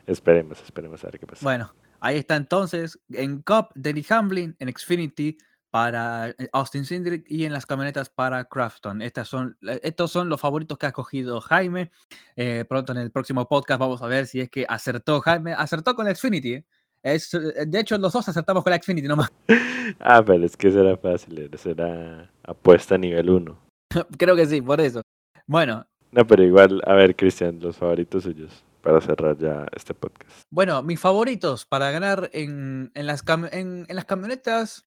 esperemos, 0.07 0.61
esperemos 0.63 1.03
a 1.05 1.07
ver 1.07 1.19
qué 1.19 1.27
pasa. 1.27 1.41
Bueno, 1.43 1.75
ahí 2.01 2.19
está 2.19 2.37
entonces 2.37 2.99
en 3.11 3.43
Cup, 3.43 3.69
Denny 3.75 4.05
Hamlin, 4.11 4.57
en 4.59 4.73
Xfinity 4.77 5.39
para 5.71 6.29
eh, 6.29 6.49
Austin 6.53 6.85
Cindric 6.85 7.25
y 7.29 7.47
en 7.47 7.53
las 7.53 7.67
camionetas 7.67 8.11
para 8.11 8.45
Crafton. 8.45 9.03
Estas 9.03 9.27
son, 9.29 9.57
eh, 9.63 9.81
estos 9.83 10.13
son 10.13 10.29
los 10.29 10.41
favoritos 10.41 10.77
que 10.79 10.87
ha 10.87 10.91
escogido 10.91 11.41
Jaime. 11.41 11.91
Eh, 12.37 12.65
pronto 12.69 12.93
en 12.93 12.99
el 12.99 13.11
próximo 13.11 13.49
podcast 13.49 13.81
vamos 13.81 14.03
a 14.03 14.07
ver 14.07 14.27
si 14.27 14.41
es 14.41 14.51
que 14.51 14.67
acertó 14.69 15.21
Jaime. 15.21 15.55
Acertó 15.55 15.95
con 15.95 16.05
la 16.05 16.15
Xfinity. 16.15 16.55
¿eh? 16.55 16.65
Es, 17.05 17.35
eh, 17.35 17.67
de 17.67 17.81
hecho, 17.81 17.99
los 17.99 18.13
dos 18.13 18.27
acertamos 18.29 18.65
con 18.65 18.71
la 18.71 18.79
Xfinity 18.79 19.07
nomás. 19.07 19.31
Ah, 20.01 20.23
pero 20.25 20.43
es 20.43 20.57
que 20.57 20.73
será 20.73 20.97
fácil. 20.97 21.51
Será 21.59 22.31
apuesta 22.43 22.97
nivel 22.97 23.29
1. 23.29 23.59
Creo 24.19 24.35
que 24.35 24.47
sí, 24.47 24.63
por 24.63 24.81
eso. 24.81 25.03
Bueno, 25.47 25.87
No, 26.13 26.27
pero 26.27 26.43
igual, 26.45 26.81
a 26.87 26.95
ver, 26.95 27.17
Cristian, 27.17 27.59
los 27.61 27.77
favoritos 27.77 28.23
suyos 28.23 28.65
para 28.83 29.01
cerrar 29.01 29.37
ya 29.39 29.67
este 29.75 29.95
podcast. 29.95 30.31
Bueno, 30.51 30.83
mis 30.83 31.01
favoritos 31.01 31.65
para 31.67 31.91
ganar 31.91 32.31
en, 32.33 32.91
en 32.95 33.07
las, 33.07 33.25
cam- 33.25 33.49
en, 33.53 33.87
en 33.89 33.97
las 33.97 34.05
camionetas. 34.05 34.85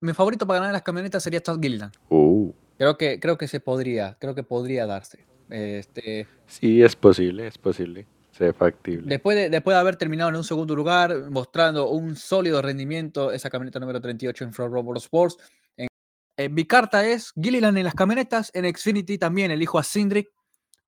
Mi 0.00 0.12
favorito 0.12 0.46
para 0.46 0.58
ganar 0.60 0.70
en 0.70 0.74
las 0.74 0.82
camionetas 0.82 1.22
sería 1.22 1.40
Chad 1.40 1.58
Gilliland. 1.60 1.92
Uh, 2.08 2.52
Creo 2.78 2.96
que, 2.96 3.18
creo 3.18 3.36
que 3.36 3.48
se 3.48 3.58
podría, 3.60 4.16
creo 4.20 4.34
que 4.34 4.42
podría 4.44 4.86
darse. 4.86 5.26
Este, 5.50 6.26
sí, 6.46 6.82
es 6.82 6.94
posible, 6.94 7.46
es 7.48 7.58
posible. 7.58 8.06
Se 8.30 8.52
factible. 8.52 9.04
después, 9.08 9.36
de, 9.36 9.50
después 9.50 9.74
de 9.74 9.80
haber 9.80 9.96
terminado 9.96 10.30
en 10.30 10.36
un 10.36 10.44
segundo 10.44 10.76
lugar, 10.76 11.28
mostrando 11.30 11.90
un 11.90 12.14
sólido 12.14 12.62
rendimiento, 12.62 13.32
esa 13.32 13.50
camioneta 13.50 13.80
número 13.80 14.00
38 14.00 14.44
en 14.44 14.52
Front 14.52 14.72
Row 14.72 14.84
Motorsports. 14.84 15.38
En 16.38 16.54
mi 16.54 16.64
carta 16.64 17.04
es 17.04 17.32
Gilliland 17.34 17.76
en 17.78 17.84
las 17.84 17.94
camionetas, 17.94 18.50
en 18.54 18.64
Xfinity 18.72 19.18
también 19.18 19.50
elijo 19.50 19.78
a 19.78 19.82
Cindric. 19.82 20.28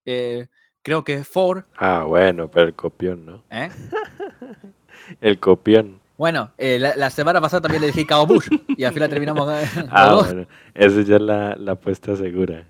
eh, 0.06 0.46
creo 0.82 1.02
que 1.04 1.24
Ford. 1.24 1.64
Ah, 1.76 2.04
bueno, 2.06 2.48
pero 2.50 2.66
el 2.68 2.74
copión, 2.74 3.26
¿no? 3.26 3.44
¿eh? 3.50 3.68
El 5.20 5.40
copión. 5.40 6.00
Bueno, 6.16 6.52
eh, 6.56 6.78
la, 6.78 6.94
la 6.94 7.10
semana 7.10 7.40
pasada 7.40 7.62
también 7.62 7.82
elegí 7.82 8.06
Cabo 8.06 8.26
Bush 8.26 8.48
y 8.68 8.84
al 8.84 8.92
final 8.94 9.08
terminamos 9.10 9.48
Ah, 9.90 10.08
dos. 10.10 10.26
bueno, 10.26 10.46
esa 10.74 11.02
ya 11.02 11.16
es 11.16 11.22
la, 11.22 11.56
la 11.56 11.72
apuesta 11.72 12.14
segura. 12.14 12.66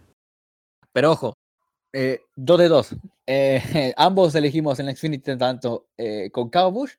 Pero 0.93 1.13
ojo, 1.13 1.35
eh, 1.93 2.23
dos 2.35 2.59
de 2.59 2.69
dos. 2.69 2.97
Eh, 3.27 3.93
ambos 3.97 4.35
elegimos 4.35 4.81
en 4.81 4.87
la 4.87 4.95
Xfinity 4.97 5.37
tanto 5.37 5.89
eh, 5.99 6.31
con 6.33 6.49
Cabo 6.49 6.73
Bush 6.73 6.93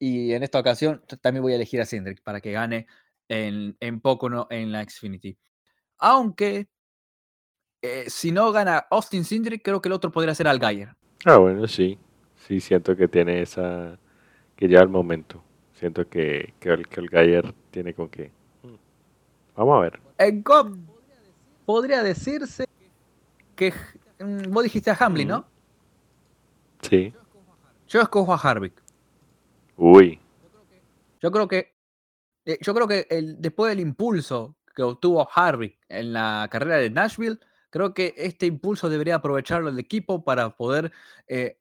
y 0.00 0.32
en 0.32 0.42
esta 0.42 0.58
ocasión 0.60 1.02
también 1.20 1.42
voy 1.42 1.52
a 1.52 1.56
elegir 1.56 1.80
a 1.80 1.86
Cindric 1.86 2.22
para 2.22 2.40
que 2.40 2.52
gane 2.52 2.86
en, 3.28 3.76
en 3.80 4.00
Pocono 4.00 4.46
en 4.50 4.72
la 4.72 4.84
Xfinity. 4.84 5.38
Aunque 5.98 6.68
eh, 7.82 8.04
si 8.08 8.32
no 8.32 8.50
gana 8.50 8.86
Austin 8.90 9.24
Cindric, 9.24 9.62
creo 9.62 9.82
que 9.82 9.88
el 9.88 9.92
otro 9.92 10.10
podría 10.10 10.34
ser 10.34 10.48
Al 10.48 10.58
Geyer. 10.58 10.94
Ah, 11.26 11.36
bueno, 11.36 11.66
sí. 11.68 11.98
Sí, 12.46 12.60
siento 12.60 12.96
que 12.96 13.08
tiene 13.08 13.42
esa. 13.42 13.98
que 14.56 14.68
ya 14.68 14.80
el 14.80 14.88
momento. 14.88 15.42
Siento 15.74 16.08
que, 16.08 16.54
que, 16.60 16.70
el, 16.70 16.88
que 16.88 17.00
el 17.00 17.08
Gayer 17.08 17.54
tiene 17.70 17.92
con 17.94 18.08
qué. 18.08 18.30
Mm. 18.62 18.74
Vamos 19.56 19.76
a 19.76 19.80
ver. 19.80 20.00
En 20.18 20.42
COP 20.42 20.76
podría 21.66 22.02
decirse 22.02 22.66
que 23.54 23.72
mm, 24.18 24.50
vos 24.50 24.62
dijiste 24.62 24.90
a 24.90 24.96
Hamlin, 24.98 25.28
¿no? 25.28 25.44
Sí. 26.80 27.12
Yo 27.88 28.00
escojo 28.00 28.32
a 28.32 28.36
Harvick. 28.36 28.82
Uy. 29.76 30.20
Yo 31.20 31.30
creo 31.30 31.48
que, 31.48 31.73
yo 32.60 32.74
creo 32.74 32.88
que 32.88 33.06
después 33.38 33.70
del 33.70 33.80
impulso 33.80 34.56
que 34.74 34.82
obtuvo 34.82 35.28
Harvick 35.34 35.78
en 35.88 36.12
la 36.12 36.48
carrera 36.50 36.76
de 36.76 36.90
Nashville, 36.90 37.38
creo 37.70 37.94
que 37.94 38.14
este 38.16 38.46
impulso 38.46 38.88
debería 38.88 39.16
aprovecharlo 39.16 39.68
el 39.68 39.78
equipo 39.78 40.24
para 40.24 40.56
poder 40.56 40.92
eh, 41.26 41.58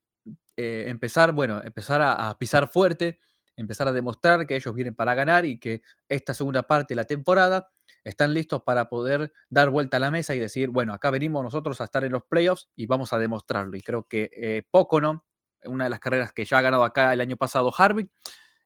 eh, 0.57 0.85
empezar, 0.87 1.31
bueno, 1.31 1.61
empezar 1.63 2.01
a, 2.01 2.37
pisar 2.37 2.69
fuerte, 2.69 3.19
empezar 3.55 3.87
a 3.87 3.91
demostrar 3.91 4.45
que 4.45 4.55
ellos 4.55 4.73
vienen 4.75 4.95
para 4.95 5.15
ganar 5.15 5.45
y 5.45 5.59
que 5.59 5.81
esta 6.07 6.33
segunda 6.33 6.63
parte 6.63 6.93
de 6.93 6.97
la 6.97 7.05
temporada 7.05 7.71
están 8.03 8.33
listos 8.33 8.61
para 8.63 8.89
poder 8.89 9.31
dar 9.49 9.69
vuelta 9.69 9.97
a 9.97 9.99
la 9.99 10.11
mesa 10.11 10.35
y 10.35 10.39
decir, 10.39 10.69
bueno, 10.69 10.93
acá 10.93 11.09
venimos 11.09 11.43
nosotros 11.43 11.79
a 11.81 11.85
estar 11.85 12.03
en 12.03 12.11
los 12.11 12.23
playoffs 12.25 12.69
y 12.75 12.85
vamos 12.85 13.13
a 13.13 13.17
demostrarlo. 13.17 13.75
Y 13.77 13.81
creo 13.81 14.03
que 14.03 14.29
eh, 14.33 14.63
poco, 14.69 14.99
¿no? 14.99 15.25
Una 15.65 15.85
de 15.85 15.89
las 15.89 15.99
carreras 15.99 16.33
que 16.33 16.45
ya 16.45 16.57
ha 16.57 16.61
ganado 16.61 16.83
acá 16.83 17.13
el 17.13 17.21
año 17.21 17.37
pasado 17.37 17.73
Harvick, 17.75 18.11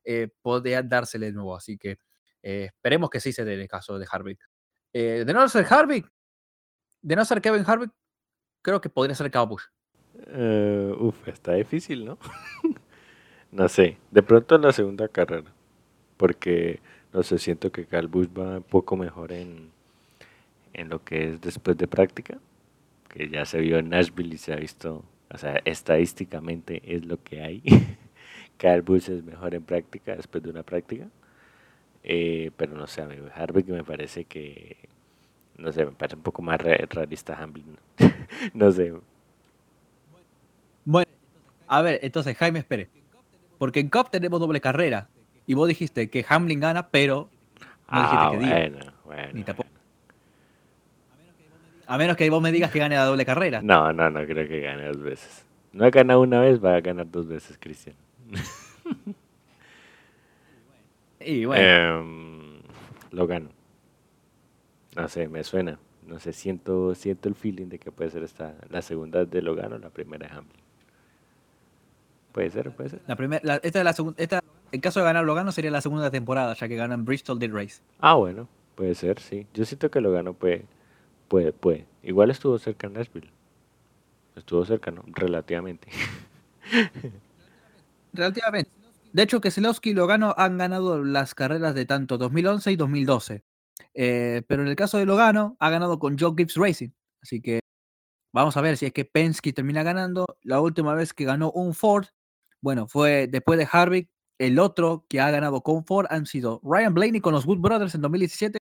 eh, 0.03 0.30
podría 0.41 0.81
dársele 0.81 1.27
de 1.27 1.34
nuevo. 1.34 1.56
Así 1.56 1.77
que 1.77 1.99
eh, 2.43 2.65
esperemos 2.65 3.09
que 3.09 3.19
sí 3.19 3.31
se 3.31 3.45
dé 3.45 3.55
el 3.55 3.68
caso 3.68 3.97
de 3.97 4.07
Harvick. 4.09 4.39
Eh, 4.93 5.23
de 5.26 5.34
no 5.34 5.47
ser 5.49 5.65
Harvick, 5.69 6.09
de 7.01 7.15
no 7.15 7.26
ser 7.26 7.41
Kevin 7.41 7.64
Harvick, 7.65 7.91
creo 8.61 8.81
que 8.81 8.89
podría 8.89 9.15
ser 9.15 9.31
Kyle 9.31 9.45
Busch. 9.45 9.65
Eh, 10.27 10.93
uf, 10.99 11.27
está 11.27 11.53
difícil, 11.53 12.05
¿no? 12.05 12.18
no 13.51 13.68
sé. 13.68 13.97
De 14.11 14.23
pronto 14.23 14.55
en 14.55 14.64
la 14.64 14.72
segunda 14.72 15.07
carrera. 15.07 15.53
Porque, 16.18 16.80
no 17.14 17.23
sé, 17.23 17.38
siento 17.38 17.72
que 17.72 17.85
Calbus 17.85 18.27
va 18.27 18.57
un 18.57 18.64
poco 18.64 18.97
mejor 18.97 19.31
en, 19.31 19.72
en 20.73 20.89
lo 20.89 21.03
que 21.03 21.34
es 21.34 21.41
después 21.41 21.77
de 21.77 21.88
práctica. 21.88 22.39
Que 23.09 23.30
ya 23.30 23.45
se 23.45 23.59
vio 23.59 23.77
en 23.77 23.89
Nashville 23.89 24.35
y 24.35 24.38
se 24.38 24.53
ha 24.53 24.57
visto, 24.57 25.05
o 25.30 25.38
sea, 25.38 25.61
estadísticamente 25.65 26.81
es 26.84 27.05
lo 27.05 27.23
que 27.23 27.41
hay. 27.41 27.61
Calbus 28.57 29.09
es 29.09 29.23
mejor 29.23 29.53
en 29.53 29.64
práctica 29.64 30.15
después 30.15 30.43
de 30.43 30.49
una 30.49 30.64
práctica. 30.64 31.07
Eh, 32.09 32.51
pero 32.55 32.73
no 32.73 32.88
sé, 32.88 33.01
amigo, 33.01 33.27
Harvick 33.35 33.67
me 33.67 33.84
parece 33.84 34.23
que, 34.23 34.77
no 35.57 35.73
sé, 35.73 35.84
me 35.85 35.91
parece 35.91 36.15
un 36.15 36.21
poco 36.21 36.41
más 36.41 36.57
re- 36.61 36.88
realista 36.89 37.38
Hamlin. 37.38 37.77
no 38.53 38.71
sé, 38.71 38.93
Bueno, 40.85 41.11
a 41.67 41.81
ver, 41.81 41.99
entonces 42.01 42.38
Jaime, 42.38 42.59
espere. 42.59 42.88
Porque 43.57 43.81
en 43.81 43.89
Cup 43.89 44.09
tenemos 44.09 44.39
doble 44.39 44.61
carrera. 44.61 45.09
Y 45.47 45.53
vos 45.53 45.67
dijiste 45.67 46.09
que 46.09 46.25
Hamlin 46.29 46.61
gana, 46.61 46.88
pero 46.88 47.29
no 47.91 48.01
dijiste 48.01 48.17
Ah, 48.25 48.31
que 48.31 48.38
día. 48.38 48.49
bueno, 48.69 48.93
bueno, 49.03 49.29
Ni 49.34 49.43
tampoco- 49.43 49.67
bueno. 49.69 49.77
A 51.88 51.97
menos 51.97 52.15
que 52.15 52.29
vos 52.29 52.41
me 52.41 52.51
digas 52.53 52.71
que 52.71 52.79
gane 52.79 52.95
la 52.95 53.03
doble 53.05 53.25
carrera. 53.25 53.61
No, 53.61 53.91
no, 53.91 54.09
no 54.09 54.25
creo 54.25 54.47
que 54.47 54.61
gane 54.61 54.85
dos 54.88 55.01
veces. 55.01 55.45
No 55.73 55.85
ha 55.85 55.89
ganado 55.89 56.21
una 56.21 56.39
vez, 56.39 56.63
va 56.63 56.75
a 56.75 56.81
ganar 56.81 57.09
dos 57.11 57.27
veces, 57.27 57.57
Cristian. 57.59 57.95
Y 61.27 61.43
bueno, 61.45 61.63
Em, 61.63 62.59
lo 63.11 63.27
gano. 63.27 63.49
no 64.95 65.07
sé, 65.09 65.27
me 65.27 65.43
suena. 65.43 65.77
No 66.05 66.19
sé, 66.19 66.31
siento, 66.31 66.95
siento 66.95 67.27
el 67.27 67.35
feeling 67.35 67.67
de 67.67 67.79
que 67.79 67.91
puede 67.91 68.09
ser 68.09 68.23
esta, 68.23 68.55
la 68.69 68.81
segunda 68.81 69.25
de 69.25 69.41
Logano, 69.41 69.77
la 69.77 69.89
primera 69.89 70.25
de 70.27 70.33
Hamlin. 70.33 70.61
Puede 72.31 72.49
ser, 72.49 72.71
puede 72.71 72.89
ser. 72.91 73.01
La 73.07 73.15
primera, 73.17 73.41
la- 73.43 73.55
esta 73.57 73.79
es 73.79 73.85
la 73.85 73.91
segunda, 73.93 74.21
esta, 74.23 74.41
en 74.71 74.79
caso 74.79 75.01
de 75.01 75.05
ganar 75.05 75.25
Logano 75.25 75.51
sería 75.51 75.69
la 75.71 75.81
segunda 75.81 76.09
temporada, 76.09 76.53
ya 76.53 76.67
que 76.69 76.77
ganan 76.77 77.03
Bristol 77.03 77.39
Dead 77.39 77.51
Race. 77.51 77.81
Ah, 77.99 78.13
bueno, 78.13 78.47
puede 78.75 78.95
ser, 78.95 79.19
sí. 79.19 79.47
Yo 79.53 79.65
siento 79.65 79.91
que 79.91 79.99
Logano 79.99 80.33
puede, 80.33 80.63
puede, 81.27 81.51
puede. 81.51 81.85
Igual 82.03 82.31
estuvo 82.31 82.57
cerca 82.57 82.87
en 82.87 82.93
Nashville. 82.93 83.29
Estuvo 84.37 84.63
cerca, 84.63 84.91
¿no? 84.91 85.03
Relativamente. 85.07 85.89
Relativamente. 88.13 88.69
De 89.18 89.23
hecho, 89.23 89.41
Keselowski 89.41 89.89
y 89.89 89.94
Logano 89.95 90.35
han 90.38 90.60
ganado 90.60 91.03
las 91.03 91.34
carreras 91.34 91.73
de 91.73 91.88
tanto 91.88 92.19
2011 92.19 92.72
y 92.72 92.76
2012. 92.76 93.44
Eh, 93.95 94.44
pero 94.48 94.61
en 94.61 94.68
el 94.68 94.76
caso 94.76 94.99
de 94.99 95.07
Logano, 95.07 95.57
ha 95.60 95.72
ganado 95.72 95.98
con 95.98 96.19
Joe 96.19 96.35
Gibbs 96.38 96.53
Racing. 96.53 96.89
Así 97.23 97.41
que 97.41 97.61
vamos 98.31 98.57
a 98.57 98.61
ver 98.61 98.77
si 98.77 98.85
es 98.85 98.94
que 98.94 99.06
Penske 99.06 99.53
termina 99.53 99.81
ganando. 99.81 100.27
La 100.44 100.61
última 100.61 100.94
vez 100.94 101.15
que 101.15 101.26
ganó 101.26 101.49
un 101.52 101.73
Ford, 101.73 102.06
bueno, 102.61 102.88
fue 102.88 103.26
después 103.27 103.57
de 103.57 103.68
Harvick. 103.72 104.07
El 104.38 104.60
otro 104.60 105.03
que 105.10 105.19
ha 105.19 105.31
ganado 105.31 105.64
con 105.64 105.84
Ford 105.84 106.06
han 106.11 106.27
sido 106.27 106.61
Ryan 106.64 106.94
Blaney 106.94 107.19
con 107.19 107.34
los 107.34 107.45
Wood 107.48 107.57
Brothers 107.57 107.95
en 107.95 108.02
2017 108.02 108.60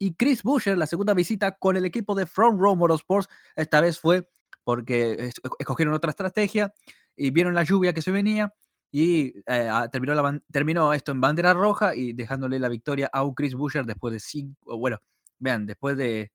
y 0.00 0.14
Chris 0.14 0.42
Buescher, 0.42 0.78
la 0.78 0.86
segunda 0.86 1.12
visita 1.12 1.52
con 1.58 1.76
el 1.76 1.84
equipo 1.84 2.14
de 2.14 2.24
Front 2.24 2.58
Row 2.58 2.74
Motorsports. 2.76 3.28
Esta 3.56 3.82
vez 3.82 4.00
fue 4.00 4.26
porque 4.64 5.16
es- 5.18 5.34
escogieron 5.58 5.92
otra 5.92 6.08
estrategia 6.12 6.72
y 7.14 7.30
vieron 7.30 7.54
la 7.54 7.64
lluvia 7.64 7.92
que 7.92 8.00
se 8.00 8.10
venía 8.10 8.54
y 8.90 9.38
eh, 9.46 9.68
ah, 9.70 9.88
terminó, 9.90 10.14
la 10.14 10.40
terminó 10.50 10.92
esto 10.94 11.12
en 11.12 11.20
bandera 11.20 11.52
roja 11.52 11.94
y 11.94 12.14
dejándole 12.14 12.58
la 12.58 12.68
victoria 12.68 13.10
a 13.12 13.22
Chris 13.34 13.54
Buescher 13.54 13.84
después 13.84 14.12
de 14.12 14.20
cinco, 14.20 14.78
bueno, 14.78 14.98
vean, 15.38 15.66
después 15.66 15.96
de, 15.96 16.32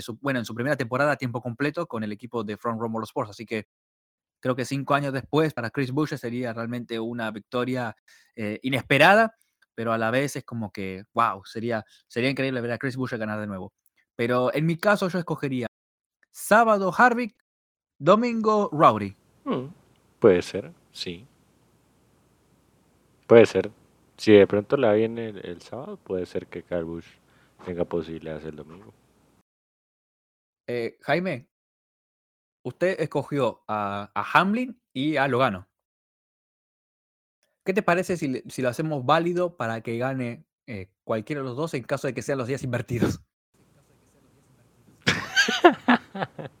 su, 0.00 0.16
bueno, 0.20 0.38
en 0.38 0.44
su 0.44 0.54
primera 0.54 0.76
temporada 0.76 1.12
a 1.12 1.16
tiempo 1.16 1.42
completo 1.42 1.86
con 1.86 2.04
el 2.04 2.12
equipo 2.12 2.44
de 2.44 2.56
Front 2.56 2.80
Row 2.80 2.88
Motorsports. 2.88 3.30
Así 3.30 3.46
que 3.46 3.66
creo 4.40 4.54
que 4.54 4.64
cinco 4.64 4.94
años 4.94 5.12
después 5.12 5.52
para 5.54 5.70
Chris 5.70 5.90
Buescher 5.90 6.18
sería 6.18 6.52
realmente 6.52 7.00
una 7.00 7.30
victoria 7.30 7.96
eh, 8.36 8.60
inesperada, 8.62 9.34
pero 9.74 9.92
a 9.92 9.98
la 9.98 10.10
vez 10.10 10.36
es 10.36 10.44
como 10.44 10.70
que, 10.70 11.04
wow, 11.14 11.44
sería, 11.44 11.84
sería 12.06 12.30
increíble 12.30 12.60
ver 12.60 12.72
a 12.72 12.78
Chris 12.78 12.96
Buescher 12.96 13.18
ganar 13.18 13.40
de 13.40 13.46
nuevo. 13.48 13.72
Pero 14.14 14.52
en 14.54 14.66
mi 14.66 14.76
caso 14.76 15.08
yo 15.08 15.18
escogería 15.18 15.66
sábado 16.30 16.92
Harvick, 16.96 17.36
domingo 17.98 18.68
Rowdy. 18.72 19.16
Mm, 19.44 19.66
puede 20.20 20.42
ser, 20.42 20.72
sí. 20.92 21.26
Puede 23.28 23.46
ser. 23.46 23.70
Si 24.16 24.32
de 24.32 24.46
pronto 24.46 24.76
la 24.76 24.94
viene 24.94 25.28
el, 25.28 25.46
el 25.46 25.62
sábado, 25.62 25.98
puede 25.98 26.26
ser 26.26 26.46
que 26.46 26.62
Busch 26.82 27.06
tenga 27.64 27.84
posibilidades 27.84 28.44
el 28.46 28.56
domingo. 28.56 28.92
Eh, 30.66 30.98
Jaime, 31.02 31.46
usted 32.64 33.00
escogió 33.00 33.62
a, 33.68 34.10
a 34.14 34.24
Hamlin 34.32 34.80
y 34.92 35.16
a 35.16 35.28
Logano. 35.28 35.68
¿Qué 37.64 37.74
te 37.74 37.82
parece 37.82 38.16
si, 38.16 38.42
si 38.48 38.62
lo 38.62 38.70
hacemos 38.70 39.04
válido 39.04 39.56
para 39.56 39.82
que 39.82 39.98
gane 39.98 40.46
eh, 40.66 40.90
cualquiera 41.04 41.42
de 41.42 41.48
los 41.48 41.56
dos 41.56 41.74
en 41.74 41.84
caso 41.84 42.06
de 42.06 42.14
que 42.14 42.22
sean 42.22 42.38
los 42.38 42.48
días 42.48 42.64
invertidos? 42.64 43.22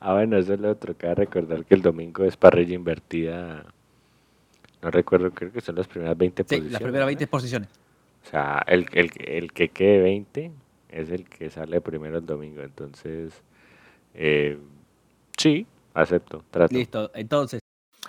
Ah, 0.00 0.14
bueno, 0.14 0.38
eso 0.38 0.54
es 0.54 0.60
lo 0.60 0.70
otro. 0.70 0.96
Cabe 0.96 1.16
recordar 1.16 1.64
que 1.64 1.74
el 1.74 1.82
domingo 1.82 2.24
es 2.24 2.36
parrilla 2.36 2.74
invertida. 2.74 3.74
No 4.82 4.90
recuerdo, 4.90 5.30
creo 5.32 5.50
que 5.52 5.60
son 5.60 5.74
las 5.76 5.88
primeras 5.88 6.16
20 6.16 6.42
Sí, 6.42 6.46
posiciones. 6.46 6.72
las 6.72 6.80
primeras 6.82 7.04
¿no? 7.04 7.06
20 7.06 7.26
posiciones. 7.26 7.68
O 8.24 8.30
sea, 8.30 8.64
el, 8.66 8.86
el, 8.92 9.10
el 9.16 9.52
que 9.52 9.68
quede 9.70 10.00
20 10.00 10.52
es 10.88 11.10
el 11.10 11.28
que 11.28 11.50
sale 11.50 11.80
primero 11.80 12.18
el 12.18 12.26
domingo. 12.26 12.62
Entonces, 12.62 13.32
eh, 14.14 14.58
sí, 15.36 15.66
acepto, 15.94 16.44
trato. 16.50 16.74
Listo, 16.74 17.10
entonces, 17.14 17.60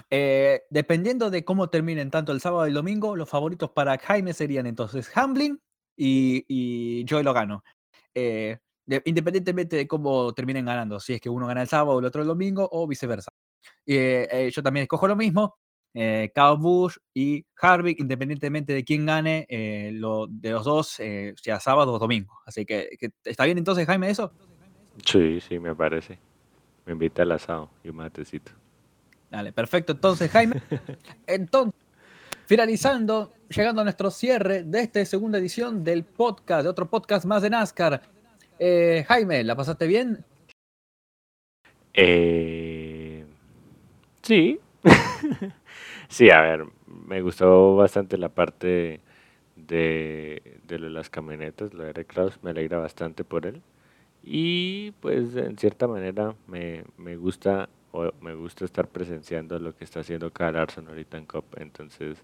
eh, 0.09 0.61
dependiendo 0.69 1.29
de 1.29 1.43
cómo 1.43 1.69
terminen 1.69 2.11
tanto 2.11 2.31
el 2.31 2.41
sábado 2.41 2.65
y 2.65 2.69
el 2.69 2.75
domingo, 2.75 3.15
los 3.15 3.29
favoritos 3.29 3.71
para 3.71 3.97
Jaime 3.97 4.33
serían 4.33 4.65
entonces 4.67 5.11
Hamlin 5.15 5.59
y, 5.97 6.45
y 6.47 7.05
Joey 7.09 7.23
Logano. 7.23 7.63
Eh, 8.15 8.57
de- 8.85 9.01
independientemente 9.05 9.75
de 9.75 9.87
cómo 9.87 10.33
terminen 10.33 10.65
ganando, 10.65 10.99
si 10.99 11.13
es 11.13 11.21
que 11.21 11.29
uno 11.29 11.45
gana 11.47 11.61
el 11.61 11.67
sábado 11.67 11.97
o 11.97 11.99
el 11.99 12.05
otro 12.05 12.21
el 12.21 12.27
domingo 12.27 12.67
o 12.71 12.87
viceversa. 12.87 13.29
Eh, 13.85 14.27
eh, 14.31 14.49
yo 14.51 14.63
también 14.63 14.83
escojo 14.83 15.07
lo 15.07 15.15
mismo, 15.15 15.55
eh, 15.93 16.31
Kyle 16.33 16.57
Busch 16.57 16.97
y 17.13 17.45
Harvick, 17.59 17.99
independientemente 17.99 18.73
de 18.73 18.83
quién 18.83 19.05
gane, 19.05 19.45
eh, 19.49 19.91
lo, 19.93 20.27
de 20.27 20.51
los 20.51 20.65
dos, 20.65 20.99
eh, 20.99 21.33
sea 21.41 21.59
sábado 21.59 21.93
o 21.93 21.99
domingo. 21.99 22.39
Así 22.45 22.65
que, 22.65 22.97
que, 22.99 23.11
¿está 23.23 23.45
bien 23.45 23.57
entonces, 23.57 23.85
Jaime, 23.85 24.09
eso? 24.09 24.31
Sí, 25.05 25.39
sí, 25.41 25.59
me 25.59 25.75
parece. 25.75 26.19
Me 26.85 26.93
invita 26.93 27.23
al 27.23 27.31
asado 27.31 27.69
y 27.83 27.89
un 27.89 27.97
matecito. 27.97 28.51
Dale, 29.29 29.51
perfecto. 29.53 29.93
Entonces, 29.93 30.29
Jaime, 30.31 30.61
entonces, 31.27 31.79
finalizando, 32.45 33.31
llegando 33.49 33.81
a 33.81 33.83
nuestro 33.83 34.09
cierre 34.09 34.63
de 34.63 34.81
esta 34.81 35.05
segunda 35.05 35.37
edición 35.37 35.83
del 35.83 36.03
podcast, 36.03 36.63
de 36.63 36.69
otro 36.69 36.89
podcast 36.89 37.25
más 37.25 37.41
de 37.41 37.49
NASCAR. 37.49 38.01
Eh, 38.57 39.05
Jaime, 39.07 39.43
¿la 39.43 39.55
pasaste 39.55 39.87
bien? 39.87 40.25
Eh, 41.93 43.25
sí. 44.21 44.59
sí, 46.09 46.29
a 46.29 46.41
ver, 46.41 46.65
me 46.85 47.21
gustó 47.21 47.77
bastante 47.77 48.17
la 48.17 48.27
parte 48.27 48.99
de, 49.55 50.59
de 50.67 50.79
las 50.79 51.09
camionetas, 51.09 51.73
lo 51.73 51.85
de 51.85 52.05
Kraus, 52.05 52.37
me 52.43 52.49
alegra 52.49 52.79
bastante 52.79 53.23
por 53.23 53.45
él. 53.45 53.61
Y 54.21 54.91
pues 54.99 55.33
en 55.35 55.57
cierta 55.57 55.87
manera 55.87 56.35
me, 56.47 56.83
me 56.97 57.15
gusta 57.15 57.69
o 57.91 58.11
me 58.21 58.33
gusta 58.35 58.65
estar 58.65 58.87
presenciando 58.87 59.57
lo 59.59 59.75
que 59.75 59.83
está 59.83 60.01
haciendo 60.01 60.31
Kyle 60.31 60.53
Larson 60.53 60.87
ahorita 60.87 61.17
en 61.17 61.25
COP. 61.25 61.59
Entonces, 61.59 62.23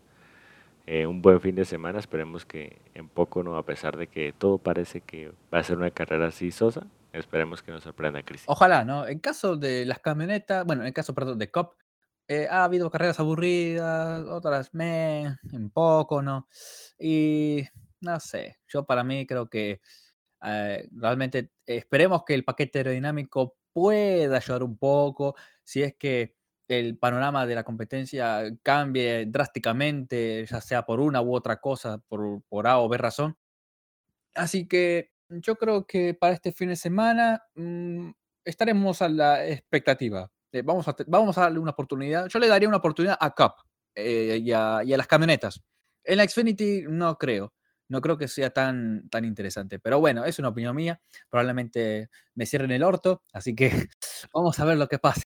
eh, 0.86 1.08
un 1.08 1.22
buen 1.22 1.42
fin 1.42 1.56
de 1.56 1.66
semana. 1.66 2.00
Esperemos 2.00 2.46
que 2.46 2.80
en 2.94 3.08
poco, 3.08 3.44
no, 3.44 3.58
a 3.58 3.66
pesar 3.66 3.98
de 3.98 4.08
que 4.08 4.34
todo 4.34 4.58
parece 4.58 5.02
que 5.02 5.32
va 5.54 5.60
a 5.60 5.64
ser 5.64 5.78
una 5.78 5.90
carrera 5.92 6.28
así 6.28 6.52
sosa, 6.52 6.86
esperemos 7.14 7.64
que 7.64 7.72
nos 7.72 7.84
sorprenda 7.84 8.22
Cristian. 8.22 8.54
Ojalá, 8.54 8.86
¿no? 8.86 9.08
En 9.08 9.20
caso 9.20 9.56
de 9.56 9.86
las 9.86 10.00
camionetas, 10.00 10.66
bueno, 10.66 10.86
en 10.86 10.94
caso, 10.94 11.14
perdón, 11.16 11.40
de 11.40 11.50
COP, 11.50 11.74
eh, 12.28 12.48
ha 12.50 12.64
habido 12.64 12.90
carreras 12.90 13.20
aburridas, 13.20 14.24
otras 14.28 14.74
me, 14.74 15.38
un 15.54 15.70
poco, 15.70 16.22
¿no? 16.22 16.48
Y 17.00 17.64
no 18.02 18.20
sé, 18.20 18.58
yo 18.68 18.86
para 18.86 19.04
mí 19.04 19.26
creo 19.28 19.50
que 19.50 19.82
eh, 20.44 20.88
realmente 20.92 21.52
esperemos 21.66 22.24
que 22.26 22.34
el 22.36 22.44
paquete 22.46 22.80
aerodinámico 22.80 23.56
pueda 23.74 24.38
ayudar 24.38 24.64
un 24.64 24.78
poco, 24.78 25.36
si 25.64 25.84
es 25.84 25.96
que 25.96 26.36
el 26.68 26.98
panorama 26.98 27.46
de 27.46 27.56
la 27.56 27.64
competencia 27.64 28.44
cambie 28.64 29.26
drásticamente, 29.28 30.46
ya 30.48 30.62
sea 30.62 30.86
por 30.86 31.00
una 31.00 31.22
u 31.22 31.36
otra 31.36 31.60
cosa, 31.60 32.00
por, 32.08 32.42
por 32.50 32.68
A 32.68 32.80
o 32.80 32.90
B 32.90 32.98
razón. 32.98 33.38
Así 34.34 34.68
que 34.68 35.12
yo 35.30 35.56
creo 35.56 35.86
que 35.86 36.14
para 36.14 36.34
este 36.34 36.52
fin 36.52 36.70
de 36.70 36.76
semana 36.76 37.44
mm, 37.56 38.12
estaremos 38.46 39.02
a 39.02 39.10
la 39.10 39.48
expectativa. 39.48 40.32
Eh, 40.56 40.62
vamos, 40.64 40.88
a, 40.88 40.96
vamos 41.08 41.38
a 41.38 41.42
darle 41.42 41.60
una 41.60 41.72
oportunidad. 41.72 42.28
Yo 42.28 42.40
le 42.40 42.48
daría 42.48 42.68
una 42.68 42.78
oportunidad 42.78 43.18
a 43.20 43.32
Cup 43.32 43.54
eh, 43.94 44.40
y, 44.42 44.52
a, 44.52 44.82
y 44.86 44.94
a 44.94 44.98
las 44.98 45.08
camionetas. 45.08 45.62
En 46.04 46.18
la 46.18 46.28
Xfinity 46.28 46.84
no 46.88 47.18
creo. 47.18 47.54
No 47.88 48.02
creo 48.02 48.18
que 48.18 48.28
sea 48.28 48.50
tan, 48.50 49.10
tan 49.10 49.26
interesante. 49.26 49.80
Pero 49.80 50.00
bueno, 50.00 50.26
es 50.26 50.40
una 50.40 50.50
opinión 50.50 50.76
mía. 50.76 51.00
Probablemente 51.30 52.10
me 52.34 52.46
cierren 52.46 52.72
el 52.72 52.84
orto. 52.84 53.24
Así 53.34 53.54
que 53.54 53.70
vamos 54.34 54.60
a 54.60 54.66
ver 54.66 54.78
lo 54.78 54.88
que 54.88 54.98
pasa. 54.98 55.22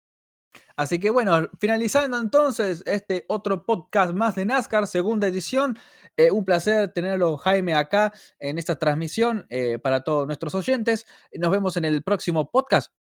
Así 0.76 0.98
que 0.98 1.10
bueno, 1.10 1.50
finalizando 1.60 2.18
entonces 2.18 2.84
este 2.86 3.26
otro 3.28 3.66
podcast 3.66 4.14
más 4.14 4.36
de 4.36 4.46
NASCAR, 4.46 4.88
segunda 4.88 5.28
edición. 5.28 5.78
Eh, 6.16 6.32
un 6.32 6.46
placer 6.46 6.92
tenerlo, 6.94 7.38
Jaime, 7.38 7.76
acá 7.76 8.14
en 8.40 8.58
esta 8.58 8.78
transmisión 8.78 9.46
eh, 9.50 9.78
para 9.78 10.04
todos 10.04 10.26
nuestros 10.26 10.56
oyentes. 10.56 11.06
Nos 11.34 11.52
vemos 11.52 11.78
en 11.78 11.86
el 11.86 12.02
próximo 12.02 12.50
podcast. 12.50 12.94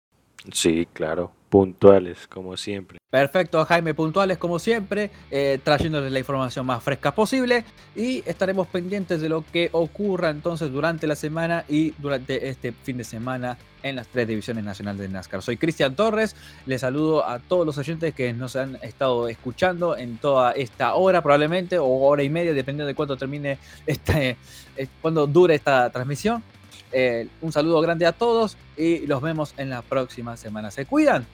Sí, 0.53 0.87
claro, 0.93 1.31
puntuales, 1.49 2.27
como 2.27 2.55
siempre. 2.55 2.99
Perfecto, 3.09 3.65
Jaime, 3.65 3.93
puntuales 3.93 4.37
como 4.37 4.59
siempre, 4.59 5.11
eh, 5.31 5.59
trayéndoles 5.63 6.11
la 6.11 6.19
información 6.19 6.65
más 6.65 6.81
fresca 6.83 7.13
posible 7.13 7.65
y 7.95 8.23
estaremos 8.25 8.67
pendientes 8.67 9.19
de 9.19 9.29
lo 9.29 9.43
que 9.51 9.69
ocurra 9.71 10.29
entonces 10.29 10.71
durante 10.71 11.07
la 11.07 11.15
semana 11.15 11.65
y 11.67 11.91
durante 11.97 12.49
este 12.49 12.71
fin 12.71 12.97
de 12.97 13.03
semana 13.03 13.57
en 13.81 13.95
las 13.95 14.07
tres 14.07 14.27
divisiones 14.27 14.63
nacionales 14.63 15.01
de 15.01 15.09
NASCAR. 15.09 15.41
Soy 15.41 15.57
Cristian 15.57 15.95
Torres, 15.95 16.35
les 16.65 16.81
saludo 16.81 17.25
a 17.25 17.39
todos 17.39 17.65
los 17.65 17.77
oyentes 17.77 18.13
que 18.13 18.31
nos 18.31 18.55
han 18.55 18.75
estado 18.83 19.27
escuchando 19.27 19.97
en 19.97 20.17
toda 20.17 20.51
esta 20.51 20.93
hora 20.93 21.21
probablemente 21.21 21.79
o 21.79 21.87
hora 21.87 22.23
y 22.23 22.29
media, 22.29 22.53
dependiendo 22.53 22.87
de 22.87 22.95
cuánto 22.95 23.17
termine 23.17 23.57
este, 23.87 24.37
eh, 24.77 24.87
cuándo 25.01 25.25
dure 25.27 25.55
esta 25.55 25.89
transmisión. 25.89 26.43
Eh, 26.91 27.27
un 27.41 27.51
saludo 27.51 27.81
grande 27.81 28.05
a 28.05 28.11
todos 28.11 28.57
y 28.75 29.05
los 29.05 29.21
vemos 29.21 29.53
en 29.57 29.69
la 29.69 29.81
próxima 29.81 30.37
semana. 30.37 30.71
Se 30.71 30.85
cuidan, 30.85 31.25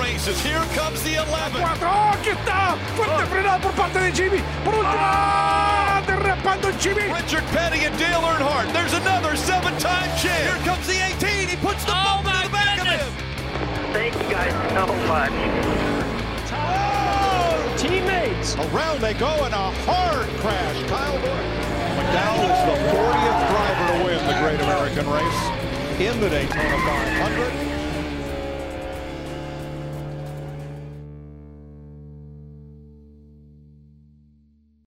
Races. 0.00 0.40
Here 0.40 0.64
comes 0.74 1.02
the 1.02 1.18
11. 1.18 1.60
Cuatro, 1.60 1.88
¡Oh, 1.88 2.12
aquí 2.16 2.30
está! 2.30 2.76
Fuerte 2.96 3.26
frenado 3.26 3.60
por 3.60 3.72
parte 3.72 3.98
de 4.00 4.12
Jimmy. 4.12 4.42
Por 4.64 4.74
último, 4.74 4.96
¡ah! 4.98 6.02
derrapando 6.06 6.68
el 6.68 6.74
Jimmy. 6.78 7.02
Richard 7.12 7.44
Petty 7.52 7.84
and 7.84 7.96
Dale 7.98 8.22
Earnhardt. 8.24 8.72
There's 8.72 8.94
another 8.94 9.36
seven-time 9.36 10.10
champ. 10.16 10.40
Here 10.42 10.64
comes 10.64 10.86
the 10.86 10.98
18. 11.20 11.48
He 11.48 11.56
puts 11.56 11.84
the 11.84 11.92
Oh, 11.92 12.22
bump 12.24 12.36
in 12.36 12.42
the 12.42 12.48
back 12.56 12.78
goodness. 12.78 13.02
of 13.02 13.12
him. 13.12 13.92
Thank 13.92 14.14
you 14.14 14.28
guys 14.30 14.52
so 14.72 14.86
much. 15.06 15.32
Oh, 16.52 17.74
Teammates. 17.76 18.56
Around 18.56 19.00
they 19.00 19.14
go 19.14 19.44
in 19.46 19.52
a 19.52 19.70
hard 19.86 20.28
crash. 20.40 20.78
Kyle 20.88 21.18
Busch. 21.20 21.48
McDowell 21.96 22.48
is 22.48 22.62
the 22.70 22.76
40th 22.96 23.40
driver 23.50 23.84
to 23.92 24.04
win 24.04 24.20
the 24.26 24.36
Great 24.40 24.60
American 24.60 25.06
Race 25.10 25.40
in 26.00 26.20
the 26.20 26.28
Daytona 26.30 26.78
500. 26.86 27.59